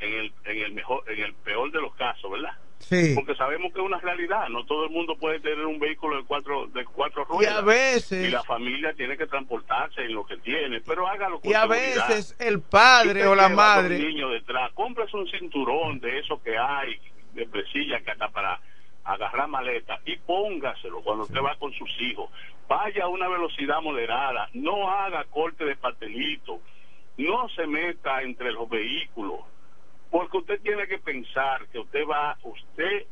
en 0.00 0.12
el, 0.12 0.32
en 0.44 0.58
el 0.58 0.72
mejor, 0.72 1.04
en 1.10 1.20
el 1.20 1.34
peor 1.36 1.70
de 1.72 1.80
los 1.80 1.94
casos, 1.94 2.30
verdad? 2.30 2.52
Sí. 2.78 3.12
Porque 3.14 3.34
sabemos 3.34 3.72
que 3.72 3.80
es 3.80 3.84
una 3.86 3.98
realidad, 3.98 4.48
no 4.48 4.64
todo 4.66 4.84
el 4.84 4.90
mundo 4.90 5.16
puede 5.16 5.40
tener 5.40 5.64
un 5.64 5.78
vehículo 5.80 6.16
de 6.18 6.24
cuatro 6.24 6.66
de 6.68 6.84
cuatro 6.84 7.22
Y 7.22 7.32
ruedas. 7.32 7.56
a 7.56 7.60
veces- 7.62 8.28
Y 8.28 8.30
la 8.30 8.42
familia 8.44 8.92
tiene 8.94 9.16
que 9.16 9.26
transportarse 9.26 10.02
en 10.04 10.14
lo 10.14 10.24
que 10.24 10.36
tiene, 10.36 10.80
pero 10.82 11.08
hágalo 11.08 11.40
con 11.40 11.50
Y 11.50 11.54
a 11.54 11.62
seguridad. 11.62 12.08
veces 12.08 12.36
el 12.38 12.60
padre 12.60 13.26
o 13.26 13.34
la 13.34 13.48
madre. 13.48 13.98
niños 13.98 14.30
detrás, 14.30 14.70
cómprese 14.74 15.16
un 15.16 15.26
cinturón 15.28 15.98
de 16.00 16.18
esos 16.20 16.40
que 16.42 16.56
hay, 16.58 17.00
de 17.32 17.46
presilla 17.46 18.00
que 18.00 18.10
hasta 18.12 18.28
para 18.28 18.60
agarrar 19.04 19.48
maleta 19.48 20.00
y 20.04 20.16
póngaselo 20.16 21.00
cuando 21.02 21.24
usted 21.24 21.40
va 21.40 21.56
con 21.56 21.72
sus 21.72 21.90
hijos. 22.00 22.30
Vaya 22.68 23.04
a 23.04 23.08
una 23.08 23.28
velocidad 23.28 23.80
moderada, 23.80 24.48
no 24.52 24.90
haga 24.90 25.24
corte 25.24 25.64
de 25.64 25.76
pastelito, 25.76 26.60
no 27.16 27.48
se 27.50 27.66
meta 27.66 28.22
entre 28.22 28.52
los 28.52 28.68
vehículos, 28.68 29.40
porque 30.10 30.38
usted 30.38 30.60
tiene 30.62 30.86
que 30.86 30.98
pensar 30.98 31.66
que 31.68 31.78
usted 31.78 32.06
va, 32.06 32.36
usted 32.42 33.04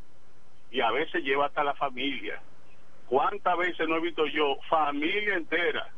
y 0.70 0.80
a 0.80 0.90
veces 0.90 1.22
lleva 1.22 1.46
hasta 1.46 1.64
la 1.64 1.74
familia. 1.74 2.40
¿Cuántas 3.06 3.56
veces 3.58 3.88
no 3.88 3.96
he 3.96 4.00
visto 4.00 4.26
yo 4.26 4.56
familia 4.68 5.34
entera 5.34 5.88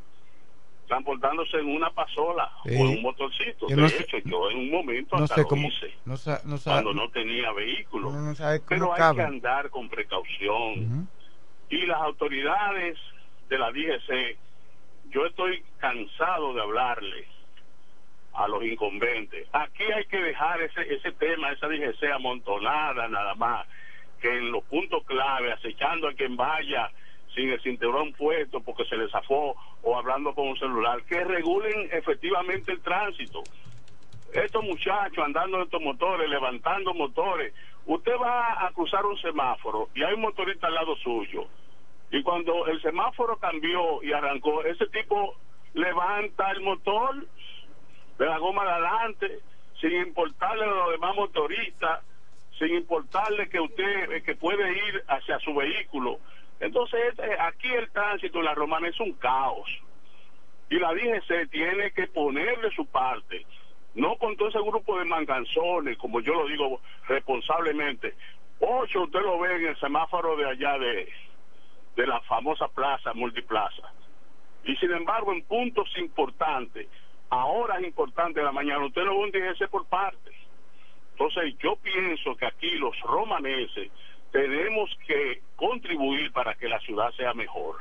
transportándose 0.87 1.59
en 1.59 1.67
una 1.75 1.91
pasola 1.91 2.51
Sí. 2.65 2.71
o 2.71 2.87
en 2.87 2.89
un 2.99 3.03
motorcito? 3.03 3.69
Yo 3.69 3.77
de 3.77 3.83
no 3.83 3.89
sé- 3.89 4.03
hecho, 4.03 4.19
yo 4.25 4.51
en 4.51 4.59
un 4.59 4.71
momento 4.71 5.17
No 5.17 5.25
hasta 5.25 5.37
sé 5.37 5.43
lo 5.43 5.49
cómo. 5.49 5.69
hice 5.69 5.95
No, 6.05 6.17
sa- 6.17 6.41
no 6.45 6.59
sa- 6.59 6.73
cuando 6.73 6.93
no 6.95 7.09
tenía 7.11 7.53
vehículo. 7.53 8.13
Pero 8.69 8.93
hay 8.93 8.99
cabe. 8.99 9.17
que 9.17 9.23
andar 9.23 9.71
con 9.71 9.89
precaución. 9.89 11.09
Y 11.69 11.87
las 11.87 12.01
autoridades 12.01 12.97
de 13.49 13.59
la 13.59 13.71
DGC, 13.73 14.39
yo 15.11 15.27
estoy 15.27 15.65
cansado 15.79 16.55
de 16.55 16.63
hablarle 16.63 17.27
a 18.37 18.49
los 18.49 18.63
incumbentes. 18.65 19.49
Aquí 19.53 19.85
hay 19.85 20.05
que 20.07 20.19
dejar 20.19 20.61
ese, 20.63 20.95
ese 20.95 21.13
tema, 21.13 21.53
esa 21.53 21.69
DGC 21.69 22.13
amontonada 22.13 23.09
nada 23.09 23.35
más, 23.35 23.67
que 24.21 24.29
en 24.29 24.53
los 24.53 24.65
puntos 24.65 25.05
clave, 25.05 25.53
acechando 25.53 26.09
a 26.09 26.15
quien 26.15 26.37
vaya 26.37 26.91
sin 27.35 27.51
el 27.51 27.61
cinturón 27.63 28.13
puesto 28.15 28.61
porque 28.61 28.85
se 28.87 28.97
le 28.97 29.09
zafó 29.11 29.55
o 29.83 29.97
hablando 29.97 30.35
con 30.35 30.49
un 30.49 30.59
celular, 30.59 31.03
que 31.05 31.23
regulen 31.23 31.89
efectivamente 31.93 32.73
el 32.73 32.81
tránsito 32.81 33.43
estos 34.33 34.63
muchachos 34.65 35.25
andando 35.25 35.59
en 35.59 35.65
estos 35.65 35.81
motores, 35.81 36.29
levantando 36.29 36.93
motores. 36.95 37.55
Usted 37.87 38.13
va 38.21 38.67
a 38.67 38.73
cruzar 38.73 39.07
un 39.07 39.17
semáforo 39.19 39.89
y 39.95 40.03
hay 40.03 40.15
un 40.15 40.23
motorista 40.23 40.67
al 40.67 40.75
lado 40.75 40.97
suyo. 40.97 41.47
Y 42.11 42.23
cuando 42.23 42.67
el 42.67 42.81
semáforo 42.83 43.37
cambió 43.37 44.03
y 44.03 44.13
arrancó, 44.13 44.65
ese 44.65 44.87
tipo 44.87 45.35
levanta 45.75 46.51
el 46.51 46.61
motor 46.63 47.27
de 48.19 48.27
la 48.27 48.39
goma 48.39 48.65
de 48.65 48.71
adelante, 48.71 49.39
sin 49.81 49.93
importarle 49.93 50.65
a 50.65 50.69
los 50.69 50.91
demás 50.93 51.15
motoristas, 51.17 52.03
sin 52.59 52.75
importarle 52.75 53.49
que 53.49 53.61
usted 53.61 54.13
eh, 54.13 54.23
que 54.23 54.35
puede 54.35 54.71
ir 54.89 55.05
hacia 55.09 55.39
su 55.41 55.55
vehículo. 55.55 56.19
Entonces, 56.61 57.01
este- 57.11 57.39
aquí 57.41 57.69
el 57.73 57.91
tránsito 57.91 58.39
en 58.39 58.47
la 58.47 58.55
romana 58.55 58.89
es 58.89 58.99
un 59.01 59.13
caos 59.15 59.69
y 60.71 60.79
la 60.79 60.93
DGC 60.95 61.47
tiene 61.51 61.93
que 61.93 62.07
ponerle 62.09 62.71
su 62.75 62.87
parte. 62.87 63.45
no 63.95 64.17
con 64.17 64.37
todo 64.37 64.49
ese 64.49 64.59
grupo 64.61 64.99
de 64.99 65.07
manganzones, 65.07 65.97
como 65.97 66.21
yo 66.21 66.35
lo 66.35 66.47
digo 66.47 66.83
responsablemente. 67.09 68.15
Ocho 68.61 69.05
usted 69.05 69.21
lo 69.23 69.39
ve 69.39 69.57
en 69.57 69.67
el 69.69 69.81
semáforo 69.81 70.37
de 70.37 70.45
allá 70.51 70.77
de, 70.79 71.09
de 71.97 72.07
la 72.07 72.21
famosa 72.21 72.69
plaza, 72.69 73.15
multiplaza. 73.15 73.91
Y 74.65 74.77
sin 74.77 74.93
embargo, 74.93 75.33
en 75.33 75.43
puntos 75.45 75.89
importantes, 75.97 76.89
a 77.31 77.45
horas 77.47 77.83
importantes 77.83 78.37
de 78.37 78.45
la 78.45 78.53
mañana, 78.53 78.85
usted 78.85 79.03
lo 79.03 79.19
ve 79.19 79.25
un 79.25 79.69
por 79.71 79.87
parte. 79.87 80.33
Entonces, 81.13 81.55
yo 81.59 81.77
pienso 81.77 82.37
que 82.37 82.47
aquí 82.47 82.71
los 82.77 82.99
romaneses 83.01 83.91
tenemos 84.31 84.91
que 85.07 85.41
contribuir 85.57 86.31
para 86.33 86.55
que 86.55 86.69
la 86.69 86.79
ciudad 86.81 87.11
sea 87.13 87.33
mejor. 87.33 87.77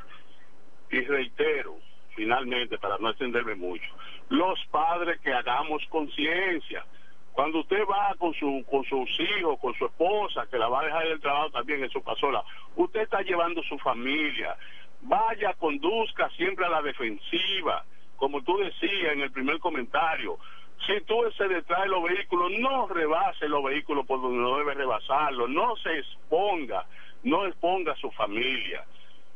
Y 0.89 1.01
reitero, 1.01 1.76
finalmente, 2.15 2.77
para 2.77 2.97
no 2.97 3.09
extenderme 3.09 3.55
mucho, 3.55 3.85
los 4.30 4.57
padres 4.67 5.19
que 5.19 5.34
hagamos 5.34 5.84
conciencia. 5.89 6.85
Cuando 7.34 7.59
usted 7.59 7.84
va 7.85 8.15
con 8.17 8.34
su 8.35 8.63
con 8.69 8.85
sus 8.85 9.09
hijos, 9.19 9.59
con 9.59 9.73
su 9.73 9.85
esposa, 9.85 10.47
que 10.49 10.57
la 10.57 10.69
va 10.69 10.80
a 10.81 10.85
dejar 10.85 11.07
el 11.07 11.19
trabajo 11.19 11.49
también 11.51 11.84
en 11.84 11.89
su 11.89 12.01
pasola, 12.01 12.41
usted 12.77 13.01
está 13.01 13.22
llevando 13.22 13.61
su 13.63 13.77
familia. 13.80 14.55
Vaya, 15.01 15.53
conduzca 15.55 16.30
siempre 16.30 16.65
a 16.65 16.69
la 16.69 16.81
defensiva, 16.81 17.84
como 18.17 18.41
tú 18.43 18.57
decías 18.57 19.13
en 19.13 19.21
el 19.21 19.31
primer 19.31 19.59
comentario. 19.59 20.37
Si 20.85 21.01
tú 21.01 21.15
se 21.37 21.47
detrás 21.47 21.83
de 21.83 21.89
los 21.89 22.03
vehículos, 22.03 22.51
no 22.59 22.87
rebase 22.87 23.47
los 23.47 23.63
vehículos 23.63 24.05
por 24.05 24.21
donde 24.21 24.37
no 24.37 24.57
debe 24.57 24.73
rebasarlo, 24.73 25.47
no 25.47 25.75
se 25.77 25.99
exponga, 25.99 26.85
no 27.23 27.45
exponga 27.45 27.93
a 27.93 27.97
su 27.97 28.11
familia. 28.11 28.85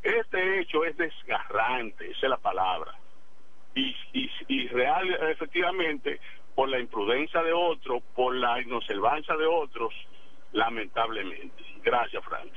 Este 0.03 0.59
hecho 0.59 0.85
es 0.85 0.95
desgarrante, 0.97 2.11
esa 2.11 2.25
es 2.25 2.29
la 2.29 2.37
palabra. 2.37 2.93
Y, 3.75 3.95
y, 4.13 4.29
y 4.47 4.67
real, 4.67 5.09
efectivamente, 5.31 6.19
por 6.55 6.69
la 6.69 6.79
imprudencia 6.79 7.41
de 7.41 7.53
otros, 7.53 8.03
por 8.15 8.35
la 8.35 8.61
inobservancia 8.61 9.35
de 9.35 9.45
otros, 9.45 9.93
lamentablemente. 10.51 11.63
Gracias, 11.83 12.23
Frank. 12.25 12.51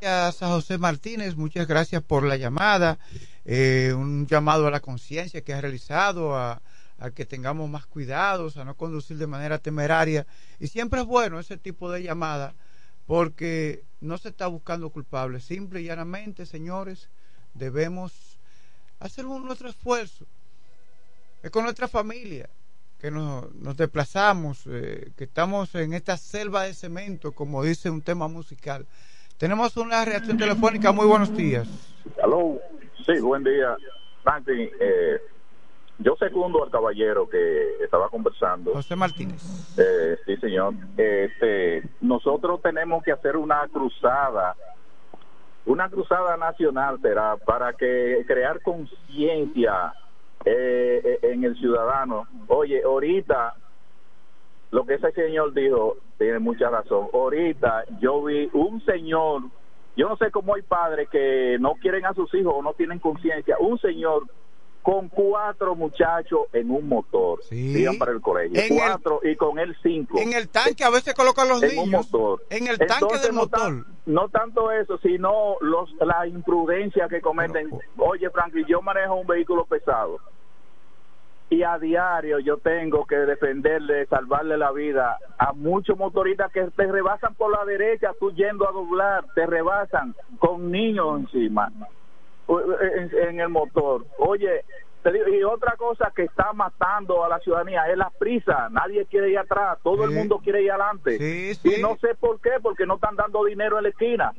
Gracias 0.00 0.42
a 0.44 0.48
José 0.48 0.78
Martínez, 0.78 1.34
muchas 1.34 1.66
gracias 1.66 2.04
por 2.04 2.22
la 2.22 2.36
llamada, 2.36 3.00
eh, 3.44 3.92
un 3.96 4.28
llamado 4.28 4.68
a 4.68 4.70
la 4.70 4.78
conciencia 4.78 5.42
que 5.42 5.52
ha 5.52 5.60
realizado, 5.60 6.36
a, 6.36 6.62
a 6.98 7.10
que 7.10 7.24
tengamos 7.24 7.68
más 7.68 7.84
cuidados, 7.86 8.56
a 8.58 8.64
no 8.64 8.76
conducir 8.76 9.18
de 9.18 9.26
manera 9.26 9.58
temeraria. 9.58 10.24
Y 10.60 10.68
siempre 10.68 11.00
es 11.00 11.06
bueno 11.06 11.40
ese 11.40 11.56
tipo 11.56 11.90
de 11.90 12.04
llamada 12.04 12.54
porque 13.06 13.82
no 14.00 14.18
se 14.18 14.28
está 14.28 14.46
buscando 14.46 14.90
culpables. 14.90 15.42
Simple 15.44 15.80
y 15.80 15.86
llanamente, 15.86 16.46
señores, 16.46 17.08
debemos 17.54 18.38
hacer 19.00 19.24
nuestro 19.24 19.68
esfuerzo. 19.68 20.26
Es 21.42 21.50
con 21.50 21.64
nuestra 21.64 21.88
familia 21.88 22.48
que 23.00 23.10
nos, 23.10 23.52
nos 23.54 23.76
desplazamos, 23.76 24.62
eh, 24.66 25.10
que 25.16 25.24
estamos 25.24 25.74
en 25.74 25.92
esta 25.92 26.16
selva 26.16 26.64
de 26.64 26.74
cemento, 26.74 27.32
como 27.32 27.64
dice 27.64 27.90
un 27.90 28.02
tema 28.02 28.28
musical. 28.28 28.86
Tenemos 29.38 29.76
una 29.76 30.04
reacción 30.04 30.36
telefónica. 30.36 30.90
Muy 30.90 31.06
buenos 31.06 31.34
días. 31.36 31.68
Aló. 32.22 32.58
Sí, 33.06 33.20
buen 33.20 33.44
día. 33.44 33.76
Franklin, 34.24 34.68
eh, 34.80 35.20
yo 35.98 36.16
segundo 36.16 36.64
al 36.64 36.70
caballero 36.70 37.28
que 37.28 37.84
estaba 37.84 38.08
conversando. 38.08 38.72
José 38.72 38.96
Martínez. 38.96 39.40
Eh, 39.78 40.18
sí, 40.26 40.36
señor. 40.38 40.74
Este, 40.96 41.88
nosotros 42.00 42.60
tenemos 42.62 43.04
que 43.04 43.12
hacer 43.12 43.36
una 43.36 43.66
cruzada, 43.68 44.56
una 45.66 45.88
cruzada 45.88 46.36
nacional, 46.36 46.98
será, 47.00 47.36
para 47.36 47.72
que 47.74 48.24
crear 48.26 48.60
conciencia 48.60 49.92
eh, 50.44 51.20
en 51.22 51.44
el 51.44 51.56
ciudadano. 51.56 52.26
Oye, 52.48 52.82
ahorita, 52.84 53.54
lo 54.70 54.84
que 54.84 54.94
ese 54.94 55.12
señor 55.12 55.54
dijo, 55.54 55.96
tiene 56.18 56.38
mucha 56.38 56.68
razón. 56.68 57.08
Ahorita 57.12 57.84
yo 58.00 58.22
vi 58.24 58.50
un 58.52 58.84
señor, 58.84 59.42
yo 59.96 60.08
no 60.08 60.16
sé 60.16 60.30
cómo 60.30 60.54
hay 60.54 60.62
padres 60.62 61.08
que 61.10 61.56
no 61.60 61.74
quieren 61.80 62.04
a 62.06 62.14
sus 62.14 62.32
hijos 62.34 62.54
o 62.56 62.62
no 62.62 62.74
tienen 62.74 62.98
conciencia, 62.98 63.56
un 63.58 63.78
señor 63.78 64.24
con 64.82 65.08
cuatro 65.10 65.74
muchachos 65.74 66.46
en 66.52 66.70
un 66.70 66.88
motor. 66.88 67.40
Sí. 67.42 67.84
para 67.98 68.12
el 68.12 68.22
colegio. 68.22 68.58
cuatro 68.74 69.20
y 69.22 69.36
con 69.36 69.58
él 69.58 69.76
cinco. 69.82 70.18
En 70.18 70.32
el 70.32 70.48
tanque 70.48 70.82
a 70.82 70.90
veces 70.90 71.12
colocan 71.14 71.48
los 71.48 71.62
en 71.62 71.70
niños. 71.70 71.84
Un 71.84 71.90
motor. 71.90 72.42
En 72.48 72.66
el 72.68 72.78
tanque 72.78 73.18
del 73.18 73.34
no 73.34 73.42
motor. 73.42 73.86
no 74.06 74.28
tanto 74.30 74.70
eso, 74.70 74.98
sino 74.98 75.56
los 75.60 75.92
la 76.00 76.26
imprudencia 76.26 77.06
que 77.08 77.20
cometen. 77.20 77.70
Oye, 77.98 78.30
Franklin, 78.30 78.64
yo 78.66 78.80
manejo 78.80 79.16
un 79.16 79.26
vehículo 79.26 79.66
pesado. 79.66 80.20
Y 81.50 81.62
a 81.62 81.78
diario 81.78 82.38
yo 82.40 82.58
tengo 82.58 83.06
que 83.06 83.16
defenderle, 83.16 84.06
salvarle 84.06 84.58
la 84.58 84.70
vida 84.70 85.18
a 85.38 85.52
muchos 85.54 85.96
motoristas 85.96 86.52
que 86.52 86.64
te 86.64 86.86
rebasan 86.86 87.34
por 87.34 87.50
la 87.50 87.64
derecha, 87.64 88.12
tú 88.20 88.32
yendo 88.32 88.68
a 88.68 88.72
doblar, 88.72 89.24
te 89.34 89.46
rebasan 89.46 90.14
con 90.38 90.70
niños 90.70 91.20
encima 91.20 91.72
en, 92.48 93.40
el 93.40 93.48
motor. 93.48 94.06
Oye, 94.18 94.64
y 95.04 95.42
otra 95.42 95.76
cosa 95.76 96.12
que 96.14 96.24
está 96.24 96.52
matando 96.52 97.24
a 97.24 97.28
la 97.28 97.38
ciudadanía 97.38 97.84
es 97.90 97.96
la 97.96 98.10
prisa. 98.10 98.68
Nadie 98.70 99.06
quiere 99.06 99.30
ir 99.30 99.38
atrás, 99.38 99.78
todo 99.82 100.04
el 100.04 100.10
mundo 100.10 100.40
quiere 100.42 100.62
ir 100.62 100.72
adelante. 100.72 101.16
Y 101.64 101.80
no 101.80 101.96
sé 101.96 102.14
por 102.14 102.40
qué, 102.40 102.52
porque 102.62 102.86
no 102.86 102.96
están 102.96 103.16
dando 103.16 103.44
dinero 103.44 103.78
en 103.78 103.84
la 103.84 103.88
esquina. 103.90 104.32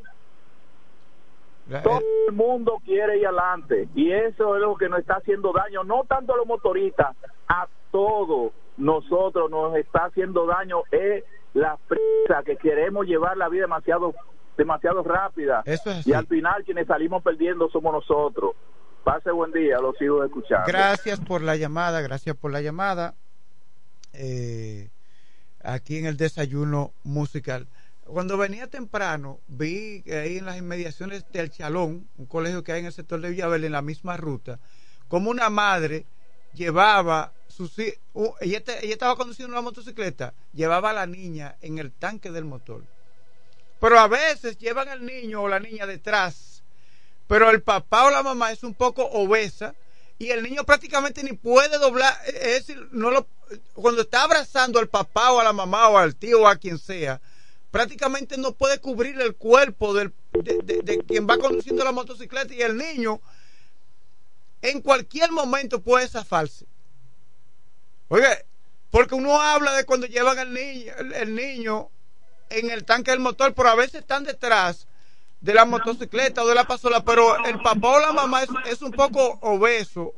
Todo 1.83 2.01
el 2.27 2.33
mundo 2.33 2.81
quiere 2.83 3.17
ir 3.17 3.27
adelante 3.27 3.87
y 3.95 4.11
eso 4.11 4.55
es 4.55 4.61
lo 4.61 4.75
que 4.75 4.89
nos 4.89 4.99
está 4.99 5.15
haciendo 5.15 5.53
daño, 5.53 5.83
no 5.83 6.03
tanto 6.07 6.33
a 6.33 6.37
los 6.37 6.47
motoristas, 6.47 7.15
a 7.47 7.67
todos 7.91 8.51
nosotros 8.77 9.51
nos 9.51 9.75
está 9.75 10.05
haciendo 10.05 10.45
daño 10.45 10.81
es 10.91 11.23
la 11.53 11.77
prisa 11.87 12.43
que 12.45 12.57
queremos 12.57 13.05
llevar 13.05 13.37
la 13.37 13.49
vida 13.49 13.63
demasiado 13.63 14.13
demasiado 14.57 15.03
rápida. 15.03 15.63
Y 16.05 16.13
al 16.13 16.27
final 16.27 16.63
quienes 16.65 16.87
salimos 16.87 17.23
perdiendo 17.23 17.69
somos 17.69 17.93
nosotros. 17.93 18.55
Pase 19.03 19.31
buen 19.31 19.51
día, 19.53 19.77
lo 19.79 19.93
sigo 19.93 20.23
escuchando. 20.23 20.65
Gracias 20.67 21.19
por 21.21 21.41
la 21.41 21.55
llamada, 21.55 22.01
gracias 22.01 22.35
por 22.35 22.51
la 22.51 22.61
llamada. 22.61 23.15
Eh, 24.13 24.89
aquí 25.63 25.97
en 25.97 26.05
el 26.05 26.17
desayuno 26.17 26.91
musical. 27.03 27.67
Cuando 28.11 28.37
venía 28.37 28.67
temprano, 28.67 29.39
vi 29.47 30.03
ahí 30.11 30.37
en 30.37 30.45
las 30.45 30.57
inmediaciones 30.57 31.25
del 31.31 31.51
Chalón, 31.51 32.09
un 32.17 32.25
colegio 32.25 32.63
que 32.63 32.71
hay 32.71 32.79
en 32.79 32.87
el 32.87 32.93
sector 32.93 33.21
de 33.21 33.29
Villaverde, 33.29 33.67
en 33.67 33.73
la 33.73 33.83
misma 33.83 34.17
ruta, 34.17 34.59
como 35.07 35.29
una 35.29 35.49
madre 35.49 36.05
llevaba 36.53 37.33
sus 37.47 37.77
ella, 37.77 37.93
ella 38.41 38.63
estaba 38.81 39.15
conduciendo 39.15 39.53
una 39.53 39.61
motocicleta, 39.61 40.33
llevaba 40.53 40.89
a 40.89 40.93
la 40.93 41.05
niña 41.05 41.57
en 41.61 41.77
el 41.77 41.91
tanque 41.91 42.31
del 42.31 42.45
motor. 42.45 42.83
Pero 43.79 43.99
a 43.99 44.07
veces 44.07 44.57
llevan 44.57 44.89
al 44.89 45.05
niño 45.05 45.43
o 45.43 45.47
la 45.47 45.59
niña 45.59 45.85
detrás, 45.85 46.63
pero 47.27 47.51
el 47.51 47.61
papá 47.61 48.05
o 48.05 48.09
la 48.09 48.23
mamá 48.23 48.51
es 48.51 48.63
un 48.63 48.73
poco 48.73 49.05
obesa 49.05 49.75
y 50.17 50.31
el 50.31 50.41
niño 50.41 50.63
prácticamente 50.63 51.23
ni 51.23 51.33
puede 51.33 51.77
doblar, 51.77 52.13
es 52.25 52.67
decir, 52.67 52.89
no 52.91 53.11
lo, 53.11 53.27
cuando 53.73 54.01
está 54.01 54.23
abrazando 54.23 54.79
al 54.79 54.89
papá 54.89 55.31
o 55.31 55.39
a 55.39 55.43
la 55.43 55.53
mamá 55.53 55.89
o 55.89 55.97
al 55.97 56.15
tío 56.15 56.41
o 56.41 56.47
a 56.47 56.55
quien 56.55 56.79
sea, 56.79 57.21
prácticamente 57.71 58.37
no 58.37 58.53
puede 58.53 58.79
cubrir 58.79 59.19
el 59.21 59.35
cuerpo 59.35 59.93
del, 59.93 60.13
de, 60.33 61.03
quien 61.07 61.27
va 61.27 61.37
conduciendo 61.37 61.83
la 61.83 61.91
motocicleta 61.91 62.53
y 62.53 62.61
el 62.61 62.77
niño 62.77 63.21
en 64.61 64.81
cualquier 64.81 65.31
momento 65.31 65.81
puede 65.81 66.07
zafarse. 66.07 66.65
Oye, 68.07 68.45
porque 68.89 69.15
uno 69.15 69.39
habla 69.39 69.73
de 69.73 69.85
cuando 69.85 70.07
llevan 70.07 70.39
al 70.39 70.53
niño, 70.53 70.93
el 71.15 71.35
niño 71.35 71.89
en 72.49 72.71
el 72.71 72.83
tanque 72.83 73.11
del 73.11 73.19
motor, 73.19 73.53
pero 73.53 73.69
a 73.69 73.75
veces 73.75 74.01
están 74.01 74.23
detrás 74.23 74.87
de 75.41 75.53
la 75.53 75.65
motocicleta 75.65 76.43
o 76.43 76.47
de 76.47 76.55
la 76.55 76.65
pasola, 76.65 77.03
pero 77.03 77.45
el 77.45 77.61
papá 77.61 77.89
o 77.89 77.99
la 77.99 78.11
mamá 78.11 78.41
es, 78.65 78.81
un 78.81 78.91
poco 78.91 79.39
obeso, 79.41 80.13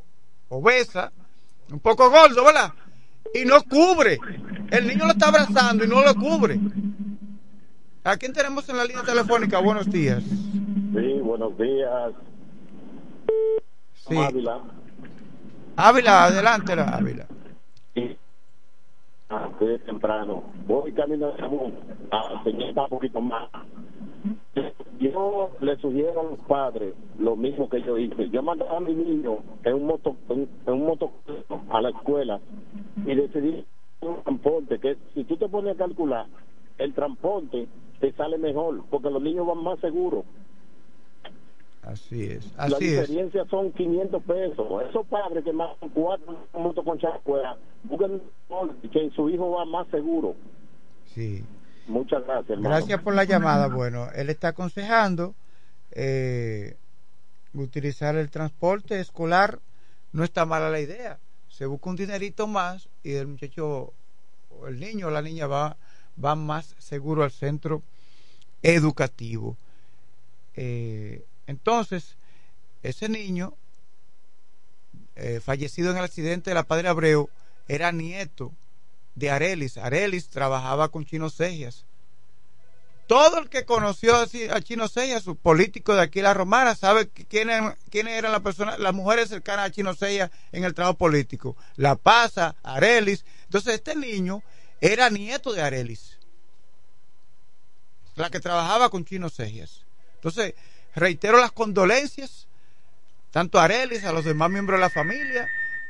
obesa, 0.50 1.12
un 1.70 1.80
poco 1.80 2.10
gordo, 2.10 2.44
¿verdad? 2.44 2.74
Y 3.34 3.46
no 3.46 3.62
cubre. 3.64 4.18
El 4.72 4.88
niño 4.88 5.06
lo 5.06 5.12
está 5.12 5.28
abrazando 5.28 5.84
y 5.84 5.88
no 5.88 6.02
lo 6.02 6.16
cubre. 6.16 6.60
¿A 8.04 8.18
quién 8.18 8.34
tenemos 8.34 8.68
en 8.70 8.78
la 8.78 8.86
línea 8.86 9.04
telefónica? 9.04 9.60
Buenos 9.60 9.90
días. 9.92 10.24
Sí, 10.24 11.20
buenos 11.22 11.58
días. 11.58 12.14
Sí. 13.94 14.18
Ávila. 14.18 14.62
Ávila, 15.76 16.24
adelante, 16.26 16.74
Ávila. 16.74 17.28
Sí 17.94 18.18
de 19.66 19.80
temprano. 19.80 20.44
Voy 20.68 20.92
camino 20.92 21.28
a 21.28 21.38
Sabón, 21.38 21.74
a 22.12 22.84
un 22.84 22.90
poquito 22.90 23.22
más. 23.22 23.50
Yo 25.00 25.52
le 25.62 25.78
sugiero 25.78 26.20
a 26.20 26.24
los 26.24 26.40
padres 26.42 26.94
lo 27.18 27.36
mismo 27.36 27.70
que 27.70 27.82
yo 27.82 27.98
hice. 27.98 28.30
Yo 28.30 28.44
mandaba 28.44 28.78
a 28.78 28.80
mi 28.80 28.94
niño 28.94 29.38
en 29.64 29.74
un 29.76 29.86
moto, 29.88 30.16
en, 30.30 30.48
un 30.66 30.86
moto 30.86 31.12
a 31.70 31.82
la 31.82 31.90
escuela 31.90 32.40
y 33.06 33.16
decidí 33.16 33.66
un 34.02 34.22
transporte 34.24 34.80
que 34.80 34.98
si 35.14 35.24
tú 35.24 35.38
te 35.38 35.48
pones 35.48 35.76
a 35.76 35.78
calcular 35.78 36.26
el 36.78 36.94
transporte 36.94 37.68
te 38.00 38.12
sale 38.14 38.38
mejor 38.38 38.84
porque 38.90 39.10
los 39.10 39.22
niños 39.22 39.48
van 39.48 39.64
más 39.64 39.80
seguros. 39.80 40.26
Así 41.84 42.26
es, 42.26 42.54
la 42.58 42.64
así 42.66 42.94
es. 42.94 43.08
diferencia 43.10 43.46
son 43.50 43.72
500 43.72 44.24
pesos. 44.24 44.84
Esos 44.88 45.06
padres 45.08 45.44
que 45.44 45.52
más 45.52 45.76
cuatro 45.94 46.38
motos 46.54 46.86
con 46.86 47.00
chacuera, 47.00 47.58
busquen 47.84 48.22
que 48.92 49.10
su 49.16 49.30
hijo 49.30 49.52
va 49.52 49.66
más 49.66 49.88
seguro. 49.88 50.36
Sí. 51.06 51.44
Muchas 51.88 52.24
gracias, 52.24 52.52
hermano. 52.52 52.70
Gracias 52.76 53.02
por 53.02 53.16
la 53.16 53.24
llamada. 53.24 53.68
Bueno, 53.68 54.08
él 54.16 54.30
está 54.30 54.50
aconsejando 54.50 55.34
eh, 55.92 56.78
utilizar 57.54 58.16
el 58.16 58.30
transporte 58.30 59.00
escolar. 59.00 59.60
No 60.14 60.24
está 60.24 60.46
mala 60.46 60.70
la 60.70 60.80
idea. 60.80 61.20
Se 61.50 61.66
busca 61.66 61.90
un 61.90 61.96
dinerito 61.96 62.48
más 62.48 62.90
y 63.04 63.14
el 63.14 63.28
muchacho, 63.28 63.94
o 64.52 64.68
el 64.68 64.80
niño 64.80 65.08
o 65.08 65.12
la 65.12 65.22
niña 65.22 65.48
va, 65.48 65.78
va 66.24 66.36
más 66.36 66.76
seguro 66.80 67.24
al 67.24 67.32
centro 67.32 67.82
educativo. 68.62 69.58
Eh, 70.56 71.26
entonces, 71.48 72.16
ese 72.84 73.10
niño, 73.10 73.56
eh, 75.16 75.40
fallecido 75.44 75.92
en 75.92 75.98
el 75.98 76.04
accidente 76.04 76.50
de 76.50 76.56
la 76.56 76.64
Padre 76.64 76.90
Abreu, 76.90 77.30
era 77.68 77.92
nieto 77.92 78.52
de 79.16 79.30
Arelis. 79.30 79.78
Arelis 79.78 80.30
trabajaba 80.30 80.90
con 80.90 81.06
Chino 81.06 81.30
Cejas. 81.30 81.86
Todo 83.08 83.40
el 83.40 83.50
que 83.50 83.66
conoció 83.66 84.16
a 84.16 84.62
Chino 84.62 84.88
Cejas, 84.88 85.24
su 85.24 85.36
político 85.36 85.94
de 85.94 86.02
aquí 86.02 86.22
la 86.22 86.34
Romana, 86.34 86.76
sabe 86.76 87.10
quiénes 87.10 87.76
eran 87.92 88.32
las 88.32 88.42
personas, 88.42 88.80
las 88.80 88.94
mujeres 88.94 89.28
cercanas 89.28 89.66
a 89.66 89.72
Chino 89.72 89.94
Cejas 89.94 90.32
en 90.54 90.64
el 90.64 90.74
trabajo 90.74 90.98
político. 90.98 91.58
La 91.76 91.96
Pasa, 91.96 92.56
Arelis. 92.64 93.26
Entonces, 93.44 93.76
este 93.76 93.98
niño 93.98 94.44
era 94.80 95.10
nieto 95.10 95.52
de 95.52 95.62
Arelis 95.62 96.11
la 98.22 98.30
que 98.30 98.40
trabajaba 98.40 98.90
con 98.90 99.04
Chino 99.06 99.30
Cejas. 99.30 99.86
Entonces, 100.16 100.54
reitero 100.96 101.38
las 101.40 101.52
condolencias, 101.52 102.48
tanto 103.32 103.60
a 103.60 103.66
Arelis, 103.66 104.06
a 104.06 104.12
los 104.14 104.24
demás 104.26 104.50
miembros 104.50 104.78
de 104.80 104.82
la 104.82 104.90
familia, 104.90 105.48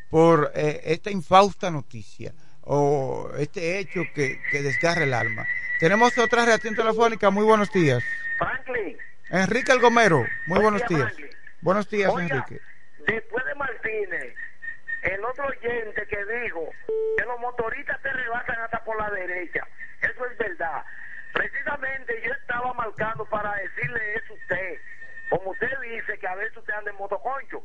por 0.09 0.51
eh, 0.55 0.81
esta 0.85 1.11
infausta 1.11 1.71
noticia 1.71 2.33
o 2.63 3.31
este 3.37 3.79
hecho 3.79 4.01
que, 4.13 4.39
que 4.51 4.61
desgarra 4.61 5.03
el 5.03 5.13
alma. 5.13 5.45
Tenemos 5.79 6.17
otra 6.17 6.45
reacción 6.45 6.75
telefónica. 6.75 7.29
Muy 7.29 7.43
buenos 7.43 7.71
días. 7.71 8.03
Franklin, 8.37 8.97
Enrique 9.29 9.71
El 9.71 9.79
Gomero. 9.79 10.19
Muy 10.47 10.59
Buen 10.59 10.61
buenos 10.61 10.87
día, 10.87 10.97
días. 10.97 11.13
Franklin. 11.13 11.37
Buenos 11.61 11.89
días, 11.89 12.11
Enrique. 12.17 12.59
después 13.07 13.45
de 13.45 13.55
Martínez, 13.55 14.35
el 15.03 15.25
otro 15.25 15.45
oyente 15.47 16.05
que 16.07 16.17
dijo 16.43 16.69
que 17.17 17.25
los 17.25 17.39
motoristas 17.39 18.01
te 18.01 18.11
rebasan 18.13 18.59
hasta 18.61 18.83
por 18.83 18.97
la 18.97 19.09
derecha, 19.11 19.67
eso 20.01 20.25
es 20.25 20.37
verdad. 20.37 20.83
Precisamente 21.33 22.21
yo 22.25 22.31
estaba 22.33 22.73
marcando 22.73 23.25
para 23.25 23.55
decirle 23.55 24.15
eso 24.15 24.33
a 24.33 24.35
usted, 24.35 24.77
como 25.29 25.51
usted 25.51 25.69
dice 25.81 26.17
que 26.17 26.27
a 26.27 26.35
veces 26.35 26.57
usted 26.57 26.73
anda 26.73 26.91
en 26.91 26.97
motoconcho. 26.97 27.63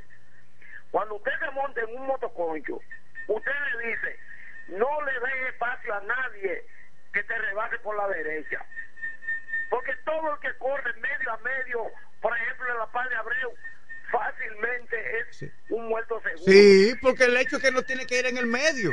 Cuando 0.90 1.16
usted 1.16 1.32
se 1.40 1.50
monta 1.50 1.80
en 1.80 1.96
un 1.96 2.06
motoconcho, 2.06 2.80
usted 3.26 3.52
le 3.74 3.88
dice, 3.88 4.18
no 4.68 5.02
le 5.02 5.12
deje 5.12 5.48
espacio 5.48 5.94
a 5.94 6.00
nadie 6.00 6.64
que 7.12 7.22
te 7.24 7.38
rebase 7.38 7.78
por 7.80 7.96
la 7.96 8.08
derecha. 8.08 8.64
Porque 9.68 9.94
todo 10.04 10.34
el 10.34 10.40
que 10.40 10.56
corre 10.58 10.92
medio 10.94 11.32
a 11.32 11.38
medio, 11.38 11.90
por 12.20 12.36
ejemplo 12.36 12.70
en 12.70 12.78
la 12.78 12.86
Paz 12.86 13.08
de 13.10 13.16
Abreu, 13.16 13.52
fácilmente 14.12 15.18
es 15.18 15.50
un 15.70 15.88
muerto 15.88 16.20
seguro. 16.20 16.44
Sí, 16.44 16.94
porque 17.02 17.24
el 17.24 17.36
hecho 17.36 17.56
es 17.56 17.62
que 17.62 17.72
no 17.72 17.82
tiene 17.82 18.06
que 18.06 18.20
ir 18.20 18.26
en 18.26 18.38
el 18.38 18.46
medio. 18.46 18.92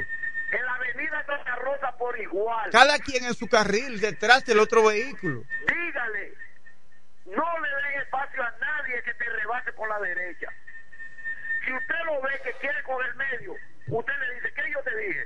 En 0.54 0.66
la 0.66 0.74
avenida 0.76 1.26
Santa 1.26 1.56
Rosa 1.56 1.98
por 1.98 2.20
igual. 2.20 2.70
Cada 2.72 3.00
quien 3.00 3.24
en 3.26 3.34
su 3.34 3.48
carril, 3.50 4.00
detrás 4.00 4.46
del 4.46 4.60
otro 4.60 4.86
vehículo. 4.86 5.44
Dígale, 5.68 6.34
no 7.26 7.60
le 7.60 7.70
den 7.70 8.02
espacio 8.02 8.44
a 8.44 8.52
nadie 8.60 9.02
que 9.04 9.14
te 9.16 9.26
rebase 9.30 9.74
por 9.74 9.90
la 9.90 10.00
derecha. 10.00 10.50
Si 11.66 11.74
usted 11.74 11.96
lo 12.06 12.22
ve 12.22 12.40
que 12.44 12.52
quiere 12.60 12.84
coger 12.84 13.16
medio, 13.16 13.56
usted 13.88 14.14
le 14.20 14.36
dice, 14.36 14.54
¿qué 14.54 14.72
yo 14.72 14.80
te 14.84 14.96
dije? 14.96 15.26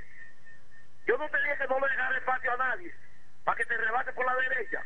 Yo 1.06 1.18
no 1.18 1.28
te 1.28 1.36
dije 1.42 1.56
que 1.58 1.66
no 1.68 1.78
le 1.80 1.88
dejara 1.88 2.16
espacio 2.18 2.52
a 2.52 2.56
nadie 2.56 2.94
para 3.44 3.56
que 3.56 3.64
te 3.66 3.76
rebase 3.76 4.12
por 4.12 4.24
la 4.24 4.34
derecha. 4.36 4.82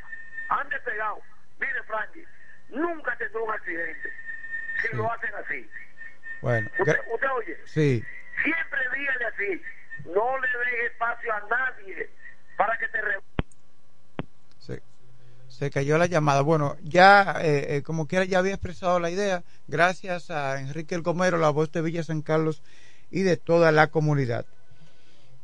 Ande 0.48 0.78
pegado. 0.80 1.20
Mire, 1.60 1.82
Frankie, 1.84 2.26
nunca 2.70 3.14
tendrá 3.16 3.40
un 3.42 3.50
accidente 3.52 4.12
si 4.80 4.96
lo 4.96 5.12
hacen 5.12 5.34
así. 5.36 5.70
Bueno, 6.40 6.68
Usted, 6.78 6.98
usted 7.12 7.28
oye, 7.30 7.58
sí. 7.66 8.04
siempre 8.42 8.80
dígale 8.96 9.24
así, 9.26 9.62
no 10.06 10.38
le 10.38 10.48
deje 10.48 10.86
espacio 10.86 11.32
a 11.32 11.40
nadie 11.48 12.10
para 12.56 12.76
que 12.78 12.86
te. 12.88 12.98
Se, 14.58 14.82
se 15.48 15.70
cayó 15.70 15.98
la 15.98 16.06
llamada. 16.06 16.42
Bueno, 16.42 16.76
ya, 16.82 17.36
eh, 17.40 17.76
eh, 17.76 17.82
como 17.82 18.06
quiera, 18.06 18.24
ya 18.24 18.38
había 18.38 18.54
expresado 18.54 19.00
la 19.00 19.10
idea. 19.10 19.42
Gracias 19.68 20.30
a 20.30 20.60
Enrique 20.60 20.94
El 20.94 21.02
Gomero, 21.02 21.38
la 21.38 21.50
voz 21.50 21.70
de 21.72 21.82
Villa 21.82 22.02
San 22.02 22.22
Carlos 22.22 22.62
y 23.10 23.22
de 23.22 23.36
toda 23.36 23.72
la 23.72 23.88
comunidad. 23.88 24.46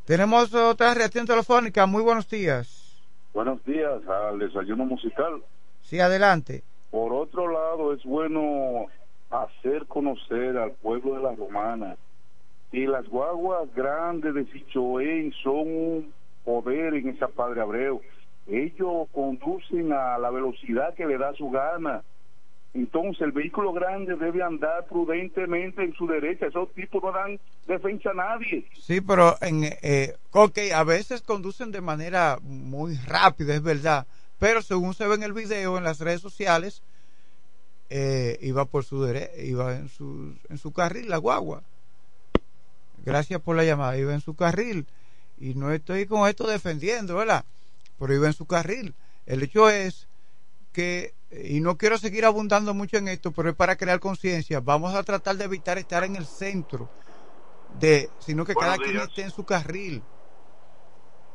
Tenemos 0.06 0.54
otra 0.54 0.94
reacción 0.94 1.26
telefónica. 1.26 1.86
Muy 1.86 2.02
buenos 2.02 2.28
días. 2.28 2.88
Buenos 3.34 3.62
días 3.64 4.00
al 4.08 4.38
desayuno 4.38 4.86
musical. 4.86 5.42
Sí, 5.82 6.00
adelante. 6.00 6.62
Por 6.90 7.12
otro 7.12 7.50
lado, 7.50 7.92
es 7.92 8.02
bueno 8.04 8.86
hacer 9.30 9.86
conocer 9.86 10.56
al 10.56 10.72
pueblo 10.72 11.14
de 11.14 11.22
la 11.22 11.34
Romana 11.34 11.96
que 12.70 12.86
las 12.86 13.06
guaguas 13.08 13.68
grandes 13.74 14.34
de 14.34 14.44
Sichoén 14.46 15.32
son 15.42 15.68
un 15.68 16.12
poder 16.44 16.94
en 16.94 17.08
esa 17.08 17.28
Padre 17.28 17.60
Abreu. 17.60 18.00
Ellos 18.46 19.08
conducen 19.12 19.92
a 19.92 20.18
la 20.18 20.30
velocidad 20.30 20.94
que 20.94 21.06
le 21.06 21.18
da 21.18 21.32
su 21.34 21.50
gana. 21.50 22.02
Entonces 22.74 23.22
el 23.22 23.32
vehículo 23.32 23.72
grande 23.72 24.14
debe 24.16 24.42
andar 24.42 24.86
prudentemente 24.86 25.82
en 25.82 25.94
su 25.94 26.06
derecha. 26.06 26.46
Esos 26.46 26.72
tipos 26.74 27.02
no 27.02 27.12
dan 27.12 27.38
defensa 27.66 28.10
a 28.10 28.14
nadie. 28.14 28.66
Sí, 28.74 29.00
pero 29.00 29.36
en, 29.40 29.64
eh, 29.82 30.14
ok, 30.32 30.58
a 30.74 30.84
veces 30.84 31.22
conducen 31.22 31.72
de 31.72 31.80
manera 31.80 32.38
muy 32.42 32.96
rápida, 33.06 33.54
es 33.54 33.62
verdad. 33.62 34.06
Pero 34.38 34.62
según 34.62 34.94
se 34.94 35.06
ve 35.06 35.16
en 35.16 35.22
el 35.22 35.32
video 35.32 35.78
en 35.78 35.84
las 35.84 36.00
redes 36.00 36.20
sociales, 36.20 36.82
eh, 37.90 38.38
iba 38.42 38.66
por 38.66 38.84
su 38.84 39.02
dere 39.02 39.30
iba 39.42 39.74
en 39.74 39.88
su, 39.88 40.34
en 40.50 40.58
su 40.58 40.72
carril 40.72 41.08
la 41.08 41.16
guagua. 41.16 41.62
Gracias 43.04 43.40
por 43.40 43.56
la 43.56 43.64
llamada, 43.64 43.96
iba 43.96 44.12
en 44.12 44.20
su 44.20 44.34
carril. 44.34 44.86
Y 45.38 45.54
no 45.54 45.70
estoy 45.72 46.06
con 46.06 46.28
esto 46.28 46.46
defendiendo, 46.46 47.16
¿verdad? 47.16 47.44
Pero 47.98 48.14
iba 48.14 48.26
en 48.26 48.32
su 48.32 48.46
carril. 48.46 48.94
El 49.26 49.42
hecho 49.42 49.70
es 49.70 50.08
que, 50.72 51.14
y 51.30 51.60
no 51.60 51.76
quiero 51.76 51.98
seguir 51.98 52.24
abundando 52.24 52.74
mucho 52.74 52.96
en 52.96 53.08
esto, 53.08 53.32
pero 53.32 53.50
es 53.50 53.56
para 53.56 53.76
crear 53.76 54.00
conciencia, 54.00 54.60
vamos 54.60 54.94
a 54.94 55.02
tratar 55.02 55.36
de 55.36 55.44
evitar 55.44 55.78
estar 55.78 56.04
en 56.04 56.16
el 56.16 56.26
centro 56.26 56.88
de, 57.78 58.08
sino 58.18 58.44
que 58.44 58.54
Buenos 58.54 58.76
cada 58.76 58.84
quien 58.84 59.00
esté 59.00 59.22
en 59.22 59.30
su 59.30 59.44
carril. 59.44 60.02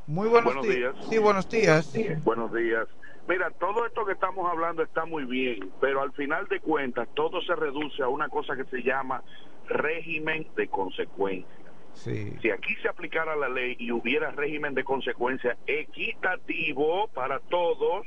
Muy 0.08 0.28
buenos, 0.28 0.68
días. 0.68 0.96
Sí, 1.10 1.18
buenos 1.18 1.50
días. 1.50 1.94
Buenos 2.24 2.54
días. 2.54 2.88
Mira, 3.28 3.50
todo 3.52 3.86
esto 3.86 4.06
que 4.06 4.12
estamos 4.12 4.46
hablando 4.52 4.84
está 4.84 5.06
muy 5.06 5.24
bien, 5.24 5.72
pero 5.80 6.02
al 6.02 6.12
final 6.12 6.46
de 6.50 6.60
cuentas 6.60 7.08
todo 7.14 7.42
se 7.42 7.56
reduce 7.56 8.04
a 8.04 8.10
una 8.10 8.28
cosa 8.28 8.56
que 8.56 8.66
se 8.66 8.84
llama 8.84 9.24
régimen 9.68 10.48
de 10.56 10.68
consecuencia. 10.68 11.50
Sí. 11.94 12.34
Si 12.42 12.50
aquí 12.50 12.74
se 12.82 12.90
aplicara 12.90 13.36
la 13.36 13.50
ley 13.50 13.76
y 13.80 13.92
hubiera 13.92 14.32
régimen 14.32 14.74
de 14.74 14.84
consecuencia 14.84 15.56
equitativo 15.68 17.08
para 17.14 17.40
todos, 17.40 18.06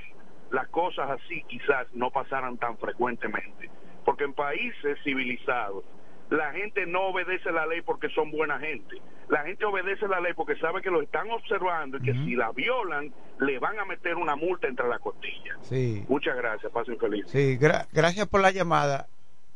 las 0.51 0.69
cosas 0.69 1.11
así 1.11 1.43
quizás 1.49 1.87
no 1.95 2.11
pasaran 2.11 2.57
tan 2.59 2.77
frecuentemente. 2.79 3.71
Porque 4.05 4.25
en 4.25 4.33
países 4.35 4.99
civilizados, 5.05 5.85
la 6.31 6.53
gente 6.53 6.87
no 6.87 7.03
obedece 7.09 7.51
la 7.53 7.67
ley 7.67 7.83
porque 7.83 8.09
son 8.11 8.31
buena 8.31 8.59
gente. 8.59 8.97
La 9.29 9.43
gente 9.43 9.65
obedece 9.65 10.07
la 10.09 10.21
ley 10.21 10.33
porque 10.35 10.57
sabe 10.57 10.83
que 10.83 10.91
lo 10.91 11.03
están 11.03 11.31
observando 11.31 11.99
y 11.99 12.03
que 12.03 12.13
si 12.13 12.35
la 12.37 12.51
violan, 12.53 13.13
le 13.41 13.59
van 13.59 13.79
a 13.79 13.85
meter 13.85 14.17
una 14.17 14.37
multa 14.37 14.67
entre 14.69 14.89
las 14.89 15.01
costillas. 15.01 15.57
Sí. 15.63 16.05
Muchas 16.09 16.37
gracias, 16.37 16.71
pasen 16.73 16.99
feliz. 16.99 17.27
Sí, 17.29 17.59
gra- 17.59 17.87
gracias 17.93 18.29
por 18.29 18.41
la 18.41 18.51
llamada. 18.53 19.07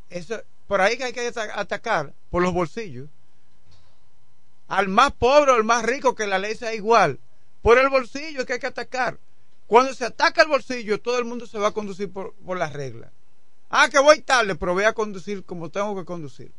Eso, 0.09 0.36
por 0.71 0.81
ahí 0.81 0.97
que 0.97 1.03
hay 1.03 1.13
que 1.13 1.27
ata- 1.27 1.59
atacar, 1.59 2.15
por 2.31 2.45
los 2.45 2.53
bolsillos. 2.53 3.09
Al 4.69 4.87
más 4.87 5.11
pobre 5.11 5.51
o 5.51 5.57
al 5.57 5.65
más 5.65 5.83
rico 5.83 6.15
que 6.15 6.29
la 6.29 6.39
ley 6.39 6.55
sea 6.55 6.73
igual. 6.75 7.19
Por 7.61 7.77
el 7.79 7.89
bolsillo 7.89 8.39
es 8.39 8.47
que 8.47 8.53
hay 8.53 8.61
que 8.61 8.69
atacar. 8.69 9.19
Cuando 9.67 9.93
se 9.95 10.05
ataca 10.05 10.43
el 10.43 10.49
bolsillo, 10.49 11.01
todo 11.01 11.19
el 11.19 11.25
mundo 11.25 11.45
se 11.49 11.59
va 11.59 11.67
a 11.67 11.73
conducir 11.73 12.13
por, 12.13 12.35
por 12.35 12.57
las 12.57 12.73
reglas. 12.73 13.11
Ah, 13.69 13.89
que 13.89 13.99
voy 13.99 14.21
tarde, 14.21 14.55
pero 14.55 14.73
voy 14.73 14.85
a 14.85 14.93
conducir 14.93 15.45
como 15.45 15.71
tengo 15.71 15.97
que 15.97 16.05
conducir. 16.05 16.53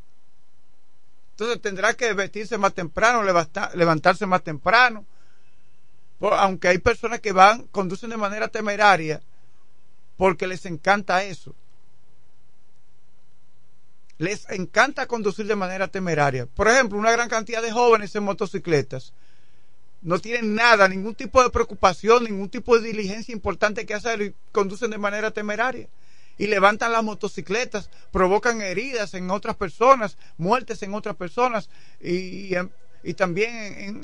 Entonces 1.29 1.61
tendrá 1.61 1.93
que 1.93 2.11
vestirse 2.11 2.57
más 2.57 2.73
temprano, 2.73 3.23
levanta- 3.23 3.71
levantarse 3.75 4.25
más 4.25 4.43
temprano. 4.43 5.05
Aunque 6.19 6.67
hay 6.67 6.79
personas 6.79 7.21
que 7.21 7.31
van, 7.31 7.65
conducen 7.67 8.09
de 8.09 8.17
manera 8.17 8.49
temeraria 8.49 9.21
porque 10.17 10.47
les 10.47 10.65
encanta 10.65 11.23
eso. 11.23 11.55
Les 14.21 14.47
encanta 14.51 15.07
conducir 15.07 15.47
de 15.47 15.55
manera 15.55 15.87
temeraria. 15.87 16.45
Por 16.45 16.67
ejemplo, 16.67 16.99
una 16.99 17.11
gran 17.11 17.27
cantidad 17.27 17.59
de 17.59 17.71
jóvenes 17.71 18.15
en 18.15 18.21
motocicletas 18.21 19.13
no 20.03 20.19
tienen 20.19 20.53
nada, 20.53 20.87
ningún 20.87 21.15
tipo 21.15 21.41
de 21.41 21.49
preocupación, 21.49 22.25
ningún 22.25 22.47
tipo 22.47 22.77
de 22.77 22.87
diligencia 22.87 23.33
importante 23.33 23.83
que 23.83 23.95
hacer 23.95 24.21
y 24.21 24.35
conducen 24.51 24.91
de 24.91 24.99
manera 24.99 25.31
temeraria. 25.31 25.89
y 26.37 26.45
levantan 26.45 26.91
las 26.91 27.03
motocicletas, 27.03 27.89
provocan 28.11 28.61
heridas 28.61 29.15
en 29.15 29.31
otras 29.31 29.55
personas, 29.55 30.17
muertes 30.37 30.83
en 30.83 30.93
otras 30.93 31.15
personas 31.15 31.69
y, 31.99 32.53
y, 33.03 33.13
también 33.15 33.49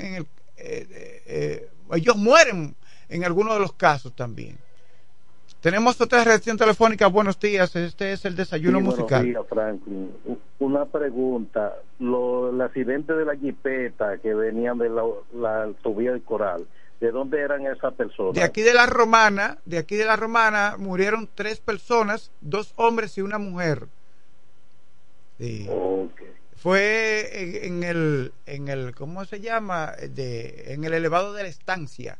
el, 0.00 0.26
eh, 0.56 1.22
eh, 1.26 1.68
ellos 1.92 2.16
mueren 2.16 2.74
en 3.08 3.24
algunos 3.24 3.54
de 3.54 3.60
los 3.60 3.72
casos 3.72 4.16
también. 4.16 4.58
Tenemos 5.60 6.00
otra 6.00 6.22
reacción 6.22 6.56
telefónica. 6.56 7.08
Buenos 7.08 7.38
días. 7.40 7.74
Este 7.74 8.12
es 8.12 8.24
el 8.24 8.36
desayuno 8.36 8.80
musical. 8.80 9.24
Buenos 9.24 9.26
días, 9.26 9.46
Franklin. 9.48 10.12
Una 10.60 10.84
pregunta. 10.84 11.74
Lo, 11.98 12.50
el 12.50 12.60
accidente 12.60 13.12
de 13.12 13.24
la 13.24 13.34
jipeta 13.34 14.18
que 14.18 14.34
venían 14.34 14.78
de 14.78 14.88
la, 14.88 15.02
la 15.34 15.64
autovía 15.64 16.12
del 16.12 16.22
Coral. 16.22 16.66
¿De 17.00 17.10
dónde 17.10 17.40
eran 17.40 17.66
esas 17.66 17.92
personas? 17.94 18.34
De 18.34 18.42
aquí 18.42 18.62
de 18.62 18.72
la 18.72 18.86
Romana. 18.86 19.58
De 19.64 19.78
aquí 19.78 19.96
de 19.96 20.04
la 20.04 20.14
Romana 20.14 20.76
murieron 20.78 21.28
tres 21.34 21.58
personas, 21.58 22.30
dos 22.40 22.72
hombres 22.76 23.18
y 23.18 23.22
una 23.22 23.38
mujer. 23.38 23.88
Fue 26.56 27.66
en, 27.66 27.82
el, 27.84 28.32
en 28.46 28.68
el, 28.68 28.94
¿cómo 28.94 29.24
se 29.24 29.40
llama? 29.40 29.92
De, 29.92 30.72
en 30.72 30.84
el 30.84 30.94
elevado 30.94 31.34
de 31.34 31.44
la 31.44 31.48
estancia. 31.48 32.18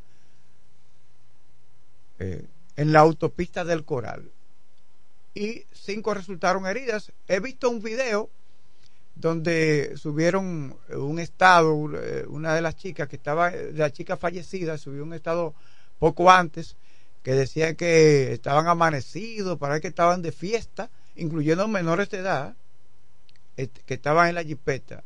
Eh, 2.20 2.44
en 2.78 2.92
la 2.92 3.00
autopista 3.00 3.64
del 3.64 3.84
Coral. 3.84 4.30
Y 5.34 5.64
cinco 5.72 6.14
resultaron 6.14 6.64
heridas. 6.64 7.12
He 7.26 7.40
visto 7.40 7.68
un 7.68 7.82
video 7.82 8.30
donde 9.16 9.96
subieron 9.96 10.78
un 10.88 11.18
estado, 11.18 11.74
eh, 12.00 12.24
una 12.28 12.54
de 12.54 12.62
las 12.62 12.76
chicas 12.76 13.08
que 13.08 13.16
estaba, 13.16 13.50
la 13.50 13.90
chica 13.90 14.16
fallecida, 14.16 14.78
subió 14.78 15.02
un 15.02 15.12
estado 15.12 15.54
poco 15.98 16.30
antes, 16.30 16.76
que 17.24 17.32
decía 17.32 17.74
que 17.74 18.32
estaban 18.32 18.68
amanecidos, 18.68 19.58
para 19.58 19.80
que 19.80 19.88
estaban 19.88 20.22
de 20.22 20.30
fiesta, 20.30 20.88
incluyendo 21.16 21.66
menores 21.66 22.08
de 22.10 22.18
edad, 22.18 22.54
que 23.56 23.94
estaban 23.94 24.28
en 24.28 24.36
la 24.36 24.44
jipeta, 24.44 25.02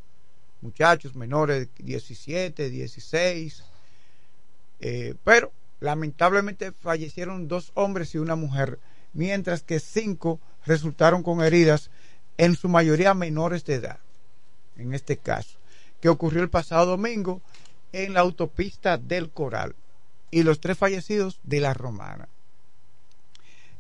muchachos 0.61 1.15
menores 1.15 1.69
de 1.74 1.85
17, 1.85 2.69
16, 2.69 3.65
eh, 4.81 5.15
pero 5.24 5.53
Lamentablemente 5.83 6.71
fallecieron 6.71 7.49
dos 7.49 7.73
hombres 7.75 8.15
y 8.15 8.19
una 8.19 8.37
mujer, 8.37 8.79
mientras 9.15 9.65
que 9.65 9.81
cinco 9.81 10.39
resultaron 10.65 11.25
con 11.25 11.43
heridas, 11.43 11.91
en 12.39 12.55
su 12.55 12.69
mayoría 12.69 13.15
menores 13.15 13.65
de 13.65 13.75
edad, 13.75 13.99
en 14.77 14.95
este 14.95 15.17
caso, 15.17 15.59
que 16.01 16.09
ocurrió 16.09 16.41
el 16.41 16.51
pasado 16.51 16.87
domingo 16.87 17.43
en 17.91 18.15
la 18.15 18.21
autopista 18.21 18.97
del 18.97 19.31
Coral, 19.31 19.75
y 20.31 20.45
los 20.45 20.61
tres 20.61 20.79
fallecidos 20.79 21.41
de 21.43 21.59
la 21.59 21.75
Romana. 21.75 22.29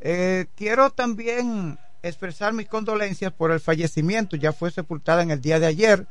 Eh, 0.00 0.46
quiero 0.56 0.90
también 0.90 1.78
expresar 2.02 2.52
mis 2.52 2.66
condolencias 2.68 3.32
por 3.32 3.52
el 3.52 3.60
fallecimiento, 3.60 4.34
ya 4.34 4.52
fue 4.52 4.72
sepultada 4.72 5.22
en 5.22 5.30
el 5.30 5.40
día 5.40 5.60
de 5.60 5.66
ayer, 5.66 6.08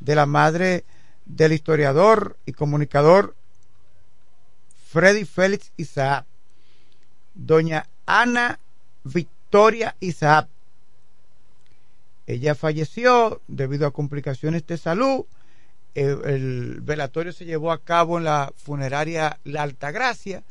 de 0.00 0.14
la 0.14 0.24
madre 0.24 0.84
del 1.26 1.52
historiador 1.52 2.38
y 2.46 2.52
comunicador 2.52 3.36
Freddy 4.94 5.24
Félix 5.24 5.72
Isaac, 5.76 6.24
doña 7.34 7.88
Ana 8.06 8.60
Victoria 9.02 9.96
Isaac. 9.98 10.46
Ella 12.28 12.54
falleció 12.54 13.42
debido 13.48 13.88
a 13.88 13.90
complicaciones 13.90 14.64
de 14.68 14.78
salud. 14.78 15.24
El, 15.96 16.80
velatorio 16.80 17.32
se 17.32 17.44
llevó 17.44 17.72
a 17.72 17.82
cabo 17.82 18.18
en 18.18 18.24
la 18.24 18.52
funeraria 18.56 19.40
La 19.42 19.62
Altagracia 19.62 20.44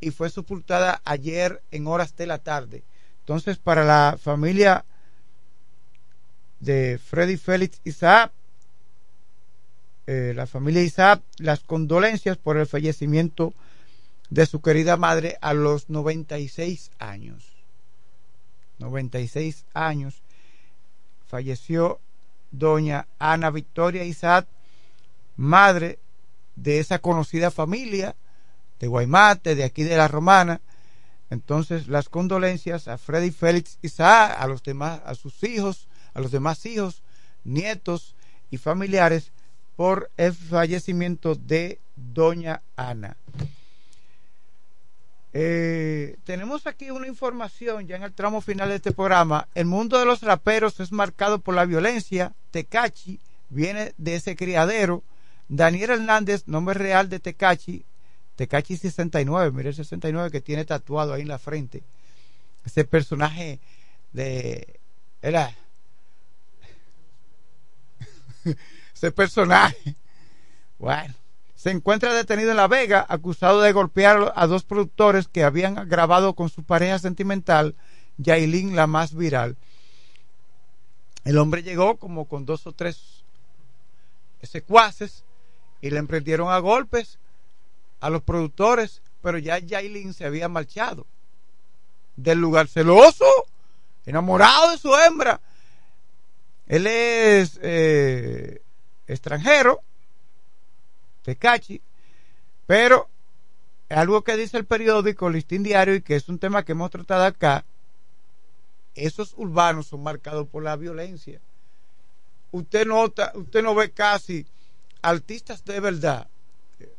y 0.00 0.10
fue 0.10 0.30
sepultada 0.30 1.02
ayer 1.04 1.60
en 1.70 1.86
horas 1.86 2.16
de 2.16 2.26
la 2.26 2.38
tarde. 2.38 2.84
Entonces, 3.20 3.58
para 3.58 3.84
la 3.84 4.16
familia 4.18 4.86
de 6.60 6.98
Freddy 6.98 7.36
Félix 7.36 7.78
Isaac, 7.84 8.32
eh, 10.06 10.32
la 10.34 10.46
familia 10.46 10.82
Isaac, 10.82 11.20
las 11.36 11.60
condolencias 11.60 12.38
por 12.38 12.56
el 12.56 12.66
fallecimiento 12.66 13.52
de 14.32 14.46
su 14.46 14.62
querida 14.62 14.96
madre 14.96 15.36
a 15.42 15.52
los 15.52 15.90
96 15.90 16.90
años. 16.98 17.52
96 18.78 19.66
años 19.74 20.22
falleció 21.26 22.00
doña 22.50 23.06
Ana 23.18 23.50
Victoria 23.50 24.04
Isaac, 24.04 24.46
madre 25.36 25.98
de 26.56 26.78
esa 26.78 26.98
conocida 26.98 27.50
familia 27.50 28.16
de 28.80 28.86
Guaymate, 28.86 29.54
de 29.54 29.64
aquí 29.64 29.82
de 29.82 29.98
la 29.98 30.08
Romana. 30.08 30.62
Entonces, 31.28 31.86
las 31.88 32.08
condolencias 32.08 32.88
a 32.88 32.96
Freddy 32.96 33.32
Félix 33.32 33.78
Isaac, 33.82 34.34
a 34.38 34.46
los 34.46 34.62
demás, 34.62 35.02
a 35.04 35.14
sus 35.14 35.44
hijos, 35.44 35.88
a 36.14 36.20
los 36.20 36.32
demás 36.32 36.64
hijos, 36.64 37.02
nietos 37.44 38.14
y 38.50 38.56
familiares 38.56 39.30
por 39.76 40.10
el 40.16 40.32
fallecimiento 40.32 41.34
de 41.34 41.80
doña 41.96 42.62
Ana. 42.76 43.18
Eh, 45.34 46.18
tenemos 46.24 46.66
aquí 46.66 46.90
una 46.90 47.06
información 47.06 47.86
ya 47.86 47.96
en 47.96 48.02
el 48.02 48.12
tramo 48.12 48.40
final 48.40 48.68
de 48.68 48.76
este 48.76 48.92
programa. 48.92 49.48
El 49.54 49.66
mundo 49.66 49.98
de 49.98 50.04
los 50.04 50.22
raperos 50.22 50.78
es 50.80 50.92
marcado 50.92 51.38
por 51.38 51.54
la 51.54 51.64
violencia. 51.64 52.32
Tecachi 52.50 53.18
viene 53.48 53.94
de 53.96 54.16
ese 54.16 54.36
criadero. 54.36 55.02
Daniel 55.48 55.90
Hernández, 55.90 56.44
nombre 56.46 56.74
real 56.74 57.08
de 57.08 57.20
Tecachi, 57.20 57.84
Tecachi 58.36 58.76
69, 58.76 59.52
mire 59.52 59.70
el 59.70 59.74
69 59.74 60.30
que 60.30 60.40
tiene 60.40 60.64
tatuado 60.64 61.12
ahí 61.12 61.22
en 61.22 61.28
la 61.28 61.38
frente. 61.38 61.82
Ese 62.64 62.84
personaje 62.84 63.58
de. 64.12 64.80
Era. 65.20 65.54
ese 68.94 69.12
personaje. 69.12 69.96
Bueno 70.78 71.21
se 71.62 71.70
encuentra 71.70 72.12
detenido 72.12 72.50
en 72.50 72.56
La 72.56 72.66
Vega, 72.66 73.06
acusado 73.08 73.60
de 73.60 73.70
golpear 73.70 74.32
a 74.34 74.48
dos 74.48 74.64
productores 74.64 75.28
que 75.28 75.44
habían 75.44 75.88
grabado 75.88 76.34
con 76.34 76.48
su 76.48 76.64
pareja 76.64 76.98
sentimental, 76.98 77.76
Yailin, 78.16 78.74
la 78.74 78.88
más 78.88 79.14
viral. 79.14 79.56
El 81.22 81.38
hombre 81.38 81.62
llegó 81.62 81.98
como 81.98 82.26
con 82.26 82.46
dos 82.46 82.66
o 82.66 82.72
tres 82.72 83.22
secuaces 84.42 85.22
y 85.80 85.90
le 85.90 86.00
emprendieron 86.00 86.50
a 86.50 86.58
golpes 86.58 87.20
a 88.00 88.10
los 88.10 88.22
productores, 88.22 89.00
pero 89.22 89.38
ya 89.38 89.60
Yailin 89.60 90.14
se 90.14 90.24
había 90.24 90.48
marchado 90.48 91.06
del 92.16 92.40
lugar 92.40 92.66
celoso, 92.66 93.24
enamorado 94.04 94.72
de 94.72 94.78
su 94.78 94.92
hembra. 94.96 95.40
Él 96.66 96.88
es 96.88 97.60
eh, 97.62 98.62
extranjero 99.06 99.80
Tecachi, 101.22 101.80
pero 102.66 103.08
algo 103.88 104.22
que 104.22 104.36
dice 104.36 104.56
el 104.56 104.64
periódico 104.64 105.30
Listín 105.30 105.62
Diario 105.62 105.94
y 105.94 106.02
que 106.02 106.16
es 106.16 106.28
un 106.28 106.38
tema 106.38 106.64
que 106.64 106.72
hemos 106.72 106.90
tratado 106.90 107.24
acá, 107.24 107.64
esos 108.94 109.34
urbanos 109.36 109.86
son 109.86 110.02
marcados 110.02 110.48
por 110.48 110.62
la 110.62 110.76
violencia. 110.76 111.40
Usted 112.50 112.86
nota, 112.86 113.32
usted 113.34 113.62
no 113.62 113.74
ve 113.74 113.90
casi 113.90 114.46
artistas 115.00 115.64
de 115.64 115.80
verdad. 115.80 116.28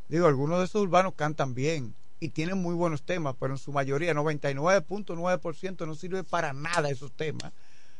Digo, 0.07 0.27
algunos 0.27 0.59
de 0.59 0.65
esos 0.65 0.81
urbanos 0.81 1.13
cantan 1.15 1.53
bien 1.53 1.93
y 2.19 2.29
tienen 2.29 2.57
muy 2.57 2.73
buenos 2.73 3.03
temas, 3.03 3.35
pero 3.39 3.53
en 3.53 3.59
su 3.59 3.71
mayoría, 3.71 4.13
99.9% 4.13 5.85
no 5.85 5.95
sirve 5.95 6.23
para 6.23 6.53
nada 6.53 6.89
esos 6.89 7.11
temas. 7.11 7.51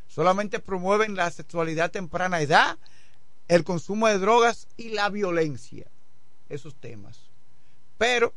Solamente 0.08 0.60
promueven 0.60 1.14
la 1.14 1.30
sexualidad 1.30 1.90
temprana 1.90 2.40
edad, 2.40 2.78
el 3.48 3.64
consumo 3.64 4.08
de 4.08 4.18
drogas 4.18 4.68
y 4.76 4.90
la 4.90 5.08
violencia 5.10 5.86
esos 6.54 6.74
temas. 6.74 7.20
Pero 7.98 8.32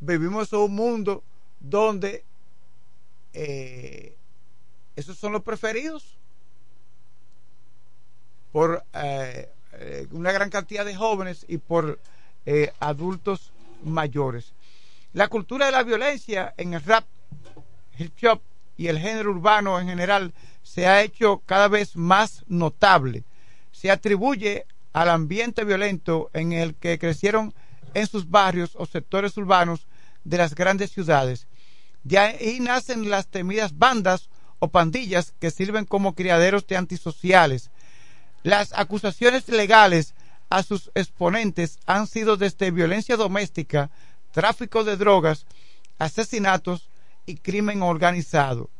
vivimos 0.00 0.52
en 0.52 0.58
un 0.60 0.74
mundo 0.74 1.22
donde 1.60 2.24
eh, 3.32 4.16
esos 4.96 5.18
son 5.18 5.32
los 5.32 5.42
preferidos 5.42 6.16
por 8.52 8.84
eh, 8.92 9.50
eh, 9.72 10.06
una 10.12 10.30
gran 10.30 10.50
cantidad 10.50 10.84
de 10.84 10.94
jóvenes 10.94 11.44
y 11.48 11.58
por 11.58 11.98
adultos 12.78 13.52
mayores. 13.82 14.52
La 15.14 15.28
cultura 15.28 15.66
de 15.66 15.72
la 15.72 15.82
violencia 15.82 16.52
en 16.58 16.74
el 16.74 16.82
rap, 16.82 17.06
hip 17.98 18.12
hop 18.24 18.40
y 18.76 18.88
el 18.88 18.98
género 18.98 19.30
urbano 19.30 19.80
en 19.80 19.88
general 19.88 20.34
se 20.62 20.86
ha 20.86 21.02
hecho 21.02 21.42
cada 21.46 21.68
vez 21.68 21.96
más 21.96 22.44
notable. 22.46 23.24
Se 23.72 23.90
atribuye 23.90 24.66
al 24.94 25.10
ambiente 25.10 25.64
violento 25.64 26.30
en 26.32 26.52
el 26.52 26.76
que 26.76 26.98
crecieron 26.98 27.52
en 27.92 28.06
sus 28.06 28.30
barrios 28.30 28.76
o 28.76 28.86
sectores 28.86 29.36
urbanos 29.36 29.86
de 30.22 30.38
las 30.38 30.54
grandes 30.54 30.92
ciudades. 30.92 31.46
De 32.04 32.18
ahí 32.18 32.60
nacen 32.60 33.10
las 33.10 33.26
temidas 33.26 33.76
bandas 33.76 34.30
o 34.60 34.68
pandillas 34.68 35.34
que 35.40 35.50
sirven 35.50 35.84
como 35.84 36.14
criaderos 36.14 36.66
de 36.66 36.76
antisociales. 36.76 37.70
Las 38.44 38.72
acusaciones 38.72 39.48
legales 39.48 40.14
a 40.48 40.62
sus 40.62 40.90
exponentes 40.94 41.78
han 41.86 42.06
sido 42.06 42.36
desde 42.36 42.70
violencia 42.70 43.16
doméstica, 43.16 43.90
tráfico 44.30 44.84
de 44.84 44.96
drogas, 44.96 45.46
asesinatos 45.98 46.88
y 47.26 47.36
crimen 47.36 47.82
organizado. 47.82 48.70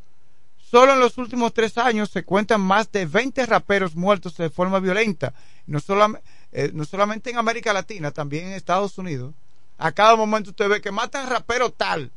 Solo 0.75 0.91
en 0.91 0.99
los 0.99 1.17
últimos 1.17 1.53
tres 1.53 1.77
años 1.77 2.09
se 2.09 2.25
cuentan 2.25 2.59
más 2.59 2.91
de 2.91 3.05
20 3.05 3.45
raperos 3.45 3.95
muertos 3.95 4.35
de 4.35 4.49
forma 4.49 4.81
violenta, 4.81 5.33
eh, 6.51 6.71
no 6.73 6.83
solamente 6.83 7.29
en 7.29 7.37
América 7.37 7.71
Latina, 7.71 8.11
también 8.11 8.47
en 8.47 8.51
Estados 8.51 8.97
Unidos. 8.97 9.33
A 9.77 9.93
cada 9.93 10.17
momento 10.17 10.49
usted 10.49 10.67
ve 10.67 10.81
que 10.81 10.91
matan 10.91 11.29
rapero 11.29 11.69
tal. 11.69 12.11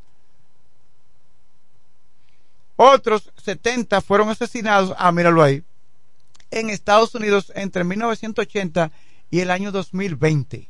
Otros 2.75 3.31
70 3.45 4.01
fueron 4.01 4.29
asesinados, 4.29 4.93
ah, 4.99 5.13
míralo 5.13 5.41
ahí, 5.41 5.63
en 6.51 6.71
Estados 6.71 7.15
Unidos 7.15 7.53
entre 7.55 7.85
1980 7.85 8.91
y 9.31 9.39
el 9.39 9.53
año 9.53 9.71
2020. 9.71 10.69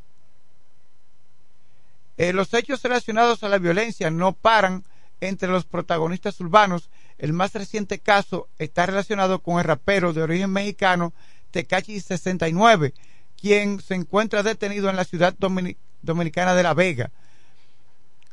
Eh, 2.19 2.33
los 2.35 2.53
hechos 2.53 2.83
relacionados 2.83 3.43
a 3.43 3.49
la 3.49 3.57
violencia 3.57 4.11
no 4.11 4.35
paran 4.35 4.85
entre 5.21 5.49
los 5.49 5.65
protagonistas 5.65 6.39
urbanos. 6.41 6.91
El 7.19 7.33
más 7.33 7.53
reciente 7.53 7.99
caso 7.99 8.49
está 8.59 8.87
relacionado 8.87 9.41
con 9.41 9.59
el 9.59 9.65
rapero 9.65 10.13
de 10.13 10.23
origen 10.23 10.51
mexicano 10.51 11.13
Tecachi 11.51 12.01
69, 12.01 12.95
quien 13.41 13.81
se 13.81 13.95
encuentra 13.95 14.43
detenido 14.43 14.89
en 14.89 14.97
la 14.97 15.05
ciudad 15.05 15.35
domini- 15.39 15.77
dominicana 16.03 16.55
de 16.55 16.63
La 16.63 16.75
Vega, 16.75 17.11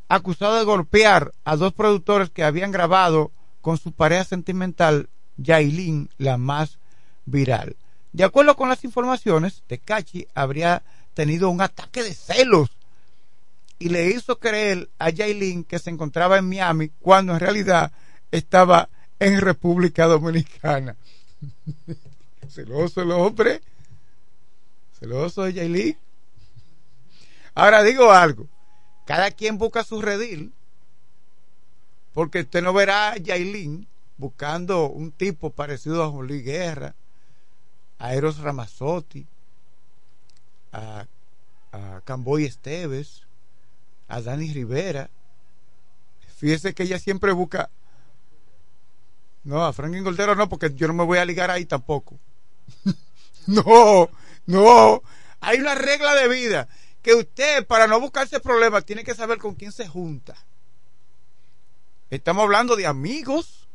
acusado 0.07 0.57
de 0.57 0.65
golpear 0.65 1.33
a 1.43 1.55
dos 1.55 1.73
productores 1.73 2.29
que 2.29 2.43
habían 2.43 2.71
grabado 2.71 3.31
con 3.61 3.77
su 3.77 3.91
pareja 3.91 4.23
sentimental, 4.23 5.09
Yailin, 5.37 6.09
la 6.17 6.37
más 6.37 6.77
viral. 7.25 7.75
De 8.13 8.23
acuerdo 8.23 8.55
con 8.55 8.69
las 8.69 8.83
informaciones, 8.83 9.63
Tecachi 9.67 10.27
habría 10.35 10.83
tenido 11.15 11.49
un 11.49 11.61
ataque 11.61 12.03
de 12.03 12.13
celos 12.13 12.69
y 13.79 13.89
le 13.89 14.09
hizo 14.09 14.39
creer 14.39 14.89
a 14.99 15.09
Yailin 15.09 15.63
que 15.63 15.79
se 15.79 15.89
encontraba 15.89 16.37
en 16.37 16.47
Miami 16.47 16.89
cuando 16.99 17.33
en 17.33 17.39
realidad 17.39 17.91
estaba 18.31 18.89
en 19.19 19.41
República 19.41 20.05
Dominicana. 20.05 20.95
celoso 22.49 23.01
el 23.01 23.11
hombre, 23.11 23.61
celoso 24.99 25.43
de 25.43 25.53
Yailin. 25.53 25.97
Ahora 27.53 27.83
digo 27.83 28.11
algo, 28.11 28.47
cada 29.05 29.31
quien 29.31 29.57
busca 29.57 29.83
su 29.83 30.01
redil, 30.01 30.53
porque 32.13 32.41
usted 32.41 32.61
no 32.61 32.73
verá 32.73 33.11
a 33.11 33.17
Yailin 33.17 33.87
buscando 34.17 34.89
un 34.89 35.11
tipo 35.11 35.49
parecido 35.51 36.03
a 36.03 36.09
Juan 36.09 36.27
Luis 36.27 36.43
Guerra, 36.43 36.95
a 37.97 38.13
Eros 38.13 38.39
Ramazzotti, 38.39 39.25
a, 40.71 41.05
a 41.71 42.01
Camboy 42.03 42.45
Esteves, 42.45 43.23
a 44.07 44.21
Dani 44.21 44.51
Rivera. 44.51 45.09
Fíjese 46.37 46.73
que 46.73 46.83
ella 46.83 46.99
siempre 46.99 47.31
busca. 47.31 47.69
No, 49.45 49.63
a 49.63 49.73
Franklin 49.73 50.03
Goldero 50.03 50.35
no, 50.35 50.49
porque 50.49 50.73
yo 50.73 50.87
no 50.87 50.93
me 50.93 51.03
voy 51.03 51.19
a 51.19 51.25
ligar 51.25 51.51
ahí 51.51 51.65
tampoco. 51.65 52.19
no, 53.47 54.09
no. 54.47 55.03
Hay 55.39 55.59
una 55.59 55.75
regla 55.75 56.15
de 56.15 56.27
vida 56.27 56.67
que 57.03 57.13
usted, 57.13 57.65
para 57.67 57.85
no 57.85 57.99
buscarse 57.99 58.39
problemas, 58.39 58.85
tiene 58.85 59.03
que 59.03 59.13
saber 59.13 59.37
con 59.37 59.53
quién 59.53 59.71
se 59.71 59.87
junta. 59.87 60.35
Estamos 62.09 62.43
hablando 62.43 62.75
de 62.75 62.87
amigos, 62.87 63.67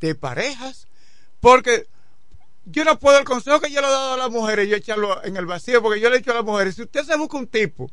de 0.00 0.14
parejas, 0.14 0.88
porque 1.40 1.86
yo 2.64 2.82
no 2.84 2.98
puedo, 2.98 3.18
el 3.18 3.24
consejo 3.26 3.60
que 3.60 3.70
yo 3.70 3.82
le 3.82 3.88
he 3.88 3.90
dado 3.90 4.14
a 4.14 4.16
las 4.16 4.30
mujeres, 4.30 4.66
yo 4.66 4.76
echarlo 4.76 5.22
en 5.24 5.36
el 5.36 5.44
vacío, 5.44 5.82
porque 5.82 6.00
yo 6.00 6.08
le 6.08 6.16
he 6.16 6.18
dicho 6.20 6.32
a 6.32 6.36
las 6.36 6.44
mujeres, 6.44 6.74
si 6.74 6.82
usted 6.82 7.04
se 7.04 7.16
busca 7.18 7.36
un 7.36 7.48
tipo 7.48 7.90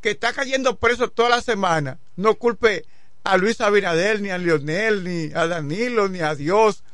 que 0.00 0.12
está 0.12 0.32
cayendo 0.32 0.78
preso 0.78 1.10
toda 1.10 1.28
la 1.28 1.42
semana, 1.42 1.98
no 2.16 2.34
culpe 2.36 2.86
a 3.24 3.38
Luis 3.38 3.60
Abinader, 3.60 4.20
ni 4.20 4.30
a 4.30 4.38
Lionel, 4.38 5.02
ni 5.02 5.32
a 5.34 5.46
Danilo, 5.46 6.08
ni 6.08 6.20
a 6.20 6.34
Dios, 6.34 6.84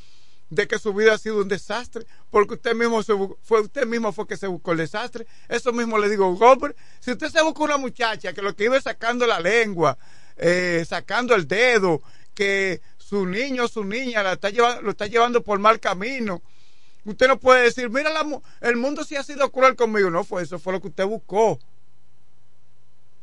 de 0.49 0.67
que 0.67 0.79
su 0.79 0.95
vida 0.95 1.15
ha 1.15 1.19
sido 1.19 1.39
un 1.39 1.49
desastre, 1.49 2.07
porque 2.31 2.55
usted 2.55 2.75
mismo 2.75 3.03
se 3.03 3.15
fue 3.43 3.61
usted 3.61 3.87
mismo 3.87 4.13
fue 4.13 4.27
que 4.27 4.37
se 4.37 4.47
buscó 4.47 4.73
el 4.73 4.79
desastre. 4.79 5.27
Eso 5.49 5.73
mismo 5.73 5.99
le 5.99 6.09
digo, 6.09 6.35
Gober, 6.37 6.75
si 7.01 7.13
usted 7.13 7.29
se 7.29 7.43
busca 7.43 7.65
una 7.65 7.77
muchacha 7.77 8.33
que 8.33 8.43
lo 8.43 8.55
que 8.55 8.65
iba 8.65 8.81
sacando 8.81 9.27
la 9.27 9.41
lengua, 9.41 9.99
eh, 10.37 10.85
sacando 10.89 11.35
el 11.35 11.47
dedo, 11.47 12.01
que 12.33 12.81
su 12.97 13.27
niño 13.27 13.65
o 13.65 13.69
su 13.69 13.85
niña 13.85 14.23
la 14.23 14.33
está 14.35 14.51
llevando, 14.51 14.83
lo 14.83 14.91
está 14.93 15.07
llevando 15.07 15.43
por 15.43 15.59
mal 15.59 15.81
camino, 15.81 16.43
usted 17.05 17.27
no 17.27 17.39
puede 17.41 17.65
decir, 17.65 17.91
mira, 17.91 18.11
la 18.11 18.25
el 18.61 18.77
mundo 18.77 19.05
sí 19.05 19.17
ha 19.17 19.25
sido 19.25 19.51
cruel 19.51 19.75
conmigo. 19.75 20.11
No 20.11 20.23
fue 20.23 20.43
eso, 20.43 20.61
fue 20.61 20.73
lo 20.73 20.81
que 20.81 20.89
usted 20.89 21.07
buscó. 21.07 21.59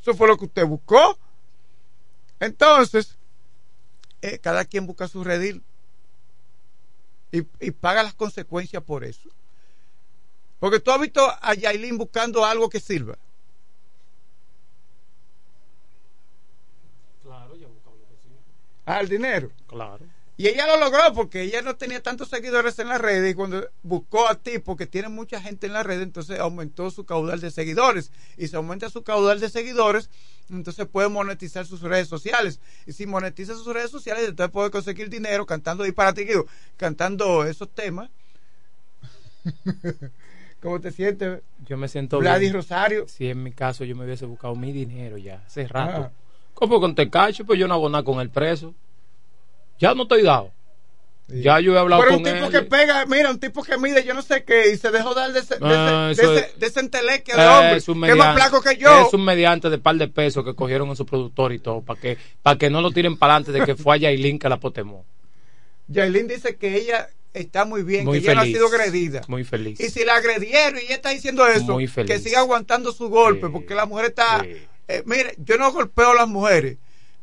Eso 0.02 0.14
fue 0.14 0.28
lo 0.28 0.38
que 0.38 0.46
usted 0.46 0.66
buscó. 0.66 1.18
Entonces, 2.39 3.18
eh, 4.22 4.39
cada 4.39 4.65
quien 4.65 4.85
busca 4.85 5.07
su 5.07 5.23
redil 5.23 5.64
y, 7.31 7.43
y 7.59 7.72
paga 7.72 8.03
las 8.03 8.14
consecuencias 8.14 8.84
por 8.84 9.03
eso. 9.03 9.30
Porque 10.59 10.80
tú 10.80 10.91
has 10.91 10.99
visto 10.99 11.22
a 11.41 11.53
Yailin 11.53 11.97
buscando 11.97 12.43
algo 12.45 12.69
que 12.69 12.80
sirva. 12.80 13.18
Claro, 17.23 17.55
ya 17.55 17.68
buscaba 17.68 17.95
lo 17.95 18.07
que 18.07 18.15
sí. 18.23 18.30
Ah, 18.85 18.99
el 18.99 19.09
dinero. 19.09 19.51
Claro. 19.68 20.16
Y 20.39 20.47
ella 20.47 20.68
lo 20.68 20.80
logró 20.80 21.01
porque 21.15 21.41
ella 21.41 21.64
no 21.64 21.77
tenía 21.77 22.01
tantos 22.03 22.30
seguidores 22.30 22.77
en 22.77 22.89
las 22.89 23.01
redes 23.01 23.31
y 23.31 23.34
cuando 23.34 23.68
buscó 23.81 24.30
a 24.30 24.35
ti, 24.35 24.59
porque 24.59 24.85
tiene 24.85 25.09
mucha 25.09 25.41
gente 25.41 25.65
en 25.65 25.73
las 25.73 25.84
redes, 25.84 26.03
entonces 26.03 26.39
aumentó 26.39 26.91
su 26.91 27.05
caudal 27.05 27.41
de 27.41 27.49
seguidores. 27.49 28.11
Y 28.38 28.47
si 28.47 28.55
aumenta 28.55 28.91
su 28.91 29.03
caudal 29.03 29.39
de 29.39 29.49
seguidores, 29.49 30.11
entonces 30.51 30.85
puede 30.85 31.09
monetizar 31.09 31.65
sus 31.65 31.81
redes 31.81 32.07
sociales. 32.07 32.59
Y 32.85 32.93
si 32.93 33.07
monetiza 33.07 33.55
sus 33.55 33.65
redes 33.65 33.89
sociales, 33.89 34.30
entonces 34.30 34.51
puede 34.51 34.69
conseguir 34.69 35.09
dinero 35.09 35.47
cantando 35.47 35.84
disparatidos, 35.84 36.45
cantando 36.77 37.43
esos 37.43 37.73
temas. 37.73 38.11
¿Cómo 40.61 40.80
te 40.80 40.91
sientes? 40.91 41.41
Yo 41.65 41.77
me 41.77 41.88
siento 41.88 42.19
Vladi 42.19 42.41
bien. 42.41 42.53
Rosario. 42.53 43.07
Si 43.07 43.27
en 43.27 43.41
mi 43.41 43.51
caso 43.51 43.85
yo 43.85 43.95
me 43.95 44.05
hubiese 44.05 44.27
buscado 44.27 44.55
mi 44.55 44.72
dinero 44.72 45.18
ya, 45.18 45.43
hace 45.47 45.68
rato. 45.68 46.11
Ah. 46.11 46.11
¿Cómo 46.53 46.80
con 46.80 46.93
Tecacho? 46.93 47.43
Pues 47.45 47.59
yo 47.59 47.68
no 47.68 47.73
hago 47.73 47.89
nada 47.89 48.03
con 48.03 48.19
el 48.19 48.30
preso. 48.30 48.76
Ya 49.80 49.94
no 49.94 50.04
estoy 50.04 50.24
dado. 50.24 50.52
Ya 51.30 51.60
yo 51.60 51.76
he 51.76 51.78
hablado 51.78 52.02
Pero 52.04 52.16
con 52.16 52.26
un 52.26 52.34
tipo 52.34 52.45
él. 52.45 52.52
que 52.54 52.62
pega, 52.62 53.06
mira, 53.06 53.30
un 53.30 53.38
tipo 53.40 53.62
que 53.62 53.78
mide 53.78 54.02
yo 54.06 54.14
no 54.14 54.22
sé 54.22 54.45
qué 54.45 54.72
y 54.72 54.78
se 54.78 54.91
dejó 54.91 55.14
dar 55.14 55.34
de 55.34 55.41
ese, 55.41 55.56
de 55.56 55.60
Ah, 55.62 56.08
ese, 56.10 56.22
eso 56.22 56.32
de 56.32 56.40
es- 56.40 56.45
ese, 56.48 56.58
de 56.60 56.66
ese 56.68 56.80
entelequia 56.80 57.36
de 57.36 57.41
Eh, 57.44 57.48
hombre, 57.48 57.76
es 57.78 57.90
un 57.90 58.02
que 58.02 58.12
es 58.12 58.16
más 58.16 58.28
mediante- 58.28 58.41
flaco 58.41 58.62
que 58.62 58.78
yo. 58.78 59.08
Es 59.08 59.14
un 59.14 59.26
mediante 59.26 59.70
de 59.70 59.78
par 59.78 59.95
de 59.98 60.08
pesos 60.08 60.45
que 60.45 60.56
cogieron 60.56 60.88
en 60.88 60.95
su 60.95 61.06
productor 61.06 61.52
y 61.52 61.60
todo, 61.60 61.82
para 61.82 61.99
que, 61.99 62.18
para 62.41 62.58
que 62.58 62.70
no 62.70 62.82
lo 62.82 62.91
tiren 62.91 63.18
para 63.18 63.36
adelante 63.36 63.60
de 63.60 63.66
que 63.66 63.76
fue 63.76 63.95
a 63.95 63.98
Yailin 63.98 64.40
que 64.40 64.48
la 64.48 64.58
potemó. 64.58 65.04
Yailin 65.90 66.28
dice 66.28 66.56
que 66.56 66.76
ella 66.78 67.10
está 67.34 67.66
muy 67.66 67.84
bien, 67.84 68.06
Muy 68.06 68.20
que 68.22 68.26
ella 68.28 68.36
no 68.36 68.41
ha 68.41 68.45
sido 68.45 68.68
agredida. 68.68 69.22
Muy 69.28 69.44
feliz. 69.44 69.82
Y 69.82 69.90
si 69.90 70.06
la 70.06 70.16
agredieron 70.16 70.80
y 70.80 70.86
ella 70.86 70.95
está 70.95 71.10
diciendo 71.10 71.45
eso, 71.45 71.78
que 72.06 72.20
siga 72.20 72.40
aguantando 72.40 72.94
su 72.94 73.10
golpe, 73.10 73.49
porque 73.49 73.76
la 73.76 73.86
mujer 73.86 74.06
está... 74.06 74.45
eh, 74.88 75.04
mire, 75.06 75.36
yo 75.40 75.58
no 75.58 75.74
golpeo 75.74 76.12
a 76.12 76.16
las 76.16 76.28
mujeres, 76.30 76.78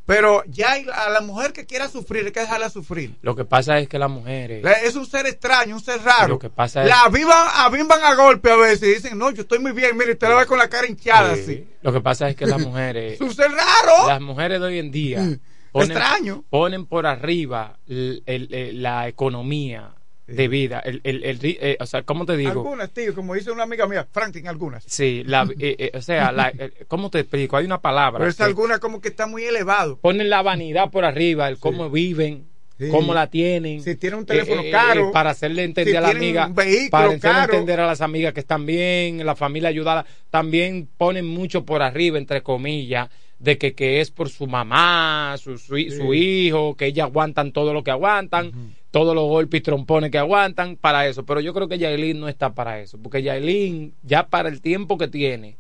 pero 0.07 0.43
ya 0.47 0.73
hay- 0.73 0.87
a 0.93 1.09
la 1.09 1.21
mujer 1.23 1.53
que 1.53 1.65
quiera 1.67 1.89
sufrir 1.89 2.27
hay 2.27 2.33
que 2.33 2.41
dejarla 2.41 2.69
sufrir. 2.71 3.17
Lo 3.23 3.35
que 3.35 3.45
pasa 3.45 3.79
es 3.79 3.89
que 3.89 3.99
las 3.99 4.11
mujeres. 4.11 4.63
La- 4.63 4.73
Es 4.73 4.95
un 4.97 5.07
ser 5.07 5.27
extraño, 5.27 5.75
un 5.77 5.83
ser 5.83 6.03
raro. 6.03 6.29
Lo 6.29 6.39
que 6.39 6.51
pasa 6.51 6.83
es- 6.83 6.89
La 6.89 7.03
avivan, 7.05 7.47
avivan 7.55 8.03
a 8.05 8.15
golpe 8.15 8.51
a 8.51 8.57
veces 8.57 8.83
y 8.89 8.95
dicen, 8.95 9.19
no, 9.19 9.31
yo 9.31 9.43
estoy 9.43 9.59
muy 9.61 9.73
bien, 9.73 9.97
mire, 9.97 10.13
usted 10.13 10.29
la 10.29 10.35
ve 10.37 10.47
con 10.47 10.59
la 10.59 10.69
cara 10.69 10.87
hinchada 10.87 11.35
Sí. 11.35 11.41
así. 11.43 11.69
Lo 11.83 11.93
que 11.93 12.01
pasa 12.01 12.29
es 12.29 12.37
que 12.37 12.47
las 12.47 12.61
mujeres. 12.67 13.15
Es 13.15 13.21
un 13.21 13.35
ser 13.35 13.51
raro. 13.51 14.09
Las 14.09 14.21
mujeres 14.21 14.61
de 14.61 14.67
hoy 14.67 14.79
en 14.79 14.91
día 14.91 15.19
ponen, 15.73 15.91
Extraño. 15.93 16.45
ponen 16.51 16.87
por 16.87 17.07
arriba 17.07 17.79
el- 17.89 18.23
el- 18.27 18.53
el- 18.55 18.83
la 18.83 19.09
economía 19.09 19.95
de 20.27 20.49
vida. 20.49 20.81
El, 20.81 21.01
el- 21.05 21.23
el 21.25 21.39
eh, 21.43 21.77
o 21.81 21.87
sea, 21.87 22.03
¿cómo 22.03 22.25
te 22.25 22.37
digo? 22.37 22.51
Algunas, 22.51 22.91
tío, 22.91 23.15
como 23.15 23.35
dice 23.35 23.51
una 23.51 23.65
amiga 23.65 23.87
mía, 23.87 24.07
Franklin, 24.11 24.49
algunas. 24.49 24.85
Sí, 24.87 25.23
la, 25.27 25.43
eh, 25.59 25.77
eh, 25.79 25.91
o 25.95 26.01
sea, 26.03 26.33
la- 26.33 26.49
eh, 26.51 26.73
¿cómo 26.89 27.11
te 27.11 27.21
explico? 27.21 27.57
Hay 27.57 27.65
una 27.67 27.81
palabra. 27.81 28.19
Pero 28.19 28.31
es 28.31 28.41
alguna 28.41 28.79
como 28.79 29.01
que 29.01 29.09
está 29.09 29.27
muy 29.27 29.45
elevado. 29.45 29.99
Ponen 29.99 30.31
la 30.31 30.43
vanidad 30.43 30.91
por 30.91 31.05
arriba, 31.05 31.49
el 31.49 31.59
cómo 31.59 31.91
viven, 31.91 32.47
Sí. 32.79 32.89
cómo 32.91 33.15
la 33.15 33.29
tienen. 33.31 33.83
Si 33.83 33.95
tiene 33.95 34.17
un 34.17 34.27
teléfono 34.27 34.61
Eh, 34.63 34.69
eh, 34.69 34.73
caro. 34.73 35.09
eh, 35.09 35.13
para 35.13 35.31
hacerle 35.31 35.63
entender 35.63 35.93
si 35.93 35.97
a 35.97 36.01
la 36.01 36.11
tienen 36.11 36.39
amiga. 36.39 36.55
para 36.91 37.07
hacerle 37.07 37.21
caro. 37.21 37.53
entender 37.53 37.79
a 37.81 37.87
las 37.87 38.01
amigas 38.01 38.33
que 38.35 38.41
están 38.41 38.67
bien, 38.67 39.25
la 39.25 39.37
familia 39.37 39.69
ayudada. 39.69 40.05
También 40.31 40.89
ponen 40.97 41.25
mucho 41.25 41.65
por 41.65 41.83
arriba, 41.83 42.19
entre 42.19 42.43
comillas, 42.43 43.11
de 43.39 43.59
que, 43.59 43.75
que 43.75 44.01
es 44.01 44.11
por 44.11 44.29
su 44.29 44.49
mamá, 44.49 45.37
su, 45.39 45.57
su 45.59 45.77
hijo, 46.15 46.75
que 46.77 46.87
ellas 46.87 47.05
aguantan 47.07 47.53
todo 47.53 47.73
lo 47.73 47.85
que 47.85 47.93
aguantan, 47.93 48.51
todos 48.95 49.13
los 49.13 49.25
golpes 49.25 49.59
y 49.59 49.61
trompones 49.61 50.13
que 50.13 50.19
aguantan 50.19 50.77
para 50.77 51.09
eso. 51.09 51.25
Pero 51.25 51.41
yo 51.41 51.53
creo 51.53 51.67
que 51.67 51.79
Yailin 51.79 52.21
no 52.21 52.29
está 52.29 52.55
para 52.55 52.79
eso, 52.79 52.97
porque 52.97 53.25
Yailin, 53.25 53.93
ya 54.05 54.29
para 54.29 54.49
el 54.49 54.61
tiempo 54.61 54.97
que 54.99 55.09
tiene, 55.09 55.57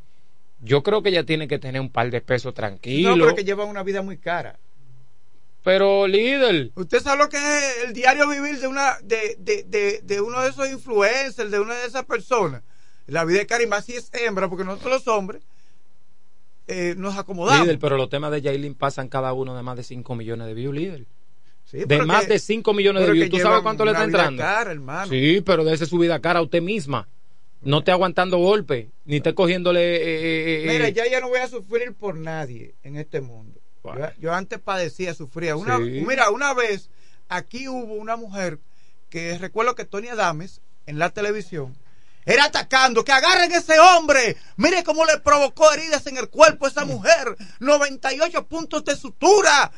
yo 0.60 0.84
creo 0.84 1.02
que 1.02 1.08
ella 1.08 1.24
tiene 1.24 1.48
que 1.48 1.58
tener 1.58 1.80
un 1.80 1.90
par 1.90 2.12
de 2.12 2.20
pesos 2.20 2.54
tranquilos. 2.54 3.16
No, 3.16 3.24
pero 3.24 3.30
es 3.30 3.34
que 3.34 3.42
lleva 3.42 3.64
una 3.64 3.82
vida 3.82 4.02
muy 4.02 4.18
cara. 4.18 4.56
Pero 5.64 6.06
líder. 6.06 6.70
Usted 6.76 7.00
sabe 7.00 7.24
lo 7.24 7.28
que 7.28 7.38
es 7.38 7.84
el 7.86 7.92
diario 7.92 8.28
vivir 8.28 8.60
de 8.60 8.68
una 8.68 8.98
de, 9.02 9.34
de, 9.40 9.64
de, 9.64 10.00
de 10.04 10.20
uno 10.20 10.40
de 10.40 10.50
esos 10.50 10.70
influencers, 10.70 11.50
de 11.50 11.58
una 11.58 11.74
de 11.74 11.86
esas 11.86 12.04
personas. 12.04 12.62
La 13.08 13.24
vida 13.24 13.42
de 13.42 13.66
más 13.66 13.86
si 13.86 13.94
es 13.94 14.12
hembra, 14.14 14.48
porque 14.48 14.62
nosotros 14.62 14.92
los 14.92 15.08
hombres 15.08 15.42
eh, 16.68 16.94
nos 16.96 17.18
acomodamos. 17.18 17.66
Líder, 17.66 17.80
pero 17.80 17.96
los 17.96 18.08
temas 18.08 18.30
de 18.30 18.42
Yailin 18.42 18.76
pasan 18.76 19.08
cada 19.08 19.32
uno 19.32 19.56
de 19.56 19.62
más 19.64 19.76
de 19.76 19.82
5 19.82 20.14
millones 20.14 20.46
de 20.46 20.54
views, 20.54 20.72
líder. 20.72 21.06
De 21.86 22.02
más 22.06 22.24
que- 22.26 22.34
de 22.34 22.38
5 22.38 22.72
millones 22.72 23.06
de 23.06 23.12
views. 23.12 23.30
¿Tú 23.30 23.38
sabes 23.38 23.62
cuánto 23.62 23.84
le 23.84 23.90
está 23.92 24.04
entrando? 24.04 24.42
cara, 24.42 24.70
hermano. 24.70 25.10
Sí, 25.10 25.40
pero 25.44 25.64
de 25.64 25.74
ese 25.74 25.86
su 25.86 25.98
vida 25.98 26.20
cara 26.20 26.38
a 26.38 26.42
usted 26.42 26.62
misma. 26.62 27.08
No 27.62 27.82
te 27.82 27.90
aguantando 27.90 28.36
golpes, 28.38 28.88
ni 29.06 29.20
te 29.20 29.34
cogiéndole. 29.34 29.80
eh, 29.96 30.64
eh, 30.64 30.66
Mira, 30.68 30.88
eh, 30.88 30.92
ya 30.92 31.08
ya 31.10 31.20
no 31.20 31.28
voy 31.28 31.38
a 31.40 31.48
sufrir 31.48 31.94
por 31.94 32.14
nadie 32.16 32.74
en 32.82 32.96
este 32.96 33.20
mundo. 33.22 33.58
Yo, 33.84 33.92
yo 34.20 34.34
antes 34.34 34.58
padecía, 34.60 35.14
sufría. 35.14 35.56
Una, 35.56 35.78
Sí. 35.78 36.04
Mira, 36.06 36.30
una 36.30 36.52
vez 36.54 36.90
aquí 37.28 37.68
hubo 37.68 37.94
una 37.94 38.16
mujer 38.16 38.58
que 39.10 39.36
recuerdo 39.38 39.74
que 39.74 39.84
Tony 39.84 40.08
Adames 40.08 40.60
en 40.86 40.98
la 40.98 41.10
televisión 41.10 41.74
era 42.26 42.44
atacando, 42.44 43.04
que 43.04 43.12
agarren 43.12 43.52
ese 43.52 43.78
hombre. 43.78 44.36
Mire 44.56 44.82
cómo 44.84 45.04
le 45.06 45.18
provocó 45.20 45.70
heridas 45.72 46.06
en 46.06 46.16
el 46.18 46.28
cuerpo 46.28 46.66
a 46.66 46.68
esa 46.68 46.84
mujer. 46.84 47.34
98 47.60 48.46
puntos 48.46 48.84
de 48.84 48.94
sutura. 48.96 49.72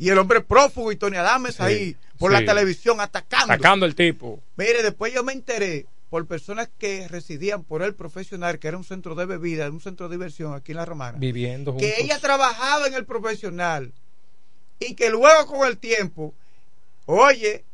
Y 0.00 0.08
el 0.08 0.18
hombre 0.18 0.40
prófugo 0.40 0.90
y 0.90 0.96
Tony 0.96 1.16
Adames 1.18 1.54
Sí, 1.56 1.62
ahí 1.62 1.96
por 2.18 2.32
sí. 2.32 2.40
la 2.40 2.44
televisión 2.44 3.00
atacando. 3.00 3.52
Atacando 3.52 3.86
el 3.86 3.94
tipo. 3.94 4.40
Mire, 4.56 4.82
después 4.82 5.12
yo 5.14 5.22
me 5.22 5.32
enteré 5.32 5.86
por 6.08 6.26
personas 6.26 6.68
que 6.78 7.06
residían 7.06 7.62
por 7.62 7.82
el 7.82 7.94
profesional, 7.94 8.58
que 8.58 8.66
era 8.68 8.76
un 8.76 8.82
centro 8.84 9.14
de 9.14 9.26
bebida, 9.26 9.70
un 9.70 9.80
centro 9.80 10.08
de 10.08 10.16
diversión 10.16 10.54
aquí 10.54 10.72
en 10.72 10.78
La 10.78 10.84
Romana, 10.86 11.18
Viviendo 11.18 11.72
juntos. 11.72 11.88
que 11.88 12.02
ella 12.02 12.18
trabajaba 12.18 12.88
en 12.88 12.94
el 12.94 13.04
profesional 13.04 13.92
y 14.80 14.94
que 14.94 15.10
luego 15.10 15.46
con 15.46 15.68
el 15.68 15.78
tiempo, 15.78 16.34
oye, 17.06 17.64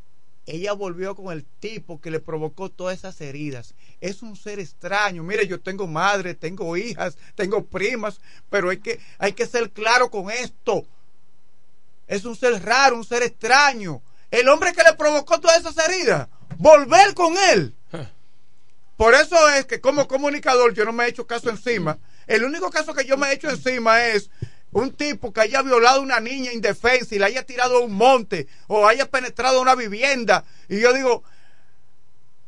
ella 0.47 0.73
volvió 0.75 1.15
con 1.17 1.33
el 1.33 1.45
tipo 1.45 2.01
que 2.01 2.11
le 2.11 2.21
provocó 2.21 2.69
todas 2.71 2.99
esas 2.99 3.21
heridas. 3.21 3.75
Es 4.01 4.23
un 4.23 4.37
ser 4.37 4.59
extraño. 4.61 5.23
Mire, 5.23 5.47
yo 5.47 5.61
tengo 5.61 5.87
madre, 5.87 6.35
tengo 6.35 6.77
hijas, 6.77 7.17
tengo 7.35 7.65
primas, 7.65 8.21
pero 8.51 8.71
hay 8.71 8.79
que, 8.79 9.01
hay 9.19 9.33
que 9.33 9.47
ser 9.47 9.71
claro 9.71 10.11
con 10.11 10.31
esto. 10.31 10.85
Es 12.07 12.25
un 12.25 12.37
ser 12.37 12.63
raro, 12.65 12.97
un 12.97 13.05
ser 13.05 13.23
extraño. 13.23 14.03
El 14.31 14.49
hombre 14.49 14.73
que 14.73 14.83
le 14.83 14.95
provocó 14.95 15.41
todas 15.41 15.59
esas 15.59 15.77
heridas, 15.89 16.29
volver 16.57 17.15
con 17.15 17.35
él. 17.53 17.75
Por 18.97 19.15
eso 19.15 19.37
es 19.51 19.67
que 19.67 19.81
como 19.81 20.09
comunicador 20.09 20.73
yo 20.73 20.85
no 20.85 20.93
me 20.93 21.05
he 21.05 21.09
hecho 21.09 21.27
caso 21.27 21.51
encima. 21.51 21.99
El 22.27 22.45
único 22.45 22.71
caso 22.71 22.95
que 22.95 23.05
yo 23.05 23.17
me 23.17 23.29
he 23.29 23.35
hecho 23.35 23.51
encima 23.51 24.07
es 24.07 24.31
un 24.73 24.93
tipo 24.93 25.33
que 25.33 25.43
haya 25.43 25.63
violado 25.63 26.01
a 26.01 26.03
una 26.03 26.21
niña 26.21 26.53
indefensa 26.53 27.15
y 27.15 27.19
la 27.19 27.27
haya 27.27 27.45
tirado 27.45 27.79
a 27.79 27.81
un 27.81 27.93
monte 27.93 28.49
o 28.67 28.87
haya 28.87 29.09
penetrado 29.11 29.61
una 29.61 29.75
vivienda. 29.75 30.45
Y 30.69 30.81
yo 30.81 30.93
digo, 30.93 31.25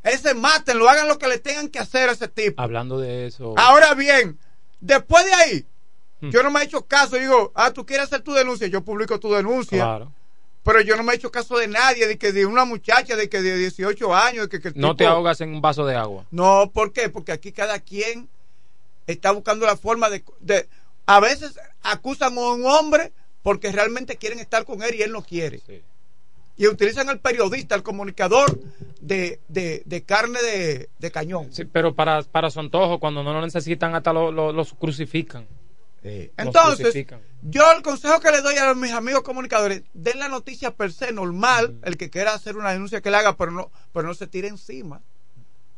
ese 0.03 0.35
maten, 0.35 0.81
hagan 0.89 1.09
lo 1.09 1.19
que 1.19 1.29
le 1.29 1.39
tengan 1.39 1.69
que 1.69 1.79
hacer 1.79 2.09
a 2.09 2.13
ese 2.13 2.29
tipo. 2.29 2.61
Hablando 2.61 2.99
de 2.99 3.27
eso. 3.27 3.55
Ahora 3.57 3.95
bien, 3.95 4.39
después 4.81 5.25
de 5.27 5.35
ahí, 5.35 5.67
yo 6.21 6.43
no 6.43 6.51
me 6.51 6.61
he 6.61 6.65
hecho 6.65 6.85
caso. 6.87 7.17
Digo, 7.17 7.53
ah, 7.55 7.73
tú 7.73 7.85
quieres 7.87 8.07
hacer 8.07 8.23
tu 8.23 8.33
denuncia, 8.33 8.67
yo 8.67 8.83
publico 8.83 9.19
tu 9.21 9.33
denuncia. 9.33 9.79
Claro. 9.79 10.13
Pero 10.65 10.81
yo 10.83 10.97
no 10.97 11.03
me 11.03 11.13
he 11.13 11.17
hecho 11.17 11.31
caso 11.31 11.57
de 11.57 11.69
nadie, 11.69 12.07
de 12.07 12.19
que 12.19 12.33
de 12.33 12.45
una 12.45 12.65
muchacha 12.65 13.17
de 13.17 13.29
que 13.29 13.41
de 13.41 13.57
18 13.57 14.15
años, 14.15 14.45
de 14.45 14.49
que, 14.51 14.61
que 14.61 14.69
el 14.69 14.75
No 14.77 14.97
te 14.97 15.07
ahogas 15.07 15.41
en 15.41 15.55
un 15.55 15.61
vaso 15.63 15.87
de 15.87 15.95
agua. 15.95 16.27
No, 16.31 16.71
¿por 16.75 16.93
qué? 16.93 17.09
Porque 17.09 17.33
aquí 17.33 17.53
cada 17.53 17.79
quien 17.81 18.29
está 19.07 19.31
buscando 19.31 19.65
la 19.67 19.77
forma 19.77 20.11
de, 20.11 20.23
de- 20.41 20.69
a 21.07 21.21
veces 21.21 21.59
acusan 21.83 22.37
a 22.37 22.41
un 22.53 22.67
hombre 22.67 23.13
porque 23.43 23.73
realmente 23.73 24.17
quieren 24.17 24.41
estar 24.41 24.65
con 24.67 24.83
él 24.83 24.95
y 24.97 25.03
él 25.03 25.13
no 25.13 25.23
quiere. 25.23 25.63
Y 26.59 26.67
utilizan 26.67 27.09
al 27.09 27.21
periodista, 27.21 27.75
al 27.77 27.83
comunicador 27.85 28.59
de, 29.01 29.41
de, 29.49 29.83
de 29.87 30.03
carne 30.03 30.43
de, 30.43 30.91
de 30.99 31.11
cañón. 31.11 31.49
Sí, 31.53 31.65
pero 31.65 31.95
para, 31.95 32.23
para 32.25 32.51
su 32.51 32.61
antojo, 32.61 32.99
cuando 32.99 33.23
no 33.23 33.33
lo 33.33 33.41
necesitan, 33.41 33.95
hasta 33.95 34.13
lo- 34.13 34.33
lo- 34.33 34.53
los 34.53 34.75
crucifican. 34.75 35.47
Los 36.03 36.31
Entonces, 36.37 37.07
yo 37.43 37.73
el 37.73 37.83
consejo 37.83 38.21
que 38.21 38.31
le 38.31 38.41
doy 38.41 38.57
a 38.57 38.73
mis 38.75 38.93
amigos 38.93 39.23
comunicadores, 39.23 39.83
den 39.93 40.19
la 40.19 40.29
noticia 40.29 40.75
per 40.75 40.93
se 40.93 41.13
normal, 41.13 41.79
el 41.83 41.97
que 41.97 42.11
quiera 42.11 42.35
hacer 42.35 42.57
una 42.57 42.73
denuncia 42.73 43.01
que 43.01 43.11
la 43.11 43.19
haga, 43.19 43.37
pero 43.37 43.51
no, 43.51 43.71
pero 43.93 44.07
no 44.07 44.15
se 44.15 44.27
tire 44.27 44.49
encima. 44.49 45.03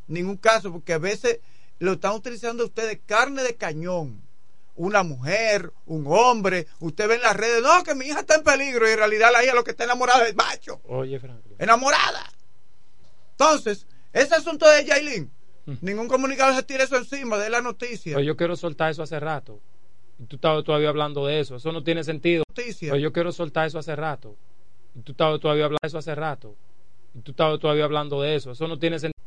Ningún 0.07 0.37
caso, 0.37 0.71
porque 0.71 0.93
a 0.93 0.97
veces 0.97 1.39
lo 1.79 1.93
están 1.93 2.13
utilizando 2.13 2.65
ustedes 2.65 2.99
carne 3.05 3.43
de 3.43 3.55
cañón. 3.55 4.21
Una 4.75 5.03
mujer, 5.03 5.73
un 5.85 6.05
hombre, 6.07 6.67
usted 6.79 7.07
ve 7.07 7.15
en 7.15 7.21
las 7.21 7.35
redes, 7.35 7.61
no, 7.61 7.83
que 7.83 7.93
mi 7.93 8.05
hija 8.05 8.21
está 8.21 8.35
en 8.35 8.43
peligro 8.43 8.87
y 8.87 8.91
en 8.91 8.97
realidad 8.97 9.31
la 9.31 9.43
hija 9.43 9.53
lo 9.53 9.63
que 9.63 9.71
está 9.71 9.83
enamorada 9.83 10.27
es 10.27 10.35
macho, 10.35 10.81
Oye, 10.85 11.19
Franklin. 11.19 11.55
enamorada. 11.59 12.31
Entonces, 13.31 13.85
ese 14.13 14.35
asunto 14.35 14.67
de 14.69 14.85
Yailin, 14.85 15.31
ningún 15.81 16.07
comunicador 16.07 16.55
se 16.55 16.63
tire 16.63 16.83
eso 16.83 16.95
encima, 16.97 17.37
de 17.37 17.49
la 17.49 17.61
noticia. 17.61 18.13
Pero 18.15 18.25
yo 18.25 18.37
quiero 18.37 18.55
soltar 18.55 18.91
eso 18.91 19.03
hace 19.03 19.19
rato. 19.19 19.59
Y 20.21 20.25
tú 20.25 20.35
estabas 20.35 20.63
todavía 20.63 20.89
hablando 20.89 21.25
de 21.25 21.39
eso. 21.39 21.55
Eso 21.55 21.71
no 21.71 21.83
tiene 21.83 22.03
sentido. 22.03 22.43
Noticia. 22.47 22.91
Pero 22.91 23.01
yo 23.01 23.11
quiero 23.11 23.31
soltar 23.31 23.65
eso 23.65 23.79
hace 23.79 23.95
rato. 23.95 24.35
Y 24.93 25.01
tú 25.01 25.13
estabas 25.13 25.39
todavía 25.39 25.65
hablando 25.65 25.79
de 25.81 25.87
eso 25.87 25.97
hace 25.97 26.13
rato. 26.13 26.55
Y 27.15 27.21
tú 27.21 27.31
estabas 27.31 27.59
todavía 27.59 27.85
hablando 27.85 28.21
de 28.21 28.35
eso. 28.35 28.51
Eso 28.51 28.67
no 28.67 28.77
tiene 28.77 28.99
sentido. 28.99 29.19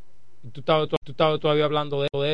Y 0.45 0.51
tú 0.51 0.61
estabas, 0.61 0.89
tú 0.89 1.13
estabas 1.13 1.41
todavía 1.41 1.65
hablando 1.65 2.01
de 2.01 2.09
de 2.09 2.09
eso. 2.09 2.33